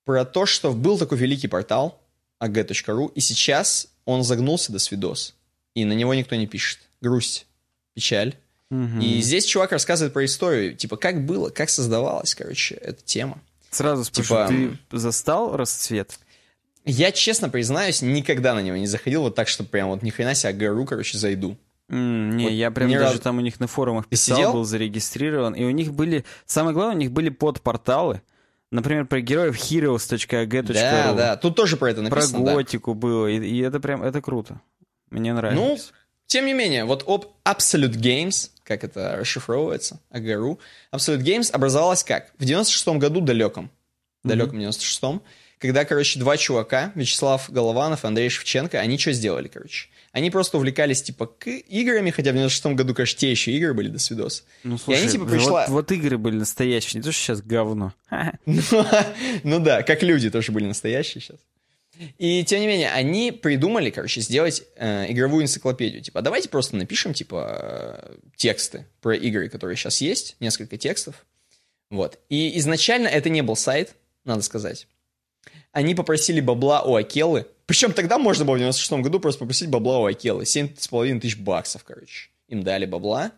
про 0.05 0.25
то, 0.25 0.47
что 0.47 0.73
был 0.73 0.99
такой 0.99 1.19
великий 1.19 1.49
портал 1.49 2.01
ag.ru, 2.39 3.13
и 3.15 3.21
сейчас 3.21 3.89
он 4.07 4.23
загнулся 4.23 4.73
до 4.73 4.79
свидос. 4.79 5.35
И 5.75 5.85
на 5.85 5.93
него 5.93 6.15
никто 6.15 6.37
не 6.37 6.47
пишет. 6.47 6.79
Грусть, 7.01 7.47
печаль. 7.95 8.35
Мгм. 8.71 9.01
И 9.01 9.21
здесь 9.21 9.45
чувак 9.45 9.73
рассказывает 9.73 10.13
про 10.13 10.25
историю, 10.25 10.75
типа, 10.75 10.97
как 10.97 11.25
было, 11.25 11.51
как 11.51 11.69
создавалась, 11.69 12.35
короче, 12.35 12.77
эта 12.77 13.03
тема. 13.05 13.41
Сразу 13.71 14.05
спрошу, 14.05 14.29
типа, 14.29 14.49
ты 14.91 14.99
застал 14.99 15.57
расцвет? 15.57 16.19
Я, 16.85 17.13
честно 17.13 17.49
признаюсь, 17.49 18.03
никогда 18.03 18.55
на 18.55 18.61
него 18.61 18.77
не 18.77 18.87
заходил 18.87 19.23
вот 19.23 19.35
так, 19.35 19.49
что 19.49 19.65
прям 19.65 19.89
вот 19.89 20.03
ни 20.03 20.11
хрена 20.11 20.35
себе 20.35 20.51
АГРУ, 20.51 20.85
короче, 20.85 21.17
зайду. 21.19 21.57
М, 21.89 22.37
не, 22.37 22.45
Вот 22.45 22.51
я 22.53 22.71
прям 22.71 22.91
даже 22.91 23.05
разу- 23.05 23.19
там 23.21 23.39
у 23.39 23.41
них 23.41 23.61
на 23.61 23.67
форумах 23.67 24.07
писал, 24.07 24.37
сидел? 24.37 24.53
был 24.53 24.65
зарегистрирован, 24.65 25.55
и 25.55 25.65
у 25.65 25.71
них 25.71 25.93
были, 25.93 26.25
самое 26.47 26.75
главное, 26.75 26.97
у 26.97 26.99
них 26.99 27.11
были 27.13 27.29
подпорталы, 27.29 28.23
например, 28.71 29.07
про 29.07 29.21
героев 29.21 29.57
heroes.ag.ru, 29.57 30.73
Да, 30.73 31.13
да, 31.13 31.37
тут 31.37 31.57
тоже 31.57 31.77
про 31.77 31.91
это 31.91 32.03
про 32.03 32.17
написано, 32.17 32.45
да. 32.45 32.55
готику 32.55 32.95
было, 32.95 33.27
и, 33.27 33.39
и 33.39 33.61
это 33.61 33.81
прям, 33.81 34.03
это 34.03 34.21
круто. 34.23 34.61
Мне 35.11 35.33
Ну, 35.33 35.37
нравится. 35.41 35.93
тем 36.27 36.47
не 36.47 36.55
менее, 36.55 36.85
вот 36.85 37.05
об 37.07 37.27
Absolute 37.45 37.97
Games, 37.97 38.51
как 38.63 38.83
это 38.85 39.17
расшифровывается, 39.19 40.01
АГРУ, 40.11 40.59
Absolute 40.93 41.21
Games 41.23 41.51
образовалась 41.53 42.03
как? 42.03 42.33
В 42.39 42.45
96-м 42.45 42.99
году 42.99 43.21
далеком, 43.21 43.71
далеком 44.25 44.59
96-м, 44.59 45.23
когда, 45.65 45.87
короче, 45.87 46.19
два 46.19 46.37
чувака, 46.37 46.93
Вячеслав 46.95 47.51
Голованов 47.51 48.05
и 48.05 48.07
Андрей 48.07 48.29
Шевченко, 48.29 48.79
они 48.81 48.99
что 48.99 49.13
сделали, 49.13 49.49
короче? 49.49 49.89
Они 50.13 50.31
просто 50.31 50.59
увлекались, 50.59 51.03
типа, 51.03 51.25
к 51.25 51.49
играми, 51.49 52.11
хотя 52.11 52.33
в 52.33 52.37
96-м 52.37 52.77
году, 52.77 52.95
конечно, 52.95 53.19
те 53.19 53.31
еще 53.31 53.51
игры 53.53 53.73
были, 53.73 53.89
до 53.89 53.99
свидос. 53.99 54.45
Ну, 54.63 54.77
слушай, 54.77 55.01
они, 55.01 55.11
типа, 55.11 55.25
вот- 55.25 55.33
пришла- 55.33 55.65
вот, 55.69 55.91
игры 55.91 56.19
были 56.19 56.37
настоящие, 56.37 57.01
не 57.01 57.03
то, 57.03 57.13
что 57.13 57.23
сейчас 57.23 57.41
говно. 57.41 57.95
Ну, 58.45 58.61
ну 59.43 59.59
да, 59.59 59.83
как 59.83 60.03
люди 60.03 60.31
тоже 60.31 60.53
были 60.53 60.67
настоящие 60.67 61.23
сейчас. 61.23 61.39
И 62.19 62.45
тем 62.45 62.61
не 62.61 62.67
менее, 62.67 62.91
они 62.91 63.33
придумали, 63.33 63.89
короче, 63.89 64.21
сделать 64.21 64.65
э, 64.77 65.11
игровую 65.11 65.45
энциклопедию. 65.45 66.03
Типа, 66.03 66.21
давайте 66.21 66.51
просто 66.51 66.77
напишем, 66.77 67.15
типа, 67.15 68.03
э, 68.03 68.17
тексты 68.37 68.85
про 69.01 69.15
игры, 69.15 69.49
которые 69.49 69.79
сейчас 69.79 70.03
есть, 70.03 70.37
несколько 70.41 70.77
текстов. 70.77 71.25
Вот. 71.89 72.19
И 72.29 72.59
изначально 72.59 73.09
это 73.09 73.31
не 73.31 73.41
был 73.41 73.57
сайт, 73.57 73.95
надо 74.27 74.43
сказать. 74.43 74.89
Они 75.75 75.97
попросили 75.97 76.41
бабла 76.41 76.83
у 76.83 76.95
Акелы. 76.95 77.47
Причем 77.67 77.93
тогда 77.93 78.17
можно 78.17 78.45
было 78.45 78.55
в 78.55 78.59
96 78.59 79.03
году 79.03 79.19
просто 79.19 79.41
попросить 79.41 79.69
бабла 79.69 79.99
у 79.99 80.07
Акелы. 80.07 80.45
7,5 80.45 81.21
тысяч 81.21 81.37
баксов, 81.37 81.83
короче. 81.83 82.31
Им 82.49 82.63
дали 82.63 82.87
бабла. 82.87 83.33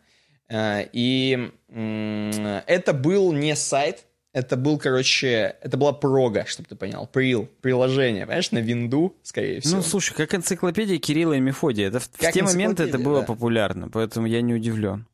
Э, 0.49 0.85
И 0.93 1.51
это 1.71 2.93
был 2.93 3.33
не 3.33 3.57
сайт, 3.57 4.05
это 4.35 4.57
был, 4.59 4.77
короче, 4.79 5.57
это 5.63 5.79
была 5.79 5.95
прога, 5.95 6.45
чтобы 6.47 6.69
ты 6.69 6.77
понял, 6.77 7.09
прил, 7.11 7.49
приложение, 7.63 8.27
понимаешь, 8.27 8.51
на 8.51 8.59
винду, 8.59 9.17
скорее 9.23 9.63
всего. 9.63 9.77
Ну, 9.77 9.83
слушай, 9.83 10.13
как 10.15 10.35
энциклопедия 10.35 10.99
Кирилла 10.99 11.33
и 11.33 11.41
Мефодия. 11.41 11.89
Это 11.89 12.01
в, 12.01 12.11
в 12.13 12.33
те 12.33 12.43
моменты 12.43 12.83
это 12.83 12.99
было 12.99 13.21
да. 13.21 13.27
популярно, 13.27 13.89
поэтому 13.89 14.27
я 14.27 14.43
не 14.43 14.53
удивлен. 14.53 15.07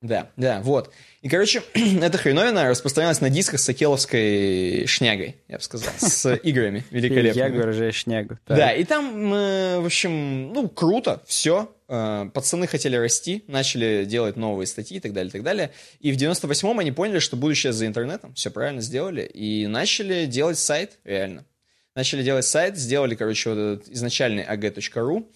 Да, 0.00 0.30
да, 0.36 0.60
вот. 0.60 0.92
И, 1.22 1.28
короче, 1.28 1.62
эта 1.74 2.18
хреновина 2.18 2.68
распространялась 2.68 3.20
на 3.20 3.30
дисках 3.30 3.58
с 3.58 3.68
акеловской 3.68 4.86
шнягой, 4.86 5.36
я 5.48 5.56
бы 5.56 5.62
сказал, 5.62 5.90
с 5.98 6.34
играми 6.44 6.84
великолепными. 6.90 7.44
Я 7.44 7.52
выражаю 7.52 7.92
шнягу. 7.92 8.38
Да, 8.46 8.72
и 8.72 8.84
там, 8.84 9.34
э, 9.34 9.80
в 9.80 9.86
общем, 9.86 10.52
ну, 10.52 10.68
круто, 10.68 11.20
все. 11.26 11.74
Э, 11.88 12.30
пацаны 12.32 12.68
хотели 12.68 12.94
расти, 12.94 13.42
начали 13.48 14.04
делать 14.04 14.36
новые 14.36 14.68
статьи 14.68 14.98
и 14.98 15.00
так 15.00 15.12
далее, 15.12 15.30
и 15.30 15.32
так 15.32 15.42
далее. 15.42 15.72
И 15.98 16.12
в 16.12 16.16
98-м 16.16 16.78
они 16.78 16.92
поняли, 16.92 17.18
что 17.18 17.36
будущее 17.36 17.72
за 17.72 17.86
интернетом, 17.86 18.34
все 18.34 18.50
правильно 18.52 18.80
сделали, 18.80 19.22
и 19.22 19.66
начали 19.66 20.26
делать 20.26 20.58
сайт, 20.58 20.98
реально. 21.02 21.44
Начали 21.96 22.22
делать 22.22 22.44
сайт, 22.44 22.76
сделали, 22.76 23.16
короче, 23.16 23.50
вот 23.50 23.58
этот 23.58 23.88
изначальный 23.88 24.44
ag.ru. 24.44 25.28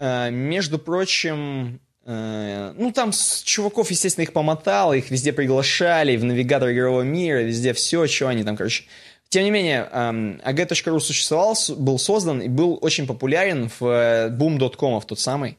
Э, 0.00 0.30
между 0.32 0.80
прочим, 0.80 1.80
ну, 2.06 2.92
там 2.92 3.12
с 3.12 3.42
чуваков, 3.42 3.90
естественно, 3.90 4.24
их 4.24 4.32
помотало, 4.32 4.92
их 4.92 5.10
везде 5.10 5.32
приглашали, 5.32 6.16
в 6.16 6.24
навигатор 6.24 6.70
игрового 6.70 7.02
мира, 7.02 7.38
везде 7.38 7.72
все, 7.72 8.06
что 8.06 8.28
они 8.28 8.44
там, 8.44 8.56
короче. 8.56 8.84
Тем 9.30 9.44
не 9.44 9.50
менее, 9.50 9.88
ag.ru 9.92 11.00
существовал, 11.00 11.56
был 11.76 11.98
создан 11.98 12.40
и 12.40 12.48
был 12.48 12.78
очень 12.80 13.06
популярен 13.06 13.68
в 13.68 13.84
э, 13.84 14.28
boom.com 14.30 15.00
в 15.00 15.06
тот 15.06 15.18
самый. 15.18 15.58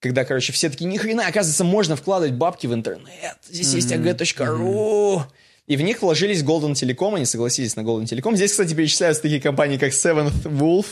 Когда, 0.00 0.24
короче, 0.24 0.52
все 0.52 0.70
такие, 0.70 0.86
ни 0.86 0.96
хрена, 0.96 1.26
оказывается, 1.26 1.64
можно 1.64 1.94
вкладывать 1.94 2.34
бабки 2.34 2.66
в 2.66 2.74
интернет. 2.74 3.38
Здесь 3.48 3.72
mm-hmm. 3.72 3.76
есть 3.76 3.92
ag.ru. 3.92 5.22
И 5.66 5.76
в 5.76 5.82
них 5.82 6.02
вложились 6.02 6.42
Golden 6.42 6.72
Telecom, 6.72 7.14
они 7.14 7.26
согласились 7.26 7.76
на 7.76 7.82
Golden 7.82 8.04
Telecom. 8.04 8.34
Здесь, 8.34 8.50
кстати, 8.50 8.74
перечисляются 8.74 9.22
такие 9.22 9.40
компании, 9.40 9.76
как 9.76 9.92
Seventh 9.92 10.42
Wolf, 10.42 10.86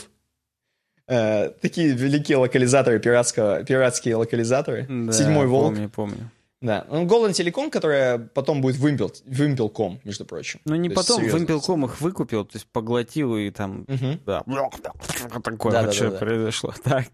Э, 1.09 1.49
такие 1.61 1.89
великие 1.89 2.37
локализаторы, 2.37 2.99
пиратского, 2.99 3.63
пиратские 3.63 4.15
локализаторы. 4.15 4.85
Да, 4.87 5.11
Седьмой 5.11 5.47
волк. 5.47 5.73
Помню, 5.73 5.89
помню. 5.89 6.31
Да. 6.61 6.85
Ну, 6.89 7.05
Golden 7.05 7.31
Telecom, 7.31 7.71
которая 7.71 8.19
потом 8.19 8.61
будет 8.61 8.75
Вымпел, 8.75 9.11
Вымпелком, 9.25 9.99
между 10.03 10.25
прочим. 10.25 10.59
Ну, 10.65 10.75
не 10.75 10.89
то 10.89 10.95
потом, 10.95 11.27
Вымпелком 11.27 11.85
их 11.85 11.99
выкупил, 11.99 12.45
то 12.45 12.57
есть 12.57 12.67
поглотил 12.67 13.35
и 13.37 13.49
там... 13.49 13.85
Угу. 13.87 14.19
Да. 14.25 14.43
Такое 15.43 15.71
да, 15.71 15.83
вообще 15.83 16.05
да, 16.05 16.11
да, 16.11 16.17
произошло. 16.17 16.73
Так. 16.83 17.05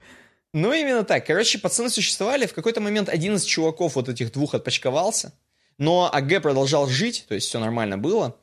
Ну, 0.52 0.74
именно 0.74 1.04
так. 1.04 1.26
Короче, 1.26 1.60
пацаны 1.60 1.90
существовали. 1.90 2.48
В 2.48 2.54
какой-то 2.54 2.82
момент 2.82 3.08
один 3.08 3.36
из 3.36 3.44
чуваков 3.44 3.96
вот 3.96 4.10
этих 4.10 4.32
двух 4.34 4.56
отпочковался. 4.56 5.32
Но 5.78 6.10
АГ 6.12 6.42
продолжал 6.42 6.88
жить, 6.88 7.26
то 7.28 7.36
есть 7.36 7.48
все 7.48 7.60
нормально 7.60 7.98
было. 7.98 8.36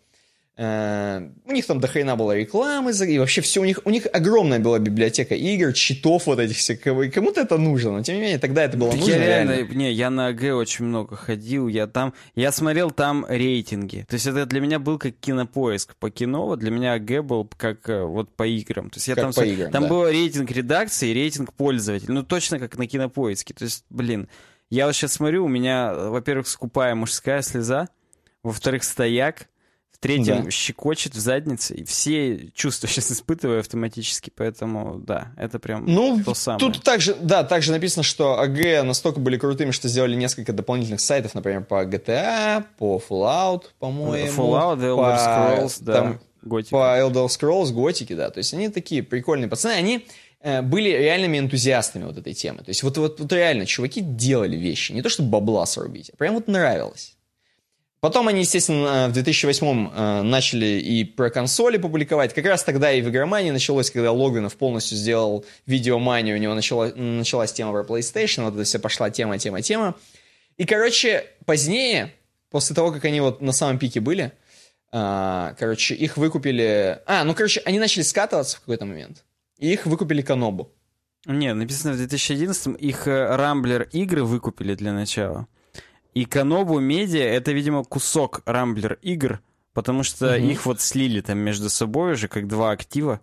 Э, 0.55 1.31
у 1.47 1.53
них 1.53 1.67
там 1.67 1.81
дохрена 1.81 2.15
была 2.15 2.37
рекламы, 2.37 2.93
и 2.93 3.19
вообще 3.19 3.41
все 3.41 3.63
у 3.63 3.65
них, 3.65 3.81
у 3.87 3.91
них 3.91 4.07
огромная 4.13 4.59
была 4.59 4.79
библиотека 4.79 5.35
игр, 5.35 5.73
читов 5.73 6.27
вот 6.27 6.39
этих 6.39 6.59
всех, 6.59 6.81
кому-то 6.83 7.41
это 7.41 7.57
нужно, 7.57 7.93
но 7.93 8.03
тем 8.03 8.17
не 8.17 8.21
менее 8.21 8.39
тогда 8.39 8.65
это 8.65 8.77
было 8.77 8.93
нужно. 8.93 9.11
Я 9.11 9.19
реально, 9.19 9.53
реально, 9.53 9.75
не, 9.75 9.93
я 9.93 10.11
на 10.11 10.27
АГ 10.27 10.43
очень 10.55 10.85
много 10.85 11.17
ходил, 11.17 11.69
я 11.69 11.87
там, 11.87 12.13
я 12.35 12.53
смотрел 12.53 12.91
там 12.91 13.25
рейтинги, 13.27 14.05
то 14.07 14.15
есть 14.15 14.27
это 14.27 14.45
для 14.45 14.61
меня 14.61 14.79
был 14.79 14.99
как 14.99 15.15
кинопоиск 15.17 15.97
по 15.97 16.11
кино, 16.11 16.45
вот 16.45 16.59
для 16.59 16.71
меня 16.71 16.93
АГ 16.95 17.25
был 17.25 17.49
как 17.57 17.89
э, 17.89 18.03
вот 18.03 18.29
по 18.37 18.47
играм, 18.47 18.91
то 18.91 18.99
есть 18.99 19.09
я 19.09 19.15
как 19.15 19.25
там, 19.25 19.33
по 19.33 19.47
играм, 19.47 19.73
там 19.73 19.83
да. 19.85 19.89
был 19.89 20.07
рейтинг 20.07 20.51
редакции, 20.51 21.15
рейтинг 21.15 21.55
пользователей, 21.55 22.13
ну 22.13 22.25
точно 22.25 22.59
как 22.59 22.77
на 22.77 22.87
кинопоиске, 22.87 23.55
то 23.55 23.65
есть, 23.65 23.87
блин, 23.89 24.29
я 24.69 24.85
вот 24.85 24.95
сейчас 24.95 25.15
смотрю, 25.15 25.47
у 25.47 25.49
меня, 25.49 25.95
во-первых, 25.95 26.47
скупая 26.47 26.95
мужская 26.95 27.41
слеза, 27.41 27.89
во-вторых, 28.43 28.85
стояк, 28.85 29.49
третьем 30.03 30.45
да. 30.45 30.51
щекочет 30.51 31.15
в 31.15 31.19
заднице, 31.21 31.75
и 31.75 31.85
все 31.85 32.51
чувства 32.55 32.89
сейчас 32.89 33.13
испытываю 33.13 33.61
автоматически, 33.61 34.31
поэтому 34.35 34.99
да, 34.99 35.33
это 35.37 35.59
прям 35.59 35.87
ну, 35.87 36.21
то 36.23 36.35
самое. 36.35 36.59
Тут 36.59 36.83
также, 36.83 37.15
да, 37.15 37.45
также 37.45 37.71
написано, 37.71 38.03
что 38.03 38.41
АГ 38.41 38.85
настолько 38.85 39.21
были 39.21 39.39
крутыми, 39.39 39.71
что 39.71 39.89
сделали 39.89 40.17
несколько 40.17 40.53
дополнительных 40.53 41.01
сайтов, 41.01 41.35
например, 41.35 41.65
по 41.65 41.85
GTA, 41.85 42.65
по 42.79 43.01
Fallout, 43.09 43.63
по-моему. 43.79 44.43
Fallout, 44.43 44.79
The 44.79 44.97
Elder 44.97 45.17
Scrolls, 45.17 45.79
по, 45.79 45.85
да. 45.85 45.93
Там, 45.95 46.21
Готика. 46.43 46.71
По 46.73 46.99
Elder 46.99 47.27
Scrolls, 47.29 47.73
Готики, 47.73 48.15
да. 48.15 48.31
То 48.31 48.39
есть 48.39 48.53
они 48.53 48.69
такие 48.69 49.05
прикольные 49.05 49.49
пацаны, 49.49 49.73
они 49.75 50.09
э, 50.41 50.61
были 50.63 50.89
реальными 50.89 51.39
энтузиастами 51.39 52.05
вот 52.05 52.19
этой 52.19 52.35
темы. 52.35 52.59
То 52.59 52.71
есть 52.71 52.83
вот, 52.83 52.99
вот, 52.99 53.21
вот 53.21 53.33
реально 53.33 53.67
чуваки 53.67 54.01
делали 54.01 54.57
вещи, 54.57 54.91
не 54.91 55.03
то 55.03 55.09
чтобы 55.09 55.31
бабла 55.31 55.65
срубить, 55.67 56.11
а 56.13 56.17
прям 56.17 56.35
вот 56.35 56.49
нравилось. 56.49 57.17
Потом 58.03 58.27
они, 58.27 58.41
естественно, 58.41 59.07
в 59.09 59.13
2008 59.13 59.91
э, 59.95 60.23
начали 60.23 60.67
и 60.81 61.05
про 61.05 61.31
консоли 61.31 61.77
публиковать. 61.77 62.35
Как 62.35 62.45
раз 62.47 62.65
тогда 62.65 62.91
и 62.91 63.01
в 63.01 63.09
игромании 63.09 63.53
началось, 63.53 63.93
когда 63.93 64.11
Логвинов 64.11 64.57
полностью 64.57 64.99
сделал 64.99 65.45
видеоманию, 65.67 66.37
у 66.37 66.41
него 66.41 66.53
начала, 66.53 66.89
началась 66.97 67.53
тема 67.53 67.71
про 67.71 67.85
PlayStation, 67.85 68.43
вот 68.43 68.55
это 68.55 68.65
все 68.65 68.81
пошла 68.81 69.09
тема, 69.11 69.39
тема, 69.39 69.63
тема. 69.63 69.95
И, 70.57 70.65
короче, 70.65 71.27
позднее, 71.47 72.13
после 72.51 72.75
того, 72.75 72.91
как 72.91 73.05
они 73.05 73.21
вот 73.21 73.41
на 73.41 73.53
самом 73.53 73.79
пике 73.79 74.01
были, 74.01 74.33
э, 74.91 75.55
короче, 75.57 75.95
их 75.95 76.17
выкупили... 76.17 76.99
А, 77.07 77.23
ну, 77.23 77.37
короче, 77.37 77.63
они 77.65 77.79
начали 77.79 78.03
скатываться 78.03 78.57
в 78.57 78.61
какой-то 78.63 78.85
момент, 78.85 79.23
и 79.59 79.73
их 79.73 79.87
выкупили 79.87 80.23
Канобу. 80.23 80.73
Не, 81.25 81.55
написано 81.55 81.93
в 81.93 81.99
2011 81.99 82.83
их 82.83 83.07
Рамблер 83.07 83.83
игры 83.93 84.25
выкупили 84.25 84.75
для 84.75 84.93
начала. 84.93 85.47
И 86.15 86.25
Канобу 86.27 86.79
Медиа— 86.79 87.25
это, 87.25 87.53
видимо, 87.53 87.85
кусок 87.85 88.43
Рамблер 88.45 88.99
игр, 89.03 89.41
потому 89.73 90.03
что 90.03 90.37
угу. 90.37 90.45
их 90.45 90.67
вот 90.67 90.81
слили 90.81 91.21
там 91.21 91.39
между 91.39 91.71
собой 91.71 92.13
уже 92.13 92.29
как 92.29 92.49
два 92.49 92.71
актива. 92.71 93.21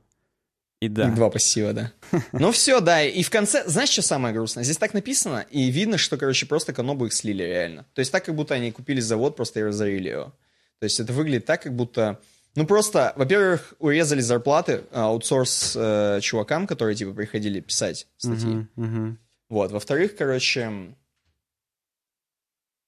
И 0.79 0.87
да. 0.87 1.09
И 1.09 1.11
два 1.11 1.29
пассива, 1.29 1.73
да. 1.73 1.91
Ну 2.31 2.51
все, 2.51 2.79
да. 2.79 3.03
И 3.03 3.21
в 3.21 3.29
конце, 3.29 3.67
знаешь, 3.67 3.89
что 3.89 4.01
самое 4.01 4.33
грустное? 4.33 4.63
Здесь 4.63 4.77
так 4.77 4.93
написано, 4.93 5.45
и 5.51 5.69
видно, 5.69 5.97
что, 5.97 6.17
короче, 6.17 6.45
просто 6.45 6.73
Канобу 6.73 7.05
их 7.05 7.13
слили 7.13 7.43
реально. 7.43 7.85
То 7.93 7.99
есть 7.99 8.11
так, 8.11 8.25
как 8.25 8.35
будто 8.35 8.53
они 8.53 8.71
купили 8.71 9.01
завод 9.01 9.35
просто 9.35 9.59
и 9.59 9.63
разорили 9.63 10.09
его. 10.09 10.33
То 10.79 10.85
есть 10.85 10.99
это 10.99 11.11
выглядит 11.11 11.45
так, 11.45 11.63
как 11.63 11.75
будто... 11.75 12.19
Ну 12.55 12.65
просто, 12.65 13.13
во-первых, 13.15 13.73
урезали 13.79 14.21
зарплаты 14.21 14.83
аутсорс 14.91 15.73
э, 15.75 16.19
чувакам, 16.21 16.65
которые 16.65 16.95
типа 16.95 17.11
приходили 17.11 17.59
писать 17.59 18.07
статьи. 18.17 18.47
Uh-huh, 18.47 18.67
uh-huh. 18.77 19.15
Вот. 19.49 19.71
Во-вторых, 19.71 20.15
короче, 20.15 20.61
а, 20.61 20.93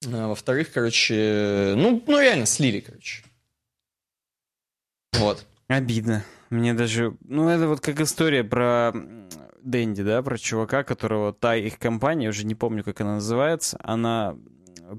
во-вторых, 0.04 0.72
короче, 0.72 1.74
ну, 1.76 2.02
ну 2.06 2.20
реально 2.20 2.46
слили, 2.46 2.80
короче. 2.80 3.22
Вот. 5.12 5.46
Обидно. 5.68 6.24
Мне 6.50 6.74
даже... 6.74 7.16
Ну, 7.24 7.48
это 7.48 7.68
вот 7.68 7.80
как 7.80 8.00
история 8.00 8.44
про 8.44 8.92
Дэнди, 9.62 10.02
да, 10.02 10.22
про 10.22 10.36
чувака, 10.36 10.82
которого 10.84 11.32
та 11.32 11.56
их 11.56 11.78
компания, 11.78 12.28
уже 12.28 12.44
не 12.44 12.54
помню, 12.54 12.84
как 12.84 13.00
она 13.00 13.14
называется, 13.14 13.78
она 13.82 14.36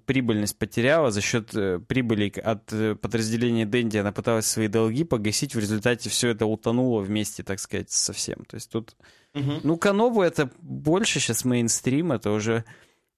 прибыльность 0.05 0.57
потеряла 0.57 1.11
за 1.11 1.21
счет 1.21 1.53
э, 1.53 1.79
прибыли 1.79 2.29
от 2.39 2.71
э, 2.71 2.95
подразделения 2.95 3.65
Дэнди, 3.65 3.97
она 3.97 4.11
пыталась 4.11 4.47
свои 4.47 4.67
долги 4.67 5.03
погасить, 5.03 5.55
в 5.55 5.59
результате 5.59 6.09
все 6.09 6.29
это 6.29 6.45
утонуло 6.45 7.01
вместе, 7.01 7.43
так 7.43 7.59
сказать, 7.59 7.91
совсем. 7.91 8.45
То 8.45 8.55
есть 8.55 8.71
тут... 8.71 8.95
Угу. 9.35 9.61
Ну, 9.63 9.77
Канобу 9.77 10.21
это 10.21 10.49
больше 10.59 11.19
сейчас 11.19 11.43
мейнстрим, 11.45 12.11
это 12.11 12.31
уже 12.31 12.65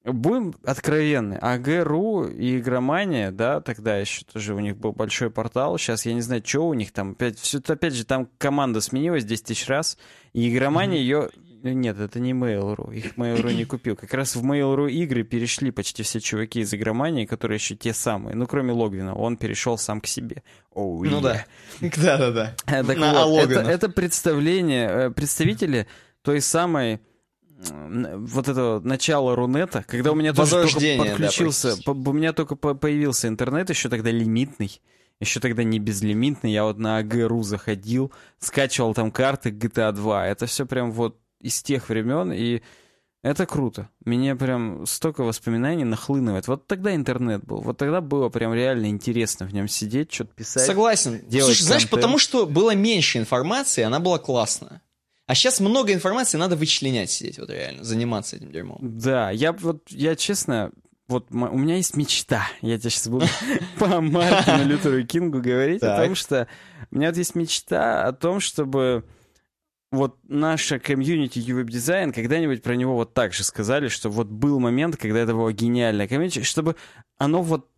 Будем 0.06 0.54
откровенны, 0.64 1.34
АГ.ру 1.42 2.26
и 2.26 2.60
Игромания, 2.60 3.32
да, 3.32 3.60
тогда 3.60 3.98
еще 3.98 4.24
тоже 4.24 4.54
у 4.54 4.60
них 4.60 4.78
был 4.78 4.92
большой 4.92 5.32
портал, 5.32 5.80
сейчас 5.80 6.06
я 6.06 6.14
не 6.14 6.22
знаю, 6.22 6.44
что 6.46 6.68
у 6.68 6.76
них 6.76 6.92
там, 6.92 7.14
опять, 7.14 7.40
все, 7.40 7.60
опять 7.66 7.96
же, 7.96 8.06
там 8.06 8.30
команда 8.38 8.82
сменилась 8.82 9.26
10 9.26 9.46
тысяч 9.46 9.68
раз, 9.68 9.98
и 10.34 10.54
Игромания 10.54 11.00
ее... 11.00 11.30
Нет, 11.64 12.00
это 12.00 12.20
не 12.20 12.34
Mail.ru, 12.34 12.94
их 12.94 13.16
Mail.ru 13.16 13.52
не 13.52 13.66
купил. 13.66 13.96
Как 13.96 14.14
раз 14.14 14.36
в 14.36 14.46
Mail.ru 14.46 14.88
игры 14.92 15.24
перешли 15.24 15.72
почти 15.72 16.04
все 16.04 16.20
чуваки 16.20 16.60
из 16.60 16.72
Игромании, 16.72 17.26
которые 17.26 17.56
еще 17.56 17.76
те 17.76 17.92
самые, 17.92 18.36
ну, 18.36 18.46
кроме 18.46 18.74
Логвина, 18.74 19.16
он 19.16 19.38
перешел 19.38 19.76
сам 19.80 20.02
к 20.02 20.06
себе. 20.06 20.44
Oh, 20.76 21.04
ну 21.04 21.20
да, 21.20 21.46
да-да-да. 21.82 22.54
Так 22.68 22.98
вот, 23.00 23.50
это, 23.50 23.62
это 23.62 23.90
представление, 23.90 24.88
э, 24.88 25.10
представители 25.10 25.88
той 26.22 26.42
самой 26.42 27.00
вот 27.72 28.48
это 28.48 28.82
начало 28.84 29.36
Рунета, 29.36 29.84
когда 29.88 30.12
у 30.12 30.16
меня 30.16 30.34
тоже 30.34 30.64
только 30.64 30.80
подключился, 30.98 31.76
да, 31.86 31.92
у 31.92 32.14
меня 32.14 32.34
только 32.34 32.56
появился 32.56 33.28
интернет, 33.28 33.70
еще 33.70 33.90
тогда 33.90 34.12
лимитный, 34.12 34.82
еще 35.20 35.40
тогда 35.40 35.64
не 35.64 35.80
безлимитный, 35.80 36.52
я 36.52 36.64
вот 36.64 36.78
на 36.78 36.98
АГРУ 36.98 37.44
заходил, 37.44 38.12
скачивал 38.40 38.94
там 38.94 39.12
карты 39.12 39.50
GTA 39.50 39.92
2, 39.92 40.28
это 40.28 40.46
все 40.46 40.66
прям 40.66 40.92
вот 40.92 41.18
из 41.40 41.62
тех 41.62 41.90
времен, 41.90 42.32
и 42.32 42.62
это 43.26 43.48
круто. 43.48 43.90
Мне 44.04 44.36
прям 44.36 44.86
столько 44.86 45.24
воспоминаний 45.24 45.84
нахлынывает. 45.84 46.48
Вот 46.48 46.68
тогда 46.68 46.94
интернет 46.94 47.44
был. 47.44 47.60
Вот 47.62 47.76
тогда 47.76 48.00
было 48.00 48.30
прям 48.30 48.54
реально 48.54 48.86
интересно 48.86 49.48
в 49.48 49.54
нем 49.54 49.68
сидеть, 49.68 50.14
что-то 50.14 50.36
писать. 50.36 50.68
Согласен. 50.68 51.22
Делать 51.28 51.56
Слушай, 51.56 51.64
знаешь, 51.64 51.90
потому 51.90 52.20
что 52.20 52.46
было 52.46 52.76
меньше 52.76 53.18
информации, 53.18 53.82
она 53.82 54.00
была 54.00 54.20
классная. 54.20 54.84
А 55.28 55.34
сейчас 55.34 55.60
много 55.60 55.92
информации, 55.92 56.38
надо 56.38 56.56
вычленять 56.56 57.10
сидеть, 57.10 57.40
вот 57.40 57.50
реально, 57.50 57.84
заниматься 57.84 58.36
этим 58.36 58.52
дерьмом. 58.52 58.78
Да, 58.82 59.32
я 59.32 59.54
вот, 59.54 59.90
я 59.90 60.16
честно, 60.16 60.72
вот 61.08 61.28
у 61.32 61.58
меня 61.58 61.78
есть 61.78 61.98
мечта. 61.98 62.48
Я 62.62 62.78
тебе 62.78 62.90
сейчас 62.90 63.08
буду 63.08 63.26
по 63.80 64.02
Мартину 64.02 64.66
Лютеру 64.66 65.04
Кингу 65.06 65.42
говорить, 65.42 65.82
потому 65.82 66.16
что 66.16 66.48
у 66.92 66.96
меня 66.96 67.10
вот 67.10 67.18
есть 67.18 67.36
мечта 67.36 68.06
о 68.06 68.14
том, 68.14 68.40
чтобы 68.40 69.04
вот 69.92 70.18
наша 70.28 70.78
комьюнити 70.78 71.40
UWeb 71.40 71.66
дизайн 71.66 72.12
когда-нибудь 72.12 72.62
про 72.62 72.76
него 72.76 72.96
вот 72.96 73.14
так 73.14 73.34
же 73.34 73.44
сказали, 73.44 73.88
что 73.88 74.10
вот 74.10 74.28
был 74.28 74.60
момент, 74.60 74.98
когда 74.98 75.20
это 75.20 75.34
было 75.34 75.54
гениальное 75.54 76.08
комьюнити, 76.08 76.44
чтобы 76.44 76.76
оно 77.18 77.42
вот 77.42 77.70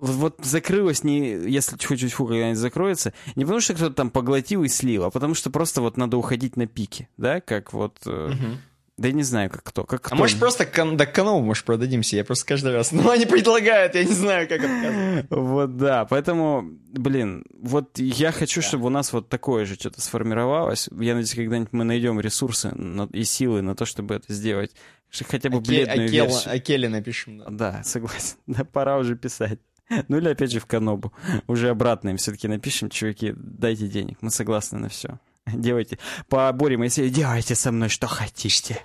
вот 0.00 0.38
закрылось 0.42 1.04
не, 1.04 1.30
если 1.30 1.76
чуть-чуть 1.76 2.12
фу 2.12 2.26
когда-нибудь 2.26 2.58
закроется, 2.58 3.12
не 3.36 3.44
потому 3.44 3.60
что 3.60 3.74
кто-то 3.74 3.94
там 3.94 4.10
поглотил 4.10 4.64
и 4.64 4.68
слил, 4.68 5.04
а 5.04 5.10
потому 5.10 5.34
что 5.34 5.50
просто 5.50 5.80
вот 5.80 5.96
надо 5.96 6.16
уходить 6.16 6.56
на 6.56 6.66
пике, 6.66 7.08
да, 7.16 7.40
как 7.40 7.72
вот... 7.72 8.06
Угу. 8.06 8.58
Да 8.96 9.06
я 9.06 9.14
не 9.14 9.22
знаю, 9.22 9.48
как 9.48 9.62
кто. 9.62 9.84
Как 9.84 10.00
а 10.00 10.02
кто. 10.06 10.16
А 10.16 10.18
может 10.18 10.40
просто 10.40 10.66
кан 10.66 10.96
до 10.96 11.06
канала, 11.06 11.40
может, 11.40 11.64
продадимся? 11.64 12.16
Я 12.16 12.24
просто 12.24 12.46
каждый 12.46 12.72
раз... 12.72 12.90
Ну, 12.98 13.08
они 13.08 13.26
предлагают, 13.26 13.94
я 13.94 14.02
не 14.02 14.12
знаю, 14.12 14.48
как 14.48 14.58
отказывать. 14.58 15.26
Вот, 15.30 15.76
да. 15.76 16.04
Поэтому, 16.04 16.68
блин, 16.90 17.44
вот 17.60 17.96
я 18.00 18.32
хочу, 18.32 18.60
чтобы 18.60 18.86
у 18.86 18.88
нас 18.88 19.12
вот 19.12 19.28
такое 19.28 19.66
же 19.66 19.76
что-то 19.76 20.00
сформировалось. 20.00 20.88
Я 20.98 21.14
надеюсь, 21.14 21.34
когда-нибудь 21.34 21.72
мы 21.72 21.84
найдем 21.84 22.18
ресурсы 22.18 22.74
и 23.12 23.22
силы 23.22 23.62
на 23.62 23.76
то, 23.76 23.84
чтобы 23.84 24.16
это 24.16 24.32
сделать. 24.32 24.72
Хотя 25.10 25.48
бы 25.48 25.60
бледную 25.60 26.08
версию. 26.08 26.52
О 26.52 26.58
Келе 26.58 26.88
напишем. 26.88 27.42
Да, 27.56 27.82
согласен. 27.84 28.36
Да, 28.46 28.64
пора 28.64 28.98
уже 28.98 29.16
писать. 29.16 29.60
Ну 30.08 30.18
или 30.18 30.28
опять 30.28 30.52
же 30.52 30.60
в 30.60 30.66
Канобу. 30.66 31.12
Уже 31.46 31.70
обратно 31.70 32.10
им 32.10 32.16
все-таки 32.16 32.48
напишем, 32.48 32.90
чуваки, 32.90 33.32
дайте 33.36 33.88
денег, 33.88 34.18
мы 34.20 34.30
согласны 34.30 34.78
на 34.78 34.88
все. 34.88 35.18
Делайте. 35.46 35.98
Поборем, 36.28 36.82
если 36.82 37.08
делайте 37.08 37.54
со 37.54 37.72
мной 37.72 37.88
что 37.88 38.06
хотите. 38.06 38.82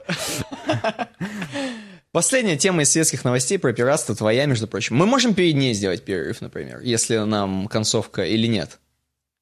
Последняя 2.12 2.58
тема 2.58 2.84
из 2.84 2.92
светских 2.92 3.26
новостей 3.26 3.58
про 3.58 3.74
пиратство 3.74 4.16
твоя, 4.16 4.46
между 4.46 4.68
прочим. 4.68 4.96
Мы 4.96 5.08
можем 5.08 5.34
перед 5.34 5.56
ней 5.56 5.74
сделать 5.74 6.06
перерыв, 6.06 6.42
например, 6.42 6.80
если 6.82 7.18
нам 7.18 7.68
концовка 7.68 8.24
или 8.24 8.46
нет? 8.46 8.80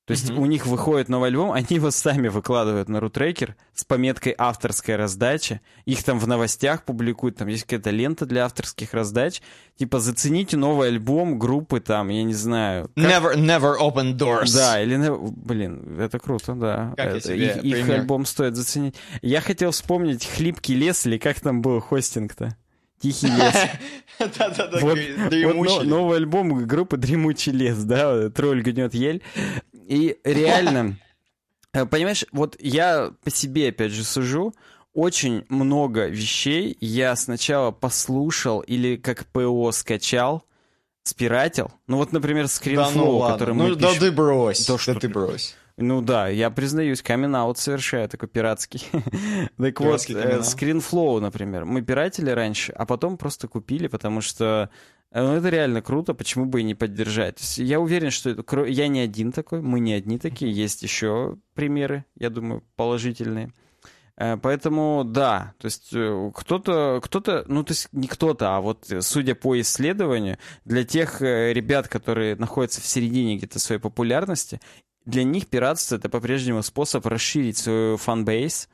То 0.05 0.11
есть 0.11 0.31
mm-hmm. 0.31 0.37
у 0.37 0.45
них 0.47 0.65
выходит 0.65 1.07
новый 1.07 1.29
альбом, 1.29 1.51
они 1.53 1.67
его 1.69 1.89
сами 1.89 2.27
выкладывают 2.27 2.89
на 2.89 2.99
рутрекер 2.99 3.55
с 3.73 3.85
пометкой 3.85 4.35
«авторская 4.37 4.97
раздача». 4.97 5.61
Их 5.85 6.03
там 6.03 6.19
в 6.19 6.27
новостях 6.27 6.83
публикуют, 6.83 7.37
там 7.37 7.47
есть 7.47 7.63
какая-то 7.63 7.89
лента 7.91 8.25
для 8.25 8.43
авторских 8.43 8.93
раздач. 8.93 9.41
Типа 9.77 9.99
зацените 9.99 10.57
новый 10.57 10.89
альбом 10.89 11.39
группы 11.39 11.79
там, 11.79 12.09
я 12.09 12.23
не 12.23 12.33
знаю. 12.33 12.91
Как... 12.95 13.05
Never, 13.05 13.35
never 13.35 13.79
open 13.79 14.17
doors. 14.17 14.53
Да, 14.53 14.81
или... 14.81 14.99
Блин, 15.09 15.97
это 15.99 16.19
круто, 16.19 16.53
да. 16.53 16.93
Как 16.97 17.15
это, 17.15 17.33
их, 17.33 17.63
их 17.63 17.89
альбом 17.89 18.25
стоит 18.25 18.57
заценить. 18.57 18.95
Я 19.21 19.39
хотел 19.39 19.71
вспомнить 19.71 20.25
«Хлипкий 20.25 20.75
лес» 20.75 21.05
или 21.05 21.17
как 21.17 21.39
там 21.39 21.61
был 21.61 21.79
хостинг-то? 21.79 22.57
Тихий 23.03 23.27
лес. 23.27 23.55
Да-да-да, 24.37 24.79
вот 24.79 25.83
новый 25.83 26.17
альбом 26.17 26.65
группы 26.65 26.95
Дремучий 26.95 27.51
лес, 27.51 27.79
да, 27.83 28.29
тролль 28.29 28.61
гнет 28.61 28.93
ель. 28.93 29.21
И 29.73 30.17
реально, 30.23 30.97
э, 31.73 31.85
понимаешь, 31.85 32.23
вот 32.31 32.55
я 32.61 33.11
по 33.25 33.29
себе, 33.29 33.69
опять 33.69 33.91
же, 33.91 34.05
сужу, 34.05 34.53
очень 34.93 35.43
много 35.49 36.07
вещей 36.07 36.77
я 36.79 37.13
сначала 37.17 37.71
послушал 37.71 38.61
или 38.61 38.95
как 38.95 39.25
ПО 39.25 39.73
скачал, 39.73 40.45
спиратил. 41.03 41.71
Ну 41.87 41.97
вот, 41.97 42.13
например, 42.13 42.47
скринфлоу, 42.47 43.19
да, 43.19 43.27
ну, 43.27 43.33
который 43.33 43.53
мы 43.53 43.67
Ну 43.67 43.75
да 43.75 43.91
ты 43.99 44.13
брось, 44.13 44.65
да, 44.65 44.77
что 44.77 44.97
ты 44.97 45.09
брось. 45.09 45.55
Ну 45.77 46.01
да, 46.01 46.27
я 46.27 46.51
признаюсь, 46.51 47.01
камин 47.01 47.35
аут 47.35 47.57
совершаю 47.57 48.07
такой 48.07 48.29
пиратский. 48.29 48.85
так 49.57 49.79
вот, 49.79 50.07
э, 50.07 50.43
скринфлоу, 50.43 51.19
например. 51.19 51.65
Мы 51.65 51.81
пиратили 51.81 52.29
раньше, 52.29 52.71
а 52.73 52.85
потом 52.85 53.17
просто 53.17 53.47
купили, 53.47 53.87
потому 53.87 54.21
что 54.21 54.69
э, 55.11 55.21
ну, 55.21 55.33
это 55.33 55.49
реально 55.49 55.81
круто, 55.81 56.13
почему 56.13 56.45
бы 56.45 56.61
и 56.61 56.63
не 56.63 56.75
поддержать. 56.75 57.57
Я 57.57 57.79
уверен, 57.79 58.11
что 58.11 58.29
это, 58.29 58.65
я 58.65 58.87
не 58.87 58.99
один 58.99 59.31
такой, 59.31 59.61
мы 59.61 59.79
не 59.79 59.93
одни 59.93 60.19
такие, 60.19 60.51
есть 60.51 60.83
еще 60.83 61.37
примеры, 61.55 62.05
я 62.19 62.29
думаю, 62.29 62.63
положительные. 62.75 63.51
Э, 64.15 64.37
поэтому 64.37 65.03
да, 65.03 65.55
то 65.57 65.65
есть 65.65 65.89
кто-то, 65.89 66.99
кто-то, 67.01 67.45
ну 67.47 67.63
то 67.63 67.71
есть 67.71 67.89
не 67.93 68.07
кто-то, 68.07 68.55
а 68.55 68.61
вот 68.61 68.87
судя 68.99 69.33
по 69.33 69.59
исследованию, 69.59 70.37
для 70.65 70.83
тех 70.83 71.19
ребят, 71.19 71.87
которые 71.87 72.35
находятся 72.35 72.79
в 72.79 72.85
середине 72.85 73.37
где-то 73.37 73.57
своей 73.57 73.81
популярности, 73.81 74.61
для 75.05 75.23
них 75.23 75.47
пиратство 75.47 75.95
это 75.95 76.09
по-прежнему 76.09 76.63
способ 76.63 77.05
расширить 77.05 77.57
свою 77.57 77.97
фанбейс. 77.97 78.69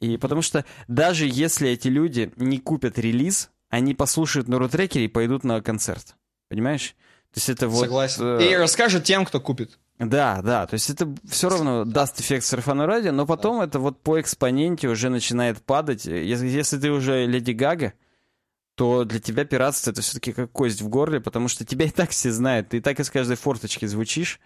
И 0.00 0.16
потому 0.16 0.42
что 0.42 0.64
даже 0.88 1.26
если 1.26 1.70
эти 1.70 1.88
люди 1.88 2.32
не 2.36 2.58
купят 2.58 2.98
релиз, 2.98 3.50
они 3.70 3.94
послушают 3.94 4.48
на 4.48 4.58
рутрекере 4.58 5.06
и 5.06 5.08
пойдут 5.08 5.44
на 5.44 5.60
концерт. 5.60 6.16
Понимаешь? 6.48 6.94
То 7.32 7.38
есть 7.38 7.48
это 7.48 7.68
вот... 7.68 7.80
Согласен. 7.80 8.22
Э... 8.24 8.50
И 8.50 8.54
расскажут 8.54 9.04
тем, 9.04 9.24
кто 9.24 9.40
купит. 9.40 9.78
Да, 9.98 10.42
да, 10.42 10.66
то 10.66 10.74
есть 10.74 10.90
это 10.90 11.14
все 11.28 11.48
равно 11.48 11.84
даст 11.84 12.20
эффект 12.20 12.44
сарафана 12.44 12.84
радио, 12.86 13.12
но 13.12 13.26
потом 13.26 13.58
да. 13.58 13.64
это 13.64 13.78
вот 13.78 14.02
по 14.02 14.20
экспоненте 14.20 14.88
уже 14.88 15.08
начинает 15.08 15.62
падать. 15.62 16.04
Если, 16.04 16.48
если 16.48 16.78
ты 16.78 16.90
уже 16.90 17.26
Леди 17.26 17.52
Гага, 17.52 17.92
то 18.74 19.04
для 19.04 19.20
тебя 19.20 19.44
пиратство 19.44 19.92
это 19.92 20.02
все-таки 20.02 20.32
как 20.32 20.50
кость 20.50 20.82
в 20.82 20.88
горле, 20.88 21.20
потому 21.20 21.46
что 21.46 21.64
тебя 21.64 21.86
и 21.86 21.90
так 21.90 22.10
все 22.10 22.32
знают, 22.32 22.70
ты 22.70 22.78
и 22.78 22.80
так 22.80 22.98
из 22.98 23.08
каждой 23.08 23.36
форточки 23.36 23.86
звучишь, 23.86 24.40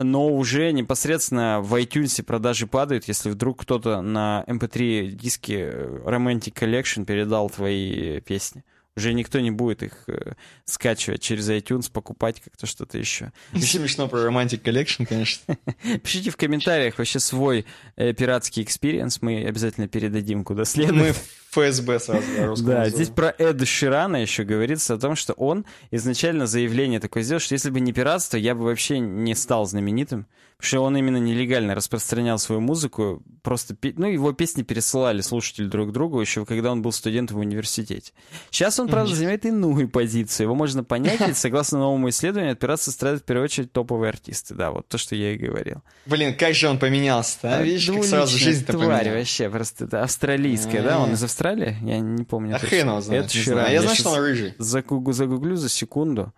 но 0.00 0.28
уже 0.28 0.72
непосредственно 0.72 1.60
в 1.60 1.74
iTunes 1.74 2.22
продажи 2.22 2.66
падают, 2.66 3.06
если 3.08 3.30
вдруг 3.30 3.62
кто-то 3.62 4.00
на 4.00 4.44
MP3 4.46 5.10
эм 5.10 5.16
диске 5.16 5.70
Romantic 6.04 6.54
Collection 6.54 7.04
передал 7.04 7.50
твои 7.50 8.20
песни. 8.20 8.64
Уже 8.98 9.14
никто 9.14 9.38
не 9.38 9.52
будет 9.52 9.84
их 9.84 9.92
э, 10.08 10.32
скачивать 10.64 11.22
через 11.22 11.48
iTunes, 11.48 11.88
покупать 11.88 12.40
как-то 12.40 12.66
что-то 12.66 12.98
еще. 12.98 13.32
Смешно 13.54 14.08
про 14.08 14.26
Romantic 14.26 14.60
Collection, 14.60 15.06
конечно. 15.06 15.56
Пишите 16.02 16.30
в 16.30 16.36
комментариях 16.36 16.98
вообще 16.98 17.20
свой 17.20 17.64
э, 17.94 18.12
пиратский 18.12 18.64
experience, 18.64 19.22
мы 19.22 19.44
обязательно 19.46 19.86
передадим 19.86 20.42
куда 20.42 20.64
следует. 20.64 20.96
Мы 20.96 21.14
ФСБ 21.52 22.00
сразу. 22.00 22.64
Да, 22.64 22.88
здесь 22.88 23.10
про 23.10 23.32
Эда 23.38 23.64
Ширана 23.64 24.16
еще 24.16 24.42
говорится 24.42 24.94
о 24.94 24.98
том, 24.98 25.14
что 25.14 25.32
он 25.34 25.64
изначально 25.92 26.48
заявление 26.48 26.98
такое 26.98 27.22
сделал, 27.22 27.38
что 27.40 27.54
если 27.54 27.70
бы 27.70 27.78
не 27.78 27.92
пиратство, 27.92 28.36
я 28.36 28.56
бы 28.56 28.64
вообще 28.64 28.98
не 28.98 29.36
стал 29.36 29.64
знаменитым. 29.64 30.26
Потому 30.58 30.68
что 30.68 30.80
он 30.80 30.96
именно 30.96 31.18
нелегально 31.18 31.76
распространял 31.76 32.36
свою 32.36 32.60
музыку, 32.60 33.22
просто, 33.42 33.76
ну, 33.94 34.08
его 34.08 34.32
песни 34.32 34.62
пересылали 34.64 35.20
слушатели 35.20 35.66
друг 35.66 35.92
другу 35.92 36.20
еще 36.20 36.44
когда 36.44 36.72
он 36.72 36.82
был 36.82 36.90
студентом 36.90 37.36
в 37.36 37.40
университете. 37.40 38.12
Сейчас 38.50 38.80
он, 38.80 38.88
правда, 38.88 39.14
занимает 39.14 39.46
иную 39.46 39.88
позицию. 39.88 40.46
Его 40.46 40.56
можно 40.56 40.82
понять, 40.82 41.20
ведь 41.20 41.36
согласно 41.36 41.78
новому 41.78 42.08
исследованию, 42.08 42.54
от 42.54 42.58
пиратства 42.58 42.90
страдают 42.90 43.22
в 43.22 43.24
первую 43.24 43.44
очередь 43.44 43.72
топовые 43.72 44.08
артисты. 44.08 44.56
Да, 44.56 44.72
вот 44.72 44.88
то, 44.88 44.98
что 44.98 45.14
я 45.14 45.34
и 45.34 45.36
говорил. 45.36 45.82
Блин, 46.06 46.36
как 46.36 46.54
же 46.54 46.68
он 46.68 46.80
поменялся-то, 46.80 47.58
а? 47.58 47.62
Видишь, 47.62 47.86
как 47.86 48.02
сразу 48.02 48.36
жизнь-то 48.36 48.72
тварь 48.72 49.16
вообще, 49.16 49.48
просто 49.50 49.84
это 49.84 50.02
австралийская, 50.02 50.82
да? 50.82 50.98
Он 50.98 51.12
из 51.12 51.22
Австралии? 51.22 51.76
Я 51.82 52.00
не 52.00 52.24
помню. 52.24 52.56
А 52.56 52.58
хрен 52.58 52.88
его 52.88 53.00
знает, 53.00 53.30
Я 53.30 53.80
знаю, 53.82 53.96
что 53.96 54.10
он 54.10 54.18
рыжий. 54.18 54.54
Загуглю 54.58 55.54
за 55.54 55.68
секунду. 55.68 56.32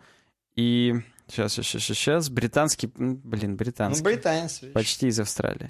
И 0.56 0.97
Сейчас, 1.31 1.52
сейчас, 1.52 1.66
сейчас, 1.66 1.97
сейчас. 1.97 2.28
Британский, 2.28 2.90
блин, 2.94 3.57
британский. 3.57 4.02
Ну, 4.02 4.05
британец. 4.05 4.61
Почти 4.74 5.09
из 5.09 5.20
Австралии. 5.20 5.69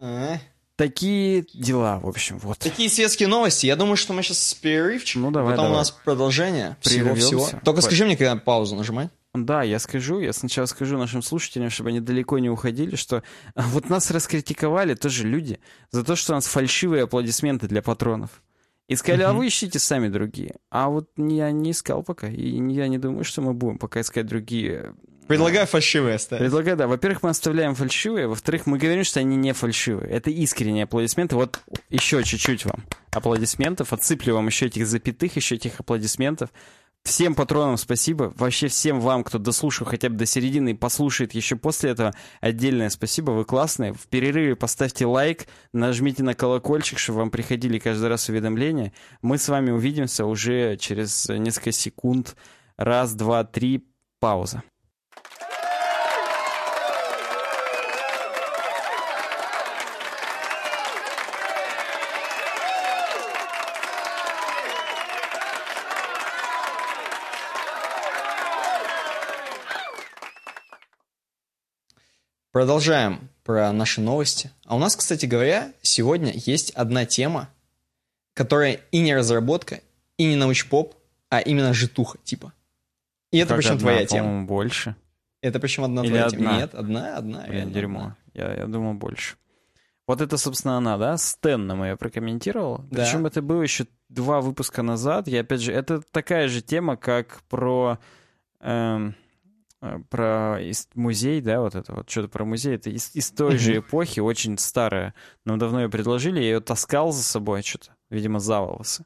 А? 0.00 0.38
Такие 0.76 1.44
дела, 1.54 1.98
в 1.98 2.08
общем, 2.08 2.38
вот. 2.38 2.58
Такие 2.58 2.88
светские 2.88 3.28
новости. 3.28 3.66
Я 3.66 3.76
думаю, 3.76 3.96
что 3.96 4.12
мы 4.12 4.22
сейчас 4.22 4.38
с 4.38 4.54
перерывчиком. 4.54 5.22
Ну, 5.22 5.30
давай, 5.30 5.52
Потом 5.52 5.66
давай. 5.66 5.76
у 5.76 5.78
нас 5.78 5.90
продолжение 5.90 6.76
всего-всего. 6.80 7.48
Только 7.64 7.80
По... 7.80 7.86
скажи 7.86 8.04
мне, 8.04 8.16
когда 8.16 8.36
паузу 8.36 8.74
нажимать. 8.74 9.10
Да, 9.34 9.62
я 9.62 9.78
скажу, 9.78 10.20
я 10.20 10.32
сначала 10.32 10.66
скажу 10.66 10.98
нашим 10.98 11.22
слушателям, 11.22 11.70
чтобы 11.70 11.88
они 11.88 12.00
далеко 12.00 12.38
не 12.38 12.50
уходили, 12.50 12.96
что 12.96 13.22
вот 13.54 13.88
нас 13.88 14.10
раскритиковали 14.10 14.94
тоже 14.94 15.26
люди 15.26 15.58
за 15.90 16.04
то, 16.04 16.16
что 16.16 16.32
у 16.32 16.34
нас 16.36 16.46
фальшивые 16.46 17.04
аплодисменты 17.04 17.66
для 17.66 17.80
патронов. 17.80 18.41
И 18.88 18.96
сказали, 18.96 19.22
а 19.22 19.32
вы 19.32 19.48
ищите 19.48 19.78
сами 19.78 20.08
другие. 20.08 20.56
А 20.70 20.88
вот 20.88 21.08
я 21.16 21.50
не 21.50 21.70
искал 21.70 22.02
пока. 22.02 22.28
И 22.28 22.72
я 22.72 22.88
не 22.88 22.98
думаю, 22.98 23.24
что 23.24 23.40
мы 23.40 23.54
будем 23.54 23.78
пока 23.78 24.00
искать 24.00 24.26
другие. 24.26 24.94
Предлагаю 25.28 25.66
фальшивые 25.66 26.16
оставить. 26.16 26.42
Предлагаю, 26.42 26.76
да. 26.76 26.86
Во-первых, 26.88 27.22
мы 27.22 27.30
оставляем 27.30 27.74
фальшивые. 27.74 28.26
Во-вторых, 28.26 28.66
мы 28.66 28.76
говорим, 28.76 29.04
что 29.04 29.20
они 29.20 29.36
не 29.36 29.52
фальшивые. 29.52 30.10
Это 30.10 30.30
искренние 30.30 30.84
аплодисменты. 30.84 31.36
Вот 31.36 31.60
еще 31.88 32.22
чуть-чуть 32.22 32.66
вам 32.66 32.84
аплодисментов. 33.12 33.92
Отсыплю 33.92 34.34
вам 34.34 34.48
еще 34.48 34.66
этих 34.66 34.86
запятых, 34.86 35.36
еще 35.36 35.54
этих 35.54 35.80
аплодисментов. 35.80 36.50
Всем 37.04 37.34
патронам 37.34 37.76
спасибо. 37.76 38.32
Вообще 38.36 38.68
всем 38.68 39.00
вам, 39.00 39.24
кто 39.24 39.38
дослушал 39.38 39.86
хотя 39.86 40.08
бы 40.08 40.16
до 40.16 40.24
середины 40.24 40.70
и 40.70 40.74
послушает 40.74 41.34
еще 41.34 41.56
после 41.56 41.90
этого, 41.90 42.14
отдельное 42.40 42.90
спасибо. 42.90 43.32
Вы 43.32 43.44
классные. 43.44 43.92
В 43.92 44.06
перерыве 44.06 44.54
поставьте 44.54 45.04
лайк, 45.04 45.46
нажмите 45.72 46.22
на 46.22 46.34
колокольчик, 46.34 46.98
чтобы 46.98 47.20
вам 47.20 47.30
приходили 47.30 47.78
каждый 47.78 48.08
раз 48.08 48.28
уведомления. 48.28 48.92
Мы 49.20 49.38
с 49.38 49.48
вами 49.48 49.72
увидимся 49.72 50.26
уже 50.26 50.76
через 50.76 51.28
несколько 51.28 51.72
секунд. 51.72 52.36
Раз, 52.76 53.14
два, 53.14 53.44
три. 53.44 53.84
Пауза. 54.20 54.62
Продолжаем 72.52 73.30
про 73.44 73.72
наши 73.72 74.02
новости. 74.02 74.50
А 74.66 74.76
у 74.76 74.78
нас, 74.78 74.94
кстати 74.94 75.24
говоря, 75.24 75.72
сегодня 75.80 76.32
есть 76.34 76.70
одна 76.72 77.06
тема, 77.06 77.48
которая 78.34 78.80
и 78.90 79.00
не 79.00 79.14
разработка, 79.16 79.80
и 80.18 80.26
не 80.26 80.36
научпоп, 80.36 80.94
а 81.30 81.40
именно 81.40 81.72
житуха 81.72 82.18
типа. 82.22 82.52
И 83.30 83.38
это 83.38 83.48
как 83.54 83.56
причем 83.58 83.70
одна, 83.70 83.80
твоя 83.80 84.06
тема. 84.06 84.42
больше. 84.44 84.96
Это 85.40 85.58
причем 85.60 85.84
одна 85.84 86.02
Или 86.02 86.10
твоя 86.10 86.26
одна? 86.26 86.38
тема. 86.38 86.56
Нет, 86.58 86.74
одна, 86.74 87.16
одна. 87.16 87.40
Блин, 87.40 87.52
реально 87.52 87.72
дерьмо. 87.72 88.16
Я, 88.34 88.54
я 88.54 88.66
думал 88.66 88.94
больше. 88.94 89.36
Вот 90.06 90.20
это, 90.20 90.36
собственно, 90.36 90.76
она, 90.76 90.98
да? 90.98 91.16
Стэн 91.16 91.66
нам 91.66 91.82
ее 91.84 91.96
прокомментировал. 91.96 92.84
Да. 92.90 93.02
Причем 93.02 93.24
это 93.24 93.40
было 93.40 93.62
еще 93.62 93.86
два 94.10 94.42
выпуска 94.42 94.82
назад. 94.82 95.26
Я 95.26 95.40
опять 95.40 95.62
же, 95.62 95.72
это 95.72 96.02
такая 96.10 96.48
же 96.48 96.60
тема, 96.60 96.96
как 96.98 97.40
про 97.48 97.98
эм, 98.60 99.14
про 100.10 100.58
ис- 100.60 100.88
музей, 100.94 101.40
да, 101.40 101.60
вот 101.60 101.74
это 101.74 101.92
вот 101.92 102.08
что-то 102.08 102.28
про 102.28 102.44
музей. 102.44 102.76
Это 102.76 102.90
из, 102.90 103.14
из 103.14 103.30
той 103.30 103.56
же 103.58 103.78
эпохи, 103.78 104.20
очень 104.20 104.56
старая. 104.58 105.14
Нам 105.44 105.58
давно 105.58 105.82
ее 105.82 105.88
предложили, 105.88 106.38
я 106.38 106.44
ее 106.46 106.60
таскал 106.60 107.12
за 107.12 107.22
собой 107.22 107.62
что-то, 107.62 107.94
видимо, 108.10 108.38
за 108.38 108.60
волосы. 108.60 109.04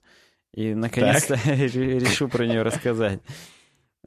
И 0.52 0.74
наконец-то 0.74 1.34
ре- 1.46 1.98
решил 1.98 2.28
про 2.28 2.46
нее 2.46 2.62
рассказать. 2.62 3.20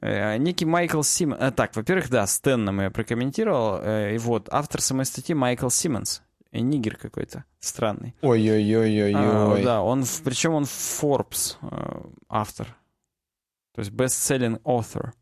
Э, 0.00 0.36
Некий 0.38 0.64
Майкл 0.64 1.02
Симмонс. 1.02 1.40
А, 1.42 1.50
так, 1.50 1.74
во-первых, 1.76 2.08
да, 2.08 2.26
Стэн 2.26 2.64
нам 2.64 2.80
ее 2.80 2.90
прокомментировал. 2.90 3.80
Э, 3.82 4.14
И 4.14 4.18
вот, 4.18 4.48
автор 4.50 4.80
самой 4.80 5.04
статьи 5.06 5.34
Майкл 5.34 5.68
Симмонс. 5.68 6.22
Нигер 6.52 6.96
какой-то 6.96 7.44
странный. 7.60 8.14
А, 8.22 8.26
Ой-ой-ой-ой-ой. 8.26 9.62
да, 9.62 9.82
он, 9.82 10.04
причем 10.24 10.54
он 10.54 10.64
Forbes 10.64 11.56
э, 11.62 12.00
автор. 12.28 12.66
То 13.74 13.80
есть 13.82 13.92
best-selling 13.92 14.60
author. 14.62 15.12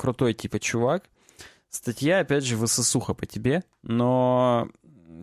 Крутой 0.00 0.32
типа 0.32 0.58
чувак. 0.58 1.04
Статья, 1.68 2.20
опять 2.20 2.42
же, 2.44 2.56
высосуха 2.56 3.12
по 3.12 3.26
тебе, 3.26 3.62
но 3.82 4.68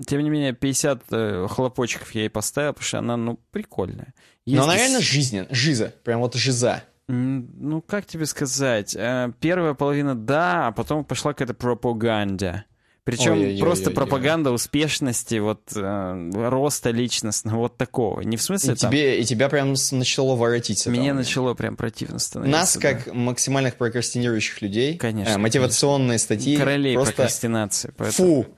тем 0.06 0.22
не 0.22 0.30
менее 0.30 0.54
50 0.54 1.04
э, 1.12 1.48
хлопочков 1.50 2.12
я 2.12 2.22
ей 2.22 2.30
поставил, 2.30 2.74
потому 2.74 2.86
что 2.86 3.00
она, 3.00 3.18
ну, 3.18 3.40
прикольная. 3.52 4.14
Но 4.46 4.52
Есть 4.54 4.64
она 4.64 4.76
и 4.76 4.78
с- 4.78 4.82
реально 4.82 5.02
жизненная. 5.02 5.48
Жиза. 5.54 5.94
Прям 6.04 6.20
вот 6.20 6.36
жиза. 6.36 6.84
Ну, 7.08 7.82
как 7.82 8.06
тебе 8.06 8.26
сказать? 8.28 8.96
Э, 8.96 9.32
Первая 9.40 9.74
половина 9.74 10.14
да, 10.14 10.68
а 10.68 10.72
потом 10.72 11.04
пошла 11.04 11.34
какая-то 11.34 11.54
пропаганда. 11.56 12.66
Причем 13.08 13.32
Ой-ой-ой-ой-ой. 13.32 13.62
просто 13.62 13.90
пропаганда 13.92 14.52
успешности, 14.52 15.36
вот 15.36 15.62
э, 15.74 16.30
роста 16.50 16.90
личностного, 16.92 17.56
вот 17.58 17.78
такого. 17.78 18.20
Не 18.20 18.36
в 18.36 18.42
смысле 18.42 18.74
И, 18.74 18.76
там... 18.76 18.92
тебе, 18.92 19.22
и 19.22 19.24
тебя 19.24 19.48
прям 19.48 19.76
начало 19.94 20.36
воротить 20.36 20.80
с 20.80 20.82
этого 20.82 20.92
Мне 20.92 21.00
момента. 21.14 21.20
начало 21.30 21.54
прям 21.54 21.78
противно 21.78 22.20
становиться. 22.20 22.60
Нас, 22.60 22.76
да. 22.76 22.82
как 22.96 23.14
максимальных 23.14 23.76
прокрастинирующих 23.78 24.62
людей, 24.62 24.98
Конечно, 24.98 25.32
э, 25.32 25.38
мотивационные 25.38 26.20
статьи 26.20 26.58
Королей 26.58 26.96
просто 26.96 27.16
прокрастинации. 27.16 27.94
поэтому- 27.96 28.44
фу. 28.44 28.50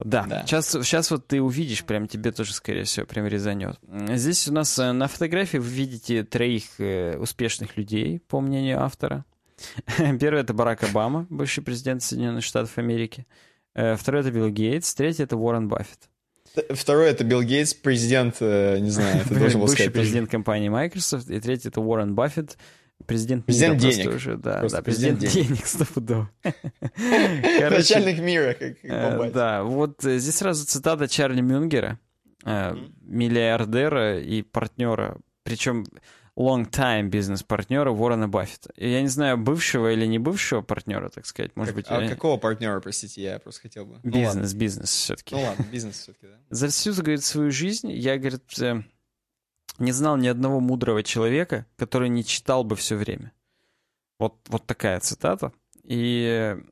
Да, 0.00 0.24
Да. 0.24 0.42
Сейчас, 0.46 0.70
сейчас 0.70 1.10
вот 1.10 1.26
ты 1.26 1.42
увидишь, 1.42 1.84
прям 1.84 2.08
тебе 2.08 2.32
тоже, 2.32 2.54
скорее 2.54 2.84
всего, 2.84 3.04
прям 3.04 3.26
резанет. 3.26 3.78
Здесь 4.14 4.48
у 4.48 4.52
нас 4.54 4.78
э, 4.78 4.90
на 4.92 5.06
фотографии 5.06 5.58
вы 5.58 5.68
видите 5.68 6.24
троих 6.24 6.64
э, 6.80 7.18
успешных 7.18 7.76
людей, 7.76 8.20
по 8.26 8.40
мнению 8.40 8.82
автора. 8.82 9.24
Первый— 10.20 10.40
это 10.42 10.52
Барак 10.54 10.82
Обама, 10.84 11.26
бывший 11.30 11.62
президент 11.62 12.02
Соединенных 12.02 12.44
Штатов 12.44 12.76
Америки. 12.78 13.26
Э, 13.74 13.96
Второй— 13.96 14.20
это 14.22 14.30
Билл 14.30 14.50
Гейтс. 14.50 14.94
Третий— 14.94 15.22
это 15.24 15.36
Уоррен 15.36 15.68
Баффет. 15.68 16.08
Второй 16.70 17.08
это 17.08 17.24
Билл 17.24 17.42
Гейтс, 17.42 17.72
президент, 17.74 18.36
э, 18.40 18.78
не 18.78 18.90
знаю, 18.90 19.24
ты 19.28 19.34
должен 19.38 19.60
был 19.60 19.66
Бывший 19.66 19.84
сказать. 19.84 19.92
президент 19.94 20.30
компании 20.30 20.68
Microsoft. 20.68 21.30
И 21.30 21.40
третий— 21.40 21.68
это 21.70 21.80
Уоррен 21.80 22.14
Баффет, 22.14 22.58
президент 23.06 23.46
Президент 23.46 23.82
мира 23.82 23.92
денег. 23.94 24.14
уже. 24.16 24.36
Да, 24.36 24.58
Просто 24.60 24.78
да, 24.78 24.82
президент, 24.82 25.20
президент 25.20 25.48
денег, 25.48 25.66
стопудово. 25.66 26.30
Начальник 27.70 28.18
мира, 28.20 28.54
как, 28.54 28.76
Э. 28.82 29.30
Да, 29.32 29.62
вот 29.64 30.04
э, 30.04 30.18
здесь 30.18 30.36
сразу 30.36 30.66
цитата 30.66 31.08
Чарли 31.08 31.40
Мюнгера, 31.40 31.98
э, 32.44 32.76
миллиардера 33.02 34.20
и 34.20 34.42
партнера, 34.42 35.16
причем 35.44 35.84
long-time 36.36 37.08
бизнес-партнера 37.08 37.90
Уоррена 37.90 38.28
Баффета. 38.28 38.72
И 38.76 38.90
Я 38.90 39.02
не 39.02 39.08
знаю, 39.08 39.36
бывшего 39.36 39.92
или 39.92 40.06
не 40.06 40.18
бывшего 40.18 40.62
партнера, 40.62 41.08
так 41.10 41.26
сказать, 41.26 41.54
может 41.56 41.74
быть, 41.74 41.86
а 41.88 42.02
э, 42.02 42.08
какого 42.08 42.38
партнера, 42.38 42.80
простите, 42.80 43.22
я 43.22 43.38
просто 43.38 43.62
хотел 43.62 43.84
бы. 43.84 44.00
Ну 44.02 44.22
ладно. 44.22 44.40
бизнес, 44.40 44.54
бизнес 44.54 44.90
все-таки. 44.90 45.34
Ну 45.34 45.42
ладно, 45.42 45.66
бизнес 45.70 45.96
все-таки, 45.96 46.26
да. 46.26 46.38
За 46.50 46.68
всю, 46.68 46.94
говорит, 46.94 47.22
свою 47.22 47.50
жизнь 47.50 47.90
я, 47.90 48.18
говорит, 48.18 48.58
э, 48.60 48.82
не 49.78 49.92
знал 49.92 50.16
ни 50.16 50.28
одного 50.28 50.60
мудрого 50.60 51.02
человека, 51.02 51.66
который 51.76 52.08
не 52.08 52.24
читал 52.24 52.64
бы 52.64 52.76
все 52.76 52.96
время. 52.96 53.32
Вот, 54.18 54.36
вот 54.48 54.66
такая 54.66 55.00
цитата. 55.00 55.52
И 55.82 56.26
э, 56.28 56.62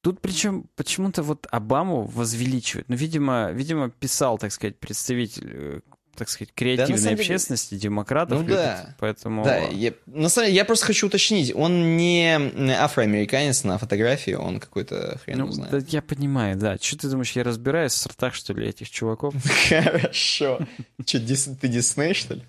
тут 0.00 0.20
причем 0.20 0.68
почему-то 0.74 1.22
вот 1.22 1.46
Обаму 1.50 2.04
возвеличивают. 2.04 2.88
Ну, 2.88 2.96
видимо, 2.96 3.50
видимо, 3.52 3.90
писал, 3.90 4.38
так 4.38 4.50
сказать, 4.50 4.78
представитель, 4.80 5.50
э, 5.52 5.80
так 6.20 6.28
сказать, 6.28 6.52
креативной 6.54 6.98
деле- 7.02 7.14
общественности, 7.14 7.74
демократов. 7.74 8.36
Ну 8.38 8.42
любит. 8.42 8.56
да. 8.56 8.94
Поэтому... 9.00 9.42
Да, 9.42 9.56
я, 9.58 9.92
на 10.06 10.28
самом 10.28 10.46
деле, 10.46 10.56
я 10.58 10.64
просто 10.64 10.86
хочу 10.86 11.06
уточнить, 11.08 11.52
он 11.54 11.96
не 11.96 12.36
афроамериканец 12.78 13.64
на 13.64 13.78
фотографии, 13.78 14.32
он 14.32 14.60
какой-то 14.60 15.18
хрен 15.24 15.38
Ну, 15.38 15.50
знает. 15.50 15.70
да, 15.72 15.78
я 15.88 16.02
понимаю, 16.02 16.56
да. 16.56 16.76
Что 16.80 16.98
ты 16.98 17.08
думаешь, 17.08 17.32
я 17.32 17.42
разбираюсь 17.42 17.92
в 17.92 17.96
сортах, 17.96 18.34
что 18.34 18.52
ли, 18.52 18.68
этих 18.68 18.90
чуваков? 18.90 19.34
Хорошо. 19.68 20.60
Че, 21.04 21.18
ты 21.20 21.68
Дисней, 21.68 22.14
что 22.14 22.34
ли? 22.34 22.42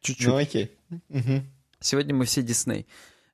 Чуть-чуть. 0.00 0.26
Ну 0.26 0.36
окей. 0.36 0.70
Сегодня 1.80 2.14
мы 2.14 2.24
все 2.24 2.42
Дисней. 2.42 2.86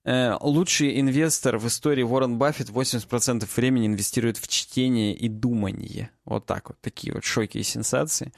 Э, 0.07 0.35
Лучший 0.41 1.01
инвестор 1.01 1.57
в 1.57 1.67
истории 1.67 2.03
Уоррен 2.03 2.37
Баффет 2.37 2.69
80% 2.69 3.49
времени 3.57 3.87
инвестирует 3.87 4.37
в 4.37 4.49
чтение 4.49 5.15
и 5.15 5.29
думание. 5.29 6.11
Вот 6.27 6.45
так 6.45 6.69
вот, 6.69 6.79
такие 6.83 7.15
вот 7.15 7.25
шоки 7.25 7.57
и 7.59 7.63
сенсации. 7.63 8.33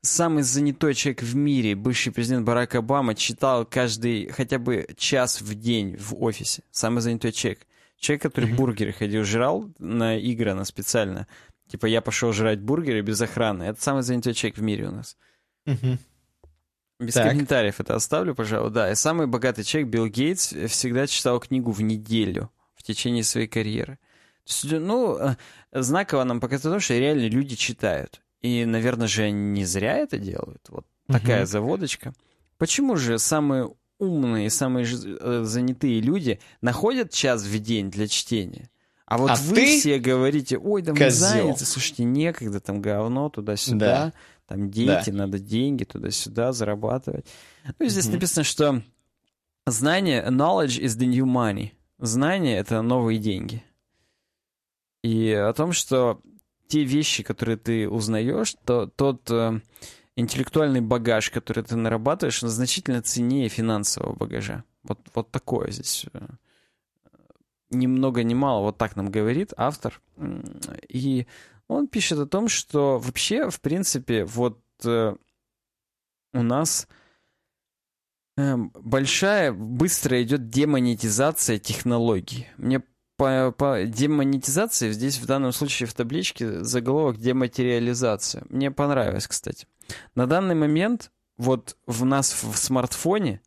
Самый 0.00 0.44
занятой 0.44 0.94
человек 0.94 1.22
в 1.22 1.34
мире, 1.34 1.74
бывший 1.74 2.12
президент 2.12 2.46
Барак 2.46 2.74
Обама, 2.76 3.14
читал 3.14 3.66
каждый 3.66 4.28
хотя 4.28 4.58
бы 4.58 4.86
час 4.96 5.40
в 5.40 5.54
день 5.54 5.96
в 5.96 6.22
офисе. 6.22 6.62
Самый 6.70 7.00
занятой 7.00 7.32
человек. 7.32 7.66
Человек, 7.98 8.22
который 8.22 8.54
бургеры 8.54 8.92
ходил, 8.92 9.24
жрал 9.24 9.68
на 9.78 10.16
игры 10.16 10.54
на 10.54 10.64
специально. 10.64 11.26
Типа 11.68 11.86
я 11.86 12.00
пошел 12.00 12.32
жрать 12.32 12.60
бургеры 12.60 13.00
без 13.02 13.20
охраны. 13.20 13.64
Это 13.64 13.82
самый 13.82 14.02
занятой 14.02 14.34
человек 14.34 14.58
в 14.58 14.62
мире 14.62 14.86
у 14.86 14.92
нас. 14.92 15.16
Мгм. 15.66 15.98
Без 17.00 17.14
Так. 17.14 17.30
комментариев 17.30 17.80
это 17.80 17.94
оставлю, 17.94 18.34
пожалуй. 18.34 18.70
Да, 18.70 18.90
и 18.90 18.94
самый 18.94 19.26
богатый 19.26 19.64
человек 19.64 19.90
Билл 19.90 20.06
Гейтс 20.06 20.52
всегда 20.68 21.06
читал 21.06 21.40
книгу 21.40 21.72
в 21.72 21.80
неделю 21.82 22.50
в 22.74 22.82
течение 22.82 23.24
своей 23.24 23.48
карьеры. 23.48 23.98
Ну, 24.62 25.16
э, 25.18 25.36
знаково 25.72 26.24
нам 26.24 26.40
показать 26.40 26.62
то, 26.72 26.80
что 26.80 26.94
реально 26.94 27.28
люди 27.28 27.54
читают. 27.54 28.22
И, 28.42 28.64
наверное 28.64 29.08
же, 29.08 29.24
они 29.24 29.50
не 29.60 29.64
зря 29.64 29.96
это 29.98 30.18
делают. 30.18 30.64
Вот 30.68 30.86
такая 31.08 31.40
Мгм. 31.40 31.46
заводочка. 31.46 32.14
Почему 32.56 32.96
же 32.96 33.18
самые 33.18 33.70
умные, 33.98 34.48
самые 34.50 34.86
э, 34.86 35.40
занятые 35.44 36.00
люди 36.00 36.38
находят 36.60 37.12
час 37.12 37.42
в 37.44 37.58
день 37.58 37.90
для 37.90 38.06
чтения? 38.06 38.70
А 39.06 39.16
вот 39.18 39.30
А 39.30 39.36
вы 39.36 39.54
ты 39.56 39.78
все 39.78 39.98
говорите, 39.98 40.58
ой, 40.58 40.82
да 40.82 40.92
мы 40.92 40.98
козел». 40.98 41.46
заняты, 41.46 41.64
слушайте, 41.64 42.04
некогда, 42.04 42.60
там 42.60 42.80
говно, 42.82 43.28
туда-сюда, 43.30 44.06
Да. 44.06 44.12
там 44.46 44.70
дети, 44.70 45.10
надо 45.10 45.38
деньги 45.38 45.84
туда-сюда 45.84 46.52
зарабатывать. 46.52 47.26
Ну, 47.78 47.86
здесь 47.86 48.04
Мгм. 48.04 48.14
написано, 48.14 48.44
что 48.44 48.82
знание, 49.66 50.24
knowledge 50.28 50.80
is 50.80 50.98
the 50.98 51.06
new 51.06 51.24
money. 51.24 51.70
Знание— 51.98 52.56
это 52.58 52.82
новые 52.82 53.18
деньги. 53.18 53.64
И 55.02 55.30
о 55.32 55.52
том, 55.52 55.72
что 55.72 56.20
те 56.68 56.84
вещи, 56.84 57.22
которые 57.22 57.56
ты 57.56 57.88
узнаешь, 57.88 58.54
то 58.64 58.86
тот 58.86 59.30
э, 59.30 59.60
интеллектуальный 60.16 60.80
багаж, 60.80 61.30
который 61.30 61.64
ты 61.64 61.76
нарабатываешь, 61.76 62.42
он 62.42 62.50
значительно 62.50 63.02
ценнее 63.02 63.48
финансового 63.48 64.14
багажа. 64.14 64.64
Вот, 64.82 64.98
вот 65.14 65.30
такое 65.30 65.70
здесь. 65.70 66.06
э, 66.12 66.26
Ни 67.70 67.86
много 67.86 68.22
ни 68.22 68.34
мало, 68.34 68.62
вот 68.62 68.78
так 68.78 68.96
нам 68.96 69.10
говорит 69.10 69.52
автор. 69.56 70.00
И 70.88 71.26
он 71.68 71.88
пишет 71.88 72.18
о 72.18 72.26
том, 72.26 72.48
что 72.48 72.98
вообще, 72.98 73.50
в 73.50 73.60
принципе, 73.60 74.24
вот 74.24 74.60
э, 74.84 75.14
у 76.34 76.42
нас 76.42 76.86
эм, 78.36 78.70
большая, 78.74 79.52
быстро 79.52 80.22
идет 80.22 80.48
демонетизация 80.48 81.58
технологий. 81.58 82.46
Мне 82.56 82.82
по, 83.18 83.50
по 83.50 83.84
демонетизации 83.84 84.92
здесь 84.92 85.18
в 85.18 85.26
данном 85.26 85.52
случае 85.52 85.88
в 85.88 85.92
табличке 85.92 86.62
заголовок 86.62 87.18
дематериализация. 87.18 88.44
Мне 88.48 88.70
понравилось, 88.70 89.26
кстати. 89.26 89.66
На 90.14 90.26
данный 90.26 90.54
момент 90.54 91.10
вот 91.36 91.76
в 91.86 92.04
нас 92.04 92.32
в 92.44 92.56
смартфоне 92.56 93.40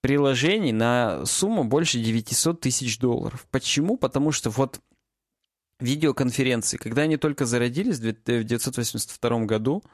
приложений 0.00 0.72
на 0.72 1.24
сумму 1.26 1.62
больше 1.62 2.00
900 2.00 2.60
тысяч 2.60 2.98
долларов. 2.98 3.46
Почему? 3.52 3.96
Потому 3.96 4.32
что 4.32 4.50
вот 4.50 4.80
видеоконференции, 5.78 6.76
когда 6.76 7.02
они 7.02 7.16
только 7.16 7.46
зародились 7.46 7.98
в 7.98 8.08
1982 8.08 9.44
году, 9.44 9.84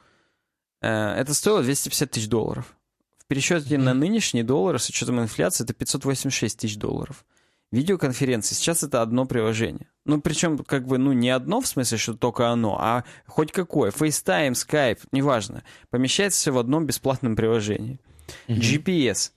э, 0.80 0.88
это 0.88 1.34
стоило 1.34 1.62
250 1.62 2.10
тысяч 2.10 2.26
долларов. 2.26 2.74
В 3.18 3.26
пересчете 3.26 3.76
на 3.76 3.92
нынешние 3.92 4.44
доллары 4.44 4.78
с 4.78 4.88
учетом 4.88 5.20
инфляции 5.20 5.64
это 5.64 5.74
586 5.74 6.58
тысяч 6.58 6.76
долларов. 6.78 7.26
Видеоконференции 7.72 8.54
сейчас 8.54 8.82
это 8.82 9.00
одно 9.00 9.26
приложение. 9.26 9.88
Ну, 10.04 10.20
причем, 10.20 10.58
как 10.58 10.86
бы, 10.86 10.98
ну, 10.98 11.12
не 11.12 11.30
одно, 11.30 11.60
в 11.60 11.66
смысле, 11.68 11.98
что 11.98 12.14
только 12.14 12.48
оно, 12.48 12.76
а 12.80 13.04
хоть 13.26 13.52
какое. 13.52 13.92
FaceTime, 13.92 14.52
Skype, 14.52 15.00
неважно. 15.12 15.62
Помещается 15.90 16.40
все 16.40 16.50
в 16.50 16.58
одном 16.58 16.86
бесплатном 16.86 17.36
приложении. 17.36 18.00
GPS. 18.48 19.30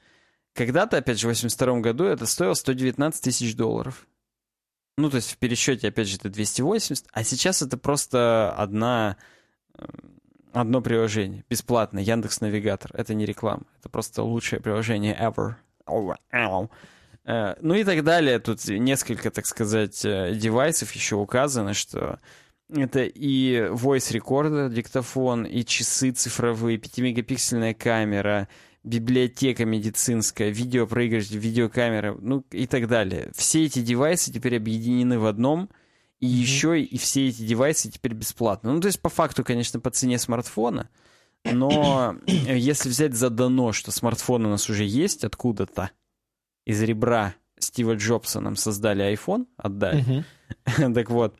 Когда-то, 0.53 0.97
опять 0.97 1.19
же, 1.19 1.27
в 1.27 1.29
82 1.29 1.79
году 1.79 2.05
это 2.05 2.25
стоило 2.25 2.55
119 2.55 3.21
тысяч 3.21 3.55
долларов. 3.55 4.07
Ну, 4.97 5.09
то 5.09 5.17
есть 5.17 5.31
в 5.31 5.37
пересчете, 5.37 5.87
опять 5.87 6.07
же, 6.07 6.17
это 6.17 6.29
280, 6.29 7.07
а 7.11 7.23
сейчас 7.23 7.61
это 7.61 7.77
просто 7.77 8.51
одна, 8.55 9.17
э, 9.77 9.85
одно 10.51 10.81
приложение, 10.81 11.43
бесплатно, 11.49 11.97
Яндекс 11.99 12.41
Навигатор. 12.41 12.91
Это 12.93 13.15
не 13.15 13.25
реклама, 13.25 13.63
это 13.79 13.89
просто 13.89 14.21
лучшее 14.21 14.59
приложение 14.59 15.17
ever. 15.19 15.55
Э, 17.25 17.55
Ну 17.61 17.75
и 17.75 17.83
так 17.83 18.03
далее. 18.03 18.39
Тут 18.39 18.67
несколько, 18.67 19.31
так 19.31 19.45
сказать, 19.45 20.03
э, 20.05 20.33
девайсов 20.35 20.91
еще 20.91 21.15
указано, 21.15 21.73
что 21.73 22.19
это 22.69 23.03
и 23.03 23.69
voice 23.69 24.11
recorder, 24.11 24.69
диктофон, 24.69 25.45
и 25.45 25.63
часы 25.63 26.11
цифровые, 26.11 26.77
5-мегапиксельная 26.77 27.73
камера, 27.73 28.47
библиотека 28.83 29.65
медицинская, 29.65 30.49
видеопроигрыватель, 30.49 31.37
видеокамера, 31.37 32.17
ну 32.19 32.43
и 32.51 32.67
так 32.67 32.87
далее. 32.87 33.31
Все 33.35 33.65
эти 33.65 33.79
девайсы 33.79 34.31
теперь 34.31 34.57
объединены 34.57 35.19
в 35.19 35.25
одном, 35.25 35.69
и 36.19 36.27
еще 36.27 36.81
и 36.81 36.97
все 36.97 37.27
эти 37.27 37.43
девайсы 37.43 37.89
теперь 37.91 38.13
бесплатны. 38.13 38.71
Ну, 38.71 38.79
то 38.79 38.87
есть, 38.87 39.01
по 39.01 39.09
факту, 39.09 39.43
конечно, 39.43 39.79
по 39.79 39.91
цене 39.91 40.17
смартфона, 40.17 40.89
но 41.45 42.15
э, 42.27 42.57
если 42.57 42.89
взять 42.89 43.13
за 43.13 43.29
дано, 43.29 43.71
что 43.71 43.91
смартфон 43.91 44.45
у 44.45 44.49
нас 44.49 44.69
уже 44.69 44.83
есть 44.83 45.23
откуда-то, 45.23 45.91
из 46.65 46.81
ребра 46.81 47.35
Стива 47.59 47.95
Джобса 47.95 48.39
нам 48.39 48.55
создали 48.55 49.13
iPhone, 49.13 49.45
отдали. 49.57 50.25
Так 50.93 51.09
вот, 51.09 51.35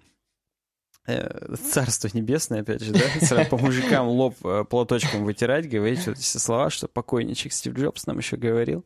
э, 1.05 1.55
царство 1.71 2.09
небесное, 2.13 2.61
опять 2.61 2.81
же, 2.81 2.93
да, 2.93 3.45
по 3.45 3.57
мужикам 3.57 4.07
лоб 4.07 4.35
э, 4.43 4.65
платочком 4.69 5.23
вытирать, 5.23 5.69
говорить 5.69 6.05
вот 6.07 6.17
эти 6.17 6.37
слова, 6.37 6.69
что 6.69 6.87
покойничек 6.87 7.53
Стив 7.53 7.73
Джобс 7.73 8.07
нам 8.07 8.17
еще 8.17 8.37
говорил. 8.37 8.83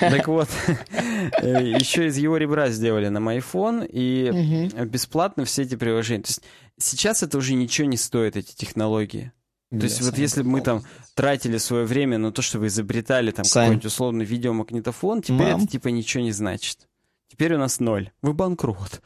Так 0.00 0.26
вот, 0.28 0.48
э, 1.42 1.70
еще 1.78 2.08
из 2.08 2.16
его 2.16 2.36
ребра 2.36 2.68
сделали 2.70 3.08
нам 3.08 3.28
iPhone, 3.28 3.86
и 3.88 4.70
бесплатно 4.86 5.44
все 5.44 5.62
эти 5.62 5.76
приложения. 5.76 6.24
То 6.24 6.30
есть 6.30 6.42
сейчас 6.78 7.22
это 7.22 7.38
уже 7.38 7.54
ничего 7.54 7.86
не 7.86 7.96
стоит, 7.96 8.36
эти 8.36 8.54
технологии. 8.54 9.32
То 9.70 9.84
есть 9.84 10.02
вот 10.02 10.18
если 10.18 10.42
бы 10.42 10.50
мы 10.50 10.60
там 10.62 10.82
тратили 11.14 11.56
свое 11.58 11.84
время 11.84 12.18
на 12.18 12.32
то, 12.32 12.42
чтобы 12.42 12.66
изобретали 12.66 13.30
там 13.30 13.44
какой-нибудь 13.44 13.84
условный 13.84 14.24
видеомагнитофон, 14.24 15.22
теперь 15.22 15.48
это 15.48 15.66
типа 15.66 15.88
ничего 15.88 16.24
не 16.24 16.32
значит. 16.32 16.88
Теперь 17.28 17.54
у 17.54 17.58
нас 17.58 17.78
ноль. 17.80 18.10
Вы 18.22 18.32
банкрот. 18.32 19.00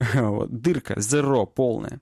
Вот, 0.14 0.50
дырка, 0.50 0.98
зеро 0.98 1.44
полная. 1.44 2.00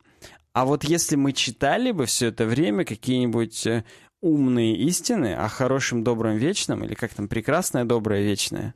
А 0.53 0.65
вот 0.65 0.85
если 0.85 1.17
мы 1.17 1.33
читали 1.33 1.91
бы 1.91 2.07
все 2.07 2.29
это 2.29 2.47
время 2.47 2.85
какие-нибудь 2.85 3.67
э, 3.67 3.85
умные 4.21 4.77
истины 4.77 5.35
о 5.35 5.49
хорошем, 5.49 6.05
добром, 6.05 6.37
вечном, 6.37 6.85
или 6.85 6.95
как 6.95 7.13
там, 7.15 7.29
прекрасное, 7.29 7.85
доброе, 7.85 8.23
вечное, 8.23 8.75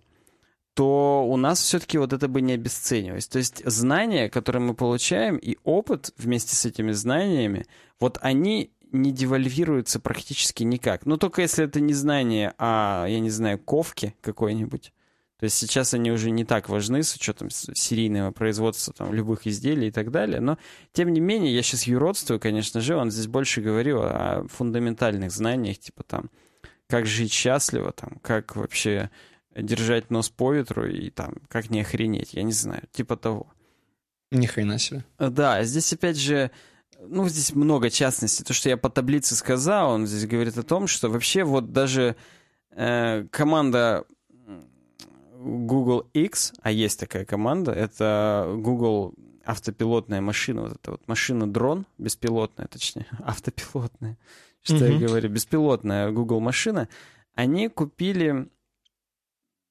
то 0.74 1.24
у 1.28 1.36
нас 1.36 1.60
все-таки 1.60 1.98
вот 1.98 2.12
это 2.12 2.28
бы 2.28 2.40
не 2.40 2.54
обесценивалось. 2.54 3.28
То 3.28 3.38
есть 3.38 3.62
знания, 3.64 4.28
которые 4.28 4.62
мы 4.62 4.74
получаем, 4.74 5.36
и 5.36 5.56
опыт 5.64 6.12
вместе 6.16 6.56
с 6.56 6.64
этими 6.64 6.92
знаниями, 6.92 7.66
вот 8.00 8.18
они 8.22 8.72
не 8.92 9.12
девальвируются 9.12 10.00
практически 10.00 10.62
никак. 10.62 11.06
Ну, 11.06 11.16
только 11.16 11.42
если 11.42 11.64
это 11.64 11.80
не 11.80 11.94
знание 11.94 12.54
о, 12.58 13.06
я 13.06 13.20
не 13.20 13.30
знаю, 13.30 13.58
ковке 13.58 14.14
какой-нибудь. 14.20 14.92
То 15.42 15.44
есть 15.44 15.56
сейчас 15.56 15.92
они 15.92 16.12
уже 16.12 16.30
не 16.30 16.44
так 16.44 16.68
важны 16.68 17.02
с 17.02 17.16
учетом 17.16 17.50
серийного 17.50 18.30
производства 18.30 18.94
там, 18.94 19.12
любых 19.12 19.48
изделий 19.48 19.88
и 19.88 19.90
так 19.90 20.12
далее. 20.12 20.38
Но, 20.40 20.56
тем 20.92 21.12
не 21.12 21.18
менее, 21.20 21.52
я 21.52 21.62
сейчас 21.62 21.82
юродствую, 21.82 22.38
конечно 22.38 22.80
же, 22.80 22.94
он 22.94 23.10
здесь 23.10 23.26
больше 23.26 23.60
говорил 23.60 24.02
о 24.02 24.46
фундаментальных 24.48 25.32
знаниях, 25.32 25.80
типа 25.80 26.04
там, 26.04 26.30
как 26.86 27.06
жить 27.06 27.32
счастливо, 27.32 27.90
там, 27.90 28.20
как 28.22 28.54
вообще 28.54 29.10
держать 29.56 30.10
нос 30.10 30.28
по 30.28 30.52
ветру 30.52 30.86
и 30.86 31.10
там, 31.10 31.34
как 31.48 31.70
не 31.70 31.80
охренеть, 31.80 32.34
я 32.34 32.44
не 32.44 32.52
знаю, 32.52 32.82
типа 32.92 33.16
того. 33.16 33.52
Ни 34.30 34.46
хрена 34.46 34.78
себе. 34.78 35.04
Да, 35.18 35.64
здесь 35.64 35.92
опять 35.92 36.18
же, 36.18 36.52
ну, 37.08 37.28
здесь 37.28 37.54
много 37.54 37.90
частностей. 37.90 38.44
То, 38.44 38.52
что 38.54 38.68
я 38.68 38.76
по 38.76 38.90
таблице 38.90 39.34
сказал, 39.34 39.90
он 39.92 40.06
здесь 40.06 40.26
говорит 40.26 40.56
о 40.58 40.62
том, 40.62 40.86
что 40.86 41.08
вообще 41.08 41.44
вот 41.44 41.72
даже 41.72 42.16
э, 42.70 43.24
команда 43.30 44.04
Google 45.38 46.08
X, 46.14 46.52
а 46.62 46.70
есть 46.70 47.00
такая 47.00 47.24
команда, 47.24 47.72
это 47.72 48.52
Google 48.58 49.14
автопилотная 49.44 50.20
машина, 50.20 50.62
вот 50.62 50.72
эта 50.72 50.92
вот 50.92 51.08
машина-дрон, 51.08 51.86
беспилотная, 51.98 52.68
точнее, 52.68 53.06
автопилотная, 53.24 54.16
что 54.62 54.84
я 54.86 54.92
Мгм. 54.92 55.06
говорю, 55.06 55.28
беспилотная 55.30 56.10
Google 56.12 56.40
машина, 56.40 56.88
они 57.34 57.68
купили, 57.68 58.48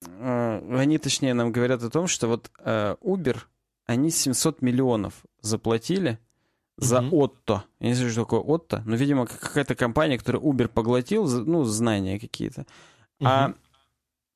э, 0.06 0.78
они, 0.78 0.98
точнее, 0.98 1.34
нам 1.34 1.52
говорят 1.52 1.84
о 1.84 1.90
том, 1.90 2.08
что 2.08 2.28
вот 2.28 2.52
э, 2.60 2.95
Uber, 3.02 3.38
они 3.86 4.10
700 4.12 4.62
миллионов 4.62 5.24
заплатили 5.41 6.20
за 6.82 7.02
Мгм. 7.02 7.14
Отто. 7.14 7.64
Я 7.80 7.88
не 7.90 7.94
знаю, 7.94 8.12
что 8.12 8.22
такое 8.22 8.40
Отто, 8.40 8.84
но, 8.86 8.95
видимо, 8.95 9.26
как- 9.28 9.40
какая-то 9.40 9.76
компания, 9.76 10.18
которая 10.18 10.41
Uber 10.41 10.68
поглотил, 10.68 11.28
ну, 11.45 11.64
знания 11.64 12.20
какие-то. 12.20 12.66
А 13.24 13.53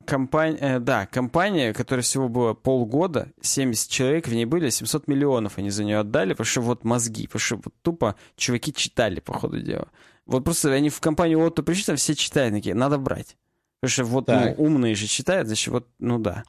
компания, 0.05 0.57
э, 0.61 0.79
да, 0.79 1.07
компания, 1.07 1.73
которая 1.73 2.03
всего 2.03 2.29
было 2.29 2.53
полгода, 2.53 3.31
70 3.41 3.89
человек 3.89 4.27
в 4.27 4.33
ней 4.33 4.45
были, 4.45 4.69
700 4.69 5.07
миллионов 5.07 5.57
они 5.57 5.71
за 5.71 5.83
нее 5.83 5.99
отдали, 5.99 6.33
потому 6.33 6.45
что 6.45 6.61
вот 6.61 6.83
мозги, 6.83 7.25
потому 7.25 7.39
что 7.39 7.55
вот 7.55 7.73
тупо 7.81 8.15
чуваки 8.35 8.71
читали, 8.73 9.19
по 9.19 9.33
ходу 9.33 9.59
дела. 9.59 9.87
Вот 10.27 10.43
просто 10.43 10.71
они 10.71 10.89
в 10.89 10.99
компанию 10.99 11.39
Отто 11.39 11.63
пришли, 11.63 11.83
там 11.83 11.95
все 11.95 12.13
читают, 12.13 12.53
такие, 12.53 12.75
надо 12.75 12.97
брать. 12.99 13.37
Потому 13.81 13.91
что 13.91 14.03
вот 14.03 14.27
ну, 14.27 14.53
умные 14.57 14.95
же 14.95 15.07
читают, 15.07 15.47
значит, 15.47 15.67
вот, 15.69 15.87
ну 15.99 16.19
да. 16.19 16.43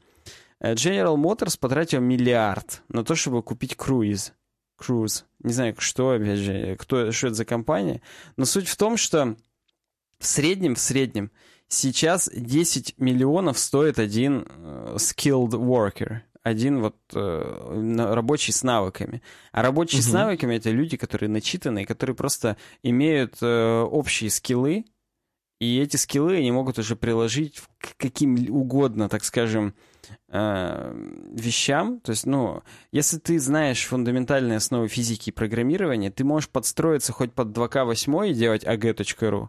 Э, 0.61 0.75
General 0.75 1.17
Motors 1.17 1.59
потратил 1.59 2.01
миллиард 2.01 2.83
на 2.89 3.03
то, 3.05 3.15
чтобы 3.15 3.43
купить 3.43 3.77
круиз. 3.77 4.33
Cruise. 4.79 5.25
Не 5.41 5.53
знаю, 5.53 5.75
что, 5.79 6.11
опять 6.11 6.39
же, 6.39 6.77
кто, 6.77 7.13
что 7.13 7.29
это 7.29 7.37
за 7.37 7.45
компания. 7.45 8.01
Но 8.37 8.45
суть 8.45 8.69
в 8.69 8.77
том, 8.77 8.97
что 8.97 9.37
в 10.19 10.27
среднем, 10.27 10.75
в 10.75 10.79
среднем, 10.79 11.31
сейчас 11.69 12.31
10 12.35 12.99
миллионов 12.99 13.59
стоит 13.59 13.99
один 13.99 14.43
uh, 14.43 14.97
skilled 14.97 15.51
worker. 15.51 16.21
Один 16.43 16.81
вот 16.81 16.97
uh, 17.13 18.15
рабочий 18.15 18.53
с 18.53 18.63
навыками. 18.63 19.23
А 19.53 19.63
рабочие 19.63 20.01
угу. 20.01 20.09
с 20.09 20.13
навыками 20.13 20.57
это 20.57 20.71
люди, 20.71 20.97
которые 20.97 21.29
начитанные, 21.29 21.87
которые 21.87 22.15
просто 22.15 22.57
имеют 22.83 23.35
uh, 23.43 23.83
общие 23.83 24.31
скиллы, 24.31 24.85
и 25.59 25.81
эти 25.81 25.97
скиллы 25.97 26.37
они 26.37 26.53
могут 26.53 26.79
уже 26.79 26.97
приложить 26.97 27.63
к 27.79 27.97
каким 27.97 28.35
угодно, 28.55 29.09
так 29.09 29.25
скажем, 29.25 29.69
э, 29.69 29.96
вещам. 30.29 32.01
То 32.01 32.11
есть, 32.11 32.27
ну, 32.27 32.63
если 32.93 33.19
ты 33.19 33.39
знаешь 33.39 33.85
фундаментальные 33.85 34.57
основы 34.57 34.89
физики 34.89 35.31
и 35.31 35.33
программирования, 35.33 36.11
ты 36.11 36.25
можешь 36.25 36.49
подстроиться 36.49 37.13
хоть 37.13 37.33
под 37.33 37.57
2К8 37.57 38.31
и 38.31 38.35
делать 38.35 38.65
ag.ru, 38.65 39.49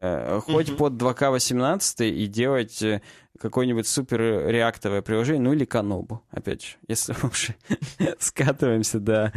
э, 0.00 0.40
хоть 0.40 0.68
mm-hmm. 0.68 0.76
под 0.76 0.92
2К18 0.94 2.08
и 2.08 2.26
делать 2.26 2.82
э, 2.82 3.02
какое-нибудь 3.40 3.86
супер 3.86 4.48
реактовое 4.48 5.02
приложение, 5.02 5.42
ну 5.42 5.52
или 5.52 5.64
канобу, 5.64 6.22
опять 6.30 6.62
же. 6.62 6.68
Если 6.88 7.14
мы 7.22 7.30
уже 7.30 7.54
скатываемся 8.18 9.00
до 9.00 9.32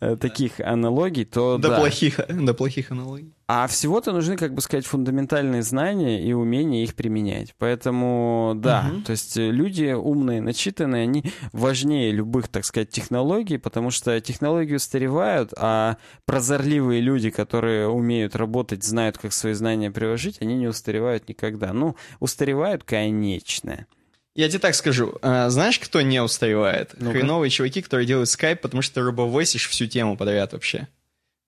э, 0.00 0.16
таких 0.16 0.60
аналогий, 0.60 1.24
то 1.24 1.58
до 1.58 1.76
плохих, 1.76 2.20
до 2.28 2.54
плохих 2.54 2.90
аналогий. 2.90 3.32
А 3.48 3.66
всего-то 3.66 4.12
нужны, 4.12 4.36
как 4.38 4.54
бы 4.54 4.62
сказать, 4.62 4.86
фундаментальные 4.86 5.62
знания 5.62 6.24
и 6.24 6.32
умение 6.32 6.84
их 6.84 6.94
применять. 6.94 7.54
Поэтому, 7.58 8.54
да, 8.56 8.90
угу. 8.90 9.02
то 9.02 9.10
есть 9.10 9.36
э, 9.36 9.50
люди 9.50 9.92
умные, 9.92 10.40
начитанные, 10.40 11.02
они 11.02 11.24
важнее 11.52 12.12
любых, 12.12 12.48
так 12.48 12.64
сказать, 12.64 12.88
технологий, 12.88 13.58
потому 13.58 13.90
что 13.90 14.18
технологии 14.22 14.76
устаревают, 14.76 15.52
а 15.58 15.98
прозорливые 16.24 17.02
люди, 17.02 17.28
которые 17.28 17.88
умеют 17.88 18.36
работать, 18.36 18.84
знают, 18.84 19.18
как 19.18 19.34
свои 19.34 19.52
знания 19.52 19.90
приложить, 19.90 20.38
они 20.40 20.54
не 20.54 20.68
устаревают 20.68 21.28
никогда. 21.28 21.74
Ну, 21.74 21.96
устаревают, 22.20 22.84
конечно. 22.84 23.41
Я 24.34 24.48
тебе 24.48 24.60
так 24.60 24.74
скажу. 24.74 25.18
А, 25.20 25.50
знаешь, 25.50 25.78
кто 25.78 26.00
не 26.00 26.22
устаревает? 26.22 26.94
ну 26.98 27.10
Хреновые 27.10 27.50
чуваки, 27.50 27.82
которые 27.82 28.06
делают 28.06 28.30
скайп, 28.30 28.62
потому 28.62 28.82
что 28.82 28.94
ты 28.94 29.00
robovoice 29.02 29.48
ишь 29.48 29.68
всю 29.68 29.86
тему 29.86 30.16
подряд 30.16 30.52
вообще 30.52 30.88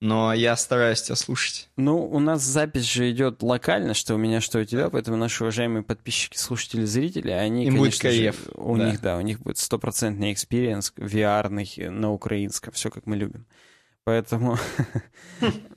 но 0.04 0.34
я 0.34 0.54
стараюсь 0.56 1.00
тебя 1.00 1.16
слушать. 1.16 1.70
Ну, 1.76 2.04
у 2.04 2.18
нас 2.18 2.42
запись 2.42 2.84
же 2.84 3.10
идет 3.10 3.42
локально, 3.42 3.94
что 3.94 4.14
у 4.14 4.18
меня, 4.18 4.42
что 4.42 4.58
у 4.58 4.64
тебя, 4.64 4.90
поэтому 4.90 5.16
наши 5.16 5.42
уважаемые 5.42 5.82
подписчики, 5.82 6.36
слушатели, 6.36 6.84
зрители, 6.84 7.30
они, 7.30 7.64
Им 7.64 7.76
будет 7.76 7.98
кайф. 7.98 8.36
Же, 8.36 8.50
у 8.54 8.76
да. 8.76 8.90
них, 8.90 9.00
да, 9.00 9.16
у 9.16 9.22
них 9.22 9.40
будет 9.40 9.56
стопроцентный 9.56 10.34
experience 10.34 10.92
VR 10.98 11.48
на 11.90 12.12
украинском, 12.12 12.74
все 12.74 12.90
как 12.90 13.06
мы 13.06 13.16
любим. 13.16 13.46
Поэтому 14.04 14.58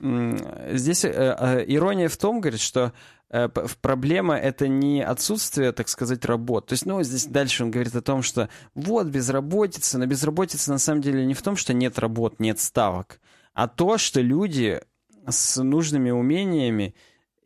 здесь 0.72 1.04
э, 1.04 1.10
э, 1.10 1.64
ирония 1.66 2.08
в 2.08 2.16
том, 2.18 2.40
говорит, 2.40 2.60
что 2.60 2.92
э, 3.30 3.48
проблема 3.48 4.36
это 4.36 4.68
не 4.68 5.02
отсутствие, 5.02 5.72
так 5.72 5.88
сказать, 5.88 6.24
работ. 6.26 6.66
То 6.66 6.74
есть, 6.74 6.84
ну, 6.84 7.02
здесь 7.02 7.24
дальше 7.24 7.64
он 7.64 7.70
говорит 7.70 7.96
о 7.96 8.02
том, 8.02 8.22
что 8.22 8.50
вот 8.74 9.06
безработица, 9.06 9.98
но 9.98 10.04
безработица 10.04 10.70
на 10.70 10.78
самом 10.78 11.00
деле 11.00 11.24
не 11.24 11.32
в 11.32 11.40
том, 11.40 11.56
что 11.56 11.72
нет 11.72 11.98
работ, 11.98 12.38
нет 12.38 12.60
ставок, 12.60 13.18
а 13.54 13.66
то, 13.66 13.96
что 13.96 14.20
люди 14.20 14.82
с 15.26 15.62
нужными 15.62 16.10
умениями 16.10 16.94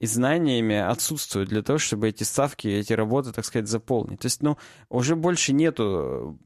и 0.01 0.07
знаниями 0.07 0.75
отсутствуют 0.75 1.49
для 1.49 1.63
того, 1.63 1.79
чтобы 1.79 2.09
эти 2.09 2.25
ставки, 2.25 2.67
эти 2.67 2.93
работы, 2.93 3.31
так 3.33 3.45
сказать, 3.45 3.69
заполнить. 3.69 4.19
То 4.19 4.27
есть, 4.27 4.43
ну, 4.43 4.59
уже 4.89 5.15
больше 5.15 5.53
нету 5.53 6.41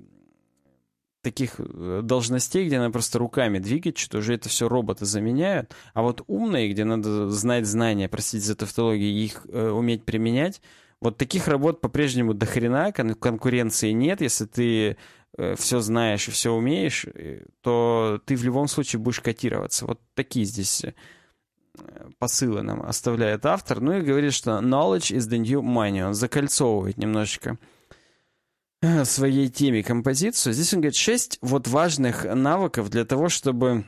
таких 1.30 1.56
э, 1.58 2.00
должностей, 2.02 2.66
где 2.66 2.78
надо 2.78 2.92
просто 2.92 3.18
руками 3.18 3.58
двигать, 3.58 3.98
что 3.98 4.18
уже 4.18 4.34
это 4.34 4.48
все 4.48 4.68
роботы 4.68 5.04
заменяют, 5.04 5.74
а 5.94 6.02
вот 6.02 6.22
умные, 6.26 6.70
где 6.70 6.84
надо 6.84 7.30
знать 7.30 7.66
знания, 7.66 8.08
простите 8.08 8.44
за 8.44 8.56
тавтологию, 8.56 9.10
их 9.10 9.46
э, 9.48 9.68
уметь 9.68 10.04
применять, 10.04 10.60
вот 11.00 11.18
таких 11.18 11.46
работ 11.48 11.80
по-прежнему 11.80 12.32
до 12.34 12.46
хрена, 12.46 12.90
кон- 12.92 13.14
конкуренции 13.14 13.90
нет, 13.90 14.20
если 14.20 14.46
ты 14.46 14.96
Э, 15.38 15.54
все 15.56 15.80
знаешь 15.80 16.28
и 16.28 16.30
все 16.30 16.52
умеешь, 16.52 17.04
э, 17.04 17.42
то 17.60 18.20
ты 18.24 18.36
в 18.36 18.42
любом 18.42 18.68
случае 18.68 19.00
будешь 19.00 19.20
котироваться. 19.20 19.86
Вот 19.86 20.00
такие 20.14 20.46
здесь 20.46 20.84
э, 20.84 20.94
посылы 22.18 22.62
нам 22.62 22.82
оставляет 22.82 23.44
автор. 23.44 23.80
Ну 23.80 23.98
и 23.98 24.00
говорит, 24.00 24.32
что 24.32 24.52
knowledge 24.62 25.14
is 25.14 25.28
the 25.28 25.38
new 25.38 25.60
money. 25.60 26.02
Он 26.02 26.14
закольцовывает 26.14 26.96
немножечко 26.96 27.58
своей 29.04 29.48
теме 29.48 29.82
композицию. 29.82 30.52
Здесь 30.52 30.72
он 30.74 30.80
говорит 30.80 30.96
шесть 30.96 31.38
вот 31.40 31.68
важных 31.68 32.24
навыков 32.24 32.90
для 32.90 33.04
того, 33.04 33.28
чтобы 33.28 33.84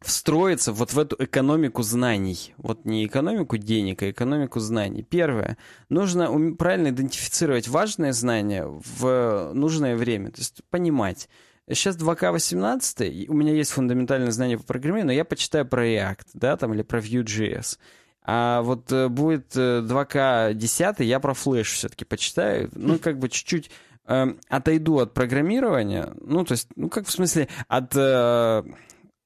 встроиться 0.00 0.72
вот 0.72 0.92
в 0.92 0.98
эту 0.98 1.16
экономику 1.18 1.82
знаний. 1.82 2.54
Вот 2.56 2.84
не 2.84 3.04
экономику 3.06 3.56
денег, 3.56 4.02
а 4.02 4.10
экономику 4.10 4.60
знаний. 4.60 5.02
Первое. 5.02 5.56
Нужно 5.88 6.54
правильно 6.54 6.88
идентифицировать 6.88 7.68
важные 7.68 8.12
знания 8.12 8.64
в 8.66 9.52
нужное 9.54 9.96
время. 9.96 10.30
То 10.30 10.40
есть 10.40 10.62
понимать. 10.70 11.28
Сейчас 11.68 11.98
2К18, 11.98 13.26
у 13.28 13.34
меня 13.34 13.52
есть 13.52 13.72
фундаментальное 13.72 14.30
знание 14.30 14.56
по 14.56 14.64
программированию, 14.64 15.06
но 15.06 15.12
я 15.12 15.24
почитаю 15.26 15.66
про 15.66 15.86
React, 15.86 16.26
да, 16.32 16.56
там, 16.56 16.72
или 16.72 16.80
про 16.80 17.00
Vue.js. 17.00 17.78
А 18.22 18.62
вот 18.62 18.90
э, 18.92 19.08
будет 19.08 19.54
2К10, 19.54 20.94
э, 20.98 21.04
я 21.04 21.20
про 21.20 21.32
Flash 21.32 21.62
все-таки 21.64 22.04
почитаю. 22.06 22.70
Ну, 22.74 22.98
как 22.98 23.18
бы 23.18 23.28
чуть-чуть 23.28 23.70
э, 24.08 24.26
отойду 24.48 24.98
от 24.98 25.14
программирования. 25.14 26.12
Ну, 26.20 26.44
то 26.44 26.52
есть, 26.52 26.68
ну, 26.76 26.88
как 26.88 27.06
в 27.06 27.10
смысле, 27.12 27.48
от... 27.68 27.94
Э, 27.94 28.64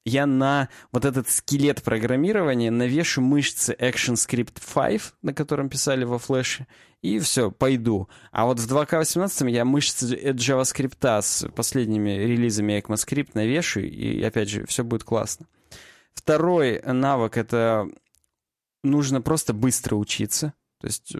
я 0.05 0.25
на 0.25 0.67
вот 0.91 1.05
этот 1.05 1.29
скелет 1.29 1.81
программирования 1.81 2.71
навешу 2.71 3.21
мышцы 3.21 3.73
ActionScript 3.79 4.61
5, 4.73 5.13
на 5.21 5.33
котором 5.33 5.69
писали 5.69 6.03
во 6.03 6.19
флеше, 6.19 6.67
и 7.01 7.19
все, 7.19 7.51
пойду. 7.51 8.09
А 8.31 8.45
вот 8.45 8.59
в 8.59 8.71
2К18 8.71 9.49
я 9.49 9.63
мышцы 9.63 10.05
JavaScript 10.13 11.21
с 11.21 11.47
последними 11.55 12.11
релизами 12.11 12.79
ECMAScript 12.79 13.31
навешу, 13.33 13.79
и 13.79 14.21
опять 14.21 14.49
же, 14.49 14.65
все 14.65 14.83
будет 14.83 15.03
классно. 15.05 15.47
Второй 16.13 16.81
навык— 16.81 17.37
это 17.37 17.87
нужно 18.83 19.21
просто 19.21 19.53
быстро 19.53 19.95
учиться. 19.95 20.53
То 20.83 20.87
есть, 20.87 21.15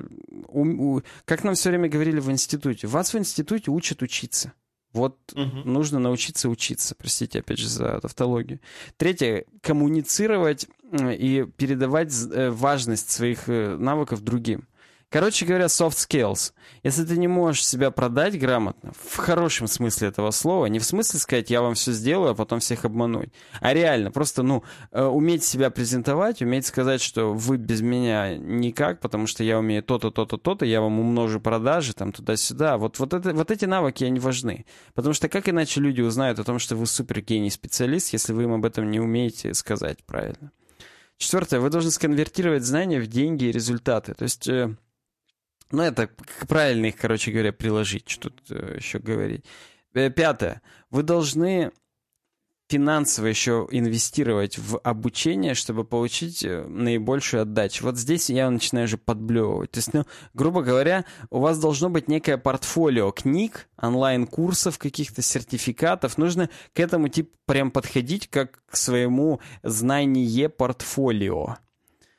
у, 0.49 0.97
у, 0.97 1.01
как 1.23 1.45
нам 1.45 1.55
все 1.55 1.69
время 1.69 1.87
говорили 1.87 2.19
в 2.19 2.29
институте, 2.29 2.85
вас 2.85 3.13
в 3.13 3.17
институте 3.17 3.71
учат 3.71 4.01
учиться. 4.01 4.51
Вот 4.91 5.17
угу. 5.33 5.59
нужно 5.63 5.99
научиться 5.99 6.49
учиться. 6.49 6.95
Простите, 6.95 7.39
опять 7.39 7.59
же, 7.59 7.69
за 7.69 8.01
тавтологию. 8.01 8.59
Третье. 8.97 9.45
Коммуницировать 9.61 10.67
и 10.91 11.47
передавать 11.55 12.13
э, 12.29 12.49
важность 12.49 13.09
своих 13.09 13.47
э, 13.47 13.77
навыков 13.77 14.21
другим. 14.21 14.67
Короче 15.13 15.45
говоря, 15.45 15.65
soft 15.65 15.91
skills. 15.91 16.53
Если 16.81 17.05
ты 17.05 17.17
не 17.17 17.27
можешь 17.27 17.67
себя 17.67 17.91
продать 17.91 18.39
грамотно, 18.39 18.93
в 18.99 19.17
хорошем 19.17 19.67
смысле 19.67 20.07
этого 20.07 20.31
слова, 20.31 20.65
не 20.65 20.79
в 20.79 20.83
смысле 20.83 21.19
сказать, 21.19 21.51
я 21.51 21.61
вам 21.61 21.75
все 21.75 21.91
сделаю, 21.91 22.31
а 22.31 22.33
потом 22.33 22.59
всех 22.61 22.83
обмануть, 22.83 23.29
а 23.61 23.75
реально, 23.75 24.09
просто, 24.09 24.41
ну, 24.41 24.63
э, 24.91 25.03
уметь 25.03 25.43
себя 25.43 25.69
презентовать, 25.69 26.41
уметь 26.41 26.65
сказать, 26.65 26.99
что 26.99 27.31
вы 27.31 27.57
без 27.57 27.81
меня 27.81 28.35
никак, 28.37 29.01
потому 29.01 29.27
что 29.27 29.43
я 29.43 29.59
умею 29.59 29.83
то-то, 29.83 30.09
то-то, 30.09 30.37
то-то, 30.37 30.65
я 30.65 30.81
вам 30.81 30.99
умножу 30.99 31.39
продажи, 31.39 31.93
там, 31.93 32.11
туда-сюда. 32.11 32.79
Вот, 32.79 32.97
вот, 32.97 33.13
это, 33.13 33.35
вот 33.35 33.51
эти 33.51 33.65
навыки, 33.65 34.03
они 34.03 34.19
важны. 34.19 34.65
Потому 34.95 35.13
что 35.13 35.29
как 35.29 35.47
иначе 35.47 35.79
люди 35.79 36.01
узнают 36.01 36.39
о 36.39 36.43
том, 36.43 36.57
что 36.57 36.75
вы 36.75 36.87
супер 36.87 37.21
гений 37.21 37.51
специалист, 37.51 38.13
если 38.13 38.33
вы 38.33 38.45
им 38.45 38.53
об 38.53 38.65
этом 38.65 38.89
не 38.89 38.99
умеете 38.99 39.53
сказать 39.53 40.03
правильно? 40.07 40.51
Четвертое, 41.17 41.59
вы 41.59 41.69
должны 41.69 41.91
сконвертировать 41.91 42.63
знания 42.63 42.99
в 42.99 43.05
деньги 43.05 43.45
и 43.45 43.51
результаты. 43.51 44.13
То 44.15 44.23
есть 44.23 44.47
э, 44.47 44.75
ну, 45.73 45.83
это 45.83 46.09
правильно 46.47 46.85
их, 46.85 46.95
короче 46.95 47.31
говоря, 47.31 47.51
приложить, 47.51 48.09
что 48.09 48.29
тут 48.29 48.51
э, 48.51 48.75
еще 48.77 48.99
говорить. 48.99 49.43
Э, 49.93 50.09
пятое. 50.09 50.61
Вы 50.91 51.03
должны 51.03 51.71
финансово 52.69 53.27
еще 53.27 53.67
инвестировать 53.71 54.57
в 54.57 54.77
обучение, 54.79 55.53
чтобы 55.55 55.83
получить 55.83 56.43
э, 56.43 56.63
наибольшую 56.65 57.41
отдачу. 57.41 57.85
Вот 57.85 57.97
здесь 57.97 58.29
я 58.29 58.49
начинаю 58.49 58.87
же 58.87 58.97
подблевывать. 58.97 59.71
То 59.71 59.79
есть, 59.79 59.93
ну, 59.93 60.05
грубо 60.33 60.61
говоря, 60.61 61.05
у 61.29 61.39
вас 61.39 61.59
должно 61.59 61.89
быть 61.89 62.07
некое 62.07 62.37
портфолио 62.37 63.11
книг, 63.11 63.67
онлайн-курсов, 63.81 64.77
каких-то 64.77 65.21
сертификатов. 65.21 66.17
Нужно 66.17 66.49
к 66.73 66.79
этому 66.79 67.09
типа 67.09 67.35
прям 67.45 67.71
подходить 67.71 68.29
как 68.29 68.63
к 68.65 68.75
своему 68.75 69.39
знание 69.63 70.49
портфолио. 70.49 71.57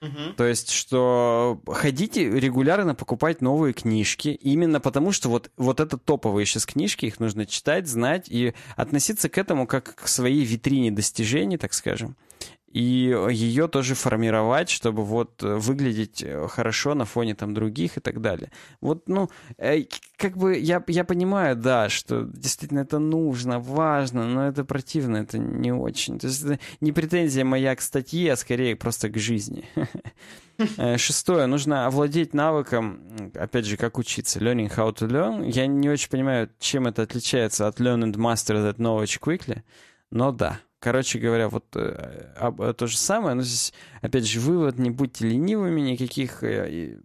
Угу. 0.04 0.34
То 0.36 0.44
есть, 0.44 0.70
что 0.70 1.60
ходите 1.66 2.28
регулярно 2.28 2.94
покупать 2.94 3.40
новые 3.40 3.72
книжки, 3.72 4.28
именно 4.28 4.80
потому 4.80 5.12
что 5.12 5.28
вот, 5.28 5.50
вот 5.56 5.80
это 5.80 5.98
топовые 5.98 6.46
сейчас 6.46 6.66
книжки, 6.66 7.06
их 7.06 7.20
нужно 7.20 7.46
читать, 7.46 7.86
знать 7.86 8.26
и 8.28 8.54
относиться 8.76 9.28
к 9.28 9.38
этому 9.38 9.66
как 9.66 9.94
к 9.94 10.08
своей 10.08 10.44
витрине 10.44 10.90
достижений, 10.90 11.58
так 11.58 11.72
скажем 11.72 12.16
и 12.74 13.16
ее 13.30 13.68
тоже 13.68 13.94
формировать, 13.94 14.68
чтобы 14.68 15.04
вот 15.04 15.40
выглядеть 15.42 16.24
э, 16.24 16.48
хорошо 16.48 16.94
на 16.94 17.04
фоне 17.04 17.36
там 17.36 17.54
других 17.54 17.98
и 17.98 18.00
так 18.00 18.20
далее. 18.20 18.50
Вот, 18.80 19.08
ну, 19.08 19.30
э, 19.58 19.84
как 20.16 20.36
бы 20.36 20.58
я, 20.58 20.82
я 20.88 21.04
понимаю, 21.04 21.54
да, 21.54 21.88
что 21.88 22.22
действительно 22.24 22.80
это 22.80 22.98
нужно, 22.98 23.60
важно, 23.60 24.26
но 24.26 24.48
это 24.48 24.64
противно, 24.64 25.18
это 25.18 25.38
не 25.38 25.72
очень. 25.72 26.18
То 26.18 26.26
есть 26.26 26.42
это 26.42 26.58
не 26.80 26.90
претензия 26.90 27.44
моя 27.44 27.76
к 27.76 27.80
статье, 27.80 28.32
а 28.32 28.36
скорее 28.36 28.74
просто 28.74 29.08
к 29.08 29.16
жизни. 29.18 29.64
Э, 30.76 30.96
шестое. 30.98 31.46
Нужно 31.46 31.86
овладеть 31.86 32.32
навыком, 32.32 33.32
опять 33.34 33.66
же, 33.66 33.76
как 33.76 33.98
учиться. 33.98 34.38
Learning 34.38 34.72
how 34.72 34.94
to 34.94 35.08
learn. 35.08 35.50
Я 35.50 35.66
не 35.66 35.90
очень 35.90 36.08
понимаю, 36.08 36.48
чем 36.60 36.86
это 36.86 37.02
отличается 37.02 37.66
от 37.66 37.80
learn 37.80 38.04
and 38.04 38.14
master 38.14 38.54
that 38.64 38.76
knowledge 38.76 39.18
quickly, 39.20 39.62
но 40.12 40.30
да, 40.30 40.60
Короче 40.84 41.18
говоря, 41.18 41.48
вот 41.48 41.64
э, 41.76 42.34
э, 42.36 42.74
то 42.76 42.86
же 42.86 42.98
самое, 42.98 43.34
но 43.34 43.40
здесь, 43.40 43.72
опять 44.02 44.26
же, 44.26 44.38
вывод, 44.38 44.78
не 44.78 44.90
будьте 44.90 45.26
ленивыми, 45.26 45.80
никаких 45.80 46.44
э, 46.44 46.98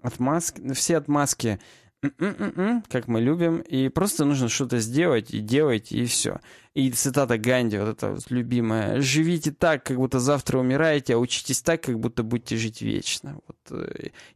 отмазки, 0.00 0.72
все 0.72 0.96
отмазки, 0.96 1.60
как 2.00 3.08
мы 3.08 3.20
любим, 3.20 3.58
и 3.58 3.90
просто 3.90 4.24
нужно 4.24 4.48
что-то 4.48 4.78
сделать, 4.78 5.34
и 5.34 5.40
делать, 5.40 5.92
и 5.92 6.06
все. 6.06 6.40
И 6.72 6.90
цитата 6.90 7.36
Ганди, 7.36 7.76
вот 7.76 7.88
эта 7.88 8.12
вот 8.12 8.30
любимая, 8.30 9.02
«Живите 9.02 9.52
так, 9.52 9.84
как 9.84 9.98
будто 9.98 10.18
завтра 10.18 10.58
умираете, 10.58 11.16
а 11.16 11.18
учитесь 11.18 11.60
так, 11.60 11.82
как 11.82 12.00
будто 12.00 12.22
будете 12.22 12.56
жить 12.56 12.80
вечно». 12.80 13.38
Вот, 13.46 13.86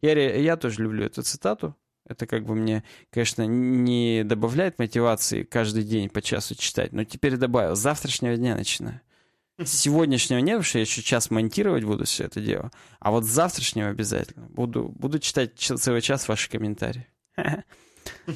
я, 0.03 0.37
я 0.37 0.57
тоже 0.59 0.83
люблю 0.83 1.07
эту 1.07 1.23
цитату, 1.23 1.75
это 2.11 2.27
как 2.27 2.45
бы 2.45 2.55
мне, 2.55 2.83
конечно, 3.11 3.47
не 3.47 4.25
добавляет 4.25 4.79
мотивации 4.79 5.45
каждый 5.45 5.85
день 5.85 6.09
по 6.09 6.21
часу 6.21 6.55
читать, 6.57 6.93
но 6.93 7.05
теперь 7.05 7.37
добавил. 7.37 7.77
С 7.77 7.81
завтрашнего 7.81 8.37
дня 8.37 8.57
начинаю. 8.57 9.01
С 9.59 9.71
сегодняшнего 9.71 10.39
нет, 10.39 10.57
потому 10.57 10.65
что 10.65 10.79
я 10.79 10.83
еще 10.83 11.03
час 11.03 11.31
монтировать 11.31 11.85
буду 11.85 12.05
все 12.05 12.25
это 12.25 12.41
дело. 12.41 12.73
А 12.99 13.11
вот 13.11 13.25
с 13.25 13.29
завтрашнего 13.29 13.91
обязательно. 13.91 14.47
Буду, 14.49 14.89
буду 14.89 15.19
читать 15.19 15.53
целый 15.57 16.01
час 16.01 16.29
ваши 16.29 16.51
комментарии. 16.51 17.07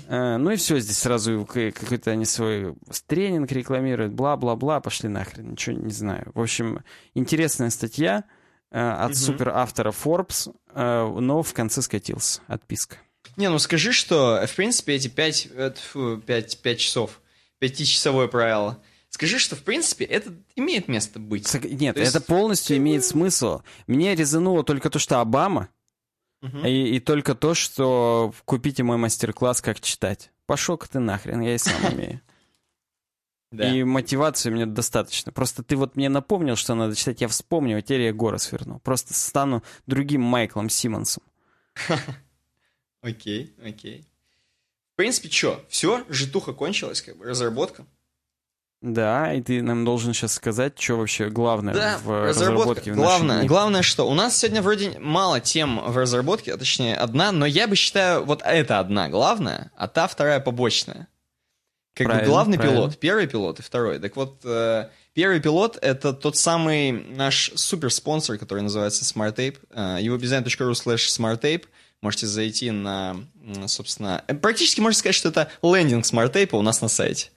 Э, 0.09 0.37
ну 0.37 0.51
и 0.51 0.57
все, 0.57 0.79
здесь 0.79 0.99
сразу 0.99 1.47
какой-то 1.47 2.11
они 2.11 2.27
свой 2.27 2.75
тренинг 3.07 3.51
рекламируют, 3.51 4.13
бла-бла-бла, 4.13 4.81
пошли 4.81 5.09
нахрен, 5.09 5.53
ничего 5.53 5.77
не 5.77 5.91
знаю. 5.91 6.31
В 6.35 6.41
общем, 6.41 6.85
интересная 7.15 7.71
статья 7.71 8.25
э, 8.71 8.79
от 8.79 9.17
супер 9.17 9.49
автора 9.49 9.91
Forbes, 9.91 10.55
э, 10.75 11.19
но 11.19 11.43
в 11.43 11.53
конце 11.55 11.81
скатился, 11.81 12.43
отписка. 12.47 12.99
Не, 13.37 13.51
ну 13.51 13.59
скажи, 13.59 13.93
что, 13.93 14.45
в 14.47 14.55
принципе, 14.55 14.95
эти 14.95 15.09
пять, 15.09 15.49
фу, 15.93 16.19
пять, 16.19 16.59
пять 16.59 16.81
часов, 16.81 17.21
пятичасовое 17.59 18.29
правило, 18.29 18.83
скажи, 19.11 19.39
что, 19.39 19.57
в 19.57 19.63
принципе, 19.63 20.05
это 20.05 20.35
имеет 20.57 20.89
место 20.89 21.19
быть. 21.19 21.53
Нет, 21.65 21.97
есть... 21.97 22.15
это 22.15 22.25
полностью 22.25 22.77
имеет 22.77 23.05
смысл. 23.05 23.63
Мне 23.87 24.15
резануло 24.15 24.65
только 24.65 24.91
то, 24.91 24.99
что 24.99 25.21
Обама, 25.21 25.69
угу. 26.43 26.59
и, 26.59 26.97
и 26.97 27.01
только 27.01 27.35
то, 27.35 27.55
что 27.55 28.33
купите 28.45 28.83
мой 28.83 28.97
мастер-класс, 28.97 29.61
как 29.61 29.81
читать. 29.81 30.31
Пошел-ка 30.47 30.89
ты 30.89 30.99
нахрен, 30.99 31.41
я 31.41 31.55
и 31.55 31.59
сам 31.59 31.85
умею. 31.93 32.21
Да. 33.51 33.73
И 33.73 33.85
мотивации 33.85 34.51
мне 34.51 34.67
достаточно. 34.67 35.31
Просто 35.31 35.63
ты 35.63 35.77
вот 35.77 35.95
мне 35.95 36.09
напомнил, 36.09 36.57
что 36.57 36.75
надо 36.75 36.97
читать, 36.97 37.21
я 37.21 37.29
вспомнил, 37.29 37.79
а 37.79 37.83
теперь 37.83 38.03
я 38.03 38.13
горы 38.13 38.39
сверну. 38.39 38.81
Просто 38.81 39.15
стану 39.15 39.63
другим 39.87 40.23
Майклом 40.23 40.69
Симмонсом. 40.69 41.23
Окей, 43.05 43.55
окей. 43.63 44.07
В 44.95 44.97
принципе, 44.97 45.29
что, 45.29 45.63
все, 45.69 46.05
житуха 46.09 46.53
кончилась, 46.55 47.03
как 47.03 47.19
бы, 47.19 47.27
разработка. 47.27 47.85
Да, 48.81 49.33
и 49.33 49.43
ты 49.43 49.63
нам 49.63 49.85
должен 49.85 50.15
сейчас 50.15 50.35
сказать, 50.35 50.79
что 50.79 50.97
вообще 50.97 51.29
главное 51.29 51.75
да, 51.75 51.99
в 52.03 52.27
разработке. 52.27 52.93
В 52.93 52.97
главное, 52.97 53.45
главное, 53.45 53.83
что 53.83 54.09
у 54.09 54.15
нас 54.15 54.37
сегодня 54.39 54.63
вроде 54.63 54.99
мало 54.99 55.41
тем 55.41 55.81
в 55.81 55.97
разработке, 55.97 56.53
а 56.53 56.59
точнее 56.59 56.97
одна, 56.97 57.33
но 57.33 57.47
я 57.47 57.67
бы 57.67 57.77
считаю, 57.77 58.25
вот 58.25 58.43
это 58.45 58.79
одна 58.79 59.09
главная, 59.09 59.71
а 59.77 59.89
та 59.89 60.07
вторая 60.07 60.41
побочная. 60.41 61.09
Как 61.95 62.07
правильно, 62.07 62.27
бы 62.27 62.33
главный 62.33 62.57
правильно. 62.57 62.81
пилот, 62.81 62.99
первый 62.99 63.27
пилот 63.27 63.59
и 63.61 63.63
второй. 63.63 63.99
Так 64.01 64.17
вот, 64.17 64.41
э, 64.45 64.89
первый 65.13 65.41
пилот— 65.41 65.79
это 65.81 66.13
тот 66.13 66.37
самый 66.37 66.93
наш 66.93 67.53
суперспонсор, 67.55 68.37
который 68.37 68.63
называется 68.63 69.05
SmartTape. 69.05 69.59
Э, 69.71 70.01
evobdesign.ru 70.01 70.73
slash 70.73 71.09
SmartTape— 71.09 71.65
Можете 72.05 72.27
зайти 72.27 72.71
на, 72.71 73.17
собственно... 73.67 74.23
Э, 74.27 74.35
практически 74.35 74.79
можно 74.79 74.99
сказать, 74.99 75.17
что 75.17 75.31
это 75.31 75.51
лендинг 75.63 76.05
SmartTape 76.05 76.50
а 76.50 76.55
у 76.55 76.61
нас 76.61 76.83
на 76.83 76.89
сайте. 76.89 77.31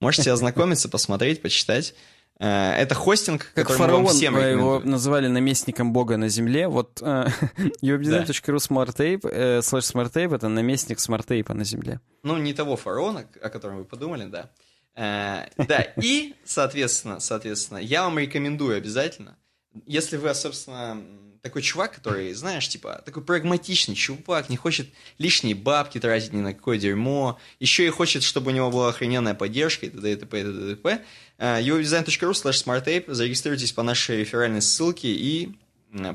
Можете 0.00 0.32
ознакомиться, 0.32 0.88
посмотреть, 0.88 1.40
почитать. 1.40 1.94
Э, 2.40 2.72
это 2.72 2.96
хостинг, 2.96 3.52
как 3.54 3.70
фараон, 3.70 4.08
всем 4.08 4.36
его 4.36 4.80
называли 4.80 5.28
наместником 5.28 5.92
бога 5.92 6.16
на 6.16 6.28
земле. 6.28 6.66
Вот 6.66 7.00
uwebdesign.ru 7.00 8.56
smarttape, 8.56 9.62
слэш 9.62 9.84
smarttape— 9.84 10.34
это 10.36 10.48
наместник 10.48 10.98
SmartTape 10.98 11.48
а 11.48 11.54
на 11.54 11.62
земле. 11.62 12.00
Ну, 12.24 12.36
не 12.36 12.52
того 12.52 12.76
фараона, 12.76 13.26
о 13.40 13.48
котором 13.48 13.76
вы 13.76 13.84
подумали, 13.84 14.24
да. 14.24 14.50
Э, 14.96 15.44
да, 15.56 15.82
и, 16.02 16.34
соответственно, 16.44 17.20
соответственно, 17.20 17.78
я 17.78 18.02
вам 18.02 18.18
рекомендую 18.18 18.76
обязательно, 18.76 19.38
если 19.86 20.16
вы, 20.16 20.34
собственно, 20.34 21.00
такой 21.42 21.62
чувак, 21.62 21.94
который, 21.94 22.32
знаешь, 22.34 22.68
типа, 22.68 23.02
такой 23.04 23.22
прагматичный 23.22 23.94
чувак, 23.94 24.48
не 24.48 24.56
хочет 24.56 24.88
лишние 25.18 25.54
бабки 25.54 25.98
тратить 25.98 26.32
ни 26.32 26.40
на 26.40 26.54
какое 26.54 26.78
дерьмо, 26.78 27.38
еще 27.58 27.86
и 27.86 27.90
хочет, 27.90 28.22
чтобы 28.22 28.50
у 28.50 28.54
него 28.54 28.70
была 28.70 28.90
охрененная 28.90 29.34
поддержка 29.34 29.86
и 29.86 29.90
т.д. 29.90 30.12
и 30.12 30.16
т.п. 30.16 30.40
и 30.40 30.44
т.д. 30.44 30.72
и 30.72 30.74
т.п. 30.74 31.04
uwdesign.ru 31.38 32.32
slash 32.32 32.64
smarttape, 32.64 33.12
зарегистрируйтесь 33.12 33.72
по 33.72 33.82
нашей 33.82 34.18
реферальной 34.18 34.62
ссылке 34.62 35.08
и 35.08 35.52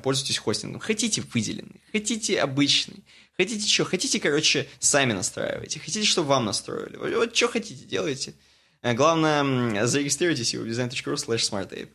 пользуйтесь 0.04 0.38
хостингом. 0.38 0.80
Хотите 0.80 1.22
выделенный, 1.34 1.82
хотите 1.92 2.40
обычный, 2.40 3.04
хотите 3.36 3.68
что, 3.68 3.86
хотите, 3.86 4.20
короче, 4.20 4.68
сами 4.80 5.14
настраивайте, 5.14 5.80
хотите, 5.80 6.06
чтобы 6.06 6.30
вам 6.30 6.46
настроили. 6.46 6.98
Вот 6.98 7.36
что 7.36 7.48
хотите, 7.48 7.84
делайте. 7.86 8.34
Э, 8.82 8.94
главное, 8.94 9.86
зарегистрируйтесь 9.88 10.54
uwdesign.ru 10.54 11.16
slash 11.16 11.50
smarttape. 11.50 11.90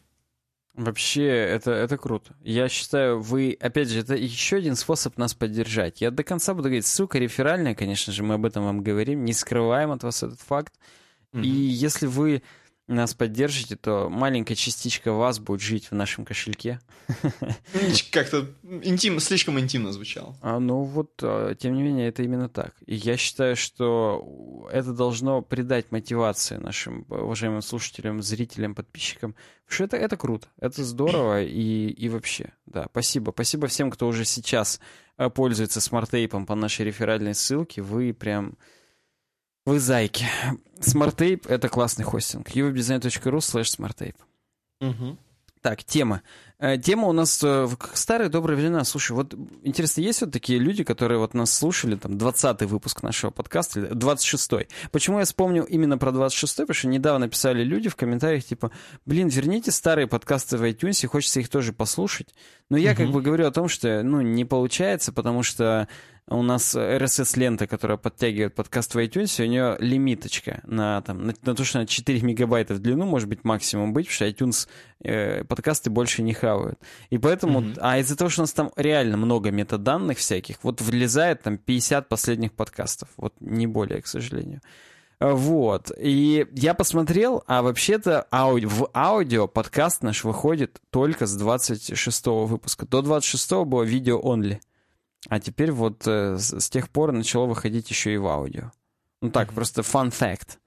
Вообще, 0.75 1.27
это, 1.27 1.73
это 1.73 1.99
круто. 1.99 2.35
Я 2.43 2.69
считаю, 2.69 3.21
вы, 3.21 3.57
опять 3.61 3.89
же, 3.89 4.01
это 4.01 4.15
еще 4.15 4.57
один 4.57 4.77
способ 4.77 5.19
нас 5.19 5.35
поддержать. 5.35 6.01
Я 6.01 6.11
до 6.11 6.23
конца 6.23 6.55
буду 6.55 6.69
говорить, 6.69 6.87
ссылка 6.87 7.19
реферальная, 7.19 7.75
конечно 7.75 8.13
же, 8.13 8.23
мы 8.23 8.35
об 8.35 8.47
этом 8.47 8.65
вам 8.65 8.83
говорим, 8.83 9.25
не 9.25 9.33
скрываем 9.33 9.91
от 9.91 10.03
вас 10.05 10.23
этот 10.23 10.41
факт. 10.41 10.75
Mm-hmm. 11.33 11.43
И 11.43 11.49
если 11.49 12.07
вы 12.07 12.43
нас 12.91 13.15
поддержите, 13.15 13.77
то 13.77 14.09
маленькая 14.11 14.55
частичка 14.55 15.13
вас 15.13 15.39
будет 15.39 15.61
жить 15.61 15.91
в 15.91 15.95
нашем 15.95 16.25
кошельке. 16.25 16.81
Как-то 18.11 18.49
интим, 18.83 19.21
слишком 19.21 19.59
интимно 19.59 19.93
звучало. 19.93 20.37
А, 20.43 20.59
ну 20.59 20.83
вот, 20.83 21.13
а, 21.23 21.55
тем 21.55 21.75
не 21.75 21.83
менее, 21.83 22.09
это 22.09 22.23
именно 22.23 22.49
так. 22.49 22.75
И 22.87 22.95
я 22.97 23.17
считаю, 23.17 23.57
что 23.57 24.69
это 24.73 24.93
должно 24.93 25.43
придать 25.43 25.93
мотивации 25.93 26.57
нашим 26.57 27.07
уважаемым 27.09 27.63
слушателям, 27.63 28.23
зрителям, 28.23 28.75
подписчикам. 28.75 29.35
Потому 29.65 29.75
что 29.75 29.85
это, 29.85 29.97
это 29.97 30.17
круто, 30.17 30.49
это 30.59 30.83
здорово 30.85 31.43
и, 31.43 31.91
и 31.91 32.09
вообще, 32.09 32.53
да, 32.67 32.87
спасибо. 32.91 33.31
Спасибо 33.31 33.69
всем, 33.69 33.91
кто 33.91 34.09
уже 34.09 34.25
сейчас 34.25 34.81
э, 35.17 35.31
пользуется 35.31 35.81
SmartTape 35.81 36.33
ом 36.33 36.45
по 36.45 36.57
нашей 36.57 36.87
реферальной 36.87 37.35
ссылке. 37.35 37.83
Вы 37.83 38.13
прям 38.13 38.57
вы 39.71 39.79
зайки. 39.79 40.27
SmartTape— 40.81 41.47
это 41.49 41.69
классный 41.69 42.05
хостинг. 42.05 42.49
uwebdesign.ru 42.49 43.39
слэш 43.39 43.79
smarttape. 43.79 44.17
Угу. 44.81 45.17
Так, 45.61 45.85
тема. 45.85 46.23
Э, 46.59 46.77
тема 46.77 47.07
у 47.07 47.13
нас 47.13 47.41
э, 47.45 47.67
в 47.67 47.79
старые 47.95 48.31
добрые 48.31 48.57
времена. 48.57 48.83
Слушай, 48.83 49.13
вот 49.13 49.35
интересно, 49.63 50.01
есть 50.01 50.23
вот 50.23 50.33
такие 50.33 50.59
люди, 50.59 50.83
которые 50.83 51.19
вот 51.19 51.35
нас 51.35 51.53
слушали, 51.53 51.95
там, 51.95 52.13
20-й 52.13 52.67
выпуск 52.67 53.05
нашего 53.05 53.31
подкаста, 53.31 53.81
26-й. 53.81 54.67
Почему 54.91 55.21
я 55.21 55.25
вспомнил 55.25 55.63
именно 55.63 55.99
про 55.99 56.11
26-й? 56.11 56.63
Потому 56.63 56.75
что 56.75 56.89
недавно 56.89 57.29
писали 57.29 57.63
люди 57.63 57.89
в 57.89 57.95
комментариях, 57.95 58.45
типа, 58.45 58.73
блин, 59.07 59.29
верните 59.29 59.71
старые 59.71 60.09
подкасты 60.09 60.57
в 60.57 60.65
iTunes, 60.65 61.07
хочется 61.07 61.39
их 61.39 61.49
тоже 61.49 61.73
послушать. 61.73 62.35
Но 62.71 62.77
я 62.77 62.91
угу. 62.93 63.03
как 63.03 63.11
бы 63.11 63.23
говорю 63.23 63.47
о 63.47 63.53
том, 63.53 63.69
что, 63.69 64.03
ну, 64.03 64.21
не 64.21 64.45
получается, 64.45 65.13
потому 65.13 65.45
что 65.45 65.87
у 66.29 66.43
нас 66.43 66.75
RSS-лента, 66.75 67.67
которая 67.67 67.99
подтягивает 67.99 68.55
подкаст 68.55 68.95
в 68.95 68.99
iTunes, 68.99 69.43
у 69.43 69.47
нее 69.47 69.77
лимиточка 69.81 70.61
на, 70.65 71.03
там, 71.03 71.27
на, 71.27 71.35
на 71.43 71.55
то, 71.55 71.65
что 71.65 71.79
на 71.79 71.87
4 71.87 72.21
мегабайта 72.23 72.75
в 72.75 72.79
длину 72.79 73.07
может 73.07 73.29
быть 73.29 73.45
максимум 73.45 73.93
быть, 73.93 74.07
потому 74.07 74.15
что 74.15 74.27
iTunes 74.29 74.69
э, 75.03 75.45
подкасты 75.45 75.91
больше 75.91 76.23
не 76.23 76.33
хавают. 76.33 76.79
И 77.11 77.19
поэтому, 77.19 77.61
mm-hmm. 77.61 77.79
а 77.81 77.99
из-за 77.99 78.17
того, 78.17 78.31
что 78.31 78.43
у 78.43 78.45
нас 78.45 78.53
там 78.53 78.71
реально 78.77 79.17
много 79.17 79.51
метаданных 79.51 80.19
всяких, 80.19 80.63
вот 80.63 80.81
влезает 80.81 81.43
там 81.43 81.59
50 81.59 82.09
последних 82.09 82.53
подкастов, 82.53 83.09
вот 83.17 83.35
не 83.41 83.67
более, 83.67 84.01
к 84.03 84.07
сожалению. 84.07 84.61
Вот. 85.21 85.93
И 85.99 86.47
я 86.53 86.73
посмотрел, 86.73 87.45
а 87.47 87.61
вообще-то 87.61 88.23
ауди... 88.31 88.65
в 88.65 88.89
аудио 88.95 89.47
подкаст 89.47 90.03
наш 90.03 90.25
выходит 90.25 90.81
только 90.89 91.27
с 91.27 91.35
26 91.37 92.27
выпуска. 92.27 92.87
До 92.87 93.03
26 93.03 93.53
было 93.67 93.83
видео 93.83 94.19
only. 94.19 94.61
А 95.29 95.41
теперь 95.41 95.73
вот 95.73 96.07
э, 96.07 96.39
с, 96.39 96.61
с 96.61 96.71
тех 96.71 96.89
пор 96.89 97.13
начало 97.13 97.47
выходить 97.47 97.91
еще 97.91 98.15
и 98.15 98.17
в 98.17 98.27
аудио. 98.27 98.73
Ну 99.21 99.31
так, 99.31 99.51
mm-hmm. 99.51 99.55
просто 99.55 99.83
fun 99.83 100.11
fact 100.11 100.59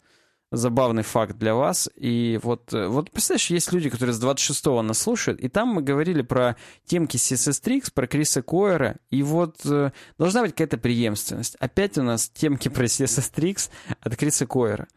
забавный 0.53 1.01
факт 1.03 1.37
для 1.37 1.55
вас. 1.55 1.89
И 1.95 2.39
вот, 2.41 2.73
э, 2.73 2.87
вот 2.87 3.11
представляешь, 3.11 3.49
есть 3.49 3.73
люди, 3.73 3.89
которые 3.89 4.13
с 4.13 4.23
26-го 4.23 4.81
нас 4.83 4.99
слушают, 4.99 5.41
и 5.41 5.49
там 5.49 5.69
мы 5.69 5.81
говорили 5.81 6.21
про 6.21 6.55
темки 6.85 7.17
CSS 7.17 7.61
Tricks, 7.63 7.91
про 7.93 8.07
Криса 8.07 8.41
Койера, 8.41 8.97
и 9.09 9.23
вот 9.23 9.57
э, 9.65 9.91
должна 10.17 10.41
быть 10.43 10.51
какая-то 10.51 10.77
преемственность. 10.77 11.55
Опять 11.55 11.97
у 11.97 12.03
нас 12.03 12.29
темки 12.29 12.69
про 12.69 12.85
CSS 12.85 13.33
Tricks 13.33 13.69
от 13.99 14.15
Криса 14.15 14.45
Койера. 14.45 14.87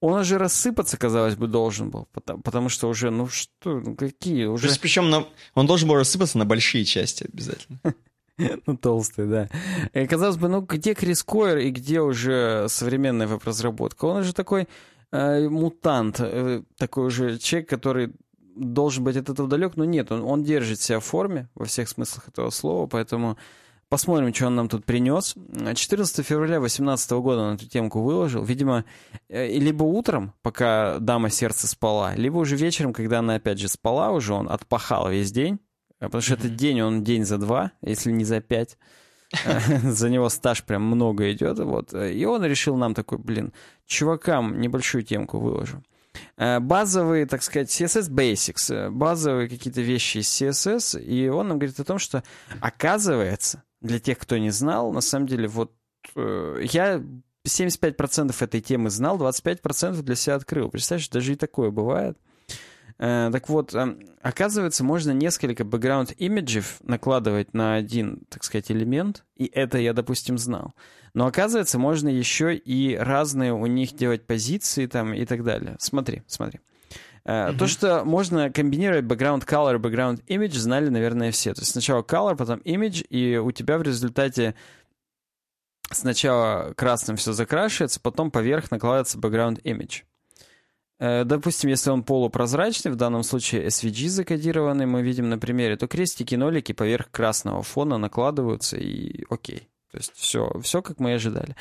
Он 0.00 0.20
уже 0.20 0.38
рассыпаться, 0.38 0.96
казалось 0.96 1.34
бы, 1.34 1.46
должен 1.46 1.90
был, 1.90 2.08
потому, 2.12 2.40
потому 2.40 2.68
что 2.70 2.88
уже, 2.88 3.10
ну 3.10 3.26
что, 3.28 3.80
ну 3.80 3.96
какие 3.96 4.46
уже... 4.46 4.68
Причем, 4.68 4.80
причем 4.80 5.10
на, 5.10 5.26
он 5.54 5.66
должен 5.66 5.88
был 5.88 5.96
рассыпаться 5.96 6.38
на 6.38 6.46
большие 6.46 6.84
части 6.84 7.28
обязательно. 7.30 7.80
Ну, 8.66 8.76
толстый, 8.76 9.26
да. 9.26 9.48
И, 9.92 10.06
казалось 10.06 10.36
бы, 10.36 10.48
ну 10.48 10.60
где 10.60 10.94
Крис 10.94 11.22
Койер 11.22 11.58
и 11.58 11.70
где 11.70 12.00
уже 12.00 12.66
современная 12.68 13.26
веб-разработка? 13.26 14.06
Он 14.06 14.22
же 14.22 14.32
такой 14.32 14.68
э, 15.12 15.48
мутант, 15.48 16.16
э, 16.20 16.62
такой 16.76 17.06
уже 17.06 17.38
человек, 17.38 17.68
который 17.68 18.12
должен 18.56 19.04
быть 19.04 19.16
от 19.16 19.28
этого 19.28 19.48
далек, 19.48 19.76
но 19.76 19.84
нет, 19.84 20.12
он, 20.12 20.22
он 20.22 20.42
держит 20.42 20.80
себя 20.80 21.00
в 21.00 21.04
форме 21.04 21.48
во 21.54 21.64
всех 21.64 21.88
смыслах 21.88 22.28
этого 22.28 22.50
слова, 22.50 22.86
поэтому 22.86 23.38
посмотрим, 23.88 24.34
что 24.34 24.46
он 24.46 24.56
нам 24.56 24.68
тут 24.68 24.84
принес. 24.84 25.34
14 25.74 26.26
февраля 26.26 26.58
2018 26.58 27.10
года 27.12 27.42
он 27.42 27.54
эту 27.54 27.68
темку 27.68 28.02
выложил. 28.02 28.44
Видимо, 28.44 28.84
э, 29.28 29.48
либо 29.58 29.84
утром, 29.84 30.32
пока 30.42 30.98
дама 30.98 31.30
сердца 31.30 31.66
спала, 31.66 32.14
либо 32.14 32.38
уже 32.38 32.56
вечером, 32.56 32.92
когда 32.92 33.20
она 33.20 33.36
опять 33.36 33.58
же 33.58 33.68
спала 33.68 34.10
уже, 34.10 34.34
он 34.34 34.50
отпахал 34.50 35.10
весь 35.10 35.32
день, 35.32 35.58
потому 36.06 36.22
что 36.22 36.34
mm-hmm. 36.34 36.38
этот 36.38 36.56
день, 36.56 36.80
он 36.80 37.04
день 37.04 37.24
за 37.24 37.38
два, 37.38 37.72
если 37.82 38.10
не 38.12 38.24
за 38.24 38.40
пять. 38.40 38.76
За 39.84 40.10
него 40.10 40.28
стаж 40.28 40.64
прям 40.64 40.82
много 40.82 41.30
идет. 41.30 41.60
Вот. 41.60 41.94
И 41.94 42.24
он 42.24 42.44
решил 42.44 42.76
нам 42.76 42.94
такой, 42.94 43.18
блин, 43.18 43.52
чувакам 43.86 44.60
небольшую 44.60 45.04
темку 45.04 45.38
выложу. 45.38 45.84
Э, 46.36 46.58
базовые, 46.60 47.26
так 47.26 47.42
сказать, 47.42 47.68
CSS 47.68 48.10
Basics, 48.10 48.74
э, 48.74 48.90
базовые 48.90 49.48
какие-то 49.48 49.80
вещи 49.80 50.18
из 50.18 50.28
CSS, 50.28 51.00
и 51.00 51.28
он 51.28 51.48
нам 51.48 51.58
говорит 51.58 51.78
о 51.78 51.84
том, 51.84 51.98
что 51.98 52.22
оказывается, 52.60 53.62
для 53.80 53.98
тех, 53.98 54.18
кто 54.18 54.36
не 54.38 54.50
знал, 54.50 54.92
на 54.92 55.00
самом 55.00 55.26
деле, 55.26 55.48
вот 55.48 55.72
э, 56.16 56.62
я 56.72 57.02
75% 57.46 58.34
этой 58.44 58.60
темы 58.60 58.90
знал, 58.90 59.18
25% 59.18 60.02
для 60.02 60.14
себя 60.14 60.34
открыл. 60.36 60.70
Представляешь, 60.70 61.08
даже 61.08 61.32
и 61.32 61.36
такое 61.36 61.70
бывает. 61.70 62.18
Э, 62.98 63.30
так 63.32 63.48
вот, 63.48 63.74
эм, 63.74 64.00
оказывается, 64.22 64.84
можно 64.84 65.12
несколько 65.12 65.62
background 65.64 66.14
имиджев 66.14 66.80
накладывать 66.82 67.54
на 67.54 67.74
один, 67.74 68.22
так 68.28 68.44
сказать, 68.44 68.70
элемент, 68.70 69.24
и 69.36 69.46
это 69.46 69.78
я, 69.78 69.92
допустим, 69.92 70.38
знал. 70.38 70.74
Но 71.14 71.26
оказывается, 71.26 71.78
можно 71.78 72.08
еще 72.08 72.54
и 72.54 72.96
разные 72.96 73.52
у 73.52 73.66
них 73.66 73.94
делать 73.94 74.26
позиции 74.26 74.86
там 74.86 75.14
и 75.14 75.24
так 75.24 75.44
далее. 75.44 75.76
Смотри, 75.78 76.22
смотри. 76.26 76.60
Mm-hmm. 77.24 77.56
То, 77.58 77.66
что 77.66 78.04
можно 78.04 78.50
комбинировать 78.50 79.04
background 79.04 79.46
color 79.46 79.76
и 79.76 79.78
background 79.78 80.24
image, 80.26 80.54
знали, 80.54 80.88
наверное, 80.88 81.32
все. 81.32 81.52
То 81.52 81.60
есть 81.60 81.72
сначала 81.72 82.02
color, 82.02 82.36
потом 82.36 82.60
image, 82.60 83.04
и 83.08 83.36
у 83.36 83.50
тебя 83.52 83.78
в 83.78 83.82
результате 83.82 84.54
сначала 85.90 86.72
красным 86.74 87.16
все 87.16 87.32
закрашивается, 87.32 88.00
потом 88.00 88.30
поверх 88.30 88.70
накладывается 88.70 89.18
background 89.18 89.62
image. 89.62 90.02
Э, 91.00 91.24
допустим, 91.24 91.70
если 91.70 91.90
он 91.90 92.04
полупрозрачный, 92.04 92.92
в 92.92 92.96
данном 92.96 93.22
случае 93.22 93.66
SVG 93.66 94.08
закодированный, 94.08 94.86
мы 94.86 95.02
видим 95.02 95.28
на 95.28 95.38
примере, 95.38 95.76
то 95.76 95.88
крестики, 95.88 96.34
нолики 96.34 96.72
поверх 96.72 97.10
красного 97.10 97.62
фона 97.62 97.98
накладываются 97.98 98.76
и 98.76 99.24
окей. 99.30 99.68
То 99.90 99.98
есть 99.98 100.12
все, 100.14 100.52
все 100.62 100.82
как 100.82 101.00
мы 101.00 101.10
и 101.10 101.14
ожидали. 101.14 101.56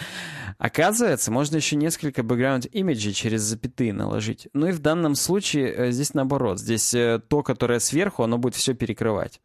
Оказывается, 0.59 1.31
можно 1.31 1.55
еще 1.55 1.75
несколько 1.75 2.21
background 2.21 2.67
имиджей 2.67 3.13
через 3.13 3.41
запятые 3.41 3.91
наложить. 3.91 4.47
Ну 4.53 4.67
и 4.67 4.71
в 4.71 4.79
данном 4.79 5.15
случае 5.15 5.73
э, 5.73 5.91
здесь 5.91 6.13
наоборот. 6.13 6.59
Здесь 6.59 6.93
э, 6.93 7.19
то, 7.27 7.41
которое 7.41 7.79
сверху, 7.79 8.23
оно 8.23 8.37
будет 8.37 8.55
все 8.55 8.73
перекрывать. 8.73 9.39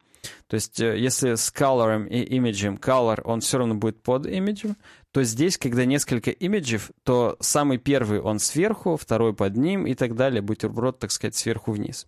То 0.47 0.55
есть 0.55 0.79
если 0.79 1.35
с 1.35 1.53
color 1.55 2.07
и 2.07 2.21
имиджем 2.35 2.75
color, 2.75 3.21
он 3.23 3.41
все 3.41 3.59
равно 3.59 3.75
будет 3.75 4.01
под 4.01 4.25
имиджем, 4.25 4.75
то 5.15 5.23
здесь, 5.23 5.57
когда 5.57 5.85
несколько 5.85 6.29
имиджев, 6.29 6.91
то 7.03 7.37
самый 7.39 7.77
первый 7.77 8.19
он 8.19 8.37
сверху, 8.37 8.97
второй 8.97 9.33
под 9.33 9.55
ним 9.55 9.87
и 9.87 9.95
так 9.95 10.13
далее, 10.13 10.41
бутерброд, 10.41 10.99
так 10.99 11.09
сказать, 11.09 11.35
сверху 11.35 11.71
вниз. 11.71 12.05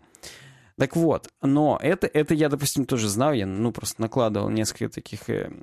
Так 0.78 0.98
вот, 0.98 1.30
но 1.42 1.80
это, 1.82 2.06
это 2.06 2.34
я, 2.34 2.50
допустим, 2.50 2.84
тоже 2.84 3.08
знал, 3.08 3.32
я, 3.32 3.48
ну, 3.48 3.72
просто 3.72 4.02
накладывал 4.02 4.50
несколько 4.50 4.90
таких 4.90 5.30
э, 5.30 5.54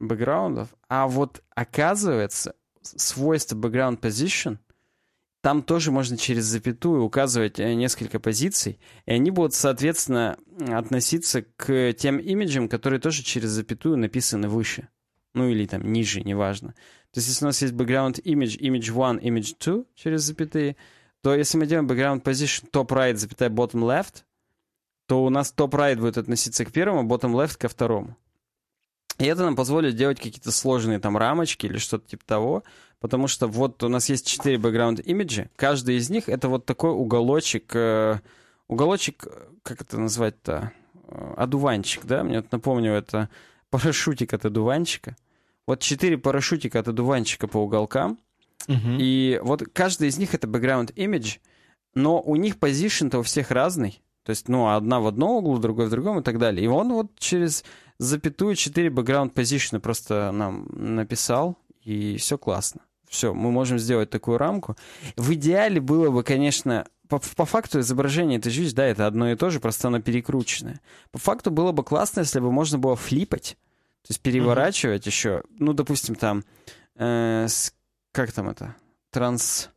бэкграундов, 0.00 0.70
а 0.88 1.06
вот 1.06 1.44
оказывается, 1.54 2.56
свойство 2.82 3.56
background 3.56 4.00
position, 4.00 4.58
там 5.40 5.62
тоже 5.62 5.92
можно 5.92 6.16
через 6.16 6.46
запятую 6.46 7.04
указывать 7.04 7.60
э, 7.60 7.74
несколько 7.74 8.18
позиций, 8.18 8.80
и 9.06 9.12
они 9.12 9.30
будут, 9.30 9.54
соответственно, 9.54 10.36
относиться 10.68 11.42
к 11.42 11.92
тем 11.92 12.18
имиджам, 12.18 12.68
которые 12.68 12.98
тоже 12.98 13.22
через 13.22 13.50
запятую 13.50 13.98
написаны 13.98 14.48
выше 14.48 14.88
ну 15.34 15.48
или 15.48 15.66
там 15.66 15.92
ниже, 15.92 16.22
неважно. 16.22 16.74
То 17.12 17.18
есть 17.18 17.28
если 17.28 17.44
у 17.44 17.48
нас 17.48 17.62
есть 17.62 17.74
background 17.74 18.22
image, 18.22 18.58
image 18.58 18.90
1, 18.90 19.20
image 19.20 19.56
2 19.58 19.84
через 19.94 20.22
запятые, 20.22 20.76
то 21.22 21.34
если 21.34 21.58
мы 21.58 21.66
делаем 21.66 21.86
background 21.86 22.22
position 22.22 22.70
top 22.70 22.88
right, 22.88 23.16
запятая 23.16 23.50
bottom 23.50 23.82
left, 23.82 24.24
то 25.06 25.24
у 25.24 25.30
нас 25.30 25.54
top 25.56 25.70
right 25.70 25.96
будет 25.96 26.18
относиться 26.18 26.64
к 26.64 26.72
первому, 26.72 27.08
bottom 27.08 27.32
left 27.32 27.58
ко 27.58 27.68
второму. 27.68 28.16
И 29.18 29.26
это 29.26 29.42
нам 29.42 29.56
позволит 29.56 29.94
делать 29.94 30.18
какие-то 30.18 30.50
сложные 30.50 30.98
там 30.98 31.16
рамочки 31.16 31.66
или 31.66 31.78
что-то 31.78 32.08
типа 32.08 32.24
того, 32.24 32.64
потому 32.98 33.28
что 33.28 33.46
вот 33.46 33.82
у 33.82 33.88
нас 33.88 34.08
есть 34.08 34.26
четыре 34.26 34.56
background 34.56 35.02
имиджа, 35.02 35.48
каждый 35.56 35.96
из 35.96 36.10
них 36.10 36.28
это 36.28 36.48
вот 36.48 36.64
такой 36.64 36.90
уголочек, 36.92 37.74
э, 37.76 38.20
уголочек, 38.68 39.26
как 39.62 39.82
это 39.82 39.98
назвать-то, 40.00 40.72
э, 41.08 41.34
одуванчик, 41.36 42.04
да, 42.04 42.24
мне 42.24 42.40
вот 42.40 42.50
напомню, 42.50 42.92
это 42.92 43.28
парашютик 43.72 44.34
от 44.34 44.44
одуванчика. 44.44 45.16
Вот 45.66 45.80
четыре 45.80 46.18
парашютика 46.18 46.78
от 46.78 46.88
одуванчика 46.88 47.48
по 47.48 47.56
уголкам. 47.58 48.18
Угу. 48.68 48.98
И 48.98 49.40
вот 49.42 49.62
каждый 49.72 50.08
из 50.08 50.18
них 50.18 50.34
это 50.34 50.46
background 50.46 50.94
image, 50.94 51.38
но 51.94 52.20
у 52.20 52.36
них 52.36 52.58
позишн-то 52.58 53.18
у 53.18 53.22
всех 53.22 53.50
разный. 53.50 54.02
То 54.24 54.30
есть, 54.30 54.48
ну, 54.48 54.68
одна 54.68 55.00
в 55.00 55.06
одном 55.06 55.38
углу, 55.38 55.58
другой 55.58 55.86
в 55.86 55.90
другом 55.90 56.20
и 56.20 56.22
так 56.22 56.38
далее. 56.38 56.64
И 56.64 56.68
он 56.68 56.92
вот 56.92 57.18
через 57.18 57.64
запятую 57.98 58.54
4 58.54 58.88
background 58.90 59.32
position 59.32 59.80
просто 59.80 60.30
нам 60.32 60.68
написал, 60.70 61.56
и 61.82 62.16
все 62.18 62.38
классно. 62.38 62.82
Все, 63.08 63.34
мы 63.34 63.50
можем 63.50 63.78
сделать 63.78 64.10
такую 64.10 64.38
рамку. 64.38 64.76
В 65.16 65.32
идеале 65.34 65.80
было 65.80 66.10
бы, 66.10 66.22
конечно, 66.22 66.86
по, 67.08 67.20
по 67.36 67.44
факту 67.44 67.80
изображение 67.80 68.38
это 68.38 68.50
же, 68.50 68.72
да, 68.72 68.86
это 68.86 69.06
одно 69.06 69.30
и 69.30 69.36
то 69.36 69.50
же, 69.50 69.60
просто 69.60 69.88
оно 69.88 70.00
перекрученное. 70.00 70.80
По 71.10 71.18
факту 71.18 71.50
было 71.50 71.72
бы 71.72 71.84
классно, 71.84 72.20
если 72.20 72.40
бы 72.40 72.50
можно 72.50 72.78
было 72.78 72.96
флипать, 72.96 73.56
то 74.02 74.10
есть 74.10 74.20
переворачивать 74.20 75.02
mm-hmm. 75.02 75.10
еще, 75.10 75.42
ну, 75.58 75.72
допустим, 75.72 76.14
там, 76.14 76.44
э, 76.96 77.46
с, 77.48 77.74
как 78.12 78.32
там 78.32 78.48
это, 78.48 78.74
транс... 79.10 79.70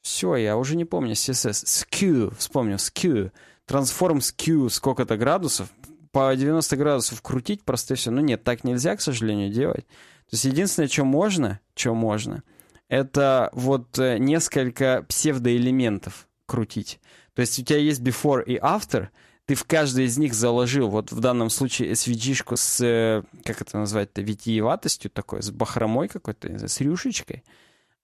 Все, 0.00 0.36
я 0.36 0.56
уже 0.56 0.76
не 0.76 0.84
помню, 0.84 1.12
CSS. 1.12 1.64
Skew, 1.64 2.34
вспомнил, 2.38 2.76
skew. 2.76 3.30
Transform 3.66 4.18
skew 4.18 4.70
сколько-то 4.70 5.16
градусов. 5.18 5.68
По 6.12 6.34
90 6.34 6.76
градусов 6.76 7.20
крутить 7.20 7.64
просто 7.64 7.94
все. 7.96 8.10
Ну 8.10 8.20
нет, 8.22 8.42
так 8.44 8.64
нельзя, 8.64 8.96
к 8.96 9.02
сожалению, 9.02 9.52
делать. 9.52 9.86
То 9.86 10.34
есть 10.34 10.44
единственное, 10.44 10.88
что 10.88 11.04
можно, 11.04 11.60
что 11.74 11.94
можно, 11.94 12.42
это 12.88 13.50
вот 13.52 13.98
э, 13.98 14.18
несколько 14.18 15.04
псевдоэлементов 15.08 16.27
крутить. 16.48 16.98
То 17.34 17.42
есть 17.42 17.58
у 17.60 17.62
тебя 17.62 17.78
есть 17.78 18.00
before 18.00 18.42
и 18.42 18.56
after, 18.56 19.08
ты 19.46 19.54
в 19.54 19.64
каждый 19.64 20.06
из 20.06 20.18
них 20.18 20.34
заложил, 20.34 20.88
вот 20.88 21.12
в 21.12 21.20
данном 21.20 21.50
случае 21.50 21.92
SVG-шку 21.92 22.56
с, 22.56 22.80
э, 22.84 23.22
как 23.44 23.62
это 23.62 23.78
назвать-то, 23.78 24.20
витиеватостью 24.20 25.10
такой, 25.10 25.42
с 25.42 25.50
бахромой 25.50 26.08
какой-то, 26.08 26.68
с 26.68 26.80
рюшечкой. 26.80 27.44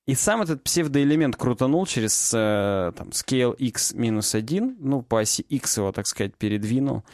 И 0.07 0.15
сам 0.15 0.43
этот 0.43 0.63
псевдоэлемент 0.63 1.37
крутанул 1.37 1.87
через 1.87 2.33
э, 2.35 2.93
там, 2.97 3.09
scale 3.09 3.57
x 3.57 3.95
минус 3.95 4.35
1, 4.35 4.77
ну, 4.79 5.03
по 5.03 5.21
оси 5.21 5.43
x 5.43 5.79
его, 5.79 5.93
так 5.93 6.07
сказать, 6.07 6.37
передвинул. 6.37 7.05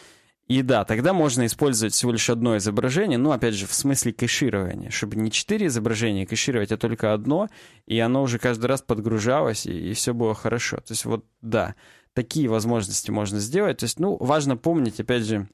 И 0.51 0.63
да, 0.63 0.85
тогда 0.85 1.13
можно 1.13 1.47
использовать 1.47 1.95
всего 1.95 2.11
лишь 2.11 2.29
одно 2.29 2.57
изображение, 2.57 3.19
ну, 3.19 3.31
опять 3.31 3.55
же, 3.55 3.69
в 3.69 3.73
смысле 3.73 4.13
кэширования, 4.13 4.91
чтобы 4.91 5.15
не 5.15 5.31
четыре 5.31 5.69
изображения 5.69 6.27
кэшировать, 6.27 6.73
а 6.73 6.77
только 6.77 7.13
одно, 7.13 7.49
и 7.87 8.01
оно 8.01 8.21
уже 8.21 8.41
каждый 8.41 8.67
раз 8.67 8.83
подгружалось, 8.83 9.65
и, 9.65 9.91
и 9.91 9.95
все 9.95 10.13
было 10.13 10.35
хорошо. 10.35 10.79
То 10.79 10.91
есть 10.91 11.05
вот, 11.05 11.25
да, 11.41 11.77
такие 12.15 12.49
возможности 12.49 13.13
можно 13.13 13.39
сделать. 13.39 13.79
То 13.79 13.85
есть, 13.85 14.01
ну, 14.01 14.17
важно 14.17 14.57
помнить, 14.57 14.99
опять 14.99 15.23
же, 15.23 15.49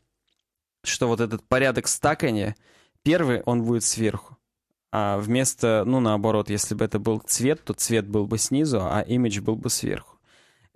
что 0.83 1.09
вот 1.09 1.21
этот 1.21 1.47
порядок 1.47 1.89
стакания, 1.89 2.57
первый, 3.03 3.43
он 3.43 3.65
будет 3.65 3.85
сверху, 3.85 4.39
А 4.93 5.19
вместо, 5.19 5.85
ну, 5.85 6.01
наоборот, 6.01 6.49
если 6.49 6.75
бы 6.75 6.87
это 6.87 6.99
был 6.99 7.19
цвет, 7.19 7.63
то 7.63 7.75
цвет 7.75 8.09
был 8.09 8.27
бы 8.27 8.39
снизу, 8.39 8.81
а 8.81 9.03
имидж 9.03 9.41
был 9.43 9.57
бы 9.57 9.69
сверху. 9.69 10.16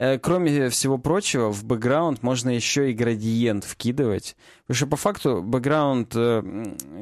Э, 0.00 0.18
кроме 0.18 0.70
всего 0.70 0.96
прочего, 0.96 1.52
в 1.52 1.62
бэкграунд 1.64 2.22
можно 2.22 2.48
еще 2.48 2.90
и 2.90 2.94
градиент 2.94 3.64
вкидывать. 3.64 4.34
Потому 4.62 4.76
что 4.76 4.86
по 4.86 4.96
факту 4.96 5.42
бэкграунд, 5.42 6.16
э, 6.16 6.42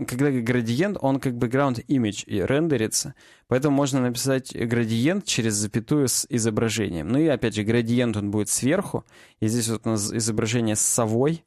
когда 0.09 0.33
градиент, 0.33 0.99
он 1.01 1.21
как 1.21 1.37
бэкграунд 1.37 1.79
image 1.79 2.25
и 2.27 2.43
рендерится. 2.43 3.15
Поэтому 3.47 3.77
можно 3.77 4.01
написать 4.01 4.53
градиент 4.53 5.27
через 5.27 5.55
запятую 5.55 6.09
с 6.09 6.27
изображением. 6.29 7.07
Ну 7.07 7.21
и 7.21 7.29
опять 7.29 7.55
же, 7.55 7.63
градиент 7.63 8.17
он 8.17 8.33
будет 8.33 8.49
сверху. 8.49 9.05
И 9.39 9.47
здесь 9.47 9.69
вот 9.69 9.87
у 9.87 9.91
нас 9.91 10.13
изображение 10.13 10.75
с 10.75 10.81
совой. 10.81 11.45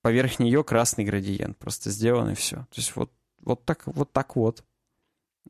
Поверх 0.00 0.38
нее 0.38 0.64
красный 0.64 1.04
градиент. 1.04 1.58
Просто 1.58 1.90
сделан 1.90 2.30
и 2.30 2.34
все. 2.34 2.56
То 2.56 2.76
есть 2.76 2.96
вот, 2.96 3.12
вот 3.42 3.62
так 3.66 3.82
вот. 3.84 4.10
Так 4.10 4.36
вот. 4.36 4.64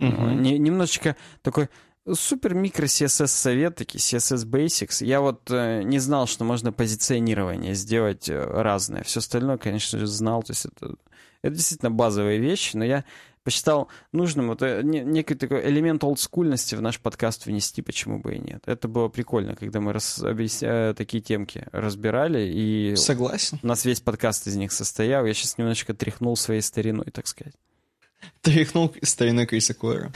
Угу. 0.00 0.30
Немножечко 0.30 1.14
такой 1.42 1.68
Супер 2.12 2.54
микро 2.54 2.84
CSS 2.84 3.28
совет, 3.28 3.76
такие 3.76 3.98
CSS 3.98 4.46
Basics. 4.46 5.04
Я 5.04 5.22
вот 5.22 5.50
э, 5.50 5.82
не 5.82 5.98
знал, 5.98 6.26
что 6.26 6.44
можно 6.44 6.70
позиционирование 6.70 7.74
сделать 7.74 8.28
э, 8.28 8.38
разное. 8.38 9.02
Все 9.04 9.20
остальное, 9.20 9.56
конечно 9.56 9.98
же, 9.98 10.06
знал. 10.06 10.42
То 10.42 10.50
есть 10.50 10.66
это, 10.66 10.96
это 11.40 11.54
действительно 11.54 11.90
базовые 11.90 12.38
вещи, 12.38 12.76
но 12.76 12.84
я 12.84 13.04
посчитал 13.42 13.88
нужным 14.12 14.48
вот 14.48 14.60
э, 14.60 14.82
не, 14.82 15.00
некий 15.00 15.34
такой 15.34 15.66
элемент 15.66 16.02
олдскульности 16.02 16.74
в 16.74 16.82
наш 16.82 16.98
подкаст 17.00 17.46
внести, 17.46 17.80
почему 17.80 18.18
бы 18.18 18.34
и 18.34 18.38
нет. 18.38 18.62
Это 18.66 18.88
было 18.88 19.08
прикольно, 19.08 19.56
когда 19.56 19.80
мы 19.80 19.94
раз, 19.94 20.18
объясня, 20.22 20.90
э, 20.90 20.94
такие 20.94 21.22
темки 21.22 21.66
разбирали, 21.72 22.46
и 22.52 22.96
Согласен. 22.96 23.60
у 23.62 23.66
нас 23.66 23.86
весь 23.86 24.00
подкаст 24.00 24.46
из 24.46 24.56
них 24.56 24.72
состоял. 24.72 25.24
Я 25.24 25.32
сейчас 25.32 25.56
немножечко 25.56 25.94
тряхнул 25.94 26.36
своей 26.36 26.60
стариной, 26.62 27.06
так 27.12 27.26
сказать. 27.26 27.54
Тряхнул 28.44 28.94
стариной 29.02 29.46
Криса 29.46 29.74
Койера. 29.74 30.12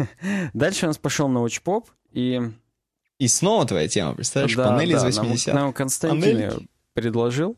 Дальше 0.54 0.84
у 0.84 0.88
нас 0.88 0.98
пошел 0.98 1.28
научпоп, 1.28 1.88
и... 2.12 2.40
И 3.18 3.28
снова 3.28 3.66
твоя 3.66 3.88
тема, 3.88 4.14
представляешь? 4.14 4.54
Да, 4.54 4.68
Панели 4.68 4.92
да, 4.92 5.08
из 5.08 5.18
80-х. 5.18 5.52
Нам, 5.52 5.64
нам 5.64 5.72
Константин 5.72 6.36
Панельки. 6.36 6.68
предложил 6.94 7.56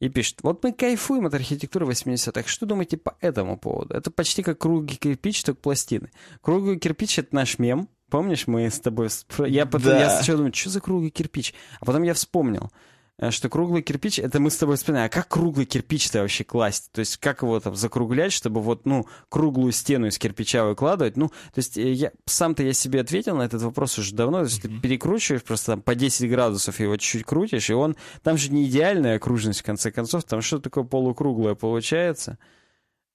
и 0.00 0.08
пишет, 0.08 0.38
вот 0.42 0.62
мы 0.62 0.72
кайфуем 0.72 1.26
от 1.26 1.34
архитектуры 1.34 1.86
80-х, 1.86 2.46
что 2.46 2.66
думаете 2.66 2.96
по 2.98 3.16
этому 3.20 3.58
поводу? 3.58 3.94
Это 3.94 4.10
почти 4.10 4.42
как 4.42 4.58
круглый 4.58 4.96
кирпич, 4.96 5.42
только 5.42 5.60
пластины. 5.60 6.10
Круглый 6.42 6.78
кирпич— 6.78 7.18
это 7.20 7.34
наш 7.34 7.58
мем, 7.58 7.88
Помнишь, 8.10 8.46
мы 8.46 8.70
с 8.70 8.78
тобой... 8.78 9.08
Я, 9.46 9.66
потом, 9.66 9.88
да. 9.88 9.98
я 9.98 10.10
сначала 10.10 10.36
думаю, 10.38 10.54
что 10.54 10.70
за 10.70 10.80
круглый 10.80 11.10
кирпич? 11.10 11.54
А 11.80 11.84
потом 11.84 12.02
я 12.02 12.14
вспомнил. 12.14 12.70
Э, 13.18 13.30
что 13.30 13.48
круглый 13.48 13.82
кирпич, 13.82 14.18
это 14.18 14.40
мы 14.40 14.50
с 14.50 14.56
тобой 14.56 14.76
вспоминаем, 14.76 15.06
а 15.06 15.08
как 15.08 15.28
круглый 15.28 15.66
кирпич-то 15.66 16.20
вообще 16.20 16.44
класть? 16.44 16.90
То 16.92 17.00
есть 17.00 17.16
как 17.18 17.42
его 17.42 17.60
там 17.60 17.76
закруглять, 17.76 18.32
чтобы 18.32 18.60
вот, 18.60 18.86
ну, 18.86 19.06
круглую 19.28 19.72
стену 19.72 20.08
из 20.08 20.18
кирпича 20.18 20.64
выкладывать? 20.64 21.16
Ну, 21.16 21.28
то 21.28 21.58
есть 21.58 21.78
э, 21.78 21.92
я, 21.92 22.12
сам-то 22.26 22.62
я 22.62 22.72
себе 22.72 23.00
ответил 23.00 23.36
на 23.36 23.42
этот 23.42 23.62
вопрос 23.62 23.98
уже 23.98 24.14
давно, 24.14 24.38
то 24.38 24.44
есть 24.44 24.62
ты 24.62 24.68
перекручиваешь 24.68 25.44
просто 25.44 25.72
там 25.72 25.82
по 25.82 25.94
10 25.94 26.28
градусов 26.28 26.80
его 26.80 26.96
чуть-чуть 26.96 27.24
крутишь, 27.24 27.70
и 27.70 27.74
он, 27.74 27.96
там 28.22 28.36
же 28.36 28.50
не 28.50 28.64
идеальная 28.64 29.16
окружность 29.16 29.60
в 29.60 29.64
конце 29.64 29.92
концов, 29.92 30.24
там 30.24 30.42
что 30.42 30.58
такое 30.58 30.84
полукруглое 30.84 31.54
получается. 31.54 32.38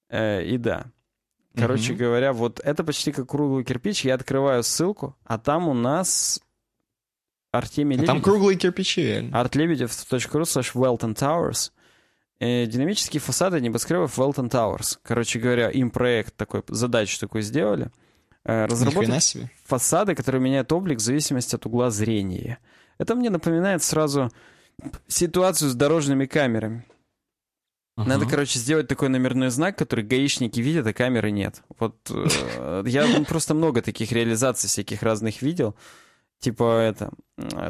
Э, 0.10 0.44
и 0.44 0.58
да. 0.58 0.86
Короче 1.56 1.94
mm-hmm. 1.94 1.98
говоря, 1.98 2.32
вот 2.32 2.62
это 2.64 2.84
почти 2.84 3.12
как 3.12 3.28
круглый 3.28 3.66
кирпич. 3.66 4.06
Я 4.06 4.14
открываю 4.14 4.64
ссылку, 4.64 5.18
а 5.26 5.38
там 5.40 5.68
у 5.68 5.74
нас 5.74 6.40
Артемий 7.52 7.96
а 7.96 8.02
Лебедев. 8.02 8.14
Там 8.16 8.22
круглые 8.22 8.58
кирпичи, 8.58 9.02
реально. 9.02 9.36
artlebedев.ru 9.36 10.42
slash 10.44 10.74
Welton 10.74 11.16
Towers. 11.16 11.72
Э, 12.40 12.66
динамические 12.66 13.20
фасады 13.20 13.60
небоскребов 13.60 14.18
Welton 14.18 14.50
Towers. 14.50 14.98
Короче 15.04 15.40
говоря, 15.40 15.70
им 15.70 15.90
проект 15.90 16.36
такой, 16.36 16.64
задачу 16.68 17.20
такую 17.20 17.42
сделали. 17.42 17.92
Э, 18.46 18.66
разработать 18.66 19.38
фасады, 19.66 20.16
которые 20.16 20.42
меняют 20.42 20.72
облик 20.72 21.00
в 21.00 21.02
зависимости 21.02 21.56
от 21.56 21.66
угла 21.66 21.90
зрения. 21.90 22.60
Это 22.98 23.16
мне 23.16 23.30
напоминает 23.30 23.84
сразу 23.84 24.32
ситуацию 25.08 25.70
с 25.70 25.76
дорожными 25.76 26.26
камерами. 26.26 26.86
Надо, 27.98 28.26
короче, 28.26 28.60
сделать 28.60 28.88
такой 28.88 29.10
номерной 29.10 29.50
знак, 29.50 29.78
который 29.78 30.06
гаишники 30.06 30.62
видят, 30.62 30.88
а 30.88 30.94
камеры 30.94 31.32
нет. 31.32 31.64
Вот 31.80 32.10
э, 32.10 32.84
я 32.86 33.06
просто 33.28 33.54
много 33.54 33.82
таких 33.82 34.14
реализаций 34.14 34.70
всяких 34.70 35.04
разных 35.04 35.42
видел 35.42 35.76
типа 36.40 36.80
это, 36.82 37.12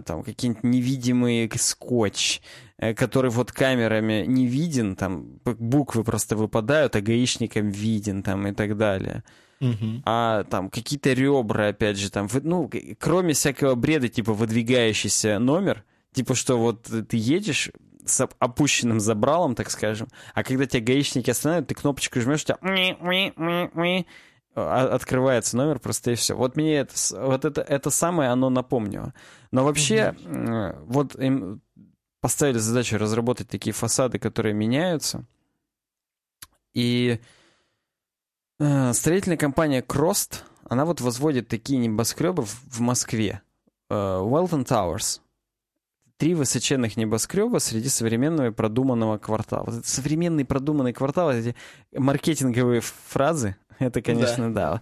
там 0.06 0.24
какие-нибудь 0.24 0.64
невидимые 0.64 1.50
скотч, 1.56 2.42
э, 2.78 2.94
который 2.94 3.32
вот 3.32 3.52
камерами 3.52 4.26
не 4.28 4.48
виден, 4.48 4.96
там 4.96 5.40
буквы 5.44 6.04
просто 6.04 6.36
выпадают, 6.36 6.96
а 6.96 7.02
гаишникам 7.02 7.70
виден 7.70 8.24
там 8.24 8.48
и 8.48 8.54
так 8.54 8.78
далее. 8.78 9.24
Uh-huh. 9.62 10.02
А 10.06 10.46
там 10.46 10.70
какие-то 10.70 11.12
ребра, 11.12 11.68
опять 11.68 11.98
же, 11.98 12.10
там, 12.10 12.30
ну, 12.44 12.70
кроме 12.98 13.34
всякого 13.34 13.76
бреда, 13.76 14.08
типа 14.08 14.34
выдвигающийся 14.34 15.38
номер, 15.40 15.84
типа 16.14 16.34
что 16.34 16.58
вот 16.58 16.84
ты 16.84 17.18
едешь 17.18 17.72
с 18.06 18.28
опущенным 18.40 19.00
забралом, 19.00 19.56
так 19.56 19.70
скажем, 19.70 20.08
а 20.34 20.44
когда 20.44 20.66
тебя 20.66 20.82
гаишники 20.82 21.30
останавливают, 21.30 21.68
ты 21.68 21.76
кнопочку 21.76 22.22
жмешь, 22.22 22.44
у 22.44 22.46
тебя 22.46 22.58
открывается 24.68 25.58
номер 25.58 25.80
просто 25.80 26.12
и 26.12 26.16
все. 26.16 26.36
Вот 26.36 26.56
мне 26.56 26.78
это, 26.78 26.94
вот 27.12 27.46
это, 27.46 27.62
это 27.62 27.90
самое 27.90 28.30
оно 28.30 28.50
напомнило. 28.50 29.14
Но 29.52 29.64
вообще, 29.64 30.16
mm-hmm. 30.18 30.84
вот 30.86 31.16
им 31.16 31.62
поставили 32.22 32.58
задачу 32.58 32.98
разработать 32.98 33.48
такие 33.48 33.74
фасады, 33.74 34.20
которые 34.20 34.54
меняются. 34.54 35.26
И 36.74 37.20
э, 38.60 38.94
строительная 38.94 39.38
компания 39.38 39.82
Крост, 39.82 40.46
она 40.70 40.86
вот 40.86 41.02
возводит 41.02 41.48
такие 41.48 41.80
небоскребы 41.80 42.44
в, 42.46 42.80
Москве. 42.80 43.42
Welton 43.90 44.66
Towers. 44.66 45.22
Три 46.18 46.36
высоченных 46.36 46.98
небоскреба 46.98 47.60
среди 47.60 47.88
современного 47.88 48.48
и 48.48 48.52
продуманного 48.52 49.18
квартала. 49.18 49.82
Современный 49.86 50.44
продуманный 50.44 50.94
квартал, 50.94 51.32
эти 51.32 51.56
маркетинговые 51.94 52.82
фразы, 52.82 53.56
Это, 53.80 54.02
конечно, 54.02 54.54
да. 54.54 54.72
да. 54.74 54.82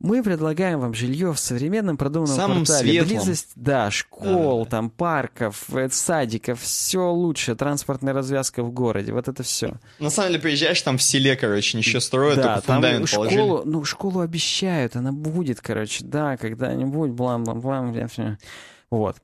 Мы 0.00 0.22
предлагаем 0.22 0.78
вам 0.78 0.94
жилье 0.94 1.32
в 1.32 1.40
современном 1.40 1.96
продуманном 1.96 2.36
Самым 2.36 2.64
квартале. 2.64 2.90
Светлом. 3.02 3.08
Близость, 3.08 3.50
да, 3.56 3.90
школ, 3.90 4.62
да, 4.64 4.70
там, 4.70 4.90
парков, 4.90 5.64
э, 5.74 5.88
садиков, 5.90 6.60
все 6.60 7.10
лучше, 7.10 7.56
транспортная 7.56 8.14
развязка 8.14 8.62
в 8.62 8.70
городе, 8.70 9.12
вот 9.12 9.26
это 9.26 9.42
все. 9.42 9.74
На 9.98 10.10
самом 10.10 10.30
деле, 10.30 10.42
приезжаешь, 10.42 10.80
там 10.82 10.98
в 10.98 11.02
селе, 11.02 11.34
короче, 11.34 11.76
ничего 11.76 11.98
строят, 11.98 12.36
да, 12.36 12.54
только 12.54 12.72
фундамент 12.72 13.10
там 13.10 13.16
положили. 13.16 13.38
школу, 13.40 13.62
Ну, 13.64 13.84
школу 13.84 14.20
обещают, 14.20 14.94
она 14.94 15.10
будет, 15.10 15.60
короче, 15.60 16.04
да, 16.04 16.36
когда-нибудь, 16.36 17.10
блам-блам-блам, 17.10 17.92
вот. 18.90 19.16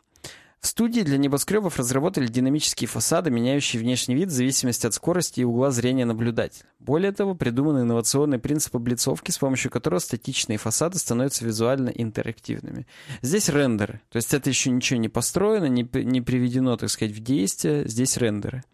В 0.64 0.66
студии 0.66 1.02
для 1.02 1.18
небоскребов 1.18 1.76
разработали 1.76 2.26
динамические 2.26 2.88
фасады, 2.88 3.28
меняющие 3.30 3.78
внешний 3.78 4.14
вид 4.14 4.30
в 4.30 4.32
зависимости 4.32 4.86
от 4.86 4.94
скорости 4.94 5.40
и 5.40 5.44
угла 5.44 5.70
зрения 5.70 6.06
наблюдателя. 6.06 6.64
Более 6.78 7.12
того, 7.12 7.34
придуманы 7.34 7.80
инновационные 7.80 8.38
принципы 8.38 8.78
облицовки, 8.78 9.30
с 9.30 9.36
помощью 9.36 9.70
которого 9.70 9.98
статичные 9.98 10.56
фасады 10.56 10.98
становятся 10.98 11.44
визуально 11.44 11.90
интерактивными. 11.90 12.86
Здесь 13.20 13.50
рендеры, 13.50 14.00
то 14.08 14.16
есть 14.16 14.32
это 14.32 14.48
еще 14.48 14.70
ничего 14.70 14.98
не 14.98 15.10
построено, 15.10 15.66
не, 15.66 15.86
не 16.02 16.22
приведено, 16.22 16.78
так 16.78 16.88
сказать, 16.88 17.14
в 17.14 17.20
действие, 17.20 17.86
здесь 17.86 18.16
рендеры. 18.16 18.64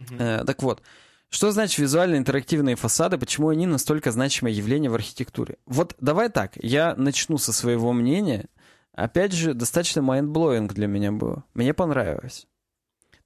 Mm-hmm. 0.00 0.42
Э, 0.42 0.44
так 0.44 0.62
вот, 0.62 0.82
что 1.30 1.50
значит 1.50 1.78
визуально 1.78 2.16
интерактивные 2.16 2.76
фасады? 2.76 3.16
Почему 3.16 3.48
они 3.48 3.66
настолько 3.66 4.12
значимое 4.12 4.52
явление 4.52 4.90
в 4.90 4.94
архитектуре? 4.94 5.56
Вот 5.64 5.96
давай 5.98 6.28
так, 6.28 6.58
я 6.62 6.94
начну 6.94 7.38
со 7.38 7.54
своего 7.54 7.94
мнения, 7.94 8.50
Опять 8.94 9.32
же, 9.32 9.54
достаточно 9.54 10.02
mind-blowing 10.02 10.72
для 10.72 10.86
меня 10.86 11.12
было. 11.12 11.44
Мне 11.54 11.74
понравилось. 11.74 12.46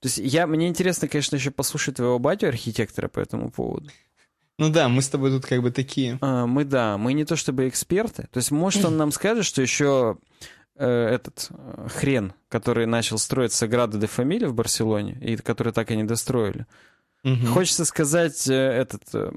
То 0.00 0.06
есть 0.06 0.18
я, 0.18 0.46
мне 0.46 0.68
интересно, 0.68 1.08
конечно, 1.08 1.36
еще 1.36 1.50
послушать 1.50 1.96
твоего 1.96 2.18
батю, 2.18 2.48
архитектора, 2.48 3.08
по 3.08 3.20
этому 3.20 3.50
поводу. 3.50 3.90
Ну 4.58 4.70
да, 4.70 4.88
мы 4.88 5.02
с 5.02 5.08
тобой 5.08 5.30
тут 5.30 5.46
как 5.46 5.62
бы 5.62 5.70
такие. 5.70 6.18
А, 6.20 6.46
мы 6.46 6.64
да, 6.64 6.98
мы 6.98 7.12
не 7.12 7.24
то 7.24 7.36
чтобы 7.36 7.68
эксперты. 7.68 8.28
То 8.32 8.38
есть, 8.38 8.50
может, 8.50 8.84
он 8.84 8.96
нам 8.96 9.12
скажет, 9.12 9.44
что 9.44 9.62
еще 9.62 10.18
э, 10.76 10.88
этот 10.88 11.48
э, 11.50 11.88
хрен, 11.88 12.32
который 12.48 12.86
начал 12.86 13.18
строить 13.18 13.52
Саграда 13.52 13.98
де 13.98 14.06
Фамилия 14.06 14.48
в 14.48 14.54
Барселоне, 14.54 15.18
и 15.20 15.36
который 15.36 15.72
так 15.72 15.90
и 15.90 15.96
не 15.96 16.04
достроили. 16.04 16.66
Угу. 17.24 17.46
Хочется 17.52 17.84
сказать, 17.84 18.48
э, 18.48 18.54
этот... 18.54 19.02
Э, 19.12 19.30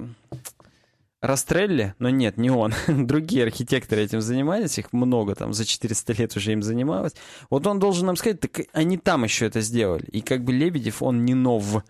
Растрелли, 1.22 1.93
но 1.99 2.10
нет, 2.10 2.38
не 2.38 2.49
он. 2.49 2.73
Другие 2.88 3.43
архитекторы 3.43 4.02
этим 4.02 4.22
занимались, 4.22 4.80
их 4.80 4.91
много, 4.91 5.35
там 5.35 5.53
за 5.53 5.65
400 5.65 6.14
лет 6.14 6.35
уже 6.35 6.52
им 6.52 6.64
занималось. 6.64 7.14
Вот 7.49 7.68
он 7.68 7.80
должен 7.80 8.07
нам 8.07 8.15
сказать, 8.15 8.39
так 8.39 8.61
они 8.73 8.98
там 8.98 9.23
еще 9.23 9.45
это 9.45 9.61
сделали. 9.61 10.06
И 10.06 10.22
как 10.22 10.43
бы 10.43 10.52
Лебедев, 10.52 11.03
он 11.03 11.23
не 11.23 11.35
нов. 11.35 11.84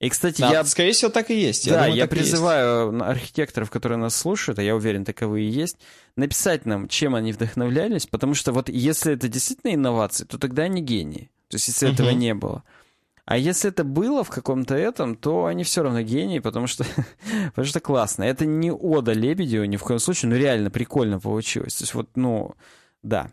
И, 0.00 0.10
кстати, 0.10 0.42
да, 0.42 0.50
я... 0.50 0.64
Скорее 0.64 0.92
всего, 0.92 1.10
так 1.10 1.30
и 1.30 1.40
есть. 1.40 1.66
Я 1.66 1.72
да, 1.72 1.82
думаю, 1.84 1.96
я 1.96 2.06
призываю 2.06 3.02
архитекторов, 3.02 3.70
которые 3.70 3.96
нас 3.96 4.14
слушают, 4.14 4.58
а 4.58 4.62
я 4.62 4.76
уверен, 4.76 5.04
таковые 5.06 5.48
и 5.48 5.50
есть, 5.50 5.78
написать 6.14 6.66
нам, 6.66 6.88
чем 6.88 7.14
они 7.14 7.32
вдохновлялись, 7.32 8.06
потому 8.06 8.34
что 8.34 8.52
вот 8.52 8.68
если 8.68 9.14
это 9.14 9.28
действительно 9.28 9.74
инновации, 9.74 10.26
то 10.26 10.36
тогда 10.36 10.64
они 10.64 10.82
гении. 10.82 11.30
То 11.48 11.56
есть 11.56 11.68
если 11.68 11.86
угу. 11.86 11.94
этого 11.94 12.10
не 12.10 12.34
было. 12.34 12.64
А 13.26 13.38
если 13.38 13.70
это 13.70 13.84
было 13.84 14.22
в 14.22 14.30
каком-то 14.30 14.74
этом, 14.74 15.16
то 15.16 15.46
они 15.46 15.64
все 15.64 15.82
равно 15.82 16.02
гении, 16.02 16.40
потому 16.40 16.66
что, 16.66 16.84
потому 17.46 17.66
что 17.66 17.80
классно. 17.80 18.24
Это 18.24 18.44
не 18.44 18.70
ода 18.70 19.12
Лебедеву 19.12 19.64
ни 19.64 19.76
в 19.76 19.82
коем 19.82 19.98
случае, 19.98 20.30
но 20.30 20.36
реально 20.36 20.70
прикольно 20.70 21.18
получилось. 21.18 21.74
То 21.76 21.82
есть 21.84 21.94
вот, 21.94 22.10
ну, 22.16 22.54
да. 23.02 23.30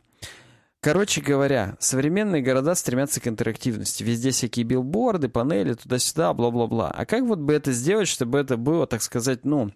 Короче 0.80 1.22
говоря, 1.22 1.76
современные 1.80 2.42
города 2.42 2.74
стремятся 2.74 3.22
к 3.22 3.28
интерактивности. 3.28 4.02
Везде 4.02 4.32
всякие 4.32 4.66
билборды, 4.66 5.30
панели, 5.30 5.74
туда-сюда, 5.74 6.34
бла-бла-бла. 6.34 6.90
А 6.90 7.06
как 7.06 7.24
вот 7.24 7.40
бы 7.40 7.54
это 7.54 7.72
сделать, 7.72 8.08
чтобы 8.08 8.40
это 8.40 8.58
было, 8.58 8.88
так 8.88 9.04
сказать, 9.04 9.46
ну, 9.46 9.72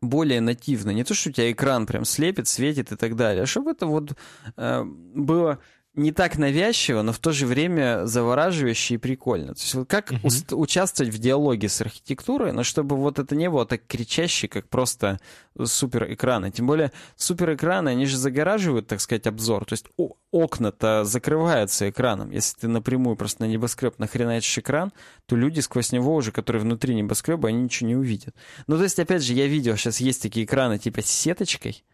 более 0.00 0.40
нативно? 0.40 0.90
Не 0.90 1.04
то, 1.04 1.12
что 1.12 1.30
у 1.30 1.32
тебя 1.32 1.50
экран 1.50 1.86
прям 1.86 2.04
слепит, 2.04 2.48
светит 2.48 2.92
и 2.92 2.96
так 2.96 3.16
далее, 3.16 3.42
а 3.42 3.46
чтобы 3.46 3.72
это 3.72 3.86
вот 3.86 4.16
э, 4.56 4.84
было 4.84 5.58
не 5.94 6.10
так 6.10 6.38
навязчиво, 6.38 7.02
но 7.02 7.12
в 7.12 7.18
то 7.18 7.32
же 7.32 7.46
время 7.46 8.06
завораживающе 8.06 8.94
и 8.94 8.98
прикольно. 8.98 9.54
То 9.54 9.60
есть 9.60 9.74
вот 9.74 9.88
как 9.88 10.10
uh-huh. 10.10 10.54
участвовать 10.56 11.14
в 11.14 11.18
диалоге 11.18 11.68
с 11.68 11.80
архитектурой, 11.80 12.52
но 12.52 12.64
чтобы 12.64 12.96
вот 12.96 13.18
это 13.20 13.36
не 13.36 13.48
было 13.48 13.64
так 13.64 13.86
кричаще, 13.86 14.48
как 14.48 14.68
просто 14.68 15.20
суперэкраны. 15.62 16.50
Тем 16.50 16.66
более 16.66 16.90
суперэкраны, 17.16 17.90
они 17.90 18.06
же 18.06 18.16
загораживают, 18.16 18.88
так 18.88 19.00
сказать, 19.00 19.28
обзор. 19.28 19.66
То 19.66 19.74
есть 19.74 19.86
окна-то 20.32 21.04
закрываются 21.04 21.88
экраном. 21.88 22.32
Если 22.32 22.58
ты 22.58 22.68
напрямую 22.68 23.14
просто 23.14 23.42
на 23.42 23.46
небоскреб 23.46 23.98
нахреначишь 23.98 24.58
экран, 24.58 24.92
то 25.26 25.36
люди 25.36 25.60
сквозь 25.60 25.92
него 25.92 26.16
уже, 26.16 26.32
которые 26.32 26.62
внутри 26.62 26.96
небоскреба, 26.96 27.50
они 27.50 27.62
ничего 27.62 27.88
не 27.88 27.96
увидят. 27.96 28.34
Ну, 28.66 28.76
то 28.76 28.82
есть, 28.82 28.98
опять 28.98 29.22
же, 29.22 29.32
я 29.32 29.46
видел, 29.46 29.76
сейчас 29.76 30.00
есть 30.00 30.22
такие 30.22 30.44
экраны 30.44 30.78
типа 30.78 31.02
с 31.02 31.06
сеточкой, 31.06 31.84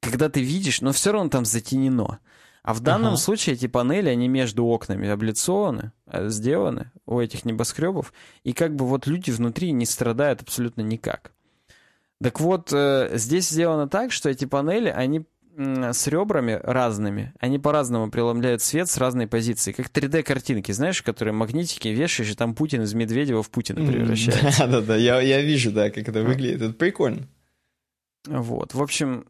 когда 0.00 0.28
ты 0.28 0.40
видишь, 0.40 0.80
но 0.82 0.92
все 0.92 1.10
равно 1.10 1.30
там 1.30 1.44
затенено. 1.44 2.20
А 2.62 2.74
в 2.74 2.80
данном 2.80 3.14
ага. 3.14 3.16
случае 3.16 3.54
эти 3.54 3.66
панели, 3.66 4.08
они 4.08 4.28
между 4.28 4.64
окнами 4.66 5.08
облицованы, 5.08 5.92
э, 6.06 6.28
сделаны 6.28 6.90
у 7.06 7.18
этих 7.18 7.44
небоскребов, 7.44 8.12
и 8.44 8.52
как 8.52 8.76
бы 8.76 8.86
вот 8.86 9.06
люди 9.06 9.30
внутри 9.30 9.72
не 9.72 9.86
страдают 9.86 10.42
абсолютно 10.42 10.82
никак. 10.82 11.32
Так 12.22 12.38
вот, 12.38 12.70
э, 12.72 13.10
здесь 13.14 13.48
сделано 13.48 13.88
так, 13.88 14.12
что 14.12 14.28
эти 14.28 14.44
панели, 14.44 14.88
они 14.88 15.24
с 15.56 16.06
ребрами 16.06 16.58
разными, 16.62 17.34
они 17.38 17.58
по-разному 17.58 18.10
преломляют 18.10 18.62
свет 18.62 18.88
с 18.88 18.96
разной 18.98 19.26
позиции, 19.26 19.72
как 19.72 19.90
3D-картинки, 19.90 20.72
знаешь, 20.72 21.02
которые 21.02 21.34
магнитики 21.34 21.88
вешаешь, 21.88 22.30
и 22.30 22.34
там 22.34 22.54
Путин 22.54 22.82
из 22.82 22.94
Медведева 22.94 23.42
в 23.42 23.50
Путина 23.50 23.84
превращается. 23.86 24.58
Да-да-да, 24.66 24.96
я, 24.96 25.20
я 25.20 25.42
вижу, 25.42 25.72
да, 25.72 25.90
как 25.90 26.08
это 26.08 26.22
выглядит, 26.22 26.62
это 26.62 26.72
прикольно. 26.72 27.26
Вот, 28.26 28.74
в 28.74 28.82
общем, 28.82 29.26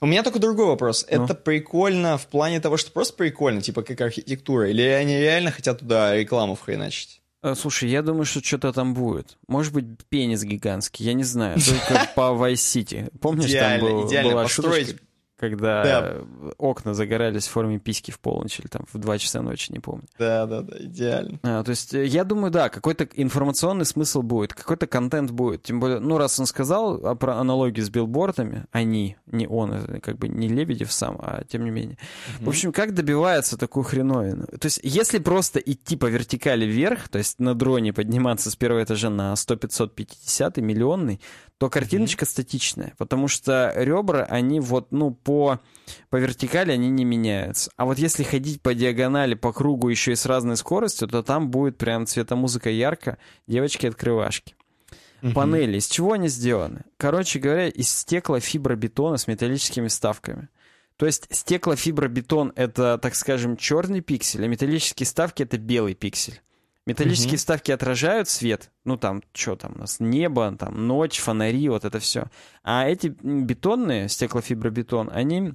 у 0.00 0.06
меня 0.06 0.22
только 0.22 0.38
другой 0.38 0.66
вопрос. 0.66 1.06
Ну. 1.10 1.24
Это 1.24 1.34
прикольно 1.34 2.18
в 2.18 2.26
плане 2.26 2.60
того, 2.60 2.76
что 2.76 2.90
просто 2.90 3.14
прикольно, 3.14 3.60
типа 3.60 3.82
как 3.82 4.00
архитектура, 4.00 4.70
или 4.70 4.82
они 4.82 5.18
реально 5.18 5.50
хотят 5.50 5.80
туда 5.80 6.16
рекламу 6.16 6.54
вхреначить? 6.54 7.20
Э, 7.42 7.54
слушай, 7.54 7.88
я 7.88 8.02
думаю, 8.02 8.24
что 8.24 8.42
что-то 8.42 8.72
там 8.72 8.94
будет. 8.94 9.38
Может 9.48 9.72
быть, 9.72 9.84
пенис 10.08 10.42
гигантский, 10.42 11.04
я 11.04 11.14
не 11.14 11.24
знаю. 11.24 11.58
Только 11.60 12.10
по 12.14 12.32
Vice 12.32 12.54
City. 12.54 13.18
Помнишь, 13.18 13.52
там 13.52 13.80
был, 13.80 14.06
идеально 14.08 14.32
была 14.32 14.42
построить 14.44 14.88
шуточка? 14.88 15.06
Когда 15.40 15.82
да. 15.82 16.16
окна 16.58 16.92
загорались 16.92 17.46
в 17.46 17.50
форме 17.50 17.78
письки 17.78 18.10
в 18.10 18.20
полночь 18.20 18.60
или 18.60 18.66
там 18.66 18.84
в 18.92 18.98
2 18.98 19.18
часа 19.18 19.40
ночи, 19.40 19.72
не 19.72 19.78
помню. 19.78 20.04
Да, 20.18 20.46
да, 20.46 20.60
да, 20.60 20.76
идеально. 20.78 21.38
А, 21.42 21.64
то 21.64 21.70
есть 21.70 21.94
э, 21.94 22.04
я 22.04 22.24
думаю, 22.24 22.50
да, 22.50 22.68
какой-то 22.68 23.08
информационный 23.14 23.86
смысл 23.86 24.20
будет, 24.20 24.52
какой-то 24.52 24.86
контент 24.86 25.30
будет. 25.30 25.62
Тем 25.62 25.80
более, 25.80 25.98
ну, 25.98 26.18
раз 26.18 26.38
он 26.38 26.44
сказал 26.44 27.16
про 27.16 27.36
аналогии 27.36 27.80
с 27.80 27.88
билбордами, 27.88 28.66
они, 28.70 29.16
не 29.26 29.46
он, 29.46 29.72
э, 29.72 30.00
как 30.00 30.18
бы 30.18 30.28
не 30.28 30.48
Лебедев 30.48 30.92
сам, 30.92 31.16
а 31.18 31.42
тем 31.48 31.64
не 31.64 31.70
менее. 31.70 31.96
Mm-hmm. 31.96 32.44
В 32.44 32.48
общем, 32.48 32.72
как 32.72 32.92
добивается 32.92 33.56
такую 33.56 33.84
хреновину? 33.84 34.46
То 34.46 34.66
есть 34.66 34.80
если 34.82 35.18
просто 35.18 35.58
идти 35.58 35.96
по 35.96 36.06
вертикали 36.06 36.66
вверх, 36.66 37.08
то 37.08 37.16
есть 37.16 37.40
на 37.40 37.54
дроне 37.54 37.94
подниматься 37.94 38.50
с 38.50 38.56
первого 38.56 38.82
этажа 38.82 39.08
на 39.08 39.34
100, 39.34 39.56
500, 39.56 39.94
50, 39.94 40.56
миллионный, 40.58 41.20
то 41.60 41.68
картиночка 41.68 42.24
mm-hmm. 42.24 42.28
статичная, 42.28 42.94
потому 42.96 43.28
что 43.28 43.74
ребра, 43.76 44.24
они 44.30 44.60
вот, 44.60 44.92
ну, 44.92 45.10
по, 45.10 45.60
по 46.08 46.16
вертикали 46.16 46.72
они 46.72 46.88
не 46.88 47.04
меняются. 47.04 47.70
А 47.76 47.84
вот 47.84 47.98
если 47.98 48.22
ходить 48.22 48.62
по 48.62 48.72
диагонали, 48.72 49.34
по 49.34 49.52
кругу 49.52 49.90
еще 49.90 50.12
и 50.12 50.16
с 50.16 50.24
разной 50.24 50.56
скоростью, 50.56 51.06
то 51.06 51.22
там 51.22 51.50
будет 51.50 51.76
прям 51.76 52.06
цветомузыка 52.06 52.70
ярко, 52.70 53.18
девочки-открывашки. 53.46 54.54
Mm-hmm. 55.20 55.32
Панели, 55.34 55.76
из 55.76 55.86
чего 55.88 56.14
они 56.14 56.28
сделаны? 56.28 56.84
Короче 56.96 57.38
говоря, 57.38 57.68
из 57.68 57.90
стеклофибробетона 57.90 59.18
с 59.18 59.26
металлическими 59.26 59.88
вставками. 59.88 60.48
То 60.96 61.04
есть 61.04 61.26
стеклофибробетон— 61.30 62.54
это, 62.56 62.96
так 62.96 63.14
скажем, 63.14 63.58
черный 63.58 64.00
пиксель, 64.00 64.42
а 64.46 64.48
металлические 64.48 65.04
вставки— 65.04 65.42
это 65.44 65.58
белый 65.58 65.92
пиксель. 65.92 66.40
Металлические 66.86 67.32
угу. 67.32 67.38
вставки 67.38 67.70
отражают 67.70 68.28
свет. 68.28 68.72
Ну, 68.84 68.96
там, 68.96 69.22
что 69.32 69.56
там 69.56 69.72
у 69.76 69.78
нас? 69.80 70.00
Небо, 70.00 70.56
там, 70.58 70.86
ночь, 70.86 71.18
фонари, 71.18 71.68
вот 71.68 71.84
это 71.84 71.98
все. 71.98 72.24
А 72.62 72.88
эти 72.88 73.08
бетонные, 73.22 74.08
стеклофибробетон, 74.08 75.10
они 75.12 75.52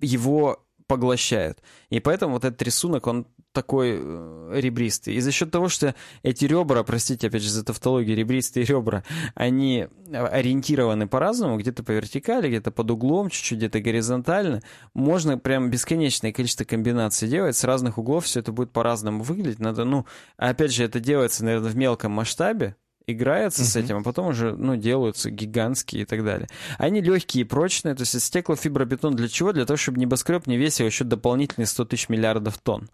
его 0.00 0.65
поглощают. 0.86 1.58
И 1.90 2.00
поэтому 2.00 2.34
вот 2.34 2.44
этот 2.44 2.60
рисунок, 2.62 3.06
он 3.06 3.26
такой 3.52 3.98
э, 3.98 4.50
ребристый. 4.60 5.14
И 5.14 5.20
за 5.20 5.32
счет 5.32 5.50
того, 5.50 5.68
что 5.68 5.94
эти 6.22 6.44
ребра, 6.44 6.82
простите, 6.82 7.28
опять 7.28 7.42
же, 7.42 7.50
за 7.50 7.64
тавтологию, 7.64 8.16
ребристые 8.16 8.66
ребра, 8.66 9.02
они 9.34 9.88
ориентированы 10.12 11.08
по-разному, 11.08 11.58
где-то 11.58 11.82
по 11.82 11.92
вертикали, 11.92 12.48
где-то 12.48 12.70
под 12.70 12.90
углом, 12.90 13.30
чуть-чуть 13.30 13.58
где-то 13.58 13.80
горизонтально, 13.80 14.62
можно 14.92 15.38
прям 15.38 15.70
бесконечное 15.70 16.32
количество 16.32 16.64
комбинаций 16.64 17.28
делать, 17.28 17.56
с 17.56 17.64
разных 17.64 17.96
углов 17.98 18.26
все 18.26 18.40
это 18.40 18.52
будет 18.52 18.72
по-разному 18.72 19.22
выглядеть. 19.22 19.58
Надо, 19.58 19.84
ну, 19.84 20.04
опять 20.36 20.72
же, 20.72 20.84
это 20.84 21.00
делается, 21.00 21.44
наверное, 21.44 21.70
в 21.70 21.76
мелком 21.76 22.12
масштабе, 22.12 22.76
играется 23.06 23.62
uh-huh. 23.62 23.66
с 23.66 23.76
этим, 23.76 23.98
а 23.98 24.02
потом 24.02 24.28
уже, 24.28 24.54
ну, 24.54 24.76
делаются 24.76 25.30
гигантские 25.30 26.02
и 26.02 26.04
так 26.04 26.24
далее. 26.24 26.48
Они 26.78 27.00
легкие 27.00 27.42
и 27.42 27.44
прочные, 27.44 27.94
то 27.94 28.02
есть 28.02 28.20
стеклофибробетон 28.20 29.14
для 29.14 29.28
чего? 29.28 29.52
Для 29.52 29.64
того, 29.64 29.76
чтобы 29.76 29.98
небоскреб 30.00 30.46
не 30.46 30.56
весил 30.56 30.86
еще 30.86 31.04
дополнительные 31.04 31.66
100 31.66 31.84
тысяч 31.86 32.08
миллиардов 32.08 32.58
тонн. 32.58 32.88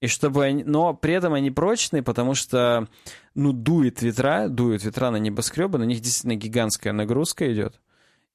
И 0.00 0.06
чтобы 0.06 0.44
они, 0.44 0.64
но 0.64 0.94
при 0.94 1.12
этом 1.12 1.34
они 1.34 1.50
прочные, 1.50 2.02
потому 2.02 2.34
что, 2.34 2.88
ну, 3.34 3.52
дует 3.52 4.00
ветра, 4.00 4.48
дует 4.48 4.82
ветра 4.82 5.10
на 5.10 5.16
небоскребы, 5.16 5.78
на 5.78 5.84
них 5.84 6.00
действительно 6.00 6.36
гигантская 6.36 6.94
нагрузка 6.94 7.52
идет. 7.52 7.80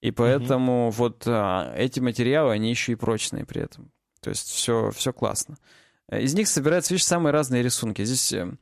И 0.01 0.11
поэтому 0.11 0.89
mm-hmm. 0.89 0.91
вот 0.91 1.23
а, 1.25 1.73
эти 1.75 1.99
материалы, 1.99 2.51
они 2.51 2.69
еще 2.69 2.91
и 2.91 2.95
прочные 2.95 3.45
при 3.45 3.63
этом. 3.63 3.91
То 4.21 4.29
есть 4.29 4.47
все, 4.49 4.91
все 4.91 5.11
классно. 5.11 5.57
Из 6.11 6.35
них 6.35 6.47
собираются, 6.47 6.93
видишь, 6.93 7.07
самые 7.07 7.33
разные 7.33 7.63
рисунки. 7.63 8.03
Здесь 8.03 8.31
э, 8.33 8.53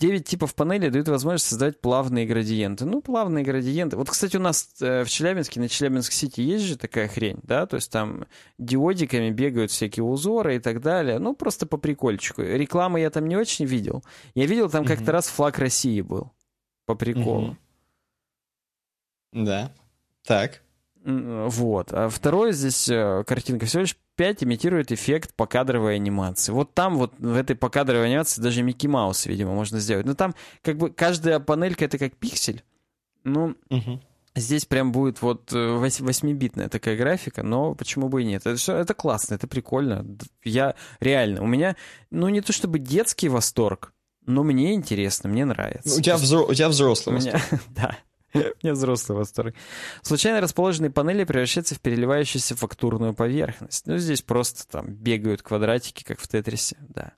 9 0.00 0.24
типов 0.24 0.54
панелей 0.54 0.88
дают 0.88 1.08
возможность 1.08 1.46
создать 1.46 1.80
плавные 1.80 2.26
градиенты. 2.26 2.86
Ну, 2.86 3.02
плавные 3.02 3.44
градиенты. 3.44 3.98
Вот, 3.98 4.08
кстати, 4.08 4.38
у 4.38 4.40
нас 4.40 4.70
э, 4.80 5.04
в 5.04 5.10
Челябинске, 5.10 5.60
на 5.60 5.68
Челябинск-Сити 5.68 6.40
есть 6.40 6.64
же 6.64 6.78
такая 6.78 7.06
хрень, 7.06 7.38
да? 7.42 7.66
То 7.66 7.76
есть 7.76 7.92
там 7.92 8.24
диодиками 8.56 9.30
бегают 9.30 9.70
всякие 9.70 10.04
узоры 10.04 10.56
и 10.56 10.58
так 10.58 10.80
далее. 10.80 11.18
Ну, 11.18 11.34
просто 11.34 11.66
по 11.66 11.76
прикольчику. 11.76 12.40
Рекламы 12.40 13.00
я 13.00 13.10
там 13.10 13.28
не 13.28 13.36
очень 13.36 13.66
видел. 13.66 14.02
Я 14.34 14.46
видел 14.46 14.70
там 14.70 14.86
как-то 14.86 15.12
раз 15.12 15.28
флаг 15.28 15.58
России 15.58 16.00
был. 16.00 16.32
По 16.86 16.94
приколу. 16.94 17.58
Да. 19.32 19.70
Так. 20.24 20.62
Вот. 21.02 21.92
А 21.92 22.08
второе 22.08 22.52
здесь 22.52 22.88
э, 22.88 23.24
картинка 23.26 23.66
всего 23.66 23.82
лишь 23.82 23.96
5 24.16 24.44
имитирует 24.44 24.92
эффект 24.92 25.32
покадровой 25.34 25.96
анимации. 25.96 26.52
Вот 26.52 26.74
там 26.74 26.98
вот 26.98 27.14
в 27.18 27.36
этой 27.36 27.56
покадровой 27.56 28.06
анимации 28.06 28.42
даже 28.42 28.62
Микки 28.62 28.86
Маус, 28.86 29.24
видимо, 29.24 29.54
можно 29.54 29.80
сделать. 29.80 30.04
Но 30.04 30.14
там 30.14 30.34
как 30.62 30.76
бы 30.76 30.90
каждая 30.90 31.40
панелька 31.40 31.86
это 31.86 31.96
как 31.96 32.16
пиксель. 32.16 32.62
Ну, 33.24 33.54
угу. 33.70 34.00
здесь 34.34 34.66
прям 34.66 34.92
будет 34.92 35.22
вот 35.22 35.52
8-битная 35.52 36.66
э, 36.66 36.68
такая 36.68 36.96
графика, 36.96 37.42
но 37.42 37.74
почему 37.74 38.08
бы 38.08 38.22
и 38.22 38.26
нет? 38.26 38.46
Это 38.46 38.72
это 38.72 38.92
классно, 38.92 39.34
это 39.34 39.46
прикольно. 39.46 40.04
Я 40.44 40.74
реально, 41.00 41.42
у 41.42 41.46
меня, 41.46 41.76
ну 42.10 42.28
не 42.28 42.42
то 42.42 42.52
чтобы 42.52 42.78
детский 42.78 43.28
восторг, 43.28 43.94
но 44.26 44.42
мне 44.42 44.74
интересно, 44.74 45.30
мне 45.30 45.44
нравится. 45.44 45.98
У 45.98 46.00
тебя, 46.00 46.16
взро... 46.16 46.44
у 46.44 46.54
тебя 46.54 46.68
взрослый 46.68 47.16
у 47.16 47.18
меня... 47.18 47.40
Да. 47.68 47.96
Мне 48.62 48.72
взрослый 48.72 49.18
восторг. 49.18 49.54
Случайно 50.02 50.40
расположенные 50.40 50.90
панели 50.90 51.24
превращаются 51.24 51.74
в 51.74 51.80
переливающуюся 51.80 52.56
фактурную 52.56 53.14
поверхность. 53.14 53.86
Ну, 53.86 53.98
здесь 53.98 54.22
просто 54.22 54.66
там 54.68 54.86
бегают 54.94 55.42
квадратики, 55.42 56.04
как 56.04 56.20
в 56.20 56.28
Тетрисе, 56.28 56.76
да. 56.88 57.12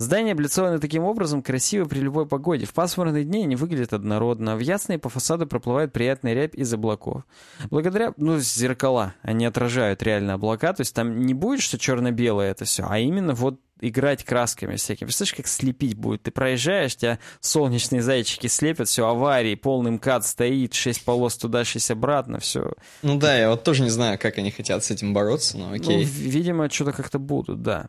Здания 0.00 0.32
облицованы 0.32 0.78
таким 0.78 1.04
образом 1.04 1.42
красиво 1.42 1.84
при 1.84 1.98
любой 1.98 2.26
погоде. 2.26 2.64
В 2.64 2.72
пасмурные 2.72 3.22
дни 3.22 3.42
они 3.42 3.54
выглядят 3.54 3.92
однородно. 3.92 4.56
В 4.56 4.60
ясные 4.60 4.98
по 4.98 5.10
фасаду 5.10 5.46
проплывает 5.46 5.92
приятная 5.92 6.32
рябь 6.32 6.54
из 6.54 6.72
облаков. 6.72 7.24
Благодаря, 7.68 8.14
ну, 8.16 8.38
зеркала, 8.38 9.12
они 9.20 9.44
отражают 9.44 10.02
реально 10.02 10.34
облака. 10.34 10.72
То 10.72 10.80
есть 10.80 10.94
там 10.94 11.20
не 11.20 11.34
будет, 11.34 11.60
что 11.60 11.76
черно-белое 11.76 12.50
это 12.50 12.64
все, 12.64 12.86
а 12.88 12.98
именно 12.98 13.34
вот 13.34 13.60
играть 13.80 14.24
красками 14.24 14.76
всякими. 14.76 15.06
Представляешь, 15.06 15.34
как 15.34 15.46
слепить 15.46 15.94
будет? 15.94 16.22
Ты 16.22 16.30
проезжаешь, 16.30 16.96
тебя 16.96 17.18
солнечные 17.40 18.02
зайчики 18.02 18.46
слепят, 18.46 18.88
все, 18.88 19.06
аварии, 19.06 19.54
полный 19.54 19.92
МКАД 19.92 20.26
стоит, 20.26 20.74
шесть 20.74 21.04
полос 21.04 21.36
туда, 21.36 21.64
шесть 21.64 21.90
обратно, 21.90 22.38
все. 22.38 22.72
Ну 23.02 23.18
да, 23.18 23.36
я 23.36 23.50
вот 23.50 23.64
тоже 23.64 23.82
не 23.82 23.90
знаю, 23.90 24.18
как 24.18 24.38
они 24.38 24.50
хотят 24.50 24.84
с 24.84 24.90
этим 24.90 25.14
бороться, 25.14 25.58
но 25.58 25.72
окей. 25.72 25.96
Ну, 25.96 26.02
видимо, 26.02 26.70
что-то 26.70 26.92
как-то 26.92 27.18
будут, 27.18 27.62
да. 27.62 27.88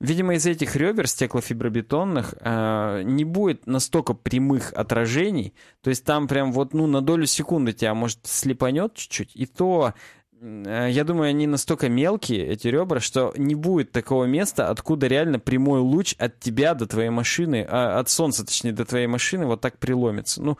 Видимо, 0.00 0.34
из 0.34 0.46
этих 0.46 0.76
ребер 0.76 1.06
стеклофибробетонных 1.06 2.34
э, 2.40 3.02
не 3.04 3.24
будет 3.24 3.66
настолько 3.66 4.14
прямых 4.14 4.72
отражений, 4.72 5.52
то 5.82 5.90
есть 5.90 6.04
там 6.04 6.26
прям 6.26 6.52
вот, 6.52 6.72
ну, 6.72 6.86
на 6.86 7.02
долю 7.02 7.26
секунды 7.26 7.74
тебя, 7.74 7.92
может, 7.92 8.20
слепанет 8.24 8.94
чуть-чуть, 8.94 9.32
и 9.34 9.44
то 9.44 9.92
я 10.42 11.04
думаю, 11.04 11.28
они 11.28 11.46
настолько 11.46 11.88
мелкие, 11.88 12.46
эти 12.46 12.68
ребра, 12.68 13.00
что 13.00 13.34
не 13.36 13.54
будет 13.54 13.92
такого 13.92 14.24
места, 14.24 14.70
откуда 14.70 15.06
реально 15.06 15.38
прямой 15.38 15.80
луч 15.80 16.14
от 16.18 16.40
тебя 16.40 16.74
до 16.74 16.86
твоей 16.86 17.10
машины, 17.10 17.66
а, 17.68 17.98
от 17.98 18.08
солнца, 18.08 18.44
точнее, 18.46 18.72
до 18.72 18.86
твоей 18.86 19.06
машины 19.06 19.44
вот 19.44 19.60
так 19.60 19.78
приломится. 19.78 20.42
Ну, 20.42 20.56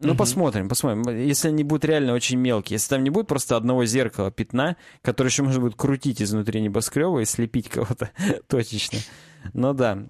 ну, 0.00 0.10
угу. 0.10 0.18
посмотрим, 0.18 0.68
посмотрим. 0.68 1.02
Если 1.14 1.48
они 1.48 1.64
будут 1.64 1.84
реально 1.84 2.14
очень 2.14 2.38
мелкие, 2.38 2.76
если 2.76 2.90
там 2.90 3.04
не 3.04 3.10
будет 3.10 3.26
просто 3.26 3.56
одного 3.56 3.84
зеркала, 3.84 4.30
пятна, 4.30 4.76
которое 5.02 5.28
еще 5.28 5.42
можно 5.42 5.60
будет 5.60 5.74
крутить 5.74 6.22
изнутри 6.22 6.60
небоскреба 6.60 7.20
и 7.20 7.24
слепить 7.24 7.68
кого-то 7.68 8.10
точечно. 8.46 9.00
Ну 9.52 9.74
да, 9.74 10.06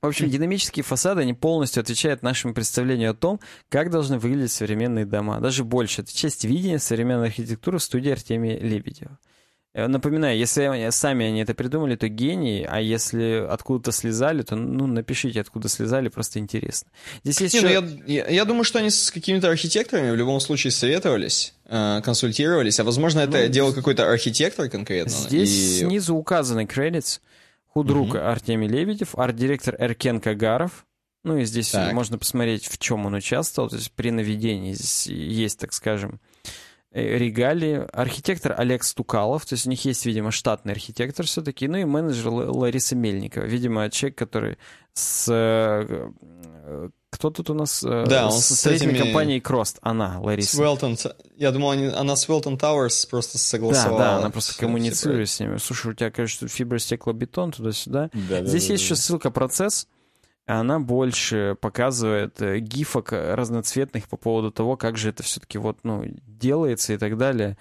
в 0.00 0.06
общем, 0.06 0.30
динамические 0.30 0.84
фасады, 0.84 1.22
они 1.22 1.34
полностью 1.34 1.80
отвечают 1.80 2.22
нашему 2.22 2.54
представлению 2.54 3.10
о 3.10 3.14
том, 3.14 3.40
как 3.68 3.90
должны 3.90 4.18
выглядеть 4.18 4.52
современные 4.52 5.06
дома. 5.06 5.40
Даже 5.40 5.64
больше. 5.64 6.02
Это 6.02 6.14
часть 6.14 6.44
видения 6.44 6.78
современной 6.78 7.26
архитектуры 7.26 7.78
в 7.78 7.82
студии 7.82 8.10
Артемия 8.10 8.58
Лебедева. 8.58 9.18
Э, 9.74 9.86
напоминаю, 9.86 10.38
если 10.38 10.88
сами 10.90 11.26
они 11.26 11.42
это 11.42 11.54
придумали, 11.54 11.94
то 11.94 12.08
гении, 12.08 12.66
а 12.68 12.80
если 12.80 13.46
откуда-то 13.48 13.92
слезали, 13.92 14.42
то 14.42 14.56
ну, 14.56 14.86
напишите, 14.86 15.40
откуда 15.40 15.68
слезали, 15.68 16.08
просто 16.08 16.38
интересно. 16.38 16.90
Здесь 17.22 17.40
есть 17.40 17.54
Не, 17.54 17.60
еще... 17.60 17.80
ну, 17.80 17.88
я, 18.06 18.24
я, 18.24 18.28
я 18.28 18.44
думаю, 18.44 18.64
что 18.64 18.78
они 18.78 18.90
с 18.90 19.10
какими-то 19.10 19.48
архитекторами 19.48 20.10
в 20.10 20.16
любом 20.16 20.40
случае 20.40 20.70
советовались, 20.70 21.54
э, 21.66 22.00
консультировались, 22.02 22.80
а 22.80 22.84
возможно 22.84 23.20
это 23.20 23.38
ну, 23.38 23.48
делал 23.48 23.72
какой-то 23.72 24.10
архитектор 24.10 24.68
конкретно. 24.68 25.10
Здесь 25.10 25.50
и... 25.50 25.78
снизу 25.80 26.14
указаны 26.14 26.66
кредитс. 26.66 27.20
Худрук 27.78 28.08
угу. 28.08 28.18
Артемий 28.18 28.68
Лебедев, 28.68 29.14
арт-директор 29.16 29.76
Эркен 29.78 30.20
Кагаров. 30.20 30.84
Ну 31.24 31.36
и 31.36 31.44
здесь 31.44 31.70
так. 31.70 31.92
можно 31.92 32.18
посмотреть, 32.18 32.66
в 32.66 32.78
чем 32.78 33.06
он 33.06 33.14
участвовал. 33.14 33.68
То 33.68 33.76
есть 33.76 33.92
при 33.92 34.10
наведении 34.10 34.72
здесь 34.72 35.06
есть, 35.06 35.58
так 35.60 35.72
скажем, 35.72 36.20
э, 36.90 37.18
регалии. 37.18 37.86
Архитектор 37.92 38.54
Олег 38.58 38.82
Стукалов, 38.84 39.44
то 39.46 39.54
есть 39.54 39.66
у 39.66 39.70
них 39.70 39.84
есть, 39.84 40.06
видимо, 40.06 40.30
штатный 40.30 40.72
архитектор 40.72 41.26
все-таки. 41.26 41.68
Ну 41.68 41.78
и 41.78 41.84
менеджер 41.84 42.28
Лариса 42.28 42.96
Мельникова. 42.96 43.44
Видимо, 43.44 43.90
человек, 43.90 44.18
который 44.18 44.58
с 44.92 45.26
э, 45.30 46.10
кто 47.10 47.30
тут 47.30 47.50
у 47.50 47.54
нас? 47.54 47.82
Э, 47.82 48.04
да, 48.06 48.26
он 48.26 48.32
с, 48.32 48.46
с 48.46 48.66
этими... 48.66 48.96
компанией 48.96 49.40
Крост. 49.40 49.78
Она, 49.80 50.20
Лариса. 50.20 50.56
С 50.56 50.58
Велтон. 50.58 50.96
Я 51.36 51.50
думал, 51.52 51.70
они, 51.70 51.86
она 51.86 52.16
с 52.16 52.28
Велтон 52.28 52.58
Тауэрс 52.58 53.06
просто 53.06 53.38
согласовала. 53.38 53.98
Да, 53.98 54.04
да, 54.04 54.16
она 54.18 54.30
просто 54.30 54.58
коммуницирует 54.58 55.28
с 55.28 55.40
ними. 55.40 55.56
Слушай, 55.56 55.92
у 55.92 55.94
тебя, 55.94 56.10
конечно, 56.10 56.46
тут 56.46 56.54
фибростеклобетон 56.54 57.52
туда-сюда. 57.52 58.10
Да, 58.12 58.44
Здесь 58.44 58.50
да, 58.50 58.52
есть 58.52 58.68
да, 58.68 58.74
еще 58.74 58.94
да. 58.94 59.00
ссылка 59.00 59.30
процесс. 59.30 59.88
Она 60.46 60.80
больше 60.80 61.56
показывает 61.60 62.40
э, 62.40 62.58
гифок 62.58 63.12
разноцветных 63.12 64.08
по 64.08 64.16
поводу 64.16 64.50
того, 64.50 64.76
как 64.76 64.96
же 64.96 65.10
это 65.10 65.22
все-таки 65.22 65.58
вот, 65.58 65.78
ну, 65.82 66.04
делается 66.26 66.92
и 66.92 66.98
так 66.98 67.16
далее. 67.16 67.58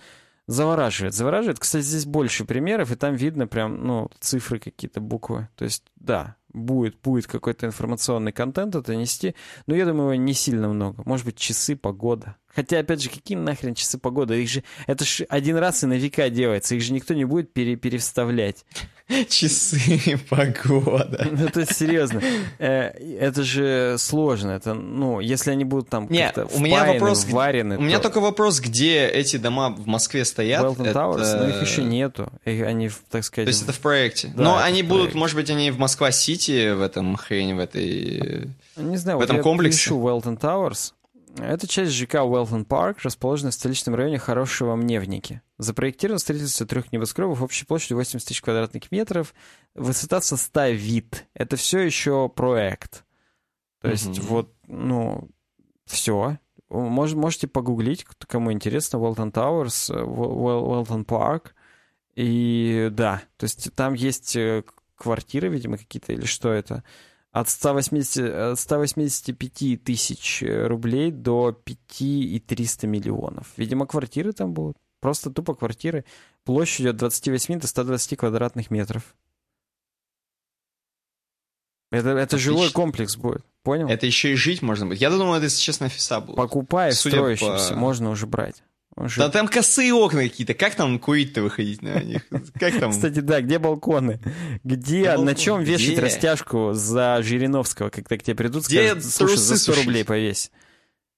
Завораживает, 0.48 1.14
завораживает. 1.14 1.60
Кстати, 1.60 1.84
здесь 1.84 2.06
больше 2.06 2.46
примеров, 2.46 2.92
и 2.92 2.96
там 2.96 3.16
видно 3.16 3.48
прям, 3.48 3.86
ну, 3.86 4.10
цифры 4.20 4.60
какие-то, 4.60 5.02
буквы. 5.02 5.50
То 5.56 5.66
есть, 5.66 5.84
да, 5.98 6.36
будет, 6.58 6.96
будет 7.02 7.28
какой-то 7.28 7.66
информационный 7.66 8.32
контент 8.32 8.76
это 8.76 8.96
нести, 8.96 9.36
но 9.66 9.76
я 9.76 9.86
думаю, 9.86 10.14
его 10.14 10.24
не 10.24 10.34
сильно 10.34 10.68
много. 10.68 11.04
Может 11.06 11.26
быть, 11.26 11.38
часы, 11.38 11.76
погода. 11.76 12.36
Хотя, 12.58 12.80
опять 12.80 13.04
же, 13.04 13.10
какие 13.10 13.38
нахрен 13.38 13.76
часы 13.76 14.00
погоды? 14.00 14.42
Их 14.42 14.50
же, 14.50 14.64
это 14.88 15.06
же 15.06 15.26
один 15.30 15.58
раз 15.58 15.84
и 15.84 15.86
на 15.86 15.94
века 15.94 16.30
делается, 16.30 16.74
их 16.74 16.82
же 16.82 16.92
никто 16.92 17.14
не 17.14 17.24
будет 17.24 17.54
пере, 17.54 17.76
перевставлять. 17.76 18.66
Часы, 19.30 20.20
погода. 20.30 21.28
Ну, 21.32 21.46
это 21.46 21.72
серьезно. 21.72 22.22
Э, 22.60 22.90
это 22.90 23.44
же 23.44 23.96
сложно. 24.00 24.52
Это, 24.52 24.74
ну, 24.74 25.22
если 25.22 25.52
они 25.52 25.64
будут 25.64 25.90
там 25.90 26.08
Нет, 26.10 26.38
у 26.54 26.60
меня 26.60 26.84
вопрос, 26.84 27.26
варены. 27.26 27.78
У 27.78 27.82
меня 27.82 28.00
только 28.00 28.20
вопрос, 28.20 28.60
где 28.60 29.08
эти 29.08 29.38
дома 29.38 29.70
в 29.70 29.88
Москве 29.88 30.26
стоят. 30.26 30.64
Wellton 30.64 30.94
Towers, 30.94 31.38
но 31.38 31.48
их 31.50 31.62
еще 31.62 31.84
нету. 31.84 32.32
Они, 32.44 32.90
так 33.10 33.24
сказать... 33.24 33.46
То 33.46 33.50
есть 33.52 33.64
это 33.64 33.72
в 33.72 33.80
проекте. 33.80 34.32
но 34.36 34.58
они 34.58 34.84
будут, 34.84 35.14
может 35.14 35.36
быть, 35.36 35.50
они 35.50 35.72
в 35.72 35.78
Москва-Сити, 35.78 36.47
в 36.50 36.82
этом 36.82 37.16
хрень, 37.16 37.56
в 37.56 37.60
этой... 37.60 38.50
Не 38.76 38.98
знаю, 38.98 39.18
в 39.18 39.22
этом 39.22 39.42
комплексе. 39.42 39.78
я 39.78 39.84
пишу 39.84 40.00
Wellton 40.00 40.40
Towers. 40.40 40.94
Это 41.40 41.68
часть 41.68 41.92
ЖК 41.92 42.16
Wellton 42.24 42.66
Park, 42.66 43.00
расположенная 43.04 43.52
в 43.52 43.56
столичном 43.56 43.96
районе 43.96 44.18
Хорошёво-Мневники. 44.18 45.42
Запроектировано 45.58 46.20
строительство 46.20 46.66
трех 46.66 46.92
небоскребов 46.92 47.42
общей 47.42 47.66
площадью 47.66 47.98
80 47.98 48.28
тысяч 48.28 48.42
квадратных 48.42 48.92
метров, 48.92 49.34
высота 49.76 50.22
со 50.22 50.38
100 50.38 50.70
вид. 50.70 51.26
Это 51.34 51.56
все 51.56 51.80
еще 51.80 52.30
проект. 52.30 53.06
То 53.82 53.90
есть 53.90 54.08
mm-hmm. 54.08 54.22
вот, 54.22 54.54
ну, 54.68 55.30
все. 55.86 56.40
Мож, 56.70 57.14
можете 57.14 57.48
погуглить, 57.48 58.06
кому 58.28 58.52
интересно, 58.52 59.00
Wellton 59.00 59.32
Towers, 59.32 59.92
Wellton 59.92 61.06
Park. 61.06 61.54
И 62.16 62.90
да, 62.92 63.22
то 63.38 63.44
есть 63.44 63.74
там 63.76 63.94
есть 63.94 64.36
э, 64.36 64.64
квартиры, 64.98 65.48
видимо, 65.48 65.78
какие-то, 65.78 66.14
или 66.14 66.26
что 66.26 66.52
это? 66.52 66.84
от 67.32 67.50
180, 67.50 68.58
185 68.58 69.62
э, 69.62 69.78
тысяч 69.78 70.42
э, 70.42 70.68
рублей 70.68 71.12
до 71.12 71.52
5 71.52 72.02
и 72.02 72.40
300 72.40 72.88
миллионов. 72.88 73.48
Видимо, 73.58 73.86
квартиры 73.86 74.32
там 74.32 74.54
будут. 74.54 74.78
Просто 75.00 75.30
тупо 75.30 75.54
квартиры. 75.54 76.06
Площадью 76.44 76.92
от 76.92 76.98
28 76.98 77.60
до 77.60 77.68
120 77.68 78.18
квадратных 78.18 78.72
метров. 78.72 79.16
Это, 81.92 82.10
это 82.10 82.38
жилой 82.38 82.70
комплекс 82.72 83.16
будет, 83.16 83.46
понял? 83.64 83.88
Это 83.88 84.06
еще 84.06 84.34
и 84.34 84.36
жить 84.36 84.62
можно 84.62 84.88
будет. 84.88 85.00
Я 85.00 85.10
думаю, 85.10 85.36
это, 85.36 85.46
если 85.46 85.62
честно, 85.62 85.86
офиса 85.86 86.20
будут. 86.20 86.36
Покупай 86.36 86.92
строящимся, 86.92 87.74
по... 87.74 87.80
можно 87.80 88.10
уже 88.10 88.28
брать. 88.28 88.62
Уже... 88.98 89.20
Да 89.20 89.30
там 89.30 89.48
косые 89.48 89.94
окна 89.94 90.24
какие-то. 90.24 90.56
Как 90.56 90.74
там 90.74 90.98
курить-то 90.98 91.44
выходить 91.44 91.84
на 91.84 92.02
них? 92.02 92.28
Как 92.60 92.80
там? 92.80 92.92
Кстати, 92.92 93.20
да, 93.20 93.42
где 93.42 93.60
балконы? 93.60 94.20
Где, 94.64 95.16
на 95.18 95.36
чем 95.36 95.62
вешать 95.62 96.00
растяжку 96.00 96.72
за 96.74 97.22
Жириновского, 97.22 97.90
когда 97.90 98.18
к 98.18 98.24
тебе 98.24 98.36
придут, 98.36 98.66
скажут, 98.66 99.04
слушай, 99.06 99.38
за 99.38 99.58
100 99.58 99.76
рублей 99.76 100.04
повесь. 100.04 100.52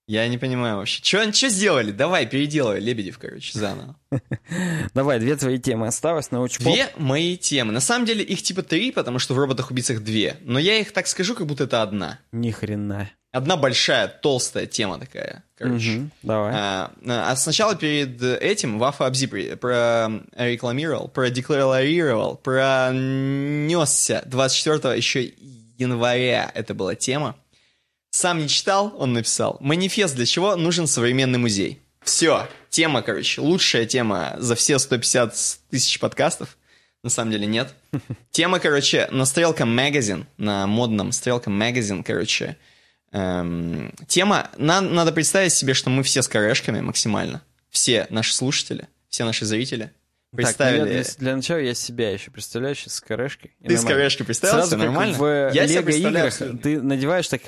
Я 0.10 0.28
не 0.28 0.40
понимаю 0.40 0.78
вообще. 0.78 1.04
Что, 1.04 1.32
что 1.32 1.50
сделали? 1.50 1.92
Давай, 1.92 2.26
переделывай, 2.26 2.80
Лебедев, 2.80 3.20
короче, 3.20 3.58
заново. 3.58 3.96
Давай, 4.96 5.20
две 5.20 5.36
твои 5.36 5.60
темы 5.60 5.86
осталось 5.86 6.32
на 6.32 6.42
очень 6.42 6.64
Две 6.64 6.90
мои 6.98 7.38
темы. 7.38 7.72
На 7.72 7.80
самом 7.80 8.08
деле 8.08 8.24
их 8.24 8.42
типа 8.42 8.64
три, 8.64 8.92
потому 8.92 9.20
что 9.20 9.36
в 9.36 9.38
роботах-убийцах 9.38 10.00
две. 10.00 10.38
Но 10.42 10.58
я 10.58 10.80
их 10.80 10.94
так 10.94 11.06
скажу, 11.06 11.36
как 11.36 11.46
будто 11.46 11.66
это 11.66 11.84
одна. 11.84 12.18
Ни 12.32 12.50
хрена. 12.50 13.12
Одна 13.32 13.58
большая, 13.58 14.08
толстая 14.08 14.66
тема 14.66 14.98
такая, 14.98 15.44
короче. 15.56 15.98
Угу, 15.98 16.10
давай. 16.24 16.54
А, 16.56 16.92
а 17.06 17.36
сначала 17.36 17.76
перед 17.76 18.22
этим 18.24 18.80
Вафа 18.80 19.06
Абзи 19.06 19.28
про 19.56 20.10
рекламировал, 20.36 21.08
продекларировал, 21.10 22.38
пронесся 22.38 24.24
24 24.26 24.98
еще 24.98 25.32
января 25.78 26.52
это 26.54 26.74
была 26.74 26.96
тема. 26.96 27.36
Сам 28.12 28.40
не 28.40 28.48
читал, 28.48 28.94
он 28.98 29.14
написал. 29.14 29.58
Манифест 29.60 30.16
для 30.16 30.26
чего 30.26 30.56
нужен 30.56 30.88
современный 30.88 31.38
музей. 31.38 31.80
Все, 32.02 32.48
тема, 32.70 33.02
короче, 33.02 33.42
лучшая 33.42 33.86
тема 33.86 34.36
за 34.38 34.56
все 34.56 34.80
150 34.80 35.36
тысяч 35.70 36.00
подкастов. 36.00 36.58
На 37.04 37.10
самом 37.10 37.32
деле 37.32 37.46
нет. 37.46 37.74
Тема, 38.32 38.60
короче, 38.60 39.08
на 39.10 39.24
Стрелка 39.24 39.66
Магазин, 39.66 40.26
на 40.38 40.68
модном 40.68 41.14
Стрелка 41.14 41.50
Магазин, 41.50 42.04
короче, 42.04 42.58
эм, 43.12 43.94
тема, 44.08 44.50
на, 44.58 44.82
надо 44.82 45.12
представить 45.12 45.54
себе, 45.54 45.74
что 45.74 45.90
мы 45.90 46.04
все 46.04 46.22
с 46.22 46.28
корешками 46.28 46.82
максимально. 46.82 47.42
Все 47.70 48.08
наши 48.10 48.34
слушатели, 48.34 48.88
все 49.10 49.26
наши 49.26 49.46
зрители. 49.46 49.92
Представили. 50.36 50.80
Так, 50.80 50.88
ну, 50.88 50.94
для, 50.94 51.04
для 51.18 51.36
начала 51.36 51.58
я 51.58 51.74
себя 51.74 52.12
еще 52.12 52.30
представляю 52.30 52.76
сейчас 52.76 52.96
с 52.96 53.02
корешкой. 53.02 53.52
Ты 53.66 53.78
с 53.78 53.84
корешкой 53.84 54.28
представил? 54.28 54.54
Сразу 54.54 54.78
нормально? 54.78 55.18
в 55.18 55.52
я 55.54 55.66
лего-играх 55.66 56.38
ты 56.62 56.80
надеваешь 56.82 57.28
так 57.28 57.42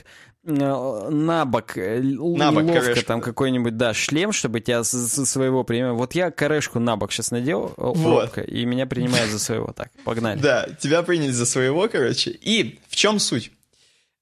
э, 0.43 0.49
на 0.49 1.45
бок, 1.45 1.77
э, 1.77 2.01
на 2.01 2.51
бок 2.51 2.63
ловко 2.63 2.81
корешку. 2.81 3.05
там 3.05 3.21
какой-нибудь, 3.21 3.77
да, 3.77 3.93
шлем, 3.93 4.31
чтобы 4.31 4.61
тебя 4.61 4.83
со 4.83 5.25
своего 5.27 5.63
принимать. 5.63 5.93
Вот 5.93 6.15
я 6.15 6.31
корешку 6.31 6.79
на 6.79 6.95
бок 6.95 7.11
сейчас 7.11 7.29
надел, 7.29 7.71
вот. 7.77 8.23
робко, 8.23 8.41
и 8.41 8.65
меня 8.65 8.87
принимают 8.87 9.29
за 9.29 9.37
своего. 9.37 9.71
Так, 9.73 9.91
погнали. 10.03 10.39
Да, 10.39 10.67
тебя 10.79 11.03
приняли 11.03 11.31
за 11.31 11.45
своего, 11.45 11.87
короче. 11.87 12.31
И 12.31 12.79
в 12.89 12.95
чем 12.95 13.19
суть? 13.19 13.51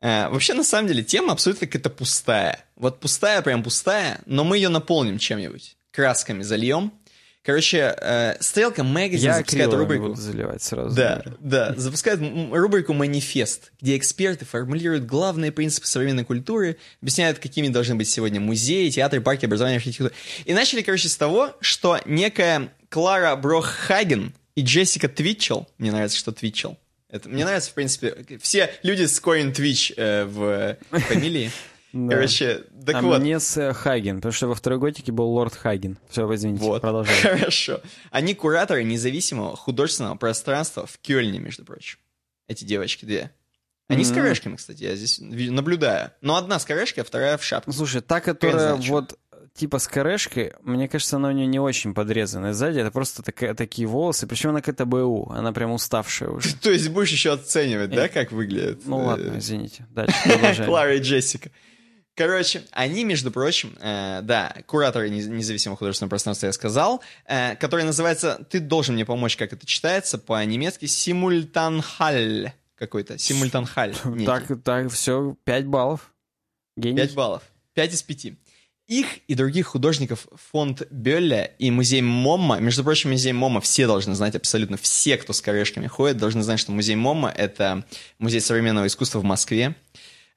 Э, 0.02 0.30
вообще, 0.30 0.54
на 0.54 0.64
самом 0.64 0.88
деле, 0.88 1.04
тема 1.04 1.34
абсолютно 1.34 1.68
какая-то 1.68 1.90
пустая. 1.90 2.66
Вот 2.76 3.00
пустая, 3.00 3.42
прям 3.42 3.64
пустая, 3.64 4.22
но 4.26 4.44
мы 4.44 4.58
ее 4.58 4.70
наполним 4.70 5.18
чем-нибудь. 5.18 5.76
Красками 5.92 6.44
зальем. 6.44 6.94
Короче, 7.42 7.96
э, 7.98 8.36
Стрелка 8.42 8.84
Магазин 8.84 9.30
Я 9.30 9.38
запускает 9.38 9.74
рубрику. 9.74 10.10
буду 10.10 10.22
заливать 10.22 10.62
сразу. 10.62 10.96
Да, 10.96 11.24
да, 11.40 11.74
запускает 11.78 12.20
рубрику 12.52 12.94
«Манифест», 12.94 13.72
где 13.82 13.98
эксперты 13.98 14.46
формулируют 14.46 15.06
главные 15.06 15.52
принципы 15.52 15.88
современной 15.88 16.26
культуры, 16.26 16.78
объясняют, 17.02 17.40
какими 17.40 17.70
должны 17.70 17.96
быть 17.96 18.10
сегодня 18.10 18.40
музеи, 18.42 18.90
театры, 18.90 19.22
парки, 19.22 19.46
образование, 19.46 19.78
архитектура. 19.78 20.12
И 20.46 20.54
начали, 20.54 20.82
короче, 20.82 21.08
с 21.08 21.16
того, 21.16 21.56
что 21.62 22.00
некая 22.06 22.72
Клара 22.90 23.36
Брохаген 23.38 24.34
и 24.56 24.62
Джессика 24.62 25.08
Твитчел, 25.08 25.68
мне 25.78 25.92
нравится, 25.92 26.18
что 26.18 26.32
Твитчел, 26.34 26.78
это, 27.10 27.30
мне 27.30 27.44
нравится, 27.46 27.72
в 27.72 27.74
принципе, 27.74 28.16
все 28.42 28.72
люди 28.84 29.06
с 29.06 29.20
корень 29.20 29.52
Твич 29.54 29.92
э, 29.98 30.26
в 30.26 30.78
фамилии. 30.92 31.52
Короче, 31.92 32.66
так 32.86 32.98
а 32.98 33.02
вот. 33.02 33.20
мне 33.22 33.40
с 33.40 33.74
Хаген, 33.74 34.18
потому 34.18 34.32
что 34.32 34.48
во 34.48 34.54
второй 34.54 34.78
готике 34.78 35.12
был 35.12 35.28
лорд 35.30 35.56
Хаген. 35.56 35.98
Все, 36.10 36.32
извините, 36.36 36.64
Вот. 36.64 36.82
продолжай. 36.82 37.16
Хорошо. 37.40 37.82
Они 38.12 38.36
кураторы 38.36 38.84
независимого 38.84 39.56
художественного 39.56 40.16
пространства 40.16 40.86
в 40.86 41.00
Кёльне, 41.00 41.40
между 41.40 41.66
прочим. 41.66 41.98
Эти 42.48 42.64
девочки 42.64 43.06
две. 43.06 43.32
Они 43.88 44.04
с 44.04 44.10
Мгм. 44.12 44.20
корешками, 44.20 44.56
кстати, 44.56 44.84
я 44.84 44.96
здесь 44.96 45.18
наблюдаю. 45.20 46.12
Но 46.22 46.36
одна 46.36 46.60
с 46.60 46.66
корешкой, 46.66 47.02
а 47.02 47.06
вторая 47.06 47.38
в 47.40 47.44
шапке. 47.44 47.72
Слушай, 47.72 48.02
та, 48.02 48.22
которая 48.22 48.76
вот 48.76 49.18
типа 49.60 49.78
с 49.80 49.88
корешкой, 49.88 50.54
мне 50.64 50.88
кажется, 50.88 51.18
она 51.18 51.28
у 51.28 51.32
нее 51.32 51.46
не 51.46 51.60
очень 51.60 51.94
подрезанная 51.94 52.54
сзади, 52.54 52.80
это 52.80 52.92
просто 52.92 53.22
такая, 53.24 53.54
такие 53.54 53.88
волосы, 53.88 54.26
причем 54.26 54.52
она 54.52 54.62
какая-то 54.62 54.86
БУ, 54.86 55.32
она 55.32 55.52
прям 55.52 55.72
уставшая 55.72 56.30
уже. 56.30 56.56
То 56.62 56.72
есть 56.72 56.90
будешь 56.90 57.12
еще 57.12 57.34
оценивать, 57.34 57.90
да, 57.90 58.06
Э, 58.06 58.10
как 58.10 58.32
выглядит? 58.32 58.84
Ну 58.86 59.02
э, 59.02 59.06
ладно, 59.06 59.38
извините. 59.38 59.86
Дальше 59.90 60.16
продолжаем. 60.24 60.66
Клара 60.70 60.96
и 60.96 61.02
Джессика. 61.02 61.52
Короче, 62.16 62.64
они, 62.72 63.04
между 63.04 63.32
прочим, 63.32 63.78
э, 63.82 64.22
да, 64.24 64.56
кураторы 64.66 65.10
нез- 65.10 65.28
независимого 65.28 65.78
художественного 65.78 66.10
пространства, 66.10 66.46
я 66.46 66.54
сказал, 66.54 67.02
э, 67.26 67.58
который 67.58 67.84
называется, 67.84 68.46
ты 68.50 68.62
должен 68.62 68.96
мне 68.96 69.06
помочь, 69.06 69.36
как 69.36 69.52
это 69.52 69.66
читается 69.66 70.18
по-немецки, 70.18 70.86
симультанхаль 70.86 72.54
какой-то, 72.76 73.18
симультанхаль. 73.18 73.94
некий. 74.06 74.26
Так, 74.26 74.46
так, 74.64 74.92
все, 74.92 75.36
5 75.44 75.66
баллов. 75.66 76.14
Гений. 76.78 76.96
5 76.96 77.14
баллов. 77.14 77.44
5 77.74 77.94
из 77.94 78.04
5. 78.04 78.34
Их 78.90 79.20
и 79.28 79.36
других 79.36 79.68
художников 79.68 80.26
фонд 80.52 80.82
Бёлля 80.90 81.44
и 81.60 81.70
музей 81.70 82.02
Момма, 82.02 82.58
между 82.60 82.84
прочим, 82.84 83.12
музей 83.12 83.34
Момма 83.34 83.62
все 83.62 83.86
должны 83.86 84.16
знать, 84.16 84.36
абсолютно 84.36 84.78
все, 84.78 85.16
кто 85.18 85.32
с 85.32 85.42
корешками 85.42 85.86
ходит, 85.86 86.18
должны 86.18 86.42
знать, 86.42 86.60
что 86.60 86.72
музей 86.72 86.96
Момма— 86.96 87.32
это 87.38 87.86
музей 88.18 88.42
современного 88.42 88.88
искусства 88.88 89.20
в 89.20 89.24
Москве. 89.24 89.76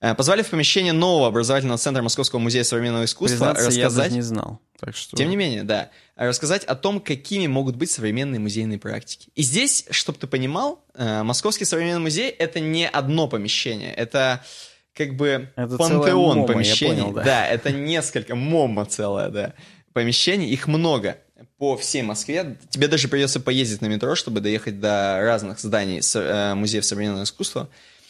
Э, 0.02 0.14
Позвали 0.14 0.42
в 0.42 0.48
помещение 0.48 0.92
нового 0.92 1.28
образовательного 1.28 1.78
центра 1.78 2.02
Московского 2.02 2.40
музея 2.40 2.62
современного 2.64 3.06
искусства 3.06 3.54
Признаться, 3.54 3.62
я 3.62 3.68
даже 3.68 3.80
рассказать... 3.86 4.12
не 4.12 4.20
знал. 4.20 4.60
Так 4.78 4.96
что... 4.96 5.16
Тем 5.16 5.30
не 5.30 5.36
менее, 5.36 5.62
да. 5.62 5.88
Рассказать 6.16 6.64
о 6.64 6.74
том, 6.74 7.00
какими 7.00 7.46
могут 7.46 7.76
быть 7.76 7.90
современные 7.90 8.38
музейные 8.38 8.78
практики. 8.78 9.30
И 9.34 9.42
здесь, 9.42 9.86
чтобы 9.90 10.18
ты 10.18 10.26
понимал, 10.26 10.84
э, 10.94 11.22
Московский 11.22 11.64
современный 11.64 12.00
музей— 12.00 12.28
это 12.38 12.60
не 12.60 12.86
одно 12.86 13.28
помещение. 13.28 13.94
Это 13.94 14.44
как 14.94 15.16
бы 15.16 15.48
Это 15.56 15.76
пантеон 15.76 16.38
мома, 16.38 16.46
помещений. 16.46 17.02
понял, 17.02 17.12
да. 17.14 17.46
это 17.46 17.70
несколько, 17.72 18.34
мома 18.34 18.84
целая, 18.86 19.28
да. 19.30 19.54
Помещений, 19.92 20.48
их 20.50 20.66
много 20.68 21.18
по 21.58 21.76
всей 21.76 22.02
Москве. 22.02 22.56
Тебе 22.70 22.88
даже 22.88 23.08
придется 23.08 23.40
поездить 23.40 23.80
на 23.82 23.86
метро, 23.86 24.14
чтобы 24.14 24.40
доехать 24.40 24.80
до 24.80 25.18
разных 25.22 25.58
зданий 25.60 26.00
э, 26.14 26.54
музеев 26.54 26.84
современного 26.84 27.24
искусства. 27.24 27.68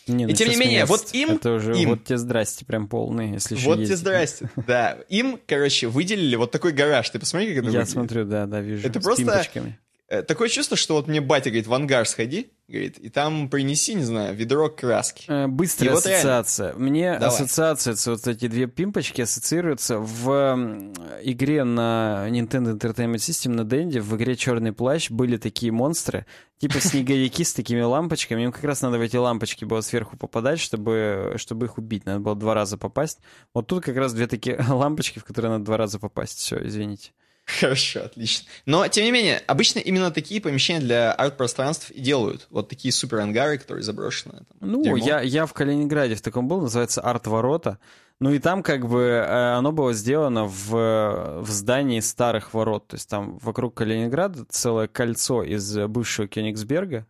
Не, 0.09 0.25
ну 0.27 0.33
И 0.33 0.35
тем 0.35 0.49
чё 0.49 0.55
не 0.55 0.59
менее, 0.59 0.85
вот 0.85 1.11
им- 1.13 1.31
Это 1.37 1.53
уже 1.53 1.77
им. 1.79 1.91
вот 1.91 2.05
те 2.05 2.17
здрасте 2.19 2.65
прям 2.65 2.89
полные, 2.89 3.35
если 3.35 3.55
Вот 3.57 3.79
ездить. 3.79 3.99
здрасте. 3.99 4.51
Да, 4.67 4.99
им, 5.09 5.39
короче, 5.47 5.87
выделили 5.87 6.35
вот 6.37 6.51
такой 6.51 6.73
гараж. 6.73 7.09
Ты 7.11 7.19
посмотри, 7.21 7.49
как 7.49 7.59
это 7.59 7.67
Я 7.67 7.71
выглядит. 7.71 7.91
смотрю, 7.91 8.25
да, 8.25 8.47
да, 8.47 8.61
вижу. 8.61 8.87
Это 8.87 9.01
просто- 9.01 9.23
пимпочками. 9.25 9.79
Э, 10.13 10.23
Такое 10.23 10.51
чувство, 10.51 10.77
что 10.77 10.97
вот 10.97 11.09
мне 11.09 11.23
батя 11.23 11.49
говорит, 11.49 11.67
в 11.67 11.73
ангар 11.73 12.07
сходи, 12.07 12.53
говорит, 12.69 12.99
и 12.99 13.09
там 13.09 13.49
принеси, 13.49 13.95
не 13.95 14.03
знаю, 14.05 14.37
ведро 14.37 14.69
краски. 14.69 15.25
Э, 15.27 15.47
Быстрая 15.47 15.91
И 15.91 15.95
вот 15.95 16.05
реально. 16.05 16.39
ассоциация. 16.39 16.75
Мне 16.75 17.13
Давай. 17.15 17.29
ассоциация, 17.29 17.97
вот 18.05 18.27
эти 18.27 18.47
две 18.47 18.67
пимпочки 18.67 19.23
ассоциируются 19.23 19.99
в 19.99 20.93
игре 21.23 21.65
на 21.65 22.27
Nintendo 22.29 22.79
Entertainment 22.79 23.15
System 23.15 23.53
на 23.53 23.65
Денде, 23.65 24.03
в 24.03 24.15
игре 24.15 24.37
Черный 24.37 24.75
плащ 24.75 25.09
были 25.09 25.39
такие 25.39 25.73
монстры, 25.73 26.27
типа 26.59 26.79
снеговики 26.79 27.43
с 27.45 27.55
такими 27.55 27.81
лампочками. 27.81 28.43
Им 28.43 28.53
как 28.53 28.65
раз 28.65 28.83
надо 28.83 28.99
в 28.99 29.01
эти 29.01 29.17
лампочки 29.17 29.65
было 29.65 29.81
сверху 29.81 30.19
попадать, 30.19 30.61
чтобы, 30.61 31.37
чтобы 31.39 31.65
их 31.65 31.79
убить. 31.79 32.05
Надо 32.05 32.21
было 32.21 32.37
два 32.37 32.53
раза 32.53 32.77
попасть. 32.77 33.21
Вот 33.55 33.67
тут 33.67 33.83
как 33.83 33.97
раз 33.97 34.13
две 34.13 34.27
такие 34.27 34.63
лампочки, 34.69 35.21
в 35.21 35.25
которые 35.25 35.53
надо 35.53 35.65
два 35.65 35.79
раза 35.79 35.99
попасть. 35.99 36.41
Все, 36.41 36.63
извините. 36.63 37.13
Хорошо, 37.61 38.05
отлично. 38.05 38.49
Но, 38.67 38.87
тем 38.89 39.05
не 39.05 39.11
менее, 39.11 39.43
обычно 39.47 39.81
именно 39.81 40.11
такие 40.11 40.41
помещения 40.41 40.81
для 40.81 41.13
арт-пространств 41.13 41.91
и 41.91 42.01
делают. 42.01 42.47
Вот 42.51 42.69
такие 42.69 42.93
супер-ангары, 42.93 43.59
которые 43.59 43.83
заброшены. 43.83 44.45
там, 44.59 44.71
Ну, 44.71 44.83
дерьмо. 44.83 44.97
я, 44.97 45.21
я 45.21 45.47
в 45.47 45.53
Калининграде 45.53 46.15
в 46.15 46.23
таком 46.23 46.49
был, 46.49 46.61
называется 46.61 47.01
«Арт-ворота». 47.01 47.79
Ну 48.21 48.31
и 48.31 48.39
там 48.39 48.63
как 48.63 48.87
бы 48.87 49.01
э, 49.01 49.55
оно 49.55 49.73
было 49.73 49.93
сделано 49.93 50.45
в, 50.45 51.41
в 51.41 51.51
здании 51.51 51.99
старых 51.99 52.55
ворот. 52.55 52.87
То 52.87 52.95
есть 52.95 53.09
там 53.09 53.37
вокруг 53.39 53.75
Калининграда 53.75 54.45
целое 54.49 54.87
кольцо 54.87 55.43
из 55.43 55.77
бывшего 55.89 56.29
Кёнигсберга, 56.29 57.05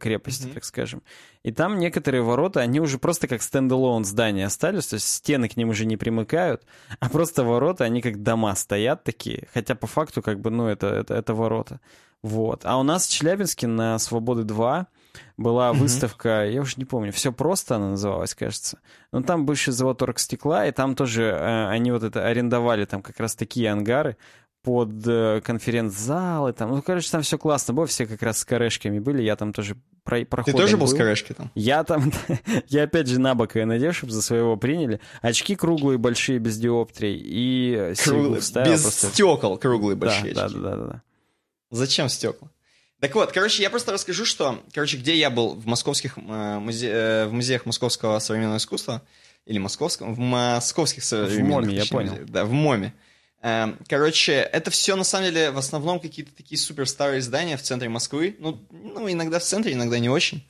крепости, 0.00 0.44
Мгм. 0.46 0.54
так 0.54 0.64
скажем. 0.64 1.02
И 1.42 1.52
там 1.52 1.78
некоторые 1.78 2.22
ворота, 2.22 2.60
они 2.60 2.80
уже 2.80 2.98
просто 2.98 3.28
как 3.28 3.42
стендалон 3.42 4.04
здания 4.04 4.46
остались, 4.46 4.86
то 4.88 4.94
есть 4.94 5.08
стены 5.08 5.48
к 5.48 5.56
ним 5.56 5.68
уже 5.70 5.86
не 5.86 5.96
примыкают, 5.96 6.64
а 7.00 7.08
просто 7.08 7.44
ворота, 7.44 7.84
они 7.84 8.02
как 8.02 8.22
дома 8.22 8.54
стоят 8.56 9.04
такие, 9.04 9.46
хотя 9.54 9.74
по 9.74 9.86
факту 9.86 10.22
как 10.22 10.40
бы, 10.40 10.50
ну, 10.50 10.66
это, 10.66 10.88
это, 10.88 11.14
это 11.14 11.34
ворота. 11.34 11.80
Вот. 12.22 12.62
А 12.64 12.76
у 12.78 12.82
нас 12.82 13.06
в 13.06 13.12
Челябинске 13.12 13.68
на 13.68 13.96
Свободы 14.00 14.42
2 14.42 14.88
была 15.36 15.72
Мгм. 15.72 15.82
выставка, 15.82 16.44
я 16.46 16.60
уже 16.60 16.74
не 16.76 16.84
помню, 16.84 17.12
все 17.12 17.32
просто 17.32 17.76
она 17.76 17.90
называлась, 17.90 18.34
кажется. 18.34 18.80
Но 19.12 19.22
там 19.22 19.46
бывший 19.46 19.72
завод 19.72 20.02
оргстекла, 20.02 20.66
и 20.66 20.72
там 20.72 20.96
тоже 20.96 21.24
э, 21.24 21.68
они 21.68 21.92
вот 21.92 22.02
это 22.02 22.26
арендовали 22.26 22.84
там 22.86 23.02
как 23.02 23.20
раз 23.20 23.36
такие 23.36 23.70
ангары 23.70 24.16
под 24.62 24.90
э, 25.06 25.40
конференц-залы, 25.44 26.52
там, 26.52 26.70
ну, 26.70 26.82
короче, 26.82 27.08
там 27.10 27.22
все 27.22 27.38
классно 27.38 27.74
было, 27.74 27.86
все 27.86 28.06
как 28.06 28.20
раз 28.22 28.38
с 28.38 28.44
корешками 28.44 28.98
были, 28.98 29.22
я 29.22 29.36
там 29.36 29.52
тоже 29.52 29.76
про 30.04 30.18
Ты 30.18 30.24
проходом 30.26 30.60
тоже 30.60 30.76
был 30.76 30.86
с 30.86 30.90
был. 30.92 30.98
корешки 30.98 31.32
там? 31.32 31.50
Я 31.54 31.84
там, 31.84 32.12
я 32.68 32.82
опять 32.84 33.06
же 33.06 33.20
на 33.20 33.34
бок 33.34 33.54
ее 33.56 33.66
надел, 33.66 33.92
чтобы 33.92 34.12
за 34.12 34.20
своего 34.22 34.56
приняли. 34.56 35.00
Очки 35.22 35.54
круглые, 35.54 35.98
большие, 35.98 36.38
без 36.38 36.58
диоптрий. 36.58 37.16
И 37.16 37.94
серьгу 37.94 38.18
Круглые, 38.20 38.40
вставил 38.40 38.72
без 38.72 38.82
просто. 38.82 39.06
стекол 39.08 39.58
круглые 39.58 39.96
Да, 39.96 40.06
большие 40.06 40.34
да, 40.34 40.44
очки. 40.46 40.58
да, 40.58 40.76
да, 40.76 40.86
да. 40.86 41.02
Зачем 41.70 42.08
стекла? 42.08 42.50
Так 43.00 43.14
вот, 43.14 43.30
короче, 43.30 43.62
я 43.62 43.70
просто 43.70 43.92
расскажу, 43.92 44.24
что, 44.24 44.58
короче, 44.74 44.96
где 44.96 45.14
я 45.14 45.30
был 45.30 45.54
в 45.54 45.66
московских 45.66 46.18
э, 46.18 46.20
музе- 46.20 46.90
э, 46.90 47.26
в 47.28 47.32
музеях 47.32 47.64
московского 47.64 48.18
современного 48.18 48.56
искусства 48.56 49.02
или 49.46 49.58
московского, 49.58 50.12
в 50.12 50.18
московских 50.18 51.04
современных 51.04 51.66
МОМе, 51.68 51.76
я 51.76 51.84
понял. 51.86 52.10
музеях. 52.10 52.28
Да, 52.30 52.44
в 52.44 52.50
МОМе. 52.52 52.92
Короче, 53.40 54.32
это 54.32 54.70
все 54.70 54.96
на 54.96 55.04
самом 55.04 55.26
деле 55.26 55.50
в 55.50 55.58
основном 55.58 56.00
какие-то 56.00 56.32
такие 56.36 56.58
супер 56.58 56.88
старые 56.88 57.22
здания 57.22 57.56
в 57.56 57.62
центре 57.62 57.88
Москвы. 57.88 58.36
Ну, 58.38 58.60
ну, 58.70 59.10
иногда 59.10 59.38
в 59.38 59.44
центре, 59.44 59.72
иногда 59.72 59.98
не 59.98 60.08
очень. 60.08 60.44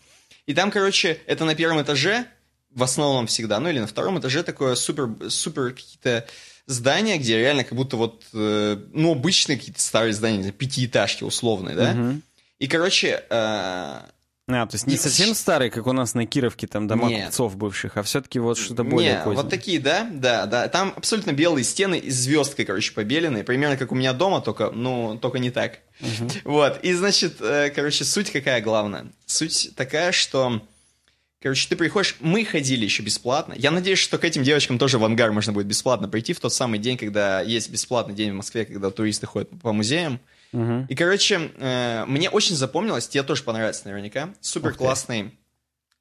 И 0.46 0.54
там, 0.54 0.70
короче, 0.70 1.20
это 1.26 1.44
на 1.44 1.54
первом 1.54 1.82
этаже, 1.82 2.24
в 2.70 2.82
основном 2.82 3.26
всегда, 3.26 3.60
ну 3.60 3.68
или 3.68 3.80
на 3.80 3.86
втором 3.86 4.18
этаже 4.18 4.42
такое 4.42 4.74
супер, 4.74 5.10
супер 5.28 5.74
какие-то 5.74 6.26
здания, 6.66 7.18
где 7.18 7.38
реально 7.38 7.64
как 7.64 7.76
будто 7.76 7.96
вот, 7.96 8.24
э, 8.32 8.78
ну, 8.92 9.12
обычные 9.12 9.58
какие-то 9.58 9.80
старые 9.80 10.12
здания, 10.14 10.50
пятиэтажки 10.52 11.24
условные, 11.24 11.76
да? 11.76 11.92
Мгм. 11.92 12.22
И, 12.58 12.66
короче, 12.66 13.24
э, 13.28 14.00
А, 14.50 14.66
то 14.66 14.76
есть 14.76 14.86
не 14.86 14.94
И- 14.94 14.98
совсем 14.98 15.34
старый, 15.34 15.68
как 15.68 15.86
у 15.86 15.92
нас 15.92 16.14
на 16.14 16.24
Кировке, 16.24 16.66
там 16.66 16.88
дома 16.88 17.08
Нет. 17.08 17.26
купцов 17.26 17.56
бывших, 17.58 17.98
а 17.98 18.02
все-таки 18.02 18.38
вот 18.38 18.56
что-то 18.56 18.82
более 18.82 19.10
Не, 19.12 19.16
позднее. 19.18 19.36
вот 19.42 19.50
такие, 19.50 19.78
да, 19.78 20.08
да, 20.10 20.46
да. 20.46 20.66
Там 20.68 20.94
абсолютно 20.96 21.32
белые 21.32 21.64
стены 21.64 21.98
и 21.98 22.08
звездкой, 22.10 22.64
короче, 22.64 22.92
побеленные. 22.94 23.44
Примерно 23.44 23.76
как 23.76 23.92
у 23.92 23.94
меня 23.94 24.14
дома, 24.14 24.40
только, 24.40 24.70
ну, 24.70 25.18
только 25.20 25.38
не 25.38 25.50
так. 25.50 25.80
Вот, 26.44 26.80
и, 26.82 26.94
значит, 26.94 27.36
э, 27.40 27.70
короче, 27.74 28.04
суть 28.04 28.30
какая 28.30 28.62
главная? 28.62 29.08
Суть 29.26 29.72
такая, 29.76 30.12
что, 30.12 30.62
короче, 31.42 31.68
ты 31.68 31.76
приходишь, 31.76 32.16
мы 32.20 32.42
ходили 32.46 32.84
еще 32.84 33.02
бесплатно. 33.02 33.52
Я 33.54 33.70
надеюсь, 33.70 33.98
что 33.98 34.16
к 34.16 34.24
этим 34.24 34.44
девочкам 34.44 34.78
тоже 34.78 34.98
в 34.98 35.04
ангар 35.04 35.30
можно 35.30 35.52
будет 35.52 35.66
бесплатно 35.66 36.08
прийти 36.08 36.32
в 36.32 36.40
тот 36.40 36.54
самый 36.54 36.78
день, 36.78 36.96
когда 36.96 37.42
есть 37.42 37.68
бесплатный 37.68 38.14
день 38.14 38.32
в 38.32 38.36
Москве, 38.36 38.64
когда 38.64 38.90
туристы 38.90 39.26
ходят 39.26 39.50
по 39.60 39.74
музеям. 39.74 40.20
Мгм. 40.52 40.86
И, 40.86 40.94
короче, 40.94 41.50
э, 41.56 42.04
мне 42.06 42.30
очень 42.30 42.56
запомнилось, 42.56 43.08
тебе 43.08 43.22
тоже 43.22 43.42
понравится 43.42 43.82
наверняка, 43.86 44.34
супер 44.40 44.74
классный 44.74 45.34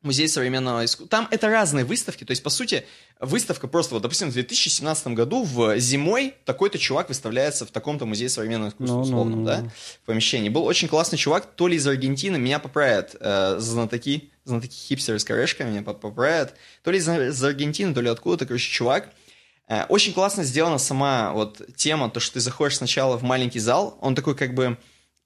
музей 0.04 0.28
современного 0.30 0.86
искусства. 0.86 1.10
Там 1.10 1.28
это 1.32 1.50
разные 1.50 1.84
выставки, 1.84 2.24
то 2.24 2.32
есть, 2.32 2.44
по 2.44 2.50
сути, 2.50 2.86
выставка 3.20 3.68
просто, 3.68 3.96
вот, 3.96 4.04
допустим, 4.04 4.30
в 4.30 4.34
2017 4.34 5.08
году 5.08 5.44
в 5.44 5.78
зимой 5.80 6.36
такой-то 6.46 6.78
чувак 6.78 7.10
выставляется 7.10 7.66
в 7.66 7.72
таком-то 7.72 8.06
музее 8.06 8.30
современного 8.30 8.70
искусства, 8.70 8.94
Ну, 8.96 9.00
ну, 9.02 9.06
условном, 9.08 9.40
ну, 9.40 9.46
да, 9.46 9.62
ну. 9.64 9.70
в 9.70 10.06
помещении. 10.06 10.50
Был 10.50 10.64
очень 10.66 10.88
классный 10.88 11.18
чувак, 11.18 11.48
то 11.56 11.68
ли 11.68 11.76
из 11.78 11.86
Аргентины, 11.88 12.38
меня 12.38 12.60
поправят 12.60 13.16
э, 13.20 13.56
знатоки, 13.60 14.32
знатоки 14.46 14.72
хипстеры 14.72 15.20
с 15.20 15.26
корешками 15.26 15.72
меня 15.72 15.82
по- 15.82 15.94
поправят, 15.94 16.54
то 16.84 16.92
ли 16.92 17.00
из, 17.00 17.10
из 17.10 17.44
Аргентины, 17.44 17.94
то 17.94 18.00
ли 18.02 18.08
откуда-то, 18.10 18.46
короче, 18.46 18.72
чувак, 18.72 19.10
Э, 19.10 19.10
Очень 19.90 20.14
классно 20.14 20.44
сделана 20.44 20.78
сама 20.78 21.34
вот 21.34 21.62
тема, 21.76 22.10
то, 22.10 22.20
что 22.20 22.36
ты 22.36 22.40
заходишь 22.40 22.78
сначала 22.78 23.18
в 23.18 23.24
маленький 23.24 23.60
зал, 23.60 23.98
он 24.02 24.16
такой 24.16 24.36
как 24.36 24.54
бы 24.54 24.78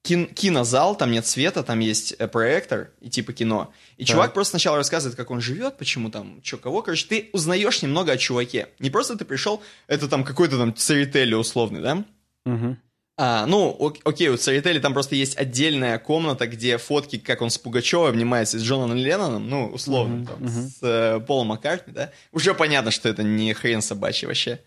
кин- 0.02 0.26
кинозал, 0.26 0.96
там 0.96 1.10
нет 1.12 1.26
света, 1.26 1.62
там 1.62 1.78
есть 1.78 2.14
э, 2.18 2.26
проектор 2.28 2.90
и 3.00 3.08
типа 3.08 3.32
кино. 3.32 3.72
И 3.96 4.04
Так. 4.04 4.12
чувак 4.12 4.34
просто 4.34 4.50
сначала 4.52 4.76
рассказывает, 4.76 5.16
как 5.16 5.30
он 5.30 5.40
живет, 5.40 5.78
почему 5.78 6.10
там, 6.10 6.40
что, 6.42 6.58
кого. 6.58 6.82
Короче, 6.82 7.06
ты 7.06 7.30
узнаешь 7.32 7.82
немного 7.82 8.12
о 8.12 8.16
чуваке. 8.18 8.68
Не 8.80 8.90
просто 8.90 9.16
ты 9.16 9.24
пришел, 9.24 9.62
это 9.86 10.08
там 10.08 10.24
какой-то 10.24 10.58
там 10.58 10.74
Церетели 10.74 11.34
условный, 11.34 11.80
да? 11.80 12.04
Мгм. 12.44 12.78
А, 13.24 13.46
ну, 13.46 13.68
ок- 13.70 14.00
окей, 14.04 14.28
у 14.30 14.36
Церетели 14.36 14.80
там 14.80 14.92
просто 14.94 15.14
есть 15.14 15.38
отдельная 15.38 15.98
комната, 16.00 16.48
где 16.48 16.76
фотки, 16.76 17.18
как 17.18 17.40
он 17.40 17.50
с 17.50 17.58
Пугачевой 17.58 18.08
обнимается 18.10 18.58
с 18.58 18.62
Джоном 18.62 18.96
Ленноном, 18.96 19.48
ну, 19.48 19.66
условно, 19.68 20.26
там, 20.26 20.48
с 20.48 20.78
э, 20.82 21.20
Полом 21.20 21.46
Маккартни, 21.48 21.92
да? 21.92 22.10
Уже 22.32 22.52
понятно, 22.52 22.90
что 22.90 23.08
это 23.08 23.22
не 23.22 23.52
хрен 23.54 23.80
собачий 23.80 24.26
вообще. 24.26 24.58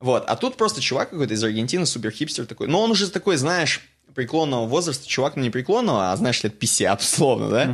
Вот, 0.00 0.24
а 0.26 0.34
тут 0.34 0.56
просто 0.56 0.80
чувак 0.80 1.10
какой-то 1.10 1.34
из 1.34 1.44
Аргентины, 1.44 1.86
супер 1.86 2.10
хипстер 2.10 2.44
такой. 2.46 2.66
Но 2.66 2.80
он 2.82 2.90
уже 2.90 3.08
такой, 3.08 3.36
знаешь, 3.36 3.80
преклонного 4.16 4.66
возраста, 4.66 5.06
чувак, 5.06 5.36
ну, 5.36 5.42
не 5.44 5.50
преклонного, 5.50 6.10
а, 6.10 6.16
знаешь, 6.16 6.42
лет 6.42 6.58
50, 6.58 7.00
условно, 7.00 7.48
да? 7.50 7.64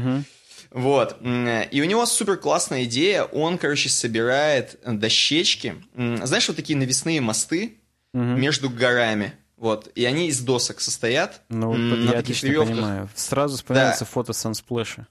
Вот. 0.72 1.16
М, 1.22 1.62
И 1.70 1.80
у 1.80 1.84
него 1.84 2.04
супер 2.04 2.36
классная 2.36 2.84
идея. 2.84 3.22
Он, 3.24 3.56
короче, 3.56 3.88
собирает 3.88 4.78
дощечки. 4.84 5.76
М, 5.94 6.26
Знаешь, 6.26 6.46
вот 6.48 6.56
такие 6.56 6.76
навесные 6.78 7.22
мосты 7.22 7.78
между 8.12 8.68
горами. 8.68 9.32
Вот. 9.58 9.90
И 9.94 10.04
они 10.04 10.28
из 10.28 10.40
досок 10.40 10.80
состоят. 10.80 11.42
Ну, 11.48 11.68
вот 11.70 11.78
я 11.98 12.12
таких 12.12 12.18
отлично 12.20 12.46
веревках. 12.46 12.68
понимаю. 12.76 13.10
Сразу 13.14 13.56
вспоминается 13.56 14.04
фото 14.04 14.32
Сансплэша. 14.32 15.06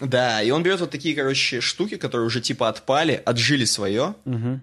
Да, 0.00 0.42
и 0.42 0.50
он 0.50 0.62
берет 0.62 0.80
вот 0.80 0.90
такие, 0.90 1.14
короче, 1.14 1.60
штуки, 1.60 1.96
которые 1.96 2.26
уже 2.26 2.40
типа 2.40 2.68
отпали, 2.68 3.20
отжили 3.24 3.66
свое, 3.66 4.14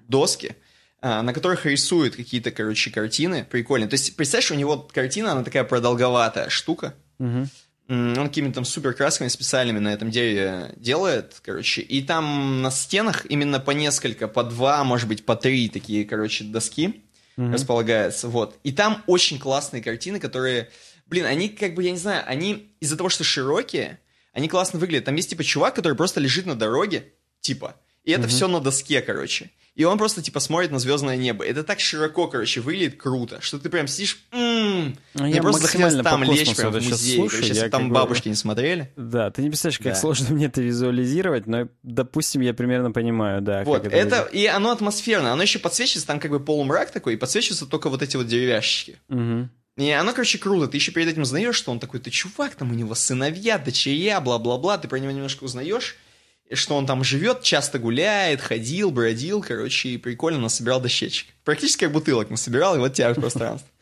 доски, 0.08 0.56
а, 0.99 1.22
на 1.22 1.32
которых 1.34 1.66
рисует 1.68 2.16
какие-то, 2.16 2.49
короче, 2.52 2.90
картины 2.90 3.45
прикольные. 3.48 3.88
То 3.88 3.94
есть, 3.94 4.16
представляешь, 4.16 4.52
у 4.52 4.56
него 4.56 4.78
картина, 4.91 5.34
она 5.34 5.44
такая 5.44 5.64
продолговатая 5.64 6.49
штука. 6.49 6.95
М, 7.20 7.49
Он 7.90 8.28
какими-то 8.28 8.56
там 8.56 8.66
супер 8.66 8.94
красками 8.94 9.28
специальными 9.30 9.80
на 9.80 9.94
этом 9.94 10.10
дереве 10.12 10.74
делает, 10.76 11.40
короче. 11.41 11.82
И 11.82 12.02
там 12.02 12.62
на 12.62 12.70
стенах 12.72 13.26
именно 13.30 13.60
по 13.60 13.72
несколько, 13.72 14.28
по 14.28 14.44
два, 14.44 14.84
может 14.84 15.08
быть, 15.08 15.26
по 15.26 15.36
три 15.36 15.70
такие, 15.70 16.04
короче, 16.04 16.44
доски 16.45 17.04
располагаются. 17.38 18.27
Вот. 18.27 18.57
И 18.64 18.72
там 18.72 19.03
очень 19.07 19.39
классные 19.39 19.84
картины, 19.84 20.19
которые, 20.19 20.69
блин, 21.05 21.26
они 21.26 21.49
как 21.49 21.76
бы, 21.76 21.84
я 21.84 21.91
не 21.91 21.97
знаю, 21.97 22.23
они 22.27 22.76
из-за 22.80 22.97
того, 22.97 23.09
что 23.09 23.23
широкие, 23.23 23.99
они 24.34 24.47
классно 24.49 24.80
выглядят. 24.80 25.05
Там 25.05 25.15
есть, 25.15 25.30
типа, 25.30 25.43
чувак, 25.43 25.76
который 25.76 25.93
просто 25.93 26.19
лежит 26.19 26.45
на 26.45 26.55
дороге, 26.55 27.14
типа, 27.41 27.76
и 28.08 28.12
это 28.12 28.28
все 28.28 28.48
на 28.48 28.60
доске, 28.62 29.02
короче. 29.02 29.52
И 29.76 29.84
он 29.84 30.00
просто, 30.00 30.24
типа, 30.24 30.40
смотрит 30.40 30.72
на 30.72 30.80
звездное 30.80 31.18
небо. 31.18 31.46
Это 31.46 31.64
так 31.64 31.80
широко, 31.80 32.28
короче, 32.28 32.62
выглядит 32.62 32.96
круто, 32.98 33.40
что 33.42 33.60
ты 33.60 33.70
прям 33.70 33.88
сидишь, 33.88 34.18
м 34.32 34.98
Ну, 35.14 35.24
мне 35.24 35.36
я 35.36 35.42
просто 35.44 35.62
захотелось 35.64 35.94
там 36.04 36.24
лечь 36.24 36.56
прям 36.56 36.72
в 36.72 36.76
это 36.78 36.84
музей. 36.90 37.16
слушаю, 37.18 37.42
короче, 37.42 37.48
если 37.54 37.70
там 37.70 37.82
как 37.82 37.90
бы- 37.90 37.94
бабушки 37.96 38.30
не 38.30 38.34
смотрели. 38.36 38.92
Да, 38.96 39.30
ты 39.30 39.44
не 39.44 39.50
представляешь, 39.50 39.78
как 39.78 39.94
Да. 39.94 40.00
сложно 40.00 40.34
мне 40.34 40.48
это 40.48 40.64
визуализировать, 40.64 41.46
но, 41.46 41.68
допустим, 41.84 42.42
я 42.42 42.56
примерно 42.56 42.92
понимаю, 42.92 43.42
да. 43.42 43.64
Вот, 43.66 43.86
это, 43.86 43.96
выглядит. 44.16 44.34
и 44.34 44.48
оно 44.48 44.72
атмосферное, 44.72 45.34
оно 45.34 45.44
еще 45.44 45.60
подсвечивается, 45.60 46.08
там 46.08 46.20
как 46.20 46.32
бы 46.32 46.40
полумрак 46.40 46.90
такой, 46.90 47.14
и 47.14 47.18
подсвечиваются 47.18 47.68
только 47.68 47.90
вот 47.90 48.02
эти 48.02 48.18
вот 48.18 48.26
деревяшечки. 48.26 48.98
Мгм. 49.10 49.52
И 49.78 49.92
оно, 49.92 50.12
короче, 50.14 50.40
круто. 50.40 50.68
Ты 50.68 50.78
еще 50.78 50.92
перед 50.92 51.08
этим 51.10 51.22
узнаешь, 51.22 51.56
что 51.56 51.72
он 51.72 51.80
такой, 51.80 52.00
ты 52.00 52.10
чувак, 52.10 52.56
там 52.56 52.72
у 52.72 52.74
него 52.74 52.96
сыновья, 52.96 53.60
дочеря, 53.60 54.20
бла-бла-бла. 54.22 54.80
Ты 54.80 54.88
про 54.88 54.98
него 54.98 55.12
немножко 55.12 55.44
узнаешь, 55.44 55.98
что 56.53 56.76
он 56.76 56.86
там 56.86 57.03
живет, 57.03 57.41
часто 57.44 57.80
гуляет, 57.80 58.41
ходил, 58.41 58.91
бродил, 58.91 59.41
короче, 59.41 59.90
и 59.90 59.98
прикольно 59.98 60.40
насобирал 60.40 60.80
дощечек. 60.82 61.28
Практически 61.44 61.86
как 61.86 61.94
бутылок 61.94 62.30
насобирал, 62.30 62.76
и 62.76 62.80
вот 62.80 62.94
тебя 62.94 63.14
в 63.14 63.15
пространство. 63.15 63.68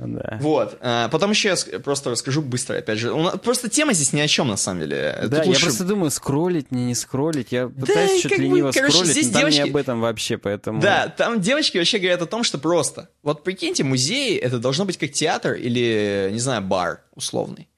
Да. 0.00 0.38
Вот. 0.40 0.76
А, 0.80 1.08
Потом 1.08 1.30
еще 1.30 1.54
я 1.70 1.78
просто 1.78 2.10
расскажу 2.10 2.42
быстро, 2.42 2.78
опять 2.78 2.98
же. 2.98 3.14
Нас- 3.14 3.38
Просто 3.38 3.68
тема 3.68 3.92
здесь 3.92 4.12
ни 4.12 4.18
о 4.20 4.26
чем, 4.26 4.48
на 4.48 4.56
самом 4.56 4.80
деле. 4.80 5.16
Тут 5.22 5.30
Да, 5.30 5.42
я 5.42 5.44
лучше- 5.44 5.62
просто 5.62 5.84
думаю, 5.84 6.10
скроллить, 6.10 6.72
не, 6.72 6.86
не 6.86 6.94
скроллить. 6.96 7.52
Я 7.52 7.68
пытаюсь 7.68 8.18
что-то 8.18 8.28
как 8.34 8.38
бы, 8.38 8.44
лениво 8.44 8.72
короче, 8.72 8.92
скроллить, 8.92 9.12
здесь 9.12 9.26
но 9.26 9.32
там 9.34 9.40
девочки- 9.42 9.60
не 9.62 9.70
об 9.70 9.76
этом 9.76 10.00
вообще, 10.00 10.36
поэтому... 10.36 10.80
Да, 10.80 11.06
там 11.08 11.40
девочки 11.40 11.78
вообще 11.78 11.98
говорят 11.98 12.20
о 12.22 12.26
том, 12.26 12.42
что 12.42 12.58
просто. 12.58 13.08
Вот 13.22 13.44
прикиньте, 13.44 13.84
музей 13.84 14.36
это 14.36 14.58
должно 14.58 14.84
быть 14.84 14.98
как 14.98 15.12
театр 15.12 15.52
или, 15.54 16.28
не 16.32 16.40
знаю, 16.40 16.62
бар 16.62 17.02
условный. 17.14 17.68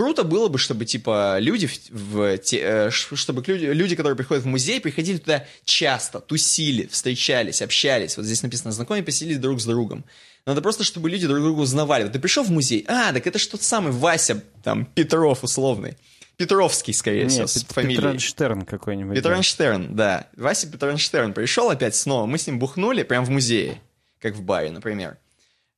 Круто 0.00 0.24
было 0.24 0.48
бы, 0.48 0.56
чтобы, 0.58 0.86
типа, 0.86 1.36
люди, 1.40 1.66
в, 1.66 1.90
в 1.90 2.38
те- 2.38 2.88
э, 2.88 2.90
чтобы 2.90 3.44
люди, 3.46 3.66
люди, 3.66 3.94
которые 3.94 4.16
приходят 4.16 4.42
в 4.44 4.46
музей, 4.46 4.80
приходили 4.80 5.18
туда 5.18 5.44
часто, 5.66 6.20
тусили, 6.20 6.86
встречались, 6.86 7.60
общались. 7.60 8.16
Вот 8.16 8.24
здесь 8.24 8.42
написано, 8.42 8.72
знакомые 8.72 9.02
поселились 9.02 9.38
друг 9.38 9.60
с 9.60 9.66
другом. 9.66 10.06
Надо 10.46 10.62
просто, 10.62 10.84
чтобы 10.84 11.10
люди 11.10 11.26
друг 11.26 11.40
друга 11.42 11.60
узнавали. 11.60 12.04
Вот 12.04 12.12
ты 12.14 12.18
пришел 12.18 12.44
в 12.44 12.50
музей, 12.50 12.82
а, 12.88 13.12
так 13.12 13.26
это 13.26 13.38
ж 13.38 13.46
тот 13.46 13.60
самый 13.60 13.92
Вася, 13.92 14.42
там, 14.64 14.86
Петров 14.86 15.44
условный. 15.44 15.98
Петровский, 16.38 16.94
скорее 16.94 17.28
всего, 17.28 17.42
Нет, 17.42 17.50
с 17.50 17.62
Пет- 17.62 17.72
фамилией. 17.74 17.96
Петранштерн 17.98 18.62
какой-нибудь. 18.62 19.14
да. 19.16 19.20
Петернштерн, 19.20 19.94
да. 19.94 20.30
Вася 20.34 20.66
Петернштерн 20.66 21.34
пришел 21.34 21.68
опять 21.68 21.94
снова. 21.94 22.24
Мы 22.24 22.38
с 22.38 22.46
ним 22.46 22.58
бухнули 22.58 23.02
прям 23.02 23.26
в 23.26 23.28
музее, 23.28 23.82
как 24.18 24.34
в 24.34 24.40
баре, 24.40 24.70
например. 24.70 25.18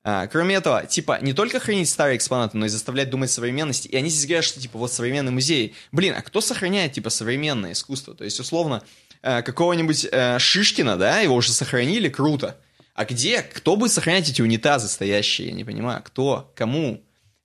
А, 0.04 0.26
кроме 0.26 0.56
этого, 0.56 0.84
типа, 0.84 1.18
не 1.22 1.32
только 1.32 1.60
хранить 1.60 1.88
старые 1.88 2.16
экспонаты, 2.16 2.56
но 2.56 2.66
и 2.66 2.68
заставлять 2.68 3.10
думать 3.10 3.30
современности. 3.30 3.86
И 3.86 3.96
они 3.96 4.08
здесь 4.08 4.26
говорят, 4.26 4.44
что, 4.44 4.60
типа, 4.60 4.78
вот 4.78 4.92
современный 4.92 5.30
музей. 5.30 5.76
Блин, 5.92 6.14
а 6.16 6.22
кто 6.22 6.40
сохраняет, 6.40 6.92
типа, 6.92 7.10
современное 7.10 7.72
искусство? 7.72 8.14
То 8.14 8.24
есть, 8.24 8.40
условно, 8.40 8.82
э, 9.22 9.42
какого-нибудь 9.42 10.08
э, 10.10 10.38
Шишкина, 10.40 10.96
да, 10.96 11.20
его 11.20 11.36
уже 11.36 11.52
сохранили, 11.52 12.08
круто. 12.08 12.56
А 12.94 13.04
где? 13.04 13.42
Кто 13.42 13.76
будет 13.76 13.92
сохранять 13.92 14.28
эти 14.28 14.42
унитазы 14.42 14.88
стоящие? 14.88 15.48
Я 15.48 15.54
не 15.54 15.64
понимаю. 15.64 16.02
Кто? 16.04 16.52
Кому? 16.56 17.00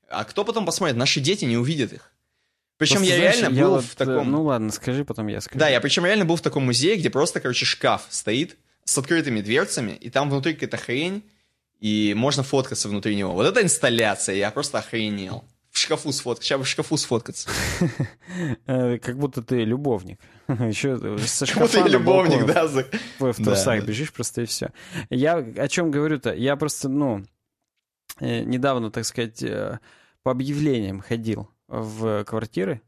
А 0.10 0.24
кто 0.24 0.44
потом 0.44 0.66
посмотрит? 0.66 0.98
Наши 0.98 1.20
дети 1.20 1.46
не 1.46 1.58
увидят 1.58 1.94
их. 1.94 2.12
Причем 2.78 2.98
Просто, 2.98 3.14
я 3.14 3.20
знаешь, 3.20 3.40
реально 3.40 3.56
я 3.56 3.64
был 3.64 3.72
вот, 3.76 3.86
в 3.86 3.94
э, 3.94 3.98
таком... 3.98 4.32
Ну 4.32 4.44
ладно, 4.44 4.72
скажи, 4.72 5.06
потом 5.06 5.28
я 5.28 5.42
скажу. 5.42 5.60
Да, 5.60 5.70
я 5.70 5.80
причем 5.80 6.06
реально 6.06 6.26
был 6.26 6.36
в 6.36 6.42
таком 6.42 6.66
музее, 6.66 6.96
где 6.96 7.10
просто, 7.10 7.40
короче, 7.40 7.66
шкаф 7.66 8.06
стоит 8.10 8.58
с 8.84 8.98
открытыми 8.98 9.42
дверцами, 9.42 9.92
и 9.92 10.10
там 10.10 10.30
внутри 10.30 10.54
какая-то 10.54 10.78
хрень, 10.78 11.24
и 11.80 12.14
можно 12.16 12.44
фоткаться 12.44 12.90
внутри 12.90 13.16
него. 13.16 13.34
Вот 13.34 13.46
это 13.46 13.62
инсталляция, 13.62 14.36
я 14.36 14.52
просто 14.52 14.80
охренел. 14.80 15.44
В 15.72 15.80
шкафу 15.80 16.12
сфоткаться, 16.12 16.48
сейчас 16.48 16.62
в 16.62 16.66
шкафу 16.66 16.98
сфоткаться. 16.98 17.50
Э, 18.66 18.98
Как 18.98 19.18
будто 19.18 19.42
ты 19.42 19.64
любовник. 19.64 20.20
Еще 20.48 20.98
со 21.20 21.46
Как 21.46 21.58
будто 21.58 21.80
я 21.80 21.88
любовник, 21.88 22.46
да? 22.46 22.68
в, 23.20 23.34
трусах 23.36 23.84
бежишь 23.86 24.12
просто 24.12 24.42
и 24.42 24.46
все. 24.46 24.72
Я 25.10 25.36
о 25.36 25.68
чем 25.68 25.92
говорю-то? 25.92 26.34
Я 26.34 26.56
просто, 26.56 26.90
ну, 26.90 27.24
э, 28.20 28.44
недавно, 28.44 28.92
так 28.92 29.06
сказать, 29.06 29.44
э, 29.44 29.80
по 30.24 30.32
объявлениям 30.32 31.02
ходил 31.02 31.50
в 31.68 32.24
квартиры. 32.26 32.82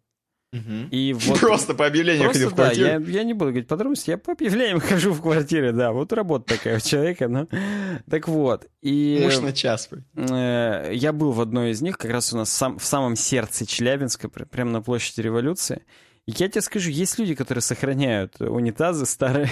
Мгм. 0.51 0.87
И 0.89 1.13
вот... 1.19 1.39
Просто 1.39 1.73
по 1.75 1.85
объявлению 1.85 2.23
Просто, 2.23 2.39
ходил 2.39 2.49
в 2.49 2.55
да, 2.55 2.63
квартиру. 2.63 2.87
я, 2.87 3.19
я 3.19 3.23
не 3.23 3.33
буду 3.33 3.51
говорить 3.51 3.67
подробности, 3.67 4.09
я 4.09 4.17
по 4.17 4.31
объявлениям 4.31 4.79
хожу 4.81 5.13
в 5.13 5.21
квартиры, 5.21 5.73
да, 5.73 5.91
вот 5.91 6.11
работа 6.13 6.55
такая 6.55 6.77
у 6.77 6.79
человека, 6.79 7.27
ну, 7.27 7.47
так 8.09 8.27
вот, 8.27 8.65
и 8.81 9.19
Муж 9.23 9.39
на 9.39 9.53
час. 9.53 9.89
э, 10.15 10.91
я 10.93 11.13
был 11.13 11.31
в 11.31 11.41
одной 11.41 11.71
из 11.71 11.81
них, 11.81 11.97
как 11.97 12.11
раз 12.11 12.33
у 12.33 12.37
нас 12.37 12.49
сам, 12.51 12.79
в 12.79 12.83
самом 12.85 13.15
сердце 13.15 13.65
Челябинска, 13.65 14.27
пр- 14.29 14.47
прямо 14.47 14.71
на 14.71 14.81
площади 14.81 15.21
Революции, 15.21 15.83
и 16.25 16.31
я 16.37 16.47
тебе 16.47 16.61
скажу, 16.61 16.89
есть 16.89 17.17
люди, 17.19 17.33
которые 17.35 17.61
сохраняют 17.61 18.39
унитазы 18.39 19.05
старые, 19.05 19.49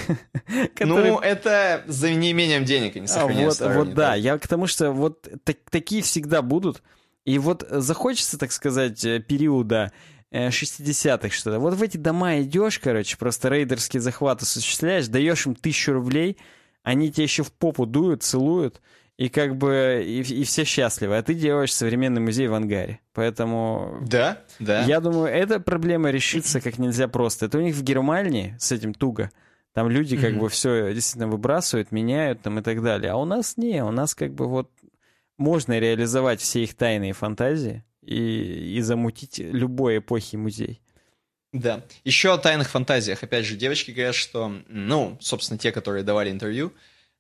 которые 0.76 1.12
Ну, 1.14 1.20
это 1.20 1.84
за 1.88 2.12
неимением 2.12 2.66
денег 2.66 2.96
они 2.96 3.06
а, 3.06 3.08
сохраняют 3.08 3.46
вот, 3.46 3.54
старые 3.56 3.78
вот 3.80 3.94
да, 3.94 4.16
я 4.16 4.38
к 4.38 4.48
тому, 4.48 4.68
что 4.68 4.92
вот 4.92 5.28
так- 5.44 5.58
такие 5.70 6.02
всегда 6.02 6.42
будут. 6.42 6.82
И 7.26 7.40
вот 7.40 7.68
захочется, 7.70 8.38
так 8.38 8.52
сказать, 8.54 9.04
э, 9.04 9.20
периода 9.20 9.92
60-х 10.32 11.30
что-то. 11.30 11.60
Вот 11.60 11.74
в 11.76 11.82
эти 11.82 11.98
дома 11.98 12.40
идешь, 12.42 12.80
короче, 12.80 13.18
просто 13.18 13.50
рейдерский 13.50 14.00
захват 14.00 14.42
осуществляешь, 14.42 15.08
даешь 15.08 15.46
им 15.46 15.56
тысячу 15.56 15.94
рублей, 15.94 16.38
они 16.84 17.12
тебе 17.12 17.24
еще 17.24 17.44
в 17.44 17.52
попу 17.52 17.86
дуют, 17.86 18.24
целуют, 18.24 18.82
и 19.18 19.30
как 19.30 19.58
бы 19.58 20.04
и, 20.06 20.22
и 20.22 20.44
все 20.44 20.64
счастливы. 20.64 21.18
А 21.18 21.24
ты 21.24 21.34
делаешь 21.34 21.74
современный 21.74 22.22
музей 22.22 22.48
в 22.48 22.54
ангаре. 22.54 23.00
Поэтому 23.14 23.98
Да, 24.06 24.44
да. 24.60 24.84
я 24.84 25.00
думаю, 25.00 25.28
эта 25.34 25.60
проблема 25.60 26.12
решится 26.12 26.62
как 26.62 26.78
нельзя 26.78 27.08
просто. 27.08 27.48
Это 27.48 27.58
у 27.58 27.62
них 27.62 27.76
в 27.76 27.84
Германии 27.84 28.56
с 28.60 28.72
этим 28.72 28.94
туго. 28.94 29.32
Там 29.74 29.90
люди 29.90 30.18
как 30.18 30.32
Мгм. 30.32 30.40
бы 30.42 30.50
все 30.50 30.94
действительно 30.94 31.28
выбрасывают, 31.28 31.92
меняют 31.92 32.42
там 32.42 32.60
и 32.60 32.62
так 32.62 32.84
далее. 32.84 33.12
А 33.12 33.16
у 33.16 33.26
нас 33.26 33.58
не, 33.58 33.84
у 33.84 33.92
нас 33.92 34.14
как 34.14 34.34
бы 34.34 34.48
вот 34.48 34.70
можно 35.38 35.78
реализовать 35.80 36.42
все 36.42 36.64
их 36.64 36.76
тайные 36.76 37.14
фантазии 37.14 37.84
и, 38.08 38.78
и 38.78 38.82
замутить 38.82 39.38
любой 39.40 39.98
эпохи 39.98 40.38
музей. 40.38 40.82
Да. 41.52 41.84
Еще 42.04 42.34
о 42.34 42.38
тайных 42.38 42.70
фантазиях. 42.70 43.24
Опять 43.24 43.46
же, 43.46 43.56
девочки 43.56 43.92
говорят, 43.92 44.16
что, 44.16 44.54
ну, 44.68 45.18
собственно, 45.20 45.58
те, 45.58 45.72
которые 45.72 46.04
давали 46.04 46.32
интервью, 46.32 46.74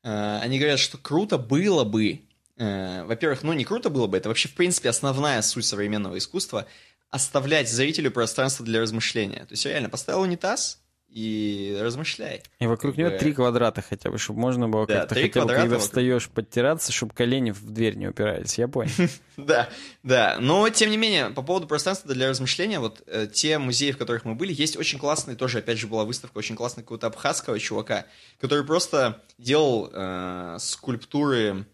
э, 0.03 0.39
они 0.41 0.59
говорят, 0.59 0.80
что 0.80 0.97
круто 0.97 1.38
было 1.38 1.84
бы, 1.84 2.22
э, 2.57 3.03
во-первых, 3.03 3.43
ну, 3.43 3.53
не 3.53 3.65
круто 3.65 3.89
было 3.89 4.07
бы, 4.07 4.18
это 4.18 4.30
вообще, 4.30 4.47
в 4.47 4.53
принципе, 4.53 4.89
основная 4.89 5.41
суть 5.41 5.65
современного 5.65 6.18
искусства, 6.18 6.68
оставлять 7.09 7.69
зрителю 7.69 8.11
пространство 8.11 8.65
для 8.65 8.81
размышления. 8.81 9.45
То 9.45 9.51
есть, 9.51 9.65
реально, 9.65 9.89
поставил 9.89 10.22
унитаз, 10.22 10.81
и 11.09 11.77
размышляй. 11.81 12.43
И 12.59 12.67
вокруг 12.67 12.97
него 12.97 13.09
три 13.09 13.34
квадрата 13.34 13.81
хотя 13.81 14.11
бы, 14.11 14.17
чтобы 14.17 14.39
можно 14.39 14.67
было 14.69 14.85
Да, 14.85 14.99
как-то 15.01 15.15
хотя 15.15 15.41
бы, 15.41 15.47
когда 15.47 15.63
вокруг. 15.63 15.81
встаешь, 15.81 16.29
подтираться, 16.29 16.91
чтобы 16.91 17.13
колени 17.13 17.51
в 17.51 17.71
дверь 17.71 17.95
не 17.95 18.07
упирались. 18.07 18.57
Я 18.57 18.67
понял. 18.67 18.91
Да, 19.38 19.69
да. 20.01 20.38
Но, 20.39 20.67
тем 20.69 20.89
не 20.89 20.97
менее, 20.97 21.29
по 21.29 21.43
поводу 21.43 21.67
пространства 21.67 22.11
для 22.11 22.27
размышления, 22.27 22.79
вот 22.79 23.03
э, 23.05 23.27
те 23.31 23.59
музеи, 23.59 23.91
в 23.91 23.97
которых 23.99 24.25
мы 24.25 24.34
были, 24.34 24.51
есть 24.51 24.75
очень 24.77 24.97
классные, 24.97 25.38
тоже, 25.38 25.59
опять 25.59 25.77
же, 25.77 25.85
была 25.85 26.05
выставка 26.05 26.39
очень 26.39 26.55
классная 26.55 26.84
какого-то 26.84 27.05
абхазского 27.05 27.59
чувака, 27.59 28.05
который 28.39 28.65
просто 28.65 29.21
делал 29.38 29.91
э, 29.93 30.57
скульптуры... 30.59 31.65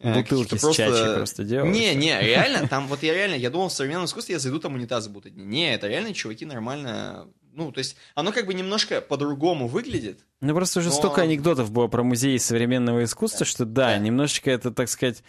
э, 0.00 0.14
Бутылки 0.14 0.56
с 0.56 0.74
чачей 0.74 1.14
просто 1.16 1.44
делал. 1.44 1.68
Не, 1.68 1.94
не, 1.94 2.18
реально, 2.22 2.66
там 2.70 2.86
вот 2.88 3.02
я 3.02 3.12
реально, 3.12 3.34
я 3.34 3.50
думал, 3.50 3.68
в 3.68 3.72
современном 3.74 4.06
искусстве 4.06 4.34
я 4.34 4.38
зайду, 4.38 4.58
там 4.58 4.74
унитазы 4.74 5.10
будут 5.10 5.26
одни. 5.26 5.44
Не, 5.44 5.74
это 5.74 5.88
реально 5.88 6.14
чуваки 6.14 6.46
нормально... 6.46 7.28
Ну, 7.56 7.70
то 7.70 7.78
есть, 7.78 7.96
оно 8.16 8.32
как 8.32 8.46
бы 8.46 8.54
немножко 8.54 9.00
по-другому 9.00 9.68
выглядит, 9.68 10.20
Ну, 10.40 10.54
просто 10.54 10.80
уже 10.80 10.88
Но- 10.88 10.94
столько 10.94 11.22
анекдотов 11.22 11.70
было 11.70 11.86
про 11.86 12.02
музей 12.02 12.38
современного 12.38 13.04
искусства, 13.04 13.46
что 13.46 13.64
да, 13.64 13.88
Да. 13.92 13.98
немножечко 13.98 14.50
это, 14.50 14.70
так 14.72 14.88
сказать, 14.88 15.22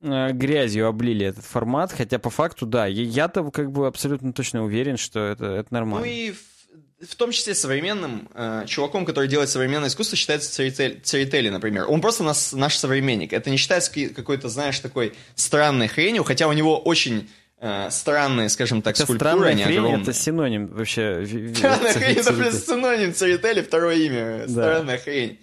э, 0.00 0.30
грязью 0.32 0.86
облили 0.86 1.26
этот 1.26 1.44
формат, 1.44 1.92
хотя 1.92 2.18
по 2.18 2.30
факту, 2.30 2.66
да, 2.66 2.86
я-то 2.86 3.50
как 3.50 3.70
бы 3.72 3.86
абсолютно 3.86 4.32
точно 4.32 4.64
уверен, 4.64 4.96
что 4.96 5.20
это, 5.20 5.44
это 5.46 5.74
нормально. 5.74 6.06
Ну 6.06 6.12
и 6.12 6.30
в, 6.32 7.06
в 7.08 7.14
том 7.16 7.32
числе 7.32 7.54
современным 7.54 8.28
э, 8.34 8.64
чуваком, 8.66 9.04
который 9.04 9.28
делает 9.28 9.48
современное 9.50 9.88
искусство, 9.88 10.16
считается 10.16 10.52
Церетель, 10.52 11.00
Церетели, 11.02 11.48
например. 11.50 11.86
Он 11.88 12.00
просто 12.00 12.22
нас, 12.24 12.52
наш 12.52 12.76
современник. 12.76 13.32
Это 13.32 13.50
не 13.50 13.56
считается 13.56 13.90
какой-то, 14.10 14.48
знаешь, 14.48 14.78
такой 14.78 15.14
странной 15.34 15.88
хренью, 15.88 16.22
хотя 16.24 16.46
у 16.48 16.52
него 16.52 16.78
очень 16.80 17.28
странные, 17.90 18.48
скажем 18.48 18.82
так, 18.82 18.94
Это 18.94 19.04
скульптуры, 19.04 19.48
они 19.48 19.62
хрень, 19.62 19.78
огромные. 19.78 20.02
это 20.02 20.12
синоним 20.12 20.66
вообще. 20.68 21.24
Странная 21.54 21.92
хрень, 21.92 22.16
это, 22.16 22.32
блин, 22.32 22.52
синоним 22.52 23.14
Церетели, 23.14 23.62
второе 23.62 23.96
имя. 23.96 24.48
Странная 24.48 24.98
хрень. 24.98 25.38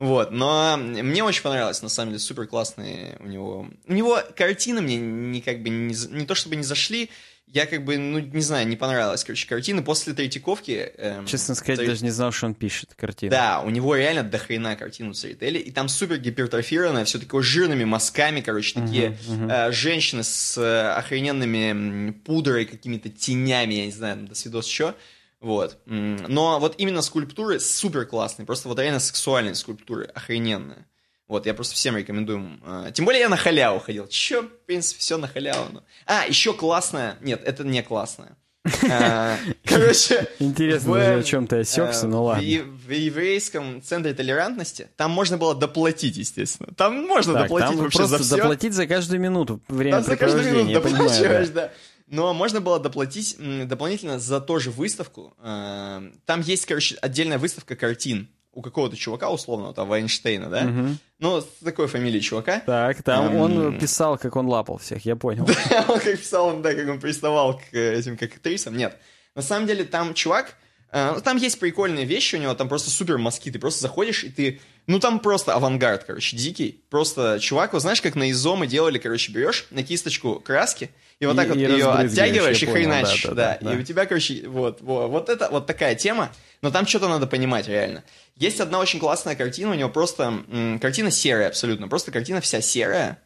Вот, 0.00 0.30
но 0.30 0.78
мне 0.78 1.22
очень 1.22 1.42
понравилось, 1.42 1.82
на 1.82 1.90
самом 1.90 2.12
деле, 2.12 2.20
супер 2.20 2.46
классные 2.46 3.18
у 3.20 3.26
него. 3.26 3.68
У 3.86 3.92
него 3.92 4.18
картины 4.34 4.80
мне 4.80 4.96
не 4.96 5.42
как 5.42 5.62
бы 5.62 5.68
не, 5.68 5.94
не 6.10 6.24
то 6.24 6.34
чтобы 6.34 6.56
не 6.56 6.62
зашли, 6.62 7.10
я 7.52 7.66
как 7.66 7.84
бы, 7.84 7.98
ну, 7.98 8.18
не 8.18 8.40
знаю, 8.42 8.66
не 8.68 8.76
понравилась, 8.76 9.24
короче, 9.24 9.48
картины. 9.48 9.82
После 9.82 10.12
Третьяковки... 10.14 10.92
эм, 10.96 11.26
Честно 11.26 11.54
сказать, 11.54 11.80
Церет- 11.80 11.88
даже 11.88 12.04
не 12.04 12.10
знал, 12.10 12.32
что 12.32 12.46
он 12.46 12.54
пишет 12.54 12.94
картину. 12.94 13.30
Да, 13.30 13.60
у 13.60 13.70
него 13.70 13.96
реально 13.96 14.22
дохрена 14.22 14.76
картину 14.76 15.14
Церетели, 15.14 15.58
и 15.58 15.70
там 15.70 15.88
супер 15.88 16.18
гипертрофированная, 16.18 17.04
все 17.04 17.18
такое 17.18 17.42
жирными 17.42 17.84
мазками, 17.84 18.40
короче, 18.40 18.80
такие 18.80 19.18
э, 19.28 19.72
женщины 19.72 20.22
с 20.22 20.56
э, 20.58 20.90
охрененными 20.92 22.10
пудрой, 22.12 22.64
какими-то 22.66 23.08
тенями, 23.08 23.74
я 23.74 23.86
не 23.86 23.92
знаю, 23.92 24.26
до 24.26 24.34
свидос 24.34 24.66
что. 24.66 24.94
Вот. 25.40 25.78
Но 25.86 26.60
вот 26.60 26.74
именно 26.78 27.00
скульптуры 27.02 27.60
супер 27.60 28.04
классные, 28.06 28.44
просто 28.46 28.68
вот 28.68 28.78
реально 28.78 29.00
сексуальные 29.00 29.54
скульптуры, 29.54 30.04
охрененные. 30.04 30.86
Вот, 31.30 31.46
я 31.46 31.54
просто 31.54 31.74
всем 31.76 31.96
рекомендую. 31.96 32.58
э, 32.66 32.90
Тем 32.92 33.04
более 33.04 33.20
я 33.20 33.28
на 33.28 33.36
халяву 33.36 33.78
ходил. 33.78 34.08
Че, 34.08 34.42
в 34.42 34.48
принципе, 34.66 34.98
все 35.00 35.16
на 35.16 35.28
халяву. 35.28 35.68
ну. 35.72 35.82
А, 36.06 36.24
еще 36.26 36.52
классная. 36.52 37.16
Нет, 37.20 37.42
это 37.44 37.62
не 37.62 37.82
классная. 37.84 38.36
Э, 38.82 39.36
Короче, 39.64 40.26
Интересно, 40.40 40.90
в, 40.90 40.94
даже 40.94 41.20
о 41.20 41.22
чем 41.22 41.46
ты 41.46 41.60
осекся, 41.60 42.06
э, 42.06 42.08
ну 42.08 42.18
в 42.18 42.24
ладно. 42.24 42.42
В 42.42 42.90
еврейском 42.90 43.80
центре 43.80 44.12
толерантности 44.12 44.88
там 44.96 45.12
можно 45.12 45.38
было 45.38 45.54
доплатить, 45.54 46.16
естественно. 46.16 46.68
Там 46.76 47.06
можно 47.06 47.32
Так, 47.34 47.42
доплатить 47.44 47.68
там 47.70 47.78
вообще 47.78 47.98
просто 47.98 48.18
за 48.18 48.24
все. 48.24 48.36
доплатить 48.36 48.72
за 48.74 48.86
каждую 48.88 49.20
минуту 49.20 49.60
время 49.68 49.98
Там 49.98 50.04
за 50.04 50.16
каждую 50.16 50.52
минуту 50.52 50.72
доплачиваешь, 50.82 51.48
да. 51.50 51.68
да. 51.68 51.72
Но 52.08 52.34
можно 52.34 52.60
было 52.60 52.80
доплатить 52.80 53.36
дополнительно 53.68 54.18
за 54.18 54.40
тоже 54.40 54.70
выставку. 54.72 55.32
Э, 55.38 56.10
Там 56.26 56.40
есть, 56.40 56.66
короче, 56.66 56.96
отдельная 56.96 57.38
выставка 57.38 57.76
картин 57.76 58.28
у 58.52 58.62
какого-то 58.62 58.96
чувака, 58.96 59.30
условного, 59.30 59.72
там, 59.72 59.88
Вайнштейна, 59.88 60.48
да? 60.50 60.62
Мгм. 60.62 60.98
Ну, 61.20 61.40
с 61.40 61.46
такой 61.64 61.86
фамилией 61.86 62.20
чувака. 62.20 62.60
Так, 62.66 63.02
там 63.02 63.26
Эм. 63.26 63.36
он 63.36 63.78
писал, 63.78 64.18
как 64.18 64.34
он 64.36 64.46
лапал 64.48 64.78
всех, 64.78 65.04
я 65.04 65.14
понял. 65.16 65.46
Он 65.88 66.00
как 66.00 66.18
писал, 66.18 66.46
он, 66.48 66.62
да, 66.62 66.74
как 66.74 66.88
он 66.88 66.98
приставал 66.98 67.58
к 67.58 67.62
э, 67.72 67.94
этим 67.98 68.16
как 68.16 68.32
актрисам. 68.34 68.76
Нет. 68.76 68.96
На 69.36 69.42
самом 69.42 69.66
деле 69.68 69.84
там 69.84 70.14
чувак, 70.14 70.56
э, 70.90 71.12
ну, 71.14 71.20
там 71.20 71.36
есть 71.36 71.60
прикольные 71.60 72.04
вещи 72.04 72.34
у 72.36 72.38
него, 72.38 72.54
там 72.54 72.68
просто 72.68 72.90
супер 72.90 73.18
мазки. 73.18 73.50
Ты 73.52 73.58
просто 73.60 73.82
заходишь, 73.82 74.24
и 74.24 74.30
ты... 74.30 74.60
Ну, 74.86 74.98
там 74.98 75.20
просто 75.20 75.54
авангард, 75.54 76.02
короче, 76.04 76.36
дикий. 76.36 76.82
Просто 76.90 77.38
чувак, 77.40 77.72
вот 77.74 77.82
знаешь, 77.82 78.00
как 78.02 78.16
на 78.16 78.30
изомы 78.32 78.66
делали, 78.66 78.98
короче, 78.98 79.30
берешь 79.30 79.66
на 79.70 79.84
кисточку 79.84 80.40
краски, 80.40 80.90
и 81.20 81.26
вот 81.26 81.34
И- 81.34 81.36
так 81.36 81.48
вот 81.48 81.56
и 81.58 81.60
ее 81.60 81.86
оттягиваешь 81.92 82.60
и 82.62 82.66
понял, 82.66 82.76
хреначишь. 82.90 83.22
да, 83.24 83.34
Да, 83.34 83.34
да, 83.34 83.58
да, 83.60 83.72
и 83.72 83.76
да. 83.76 83.80
у 83.80 83.84
тебя, 83.84 84.06
короче, 84.06 84.48
вот, 84.48 84.80
вот, 84.80 85.08
вот 85.10 85.28
это, 85.28 85.48
вот 85.52 85.66
такая 85.66 85.94
тема. 85.94 86.32
Но 86.62 86.70
там 86.70 86.86
что-то 86.86 87.08
надо 87.08 87.26
понимать, 87.26 87.68
реально. 87.68 88.04
Есть 88.36 88.60
одна 88.60 88.78
очень 88.78 89.00
классная 89.00 89.34
картина, 89.34 89.70
у 89.70 89.74
него 89.74 89.88
просто... 89.88 90.42
м, 90.48 90.78
картина 90.78 91.10
серая 91.10 91.48
абсолютно, 91.48 91.88
просто 91.88 92.10
картина 92.10 92.40
вся 92.40 92.60
серая. 92.60 93.18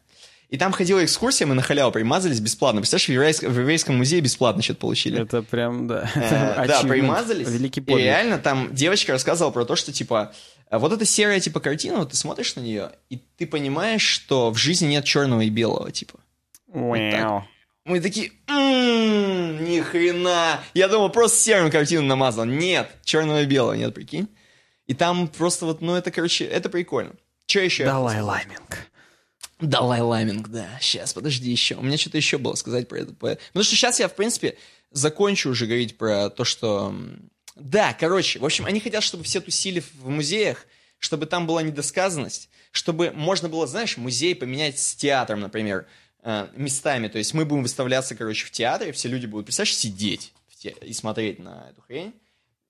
И 0.50 0.58
там 0.58 0.70
ходила 0.72 1.04
экскурсия, 1.04 1.46
мы 1.46 1.54
на 1.54 1.62
халяву 1.62 1.90
примазались 1.90 2.38
бесплатно. 2.38 2.80
Представляешь, 2.80 3.08
в 3.08 3.12
еврейском, 3.12 3.52
в 3.52 3.58
еврейском 3.58 3.96
музее 3.96 4.20
бесплатно 4.20 4.62
что-то 4.62 4.80
получили. 4.80 5.20
Это 5.22 5.42
прям, 5.42 5.88
да. 5.88 6.08
Э, 6.14 6.64
Да, 6.68 6.82
примазались. 6.82 7.48
Великий 7.48 7.80
И 7.80 7.84
подвиг. 7.84 8.04
реально 8.04 8.38
там 8.38 8.72
девочка 8.72 9.12
рассказывала 9.12 9.50
про 9.50 9.64
то, 9.64 9.74
что 9.74 9.92
типа 9.92 10.32
а 10.70 10.78
вот 10.78 10.92
эта 10.92 11.04
серая 11.04 11.40
типа 11.40 11.60
картина, 11.60 11.98
вот 11.98 12.10
ты 12.10 12.16
смотришь 12.16 12.56
на 12.56 12.60
нее, 12.60 12.90
и 13.08 13.16
ты 13.36 13.46
понимаешь, 13.46 14.02
что 14.02 14.50
в 14.50 14.56
жизни 14.56 14.86
нет 14.88 15.04
черного 15.04 15.42
и 15.42 15.48
белого, 15.48 15.92
типа. 15.92 16.18
Уэу. 16.68 17.44
Мы 17.84 18.00
такие, 18.00 18.32
«М, 18.46 19.62
ни 19.64 19.80
хрена. 19.80 20.60
Я 20.72 20.88
думал, 20.88 21.10
просто 21.10 21.38
серым 21.38 21.70
картину 21.70 22.02
намазал. 22.06 22.44
Нет, 22.46 22.90
черного 23.04 23.42
и 23.42 23.46
белого 23.46 23.74
нет, 23.74 23.92
прикинь. 23.94 24.28
И 24.86 24.94
там 24.94 25.28
просто 25.28 25.66
вот, 25.66 25.80
ну 25.82 25.94
это, 25.94 26.10
короче, 26.10 26.44
это 26.46 26.68
прикольно. 26.70 27.12
Что 27.46 27.60
еще? 27.60 27.84
Далай 27.84 28.20
Лайминг. 28.22 28.78
Далай 29.60 30.00
Ламинг, 30.00 30.48
да. 30.48 30.66
Сейчас, 30.80 31.12
подожди 31.12 31.50
еще. 31.50 31.74
У 31.76 31.82
меня 31.82 31.96
что-то 31.98 32.16
еще 32.16 32.38
было 32.38 32.54
сказать 32.54 32.88
про 32.88 33.00
это. 33.00 33.12
по- 33.14 33.34
Потому 33.36 33.64
что 33.64 33.76
сейчас 33.76 34.00
я, 34.00 34.08
в 34.08 34.14
принципе, 34.14 34.56
закончу 34.90 35.50
уже 35.50 35.66
говорить 35.66 35.96
про 35.98 36.30
то, 36.30 36.44
что... 36.44 36.94
Да, 37.54 37.92
короче, 37.98 38.38
в 38.40 38.44
общем, 38.44 38.64
они 38.66 38.80
хотят, 38.80 39.04
чтобы 39.04 39.24
все 39.24 39.40
тусили 39.40 39.80
в 39.80 40.08
музеях, 40.08 40.66
чтобы 40.98 41.26
там 41.26 41.46
была 41.46 41.62
недосказанность, 41.62 42.48
чтобы 42.72 43.10
можно 43.12 43.48
было, 43.48 43.66
знаешь, 43.66 43.96
музей 43.96 44.34
поменять 44.34 44.78
с 44.78 44.94
театром, 44.96 45.40
например, 45.40 45.86
местами. 46.56 47.08
То 47.08 47.18
есть 47.18 47.34
мы 47.34 47.44
будем 47.44 47.62
выставляться, 47.62 48.14
короче, 48.14 48.46
в 48.46 48.50
театре, 48.50 48.92
все 48.92 49.08
люди 49.08 49.26
будут, 49.26 49.46
представляешь, 49.46 49.76
сидеть 49.76 50.32
те- 50.58 50.74
и 50.82 50.92
смотреть 50.92 51.38
на 51.38 51.68
эту 51.70 51.82
хрень. 51.82 52.14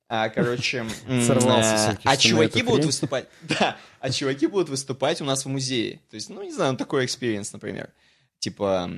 А, 0.09 0.28
короче, 0.28 0.85
Сорвался 1.26 1.93
э, 1.93 1.97
а 2.05 2.16
чуваки 2.16 2.62
будут 2.62 2.85
выступать, 2.86 3.26
да, 3.43 3.76
а 4.01 4.10
чуваки 4.10 4.47
будут 4.47 4.68
выступать 4.68 5.20
у 5.20 5.24
нас 5.24 5.44
в 5.44 5.48
музее. 5.48 6.01
То 6.10 6.16
есть, 6.16 6.28
ну, 6.28 6.43
не 6.43 6.52
знаю, 6.52 6.72
ну, 6.72 6.78
такой 6.78 7.06
experience, 7.07 7.53
например. 7.52 7.90
Типа, 8.39 8.90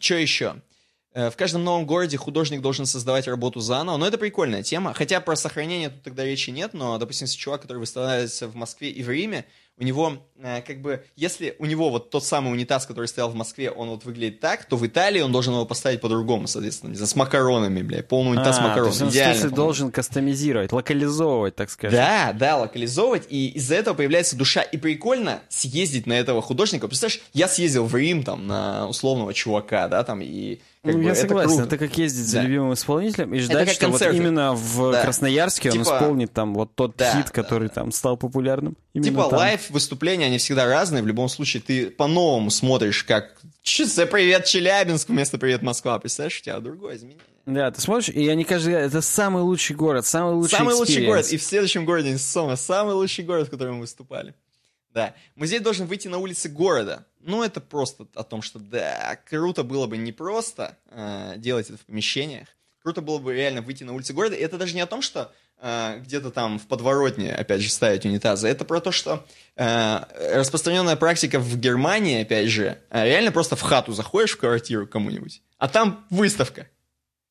что 0.00 0.14
еще? 0.14 0.62
Э, 1.12 1.30
В 1.30 1.36
каждом 1.36 1.64
новом 1.64 1.84
городе 1.86 2.16
художник 2.16 2.62
должен 2.62 2.86
создавать 2.86 3.26
работу 3.28 3.60
заново, 3.60 3.96
но 3.98 4.06
это 4.06 4.16
прикольная 4.16 4.62
тема. 4.62 4.94
Хотя 4.94 5.20
про 5.20 5.36
сохранение 5.36 5.90
тут 5.90 6.02
тогда 6.02 6.24
речи 6.24 6.50
нет, 6.50 6.72
но, 6.72 6.96
допустим, 6.98 7.26
если 7.26 7.36
чувак, 7.38 7.62
который 7.62 7.78
выставляется 7.78 8.48
в 8.48 8.54
Москве 8.56 8.90
и 8.90 9.02
в 9.02 9.10
Риме, 9.10 9.44
у 9.78 9.84
него, 9.84 10.14
э, 10.38 10.62
как 10.62 10.80
бы, 10.80 11.04
если 11.16 11.54
у 11.58 11.66
него 11.66 11.90
вот 11.90 12.10
тот 12.10 12.24
самый 12.24 12.50
унитаз, 12.52 12.86
который 12.86 13.06
стоял 13.06 13.28
в 13.28 13.34
Москве, 13.34 13.70
он 13.70 13.90
вот 13.90 14.04
выглядит 14.04 14.40
так, 14.40 14.64
то 14.64 14.76
в 14.76 14.86
Италии 14.86 15.20
он 15.20 15.32
должен 15.32 15.52
его 15.52 15.66
поставить 15.66 16.00
по-другому, 16.00 16.46
соответственно, 16.46 16.90
не 16.90 16.96
знаю, 16.96 17.08
с 17.08 17.16
макаронами, 17.16 17.82
бля, 17.82 18.02
полный 18.02 18.32
унитаз 18.36 18.58
А, 18.58 18.62
макарон. 18.62 18.92
то 18.92 19.04
есть 19.04 19.44
он, 19.44 19.50
должен 19.50 19.90
кастомизировать, 19.90 20.72
локализовывать, 20.72 21.56
так 21.56 21.70
скажем. 21.70 21.96
Да, 21.98 22.32
да, 22.32 22.56
локализовывать, 22.56 23.24
и 23.28 23.48
из-за 23.50 23.74
этого 23.74 23.94
появляется 23.94 24.36
душа. 24.36 24.62
И 24.62 24.78
прикольно 24.78 25.40
съездить 25.50 26.06
на 26.06 26.14
этого 26.14 26.40
художника. 26.40 26.88
Представляешь, 26.88 27.20
я 27.34 27.46
съездил 27.48 27.84
в 27.84 27.94
Рим, 27.94 28.22
там, 28.22 28.46
на 28.46 28.88
условного 28.88 29.34
чувака, 29.34 29.88
да, 29.88 30.04
там, 30.04 30.20
и 30.22 30.60
как 30.86 30.94
Ну, 30.94 31.00
бы, 31.00 31.04
я 31.06 31.12
это 31.12 31.20
согласен, 31.20 31.48
круто. 31.58 31.74
это 31.74 31.78
как 31.86 31.98
ездить 31.98 32.26
за 32.26 32.36
Да. 32.38 32.42
любимым 32.44 32.72
исполнителем 32.74 33.34
и 33.34 33.38
ждать, 33.40 33.70
что 33.72 33.86
вот 33.88 33.98
концерты. 33.98 34.16
именно 34.16 34.54
в 34.54 34.92
Да. 34.92 35.02
Красноярске 35.02 35.68
он 35.70 35.72
Типа- 35.78 35.82
исполнит 35.96 36.32
там 36.32 36.54
вот 36.54 36.74
тот 36.74 36.96
Да, 36.96 37.12
хит, 37.12 37.26
да, 37.26 37.32
который 37.32 37.68
там 37.68 37.92
стал 37.92 38.16
популярным. 38.16 38.76
Именно 38.94 39.10
Типа 39.10 39.28
там. 39.30 39.38
live 39.38 39.68
выступления, 39.70 40.26
они 40.26 40.38
всегда 40.38 40.64
разные. 40.66 41.02
В 41.02 41.06
любом 41.06 41.28
случае, 41.28 41.62
ты 41.66 41.90
по-новому 41.90 42.50
смотришь, 42.50 43.04
как 43.04 43.36
«Чё, 43.62 43.84
привет, 44.10 44.44
Челябинск» 44.46 45.08
вместо 45.08 45.38
«Привет, 45.38 45.62
Москва». 45.62 45.98
Представляешь, 45.98 46.38
у 46.40 46.44
тебя 46.44 46.58
другое 46.60 46.96
изменение. 46.96 47.22
Да, 47.46 47.70
ты 47.70 47.80
смотришь, 47.80 48.08
и 48.08 48.28
они 48.28 48.42
каждый 48.42 48.74
это 48.74 49.00
самый 49.00 49.42
лучший 49.42 49.76
город, 49.76 50.04
самый 50.04 50.34
лучший 50.34 50.58
самый 50.58 50.74
лучший 50.74 51.02
experience. 51.02 51.06
город. 51.06 51.28
И 51.32 51.36
в 51.36 51.42
следующем 51.42 51.84
городе 51.84 52.10
и 52.12 52.19
снова 52.19 52.56
самый 52.56 52.94
лучший 52.94 53.24
город, 53.24 53.46
в 53.46 53.50
котором 53.50 53.74
мы 53.76 53.80
выступали. 53.82 54.34
Да. 54.96 55.14
Музей 55.34 55.58
должен 55.58 55.86
выйти 55.86 56.08
на 56.08 56.16
улицы 56.16 56.48
города. 56.48 57.04
Ну, 57.20 57.42
это 57.42 57.60
просто 57.60 58.06
о 58.14 58.22
том, 58.22 58.40
что 58.40 58.58
да, 58.58 59.18
круто 59.28 59.62
было 59.62 59.86
бы 59.86 59.98
не 59.98 60.10
просто 60.10 60.78
э, 60.88 61.34
делать 61.36 61.68
это 61.68 61.76
в 61.76 61.82
помещениях. 61.82 62.48
Круто 62.82 63.02
было 63.02 63.18
бы 63.18 63.34
реально 63.34 63.60
выйти 63.60 63.84
на 63.84 63.92
улицы 63.92 64.14
города. 64.14 64.36
И 64.36 64.40
это 64.40 64.56
даже 64.56 64.74
не 64.74 64.80
о 64.80 64.86
том, 64.86 65.02
что 65.02 65.34
э, 65.58 65.98
где-то 66.00 66.30
там 66.30 66.58
в 66.58 66.66
подворотне, 66.66 67.34
опять 67.34 67.60
же, 67.60 67.68
ставить 67.68 68.06
унитазы. 68.06 68.48
Это 68.48 68.64
про 68.64 68.80
то, 68.80 68.90
что 68.90 69.26
э, 69.56 69.98
распространенная 70.34 70.96
практика 70.96 71.40
в 71.40 71.58
Германии, 71.58 72.22
опять 72.22 72.48
же, 72.48 72.78
э, 72.88 73.04
реально 73.04 73.32
просто 73.32 73.54
в 73.54 73.60
хату 73.60 73.92
заходишь 73.92 74.32
в 74.32 74.38
квартиру 74.38 74.86
кому-нибудь, 74.86 75.42
а 75.58 75.68
там 75.68 76.06
выставка. 76.08 76.70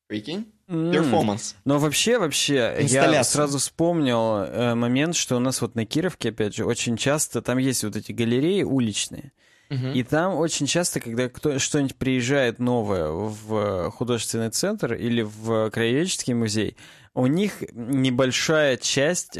Прикинь? 0.06 0.52
Перформанс. 0.66 1.54
Но 1.64 1.78
вообще, 1.78 2.18
вообще, 2.18 2.76
я 2.88 3.24
сразу 3.24 3.58
вспомнил 3.58 4.38
э, 4.38 4.74
момент, 4.74 5.14
что 5.14 5.36
у 5.36 5.40
нас 5.40 5.60
вот 5.60 5.74
на 5.74 5.86
Кировке, 5.86 6.30
опять 6.30 6.56
же, 6.56 6.64
очень 6.64 6.96
часто, 6.96 7.40
там 7.40 7.58
есть 7.58 7.84
вот 7.84 7.96
эти 7.96 8.12
галереи 8.12 8.62
уличные, 8.62 9.32
и 9.68 10.04
там 10.04 10.34
очень 10.34 10.66
часто, 10.66 11.00
когда 11.00 11.28
кто, 11.28 11.58
что-нибудь 11.58 11.96
приезжает 11.96 12.60
новое 12.60 13.08
в 13.08 13.90
художественный 13.90 14.50
центр 14.50 14.94
или 14.94 15.22
в 15.22 15.70
краеведческий 15.70 16.34
музей, 16.34 16.76
у 17.16 17.26
них 17.28 17.64
небольшая 17.72 18.76
часть, 18.76 19.38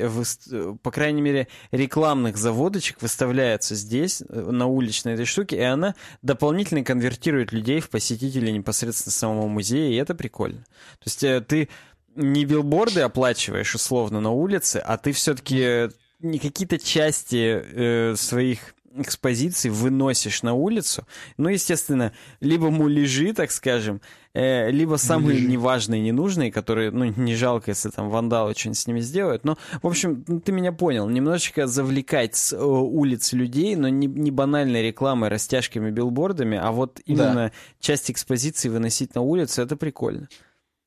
по 0.82 0.90
крайней 0.90 1.20
мере, 1.20 1.47
рекламных 1.73 2.39
заводочек 2.39 3.03
выставляется 3.03 3.74
здесь, 3.74 4.23
э, 4.23 4.51
на 4.51 4.66
уличной 4.66 5.12
этой 5.12 5.27
штуке, 5.27 5.57
и 5.57 5.61
она 5.61 5.94
дополнительно 6.23 6.82
конвертирует 6.82 7.53
людей 7.53 7.81
в 7.81 7.90
посетителей 7.90 8.51
непосредственно 8.51 9.12
самого 9.12 9.47
музея, 9.47 9.90
и 9.90 9.97
это 9.97 10.15
прикольно. 10.15 10.61
То 10.61 11.05
есть 11.05 11.23
э, 11.23 11.43
ты 11.43 11.69
не 12.15 12.47
билборды 12.47 13.03
оплачиваешь 13.03 13.74
условно 13.74 14.23
на 14.23 14.31
улице, 14.31 14.78
а 14.78 14.97
ты 14.97 15.12
все-таки 15.12 15.90
не 16.20 16.39
какие-то 16.39 16.78
части 16.78 17.62
э, 17.62 18.16
своих 18.16 18.74
экспозиций 19.02 19.70
выносишь 19.70 20.43
на 20.43 20.55
улицу. 20.55 21.06
Ну, 21.36 21.48
естественно, 21.48 22.12
либо 22.40 22.70
муляжи, 22.70 23.32
так 23.32 23.51
скажем, 23.51 24.01
э, 24.35 24.70
либо 24.70 24.97
самые 24.97 25.35
Муляжи. 25.39 25.47
неважные, 25.48 26.01
ненужные, 26.02 26.52
которые, 26.52 26.90
ну, 26.90 27.05
не 27.16 27.35
жалко, 27.35 27.70
если 27.70 27.90
там 27.90 28.10
вандалы 28.10 28.55
что-нибудь 28.56 28.78
с 28.78 28.86
ними 28.86 29.01
сделают. 29.01 29.44
Но, 29.44 29.56
в 29.82 29.86
общем, 29.86 30.24
ну, 30.27 30.40
ты 30.40 30.52
меня 30.52 30.73
понял. 30.73 31.09
Немножечко 31.09 31.66
завлекать 31.66 32.36
с 32.36 32.52
э, 32.52 32.62
улиц 32.62 33.32
людей, 33.32 33.77
но 33.77 33.89
не, 33.89 34.06
не 34.06 34.31
банальной 34.31 34.82
рекламой, 34.82 35.28
растяжками, 35.28 35.90
билбордами, 35.90 36.59
а 36.60 36.70
вот 36.73 37.01
именно 37.06 37.52
часть 37.81 38.10
экспозиции 38.10 38.68
выносить 38.68 39.14
на 39.14 39.20
улицу, 39.23 39.62
это 39.62 39.77
прикольно. 39.77 40.28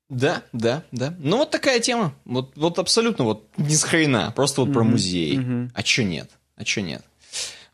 Да, 0.10 0.42
да, 0.54 0.84
да. 0.92 1.14
Ну 1.20 1.38
вот 1.38 1.52
такая 1.52 1.80
тема. 1.80 2.16
Вот, 2.26 2.54
вот 2.58 2.80
абсолютно 2.80 3.26
вот 3.26 3.48
ни 3.58 3.76
с 3.76 3.84
хрена. 3.84 4.34
Просто 4.36 4.62
вот 4.62 4.74
про 4.74 4.84
музей. 4.84 5.38
мгм. 5.38 5.72
А 5.76 5.84
чё 5.84 6.04
нет? 6.04 6.32
А 6.56 6.64
чё 6.64 6.82
нет? 6.82 7.04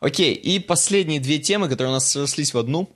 Окей, 0.00 0.34
и 0.34 0.58
последние 0.58 1.20
две 1.20 1.38
темы, 1.38 1.68
которые 1.68 1.90
у 1.90 1.94
нас 1.94 2.10
срослись 2.10 2.54
в 2.54 2.58
одну. 2.58 2.90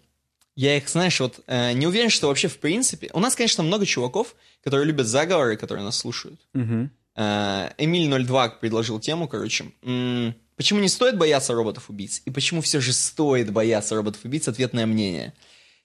Я 0.56 0.76
их, 0.76 0.88
знаешь, 0.88 1.20
вот 1.20 1.40
э, 1.46 1.72
не 1.72 1.86
уверен, 1.86 2.10
что 2.10 2.28
вообще 2.28 2.48
в 2.48 2.58
принципе... 2.58 3.10
У 3.12 3.20
нас, 3.20 3.34
конечно, 3.34 3.62
много 3.62 3.86
чуваков, 3.86 4.34
которые 4.62 4.86
любят 4.86 5.06
заговоры, 5.06 5.56
которые 5.56 5.84
нас 5.84 5.96
слушают. 5.96 6.40
Мгм. 6.52 6.90
Э, 7.16 7.70
Эмиль 7.78 8.08
02 8.24 8.48
предложил 8.60 9.00
тему, 9.00 9.28
короче. 9.28 9.72
М, 9.82 10.34
Почему 10.60 10.80
не 10.80 10.90
стоит 10.90 11.16
бояться 11.16 11.54
роботов-убийц? 11.54 12.20
И 12.26 12.30
почему 12.30 12.60
все 12.60 12.82
же 12.82 12.92
стоит 12.92 13.50
бояться 13.50 13.94
роботов-убийц? 13.94 14.46
Ответное 14.46 14.84
мнение. 14.84 15.32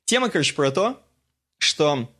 Тема, 0.04 0.30
короче, 0.30 0.54
про 0.54 0.70
то, 0.70 1.02
что 1.60 2.14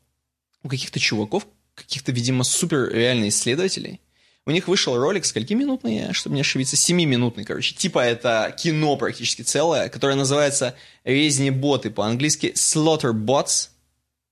у 0.64 0.70
каких-то 0.70 0.98
чуваков, 0.98 1.46
каких-то, 1.74 2.14
видимо, 2.14 2.46
супер 2.46 2.88
реальных 2.94 3.34
исследователей, 3.34 4.00
у 4.46 4.52
них 4.52 4.68
вышел 4.68 4.96
ролик, 4.98 5.26
скольки 5.26 5.54
минутный, 5.54 5.98
я, 5.98 6.14
чтобы 6.14 6.36
не 6.36 6.42
ошибиться, 6.42 6.76
7-минутный, 6.76 7.46
короче. 7.46 7.74
Типа 7.76 8.00
это 8.00 8.56
кино 8.58 8.96
практически 8.96 9.42
целое, 9.42 9.90
которое 9.90 10.16
называется 10.16 10.76
«Резни 11.04 11.50
боты», 11.50 11.90
по-английски 11.90 12.54
«Slaughterbots». 12.56 13.70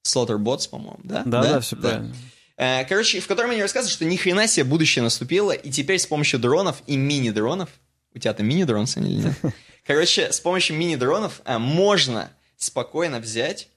Slaughterbots, 0.05 0.69
по-моему, 0.69 0.99
да? 1.03 1.23
Да, 1.25 1.41
да, 1.41 1.59
все 1.61 1.75
правильно. 1.75 2.15
Э, 2.57 2.85
Короче, 2.85 3.19
в 3.21 3.27
котором 3.27 3.51
они 3.51 3.61
рассказывают, 3.61 3.93
что 3.93 4.05
ни 4.05 4.15
хрена 4.15 4.47
себе 4.47 4.65
будущее 4.65 5.01
наступило, 5.01 5.51
и 5.51 5.71
теперь 5.71 5.97
с 5.97 6.05
помощью 6.05 6.39
дронов 6.39 6.83
и 6.85 6.95
мини-дронов, 6.95 7.69
у 8.13 8.19
тебя 8.19 8.33
там 8.33 8.47
мини-дрон, 8.47 8.85
Саня, 8.85 9.07
или 9.07 9.23
нет? 9.23 9.33
Короче, 9.87 10.31
с 10.31 10.39
помощью 10.39 10.75
мини-дронов 10.77 11.41
э, 11.45 11.57
можно 11.57 12.29
спокойно 12.57 13.19
взять 13.19 13.69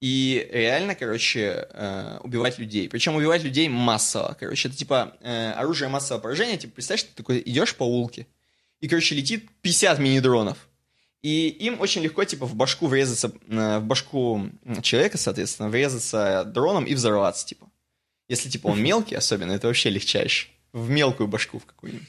и 0.00 0.46
реально, 0.52 0.94
короче, 0.94 1.68
э, 1.70 2.18
убивать 2.22 2.58
людей. 2.58 2.88
Причем 2.88 3.14
убивать 3.14 3.42
людей 3.42 3.68
массово. 3.68 4.36
Короче, 4.38 4.68
это 4.68 4.76
типа 4.76 5.16
э, 5.20 5.52
оружие 5.52 5.88
массового 5.88 6.22
поражения. 6.22 6.58
Типа, 6.58 6.74
представь, 6.74 7.00
что 7.00 7.10
ты 7.10 7.16
такой 7.16 7.42
идешь 7.46 7.74
по 7.74 7.84
улке, 7.84 8.26
и, 8.80 8.88
короче, 8.88 9.14
летит 9.14 9.48
50 9.62 9.98
мини-дронов. 9.98 10.68
И 11.22 11.48
им 11.48 11.80
очень 11.80 12.02
легко, 12.02 12.24
типа, 12.24 12.44
в 12.44 12.54
башку 12.54 12.88
врезаться, 12.88 13.32
э, 13.48 13.78
в 13.78 13.84
башку 13.84 14.50
человека, 14.82 15.16
соответственно, 15.16 15.70
врезаться 15.70 16.44
дроном 16.44 16.84
и 16.84 16.94
взорваться, 16.94 17.46
типа. 17.46 17.70
Если, 18.28 18.50
типа, 18.50 18.68
он 18.68 18.82
мелкий 18.82 19.14
особенно, 19.14 19.52
это 19.52 19.66
вообще 19.66 19.88
легчайше. 19.88 20.48
В 20.72 20.90
мелкую 20.90 21.26
башку 21.26 21.58
в 21.58 21.64
какую-нибудь. 21.64 22.08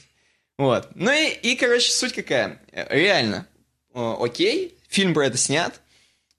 Вот. 0.58 0.90
Ну 0.94 1.10
и, 1.10 1.30
и, 1.30 1.56
короче, 1.56 1.90
суть 1.90 2.12
какая. 2.12 2.60
Э, 2.70 2.86
Реально, 2.94 3.46
окей, 3.94 4.76
фильм 4.88 5.14
про 5.14 5.26
это 5.26 5.38
снят, 5.38 5.80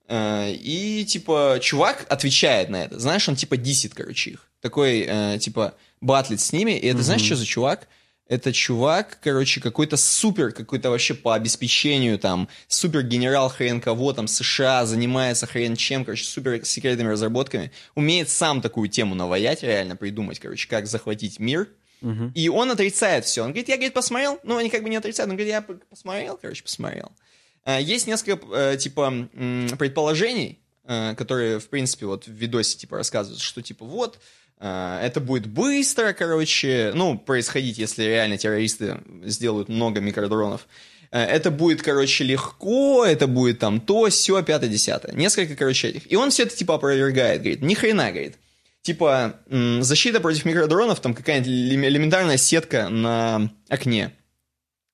и, 0.10 1.06
типа, 1.08 1.60
чувак 1.62 2.06
отвечает 2.10 2.70
на 2.70 2.84
это. 2.84 3.00
Знаешь, 3.00 3.28
он, 3.30 3.36
типа, 3.36 3.58
дисит, 3.58 3.94
короче, 3.94 4.32
их. 4.32 4.50
Такой, 4.62 5.06
э, 5.08 5.38
типа, 5.40 5.76
батлит 6.02 6.42
с 6.42 6.52
ними. 6.52 6.72
И 6.72 6.88
это, 6.88 7.04
знаешь, 7.04 7.22
что 7.22 7.36
за 7.36 7.46
чувак? 7.46 7.88
Это 8.28 8.54
чувак, 8.54 9.20
короче, 9.24 9.60
какой-то 9.60 9.98
супер, 9.98 10.52
какой-то 10.52 10.92
вообще 10.92 11.16
по 11.16 11.34
обеспечению, 11.34 12.20
там, 12.20 12.48
супер 12.68 13.02
генерал 13.02 13.50
хрен 13.50 13.82
кого, 13.82 14.14
там, 14.14 14.28
США, 14.28 14.86
занимается 14.86 15.48
хрен 15.48 15.76
чем, 15.76 16.06
короче, 16.06 16.26
супер 16.26 16.64
секретными 16.64 17.10
разработками. 17.10 17.72
Умеет 17.96 18.30
сам 18.30 18.62
такую 18.62 18.88
тему 18.88 19.16
наваять, 19.16 19.64
реально 19.64 19.96
придумать, 19.96 20.40
короче, 20.40 20.68
как 20.68 20.86
захватить 20.86 21.40
мир. 21.40 21.70
Мгм. 22.02 22.32
И 22.36 22.50
он 22.50 22.70
отрицает 22.70 23.26
все. 23.26 23.42
Он 23.42 23.50
говорит, 23.50 23.68
я, 23.68 23.76
говорит, 23.76 23.94
посмотрел. 23.94 24.40
Ну, 24.44 24.58
они 24.58 24.70
как 24.70 24.84
бы 24.84 24.90
не 24.90 24.96
отрицают. 24.96 25.30
Он 25.30 25.36
говорит, 25.36 25.52
я 25.52 25.62
посмотрел, 25.62 26.38
короче, 26.40 26.64
посмотрел. 26.64 27.12
А, 27.66 27.80
Есть 27.80 28.08
несколько, 28.08 28.40
э, 28.54 28.78
типа, 28.78 29.28
предположений, 29.78 30.60
э, 30.86 31.16
которые, 31.16 31.60
в 31.60 31.70
принципе, 31.70 32.06
вот 32.06 32.26
в 32.26 32.32
видосе, 32.32 32.78
типа, 32.78 32.98
рассказывают, 32.98 33.42
что, 33.42 33.62
типа, 33.62 33.86
вот, 33.86 34.20
э, 34.60 35.00
это 35.04 35.20
будет 35.20 35.48
быстро, 35.48 36.14
короче, 36.14 36.92
ну, 36.96 37.18
происходить, 37.18 37.78
если 37.78 38.04
реально 38.04 38.38
террористы 38.38 39.00
сделают 39.26 39.70
много 39.70 40.00
микродронов. 40.00 40.68
Э, 41.12 41.22
Это 41.24 41.52
будет, 41.52 41.82
короче, 41.82 42.24
легко, 42.24 43.06
это 43.06 43.28
будет 43.28 43.60
там 43.60 43.80
то, 43.82 44.10
все, 44.10 44.42
пятое, 44.44 44.70
десятое. 44.70 45.14
Несколько, 45.16 45.56
короче, 45.56 45.90
этих. 45.90 46.12
И 46.12 46.16
он 46.16 46.30
все 46.32 46.44
это, 46.44 46.56
типа, 46.56 46.76
опровергает, 46.76 47.42
говорит, 47.42 47.62
ни 47.62 47.74
хрена, 47.74 48.12
говорит. 48.12 48.36
Типа, 48.82 49.36
защита 49.50 50.22
против 50.22 50.46
микродронов, 50.46 51.02
там 51.02 51.14
какая-нибудь 51.14 51.50
элем- 51.52 51.86
элементарная 51.86 52.38
сетка 52.38 52.88
на 52.90 53.52
окне. 53.68 54.14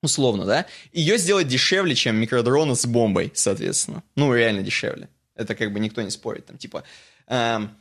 Условно, 0.06 0.46
да? 0.46 0.66
Ее 0.94 1.18
сделать 1.18 1.48
дешевле, 1.48 1.96
чем 1.96 2.16
микродроны 2.16 2.76
с 2.76 2.86
бомбой, 2.86 3.32
соответственно. 3.34 4.04
Ну, 4.16 4.34
реально 4.34 4.62
дешевле. 4.62 5.10
Это 5.36 5.56
как 5.56 5.74
бы 5.74 5.80
никто 5.80 6.02
не 6.02 6.12
спорит. 6.12 6.46
Там, 6.46 6.58
типа, 6.58 6.84
эм, 7.28 7.72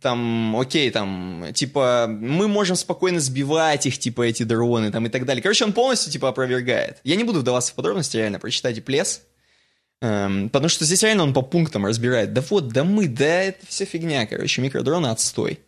там, 0.00 0.56
окей, 0.56 0.90
там, 0.90 1.46
типа, 1.54 2.06
мы 2.08 2.48
можем 2.48 2.76
спокойно 2.76 3.20
сбивать 3.20 3.86
их, 3.86 3.98
типа, 3.98 4.22
эти 4.22 4.42
дроны, 4.42 4.90
там, 4.90 5.06
и 5.06 5.10
так 5.10 5.24
далее. 5.24 5.42
Короче, 5.42 5.64
он 5.64 5.72
полностью, 5.72 6.12
типа, 6.12 6.28
опровергает. 6.28 6.98
Я 7.04 7.16
не 7.16 7.24
буду 7.24 7.40
вдаваться 7.40 7.72
в 7.72 7.74
подробности, 7.74 8.16
реально, 8.16 8.38
прочитайте 8.38 8.82
плес. 8.82 9.22
Эм, 10.00 10.50
потому 10.50 10.68
что 10.68 10.84
здесь 10.84 11.02
реально 11.02 11.22
он 11.22 11.32
по 11.32 11.42
пунктам 11.42 11.86
разбирает. 11.86 12.32
Да 12.32 12.42
вот, 12.50 12.68
да 12.68 12.84
мы, 12.84 13.06
да 13.06 13.42
это 13.42 13.66
все 13.66 13.84
фигня, 13.84 14.26
короче, 14.26 14.60
микродроны 14.60 15.06
отстой. 15.08 15.60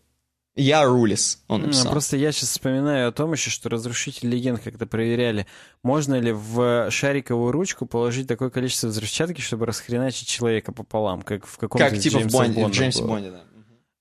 Я 0.56 0.84
рулис, 0.86 1.42
он 1.48 1.62
написал. 1.62 1.92
Просто 1.92 2.16
я 2.16 2.32
сейчас 2.32 2.48
вспоминаю 2.48 3.10
о 3.10 3.12
том 3.12 3.32
еще, 3.32 3.50
что 3.50 3.68
разрушитель 3.68 4.30
легенд 4.30 4.58
как-то 4.58 4.86
проверяли, 4.86 5.46
можно 5.82 6.18
ли 6.18 6.32
в 6.32 6.90
шариковую 6.90 7.52
ручку 7.52 7.84
положить 7.84 8.26
такое 8.26 8.48
количество 8.48 8.88
взрывчатки, 8.88 9.42
чтобы 9.42 9.66
расхреначить 9.66 10.28
человека 10.28 10.72
пополам, 10.72 11.20
как 11.20 11.46
в 11.46 11.58
каком-то 11.58 11.90
Как, 11.90 11.98
типа, 11.98 12.18
в, 12.18 12.20
Джеймса 12.22 12.38
Бонде, 12.38 12.52
в 12.52 12.62
Бонда 12.62 12.76
Джеймсе 12.76 13.02
было. 13.02 13.08
Бонде, 13.08 13.30
да. 13.32 13.42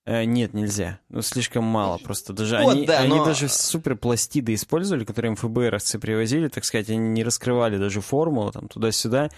Э, 0.06 0.24
нет, 0.24 0.54
нельзя. 0.54 1.00
Ну, 1.10 1.22
слишком 1.24 1.64
мало 1.64 1.98
просто. 1.98 2.32
Даже 2.32 2.60
Вот, 2.60 2.76
они, 2.76 2.86
да, 2.86 3.00
они 3.00 3.16
но- 3.16 3.26
даже 3.26 3.50
суперпластиды 3.50 4.54
использовали, 4.54 5.04
которые 5.04 5.32
им 5.32 5.36
ФБРовцы 5.36 6.00
привозили, 6.00 6.48
так 6.48 6.64
сказать, 6.64 6.90
они 6.90 7.00
не 7.00 7.24
раскрывали 7.24 7.78
даже 7.78 8.02
формулу 8.02 8.52
там 8.52 8.68
туда-сюда. 8.68 9.30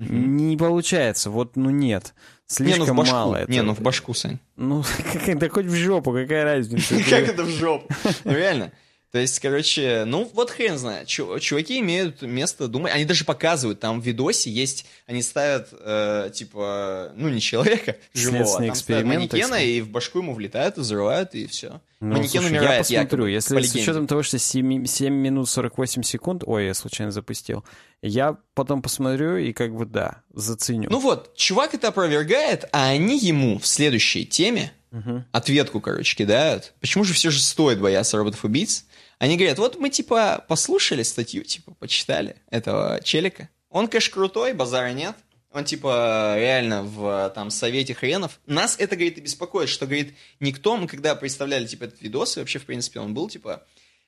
Не 0.00 0.56
получается, 0.56 1.30
вот, 1.30 1.56
ну 1.56 1.70
нет. 1.70 2.14
Не, 2.58 2.72
Слишком 2.72 2.86
ну 2.86 2.92
в 2.94 2.96
башку. 2.96 3.14
мало. 3.14 3.36
Это... 3.36 3.52
Не, 3.52 3.62
ну 3.62 3.74
в 3.74 3.80
башку, 3.80 4.14
Сань. 4.14 4.38
Ну, 4.56 4.82
да 5.26 5.48
хоть 5.48 5.66
в 5.66 5.74
жопу, 5.74 6.12
какая 6.12 6.44
разница. 6.44 6.96
Как 7.10 7.28
это 7.28 7.44
в 7.44 7.50
жопу? 7.50 7.86
Ну 8.24 8.32
реально. 8.32 8.72
То 9.12 9.18
есть, 9.18 9.40
короче, 9.40 10.04
ну 10.06 10.30
вот 10.34 10.50
хрен 10.50 10.78
знает. 10.78 11.08
Чу- 11.08 11.38
чуваки 11.40 11.80
имеют 11.80 12.22
место 12.22 12.68
думать. 12.68 12.92
Они 12.94 13.04
даже 13.04 13.24
показывают, 13.24 13.80
там 13.80 14.00
в 14.00 14.04
видосе 14.06 14.50
есть, 14.50 14.86
они 15.06 15.20
ставят, 15.22 15.68
э, 15.72 16.30
типа, 16.32 17.12
ну 17.16 17.28
не 17.28 17.40
человека 17.40 17.96
живого, 18.14 18.58
а 18.58 18.66
там 18.66 18.74
ставят 18.76 19.04
манекена, 19.06 19.56
и 19.62 19.80
в 19.80 19.90
башку 19.90 20.20
ему 20.20 20.32
влетают, 20.32 20.76
взрывают, 20.76 21.34
и 21.34 21.46
все. 21.48 21.80
Ну, 21.98 22.14
Манекен 22.16 22.40
слушай, 22.40 22.50
умирает, 22.50 22.86
я 22.88 23.00
посмотрю. 23.02 23.26
якобы, 23.26 23.30
Если 23.30 23.54
по 23.56 23.62
с 23.62 23.74
учетом 23.74 24.06
того, 24.06 24.22
что 24.22 24.38
7, 24.38 24.86
7 24.86 25.12
минут 25.12 25.50
48 25.50 26.02
секунд, 26.02 26.42
ой, 26.46 26.66
я 26.66 26.74
случайно 26.74 27.10
запустил, 27.12 27.62
я 28.02 28.38
потом 28.54 28.80
посмотрю 28.80 29.36
и 29.36 29.52
как 29.52 29.74
бы, 29.74 29.84
да, 29.86 30.22
заценю. 30.32 30.88
Ну 30.88 30.98
вот, 31.00 31.34
чувак 31.36 31.74
это 31.74 31.88
опровергает, 31.88 32.64
а 32.72 32.88
они 32.88 33.18
ему 33.18 33.58
в 33.58 33.66
следующей 33.66 34.24
теме 34.24 34.72
Мгм. 34.92 35.24
ответку, 35.32 35.80
короче, 35.80 36.16
кидают. 36.16 36.72
Почему 36.80 37.04
же 37.04 37.12
все 37.12 37.30
же 37.30 37.40
стоит 37.42 37.80
бояться 37.80 38.16
роботов-убийц? 38.16 38.86
Они 39.20 39.36
говорят, 39.36 39.58
вот 39.58 39.78
мы, 39.78 39.90
типа, 39.90 40.46
послушали 40.48 41.02
статью, 41.02 41.44
типа, 41.44 41.74
почитали 41.74 42.36
этого 42.48 43.02
челика. 43.04 43.50
Он, 43.68 43.86
конечно, 43.86 44.14
крутой, 44.14 44.54
базара 44.54 44.92
нет. 44.92 45.14
он 45.52 45.66
типа 45.66 46.36
реально 46.38 46.82
в 46.82 47.30
там 47.34 47.50
совете 47.50 47.92
хренов. 47.92 48.40
Нас 48.46 48.76
это, 48.78 48.96
говорит, 48.96 49.18
и 49.18 49.20
беспокоит, 49.20 49.68
что, 49.68 49.84
говорит, 49.84 50.14
никто, 50.40 50.74
мы 50.78 50.86
когда 50.86 51.14
представляли, 51.14 51.66
типа, 51.66 51.84
этот 51.84 52.00
видос, 52.00 52.38
и 52.38 52.40
вообще, 52.40 52.58
в 52.58 52.64
принципе, 52.64 52.98
он 52.98 53.12
был, 53.12 53.28
типа, 53.28 53.62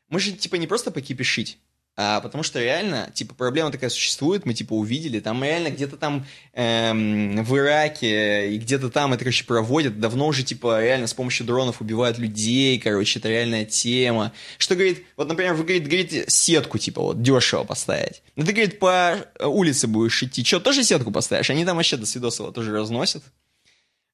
мы 0.08 0.18
же, 0.18 0.32
типа, 0.32 0.56
не 0.56 0.66
просто 0.66 0.90
покипишить, 0.90 1.58
а, 1.94 2.20
потому 2.20 2.42
что 2.42 2.58
реально, 2.58 3.10
типа, 3.12 3.34
проблема 3.34 3.70
такая 3.70 3.90
существует, 3.90 4.46
мы, 4.46 4.54
типа, 4.54 4.72
увидели, 4.72 5.20
там 5.20 5.44
реально 5.44 5.68
где-то 5.68 5.98
там 5.98 6.24
эм, 6.54 7.44
в 7.44 7.58
Ираке 7.58 8.54
и 8.54 8.58
где-то 8.58 8.88
там 8.88 9.12
это, 9.12 9.24
короче, 9.24 9.44
проводят, 9.44 10.00
давно 10.00 10.26
уже, 10.26 10.42
типа, 10.42 10.82
реально 10.82 11.06
с 11.06 11.12
помощью 11.12 11.44
дронов 11.44 11.82
убивают 11.82 12.16
людей, 12.16 12.78
короче, 12.78 13.18
это 13.18 13.28
реальная 13.28 13.66
тема. 13.66 14.32
Что, 14.56 14.74
говорит, 14.74 15.04
вот, 15.18 15.28
например, 15.28 15.52
вы, 15.52 15.64
говорит, 15.64 15.84
говорите, 15.86 16.24
сетку, 16.28 16.78
типа, 16.78 17.02
вот, 17.02 17.20
дешево 17.20 17.64
поставить. 17.64 18.22
Ну, 18.36 18.46
ты, 18.46 18.52
говорит, 18.52 18.78
по 18.78 19.26
улице 19.40 19.86
будешь 19.86 20.22
идти, 20.22 20.42
что, 20.44 20.60
тоже 20.60 20.84
сетку 20.84 21.10
поставишь? 21.10 21.50
Они 21.50 21.66
там 21.66 21.76
вообще 21.76 21.98
до 21.98 22.06
свидосова 22.06 22.52
тоже 22.52 22.72
разносят. 22.72 23.22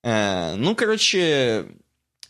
Э, 0.02 0.56
ну, 0.56 0.74
короче, 0.74 1.66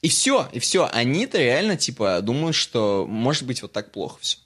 и 0.03 0.09
все, 0.09 0.47
и 0.53 0.59
все. 0.59 0.91
Они-то 0.93 1.39
реально, 1.39 1.79
типа, 1.79 2.21
думают, 2.21 2.55
что 2.55 3.07
может 3.09 3.45
быть 3.45 3.63
вот 3.63 3.73
так 3.73 3.93
плохо 3.93 4.19
все. 4.21 4.39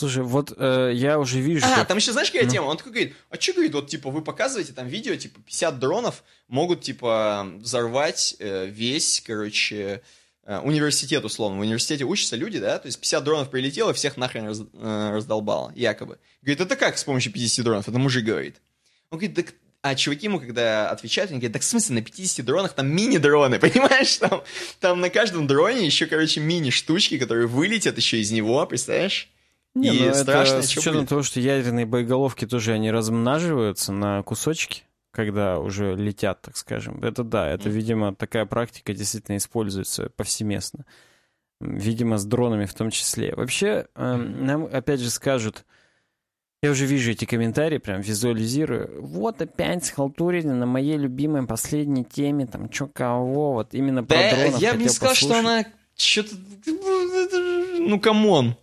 Слушай, 0.00 0.22
вот 0.22 0.54
э, 0.56 0.92
я 0.94 1.18
уже 1.18 1.40
вижу... 1.40 1.66
А, 1.66 1.76
как... 1.76 1.88
там 1.88 1.98
еще 1.98 2.12
знаешь, 2.12 2.30
какая 2.30 2.46
ну. 2.46 2.50
тема? 2.50 2.64
Он 2.64 2.78
такой 2.78 2.92
говорит, 2.92 3.14
а 3.28 3.38
что, 3.38 3.52
говорит, 3.52 3.74
вот, 3.74 3.88
типа, 3.90 4.10
вы 4.10 4.22
показываете 4.22 4.72
там 4.72 4.88
видео, 4.88 5.14
типа, 5.14 5.42
50 5.42 5.78
дронов 5.78 6.24
могут, 6.48 6.80
типа, 6.80 7.46
взорвать 7.58 8.36
э, 8.38 8.64
весь, 8.64 9.22
короче, 9.26 10.00
э, 10.44 10.58
университет, 10.60 11.22
условно. 11.22 11.58
В 11.58 11.60
университете 11.60 12.04
учатся 12.04 12.36
люди, 12.36 12.58
да, 12.58 12.78
то 12.78 12.86
есть 12.86 12.98
50 12.98 13.22
дронов 13.22 13.50
прилетело, 13.50 13.92
всех 13.92 14.16
нахрен 14.16 14.46
раз, 14.46 14.62
э, 14.72 15.10
раздолбало, 15.12 15.70
якобы. 15.76 16.18
Говорит, 16.40 16.62
это 16.62 16.76
как 16.76 16.96
с 16.96 17.04
помощью 17.04 17.30
50 17.30 17.62
дронов? 17.62 17.86
Это 17.86 17.98
мужик 17.98 18.24
говорит. 18.24 18.56
Он 19.10 19.18
говорит, 19.18 19.36
так 19.36 19.54
а 19.82 19.94
чуваки 19.94 20.26
ему, 20.26 20.40
когда 20.40 20.90
отвечают, 20.90 21.30
они 21.30 21.40
говорят, 21.40 21.54
так 21.54 21.62
в 21.62 21.66
смысле, 21.66 21.96
на 21.96 22.02
50 22.02 22.44
дронах 22.44 22.72
там 22.72 22.88
мини-дроны, 22.88 23.58
понимаешь? 23.60 24.16
Там, 24.16 24.42
там 24.78 25.00
на 25.00 25.10
каждом 25.10 25.46
дроне 25.46 25.84
еще, 25.84 26.06
короче, 26.06 26.40
мини-штучки, 26.40 27.18
которые 27.18 27.46
вылетят 27.46 27.98
еще 27.98 28.18
из 28.18 28.30
него, 28.30 28.64
представляешь? 28.64 29.28
Не, 29.74 29.94
и 29.94 30.08
ну 30.08 30.14
страшно, 30.14 30.56
это 30.56 30.66
с 30.66 30.76
учетом 30.76 31.06
того, 31.06 31.22
что 31.22 31.38
ядерные 31.38 31.86
боеголовки 31.86 32.46
тоже 32.46 32.72
они 32.72 32.90
размноживаются 32.90 33.92
на 33.92 34.22
кусочки, 34.22 34.82
когда 35.12 35.58
уже 35.60 35.94
летят, 35.94 36.42
так 36.42 36.56
скажем. 36.56 37.02
Это 37.04 37.22
да, 37.22 37.48
это, 37.48 37.68
mm. 37.68 37.72
видимо, 37.72 38.14
такая 38.14 38.46
практика 38.46 38.92
действительно 38.92 39.36
используется 39.36 40.10
повсеместно. 40.16 40.86
Видимо, 41.60 42.18
с 42.18 42.24
дронами 42.24 42.64
в 42.64 42.74
том 42.74 42.90
числе. 42.90 43.34
Вообще, 43.34 43.86
э, 43.94 44.16
нам 44.16 44.64
опять 44.64 45.00
же 45.00 45.10
скажут, 45.10 45.64
я 46.62 46.72
уже 46.72 46.84
вижу 46.84 47.12
эти 47.12 47.24
комментарии, 47.24 47.78
прям 47.78 48.00
визуализирую. 48.00 49.02
Вот 49.02 49.40
опять 49.40 49.84
схалтурили 49.84 50.48
на 50.48 50.66
моей 50.66 50.98
любимой 50.98 51.46
последней 51.46 52.04
теме, 52.04 52.46
там, 52.46 52.68
чё 52.68 52.86
кого, 52.86 53.52
вот 53.52 53.72
именно 53.72 54.04
про 54.04 54.16
да, 54.16 54.36
дронов 54.36 54.60
я 54.60 54.74
бы 54.74 54.82
не 54.82 54.88
сказал, 54.88 55.14
послушать. 55.14 55.28
что 55.28 55.38
она 55.38 55.64
что-то... 55.96 56.34
Ну, 57.78 58.00
come 58.00 58.32
on. 58.32 58.56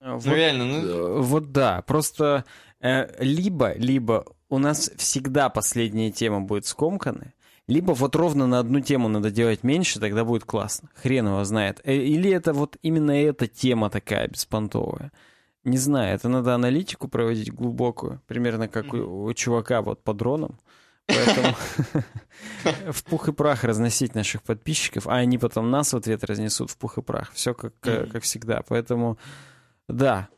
А, 0.00 0.08
ну, 0.08 0.14
вот, 0.14 0.24
ну 0.24 0.34
реально, 0.34 0.64
ну... 0.64 0.86
Э, 0.86 1.20
вот 1.20 1.52
да, 1.52 1.82
просто 1.82 2.44
э, 2.80 3.22
либо, 3.22 3.74
либо 3.74 4.24
у 4.48 4.58
нас 4.58 4.90
всегда 4.96 5.50
последняя 5.50 6.10
тема 6.10 6.40
будет 6.40 6.66
скомканы, 6.66 7.34
либо 7.66 7.92
вот 7.92 8.16
ровно 8.16 8.46
на 8.46 8.58
одну 8.58 8.80
тему 8.80 9.08
надо 9.08 9.30
делать 9.30 9.62
меньше, 9.62 10.00
тогда 10.00 10.24
будет 10.24 10.44
классно. 10.44 10.88
Хрен 10.94 11.28
его 11.28 11.44
знает. 11.44 11.80
Э, 11.84 11.94
или 11.94 12.30
это 12.30 12.54
вот 12.54 12.78
именно 12.82 13.12
эта 13.12 13.46
тема 13.46 13.90
такая 13.90 14.28
беспонтовая. 14.28 15.12
Не 15.64 15.76
знаю, 15.76 16.14
это 16.14 16.28
надо 16.30 16.54
аналитику 16.54 17.06
проводить 17.06 17.52
глубокую, 17.52 18.22
примерно 18.26 18.68
как 18.68 18.94
у, 18.94 19.24
у 19.24 19.34
чувака 19.34 19.82
вот 19.82 20.02
по 20.02 20.14
дронам. 20.14 20.58
Поэтому 21.06 21.54
в 22.92 23.04
пух 23.04 23.28
и 23.28 23.32
прах 23.32 23.64
разносить 23.64 24.14
наших 24.14 24.42
подписчиков, 24.42 25.06
а 25.06 25.16
они 25.16 25.36
потом 25.36 25.70
нас 25.70 25.92
в 25.92 25.96
ответ 25.96 26.24
разнесут 26.24 26.70
в 26.70 26.78
пух 26.78 26.96
и 26.96 27.02
прах. 27.02 27.32
Все 27.32 27.52
как, 27.52 27.74
как 27.80 28.22
всегда. 28.22 28.62
Поэтому 28.66 29.18
да. 29.92 30.28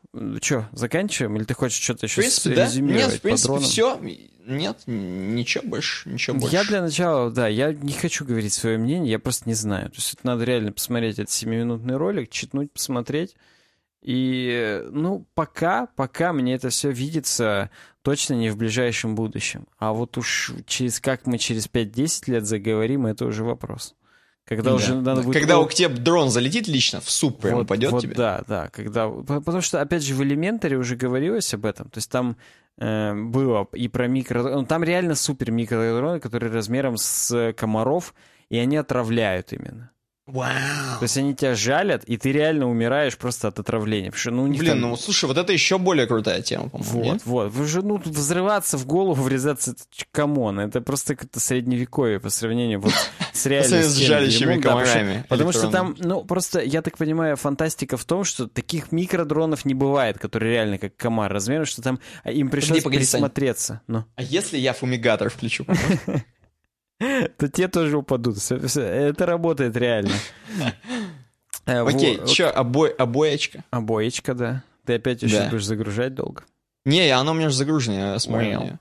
Че, 0.41 0.69
заканчиваем? 0.73 1.37
Или 1.37 1.45
ты 1.45 1.55
хочешь 1.55 1.83
что-то 1.83 2.07
еще 2.07 2.21
в 2.21 2.25
принципе, 2.25 2.55
да? 2.55 2.71
Нет, 2.75 3.13
в 3.13 3.21
принципе, 3.21 3.59
все. 3.61 3.99
Нет, 4.45 4.83
ничего 4.87 5.67
больше, 5.67 6.09
ничего 6.09 6.37
больше. 6.37 6.55
Я 6.55 6.65
для 6.65 6.83
начала, 6.83 7.31
да, 7.31 7.47
я 7.47 7.73
не 7.73 7.93
хочу 7.93 8.25
говорить 8.25 8.53
свое 8.53 8.77
мнение, 8.77 9.13
я 9.13 9.19
просто 9.19 9.49
не 9.49 9.55
знаю. 9.55 9.89
То 9.91 9.97
есть 9.97 10.15
это 10.15 10.27
надо 10.27 10.45
реально 10.45 10.73
посмотреть 10.73 11.19
этот 11.19 11.31
7-минутный 11.31 11.97
ролик, 11.97 12.29
читнуть, 12.29 12.73
посмотреть. 12.73 13.37
И, 14.03 14.83
ну, 14.91 15.25
пока, 15.35 15.87
пока 15.87 16.33
мне 16.33 16.55
это 16.55 16.71
все 16.71 16.91
видится 16.91 17.71
точно 18.03 18.35
не 18.35 18.51
в 18.51 18.57
ближайшем 18.57 19.15
будущем. 19.15 19.69
А 19.79 19.93
вот 19.93 20.19
уж 20.19 20.53
через 20.67 20.99
как 21.01 21.27
мы 21.27 21.39
через 21.39 21.69
5-10 21.69 22.33
лет 22.33 22.45
заговорим, 22.45 23.07
это 23.07 23.25
уже 23.27 23.45
вопрос. 23.45 23.95
Когда 24.57 24.71
да. 24.71 24.77
уже 24.77 24.95
надо 24.95 25.23
будет... 25.23 25.39
Когда 25.39 25.59
у 25.59 25.69
тебя 25.69 25.89
дрон 25.89 26.31
залетит 26.31 26.69
лично, 26.69 27.01
в 27.01 27.11
суп 27.11 27.41
прям 27.41 27.57
вот, 27.57 27.65
упадет 27.65 27.93
вот, 27.93 28.03
тебе. 28.03 28.15
Да, 28.15 28.43
да. 28.47 28.69
Когда... 28.69 29.09
Потому 29.09 29.61
что, 29.61 29.81
опять 29.81 30.03
же, 30.03 30.15
в 30.15 30.23
элементаре 30.23 30.77
уже 30.77 30.97
говорилось 30.97 31.53
об 31.55 31.65
этом. 31.65 31.89
То 31.89 31.99
есть 31.99 32.11
там 32.11 32.37
э, 32.79 33.15
было 33.15 33.69
и 33.73 33.89
про 33.89 34.09
микро... 34.09 34.43
Ну, 34.43 34.65
там 34.65 34.83
реально 34.83 35.15
супер 35.15 35.51
микродроны, 35.51 36.21
которые 36.21 36.53
размером 36.53 36.97
с 36.97 37.55
комаров, 37.57 38.15
и 38.49 38.59
они 38.59 38.77
отравляют 38.77 39.53
именно. 39.53 39.92
Вау. 40.27 40.99
То 40.99 41.03
есть 41.03 41.17
они 41.17 41.35
тебя 41.35 41.57
жалят, 41.57 42.05
и 42.05 42.17
ты 42.17 42.31
реально 42.31 42.71
умираешь 42.71 43.19
просто 43.19 43.49
от 43.49 43.59
отравления. 43.59 44.13
Потому 44.13 44.21
что, 44.21 44.31
ну, 44.31 44.47
Блин, 44.47 44.81
там... 44.81 44.81
ну 44.81 44.97
слушай, 44.97 45.25
вот 45.25 45.37
это 45.37 45.53
еще 45.53 45.79
более 45.79 46.07
крутая 46.07 46.43
тема, 46.43 46.69
по-моему. 46.69 46.93
Вот, 46.93 47.05
нет? 47.05 47.23
вот. 47.25 47.51
Вы 47.51 47.67
же, 47.67 47.83
ну, 47.83 48.01
взрываться 48.05 48.79
в 48.79 48.87
голову, 48.87 49.21
врезаться, 49.21 49.75
come 50.13 50.40
on, 50.40 50.61
это 50.61 50.81
просто 50.81 51.17
как-то 51.17 51.41
средневековье 51.41 52.21
по 52.21 52.31
сравнению 52.31 52.81
вот 52.81 52.93
с 53.33 53.47
реальностью. 53.47 53.91
С 53.91 53.97
жалящими 53.97 54.61
комарами. 54.61 55.27
Потому 55.29 55.51
что 55.51 55.69
там, 55.69 55.97
ну, 55.99 56.25
просто, 56.25 56.61
я 56.61 56.83
так 56.83 56.97
понимаю, 56.99 57.37
фантастика 57.37 57.97
в 57.97 58.05
том, 58.05 58.23
что 58.23 58.47
таких 58.47 58.93
микродронов 58.93 59.65
не 59.65 59.75
бывает, 59.75 60.19
которые 60.19 60.53
реально 60.53 60.79
как 60.79 60.97
комар 60.97 61.33
размером, 61.33 61.67
что 61.67 61.83
там 61.83 61.99
им 62.25 62.49
пришлось 62.49 62.85
присмотреться. 62.85 63.81
Ну. 63.89 64.05
А 64.15 64.23
если 64.23 64.57
я 64.57 64.73
фумигатор 64.73 65.31
включу? 65.31 65.67
то 67.37 67.49
те 67.49 67.69
тоже 67.69 67.97
упадут. 67.97 68.39
Это 68.51 69.27
работает 69.27 69.77
реально. 69.77 70.15
Э, 71.65 71.87
Окей, 71.87 72.19
что, 72.27 72.51
обоечка? 72.51 73.63
Обоечка, 73.71 74.35
да. 74.35 74.65
Ты 74.85 74.95
опять 74.95 75.23
еще 75.23 75.49
будешь 75.49 75.65
загружать 75.65 76.13
долго? 76.13 76.43
Не, 76.85 77.09
оно 77.11 77.31
у 77.31 77.35
меня 77.35 77.47
уже 77.47 77.57
загружено, 77.57 78.15
я 78.15 78.19
смотрю. 78.19 78.79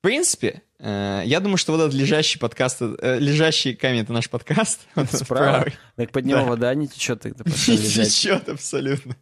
В 0.00 0.02
принципе, 0.02 0.62
э, 0.78 1.22
я 1.26 1.40
думаю, 1.40 1.58
что 1.58 1.72
вот 1.72 1.80
этот 1.80 1.94
лежащий 1.94 2.38
подкаст, 2.38 2.80
э, 2.80 3.18
лежащий 3.18 3.74
камень— 3.74 4.00
это 4.02 4.12
наш 4.12 4.30
подкаст. 4.30 4.80
Справа. 5.12 5.66
Так 5.96 6.10
под 6.10 6.24
него 6.24 6.44
вода 6.44 6.74
не 6.74 6.88
течет 6.88 7.20
тогда. 7.20 7.44
Не 7.44 7.76
течет 7.76 8.48
абсолютно. 8.48 9.16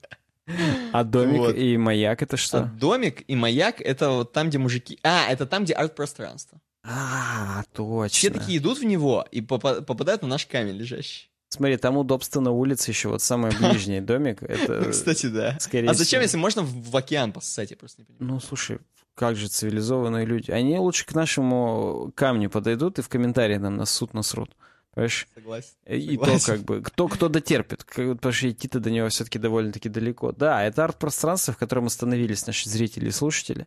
А 0.92 1.04
домик 1.04 1.56
и 1.56 1.76
маяк— 1.76 2.22
это 2.24 2.36
что? 2.36 2.58
А 2.60 2.62
домик 2.62 3.24
и 3.26 3.34
маяк— 3.36 3.80
это 3.82 4.10
вот 4.10 4.32
там, 4.32 4.48
где 4.48 4.58
мужики... 4.58 4.98
А, 5.02 5.26
это 5.28 5.46
там, 5.46 5.64
где 5.64 5.74
арт-пространство. 5.74 6.60
А, 6.88 7.62
точно. 7.74 8.08
Все 8.08 8.30
такие 8.30 8.58
идут 8.58 8.78
в 8.78 8.84
него 8.84 9.26
и 9.30 9.40
попадают 9.40 10.22
на 10.22 10.28
наш 10.28 10.46
камень 10.46 10.74
лежащий. 10.74 11.30
Смотри, 11.50 11.76
там 11.76 11.96
удобство 11.96 12.40
на 12.40 12.50
улице 12.50 12.90
еще, 12.90 13.08
вот 13.08 13.22
самый 13.22 13.52
ближний 13.56 14.00
домик. 14.02 14.42
Это, 14.42 14.84
Кстати, 14.90 15.26
да. 15.26 15.56
Скорее 15.60 15.88
а 15.88 15.94
зачем, 15.94 16.20
всего. 16.20 16.22
если 16.22 16.36
можно 16.36 16.62
в 16.62 16.96
океан 16.96 17.32
поссать, 17.32 17.70
я 17.70 17.76
просто 17.76 18.02
не 18.02 18.04
понимаю. 18.06 18.34
Ну, 18.34 18.40
слушай, 18.40 18.78
как 19.14 19.36
же 19.36 19.48
цивилизованные 19.48 20.26
люди. 20.26 20.50
Они 20.50 20.78
лучше 20.78 21.06
к 21.06 21.14
нашему 21.14 22.12
камню 22.14 22.50
подойдут 22.50 22.98
и 22.98 23.02
в 23.02 23.08
комментарии 23.08 23.56
нам 23.56 23.76
насут 23.76 24.14
насрут. 24.14 24.54
Понимаешь? 24.94 25.28
Согласен. 25.34 25.70
И 25.86 26.16
Согласен. 26.16 26.38
то 26.38 26.46
как 26.46 26.60
бы, 26.64 26.82
кто, 26.82 27.08
кто 27.08 27.28
дотерпит, 27.28 27.84
потому 27.84 28.32
что 28.32 28.50
идти-то 28.50 28.80
до 28.80 28.90
него 28.90 29.08
все-таки 29.08 29.38
довольно-таки 29.38 29.88
далеко. 29.88 30.32
Да, 30.32 30.64
это 30.64 30.84
арт-пространство, 30.84 31.54
в 31.54 31.56
котором 31.56 31.86
остановились 31.86 32.46
наши 32.46 32.68
зрители 32.68 33.08
и 33.08 33.12
слушатели 33.12 33.66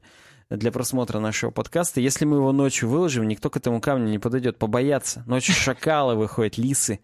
для 0.57 0.71
просмотра 0.71 1.19
нашего 1.19 1.49
подкаста. 1.49 2.01
Если 2.01 2.25
мы 2.25 2.37
его 2.37 2.51
ночью 2.51 2.89
выложим, 2.89 3.27
никто 3.27 3.49
к 3.49 3.57
этому 3.57 3.79
камню 3.79 4.09
не 4.09 4.19
подойдет, 4.19 4.57
побояться. 4.57 5.23
Ночью 5.25 5.55
шакалы 5.55 6.15
выходят, 6.15 6.57
лисы. 6.57 6.99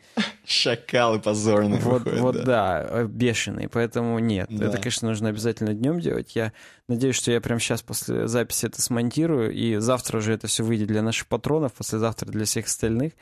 Шакалы 0.46 1.20
позорные 1.20 1.80
вот, 1.80 2.04
выходят, 2.04 2.22
Вот 2.22 2.36
да. 2.44 2.86
да, 2.90 3.04
бешеные, 3.04 3.70
поэтому 3.70 4.20
нет. 4.20 4.48
Да. 4.50 4.68
Это, 4.68 4.78
конечно, 4.78 5.08
нужно 5.08 5.30
обязательно 5.30 5.74
днем 5.74 6.00
делать. 6.00 6.36
Я 6.36 6.52
надеюсь, 6.88 7.16
что 7.16 7.32
я 7.32 7.42
прямо 7.42 7.60
сейчас 7.60 7.82
после 7.82 8.28
записи 8.28 8.66
это 8.66 8.82
смонтирую, 8.82 9.54
и 9.54 9.78
завтра 9.78 10.18
уже 10.18 10.34
это 10.34 10.48
все 10.48 10.64
выйдет 10.64 10.88
для 10.88 11.02
наших 11.02 11.28
патронов, 11.28 11.74
послезавтра 11.74 12.28
для 12.28 12.46
всех 12.46 12.66
остальных. 12.66 13.14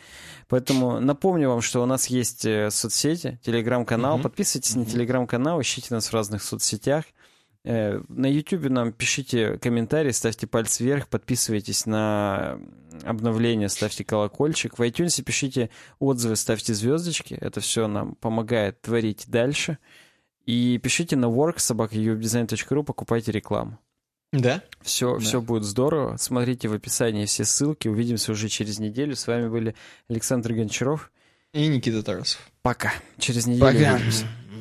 Поэтому 0.48 1.00
напомню 1.00 1.50
вам, 1.50 1.62
что 1.62 1.82
у 1.82 1.86
нас 1.86 2.08
есть 2.08 2.46
э, 2.46 2.70
соцсети, 2.72 3.40
телеграм-канал. 3.44 4.16
Угу. 4.16 4.24
Подписывайтесь 4.24 4.72
угу. 4.76 4.82
на 4.82 4.86
телеграм-канал, 4.86 5.62
ищите 5.62 5.94
нас 5.94 6.08
в 6.08 6.14
разных 6.14 6.44
соцсетях. 6.44 7.06
Э, 7.68 8.00
на 8.10 8.28
YouTube 8.28 8.70
нам 8.70 8.94
пишите 8.94 9.58
комментарии, 9.58 10.12
ставьте 10.12 10.46
пальцы 10.46 10.84
вверх, 10.84 11.08
подписывайтесь 11.08 11.88
на 11.88 12.60
обновления, 13.04 13.70
ставьте 13.70 14.04
колокольчик. 14.04 14.78
В 14.78 14.82
iTunes 14.84 15.22
пишите 15.24 15.72
отзывы, 16.00 16.36
ставьте 16.36 16.74
звездочки. 16.76 17.34
Это 17.42 17.60
все 17.62 17.88
нам 17.88 18.14
помогает 18.16 18.82
творить 18.82 19.24
дальше. 19.28 19.80
И 20.46 20.78
пишите 20.78 21.16
на 21.16 21.26
work 21.26 21.56
собакаюbdesign.ru, 21.58 22.84
покупайте 22.84 23.32
рекламу. 23.32 23.80
Да? 24.32 24.62
Все, 24.82 25.14
Да. 25.16 25.20
все 25.20 25.42
будет 25.42 25.64
здорово. 25.64 26.18
Смотрите 26.18 26.68
в 26.68 26.74
описании 26.74 27.26
все 27.26 27.46
ссылки. 27.46 27.88
Увидимся 27.88 28.32
уже 28.32 28.48
через 28.48 28.78
неделю. 28.80 29.16
С 29.16 29.26
вами 29.28 29.48
были 29.48 29.76
Александр 30.08 30.54
Гончаров. 30.54 31.12
И 31.54 31.66
Никита 31.68 32.04
Тарасов. 32.04 32.40
Пока. 32.62 32.94
Через 33.18 33.48
неделю 33.48 33.66
Пока. 33.66 33.94
увидимся. 33.96 34.26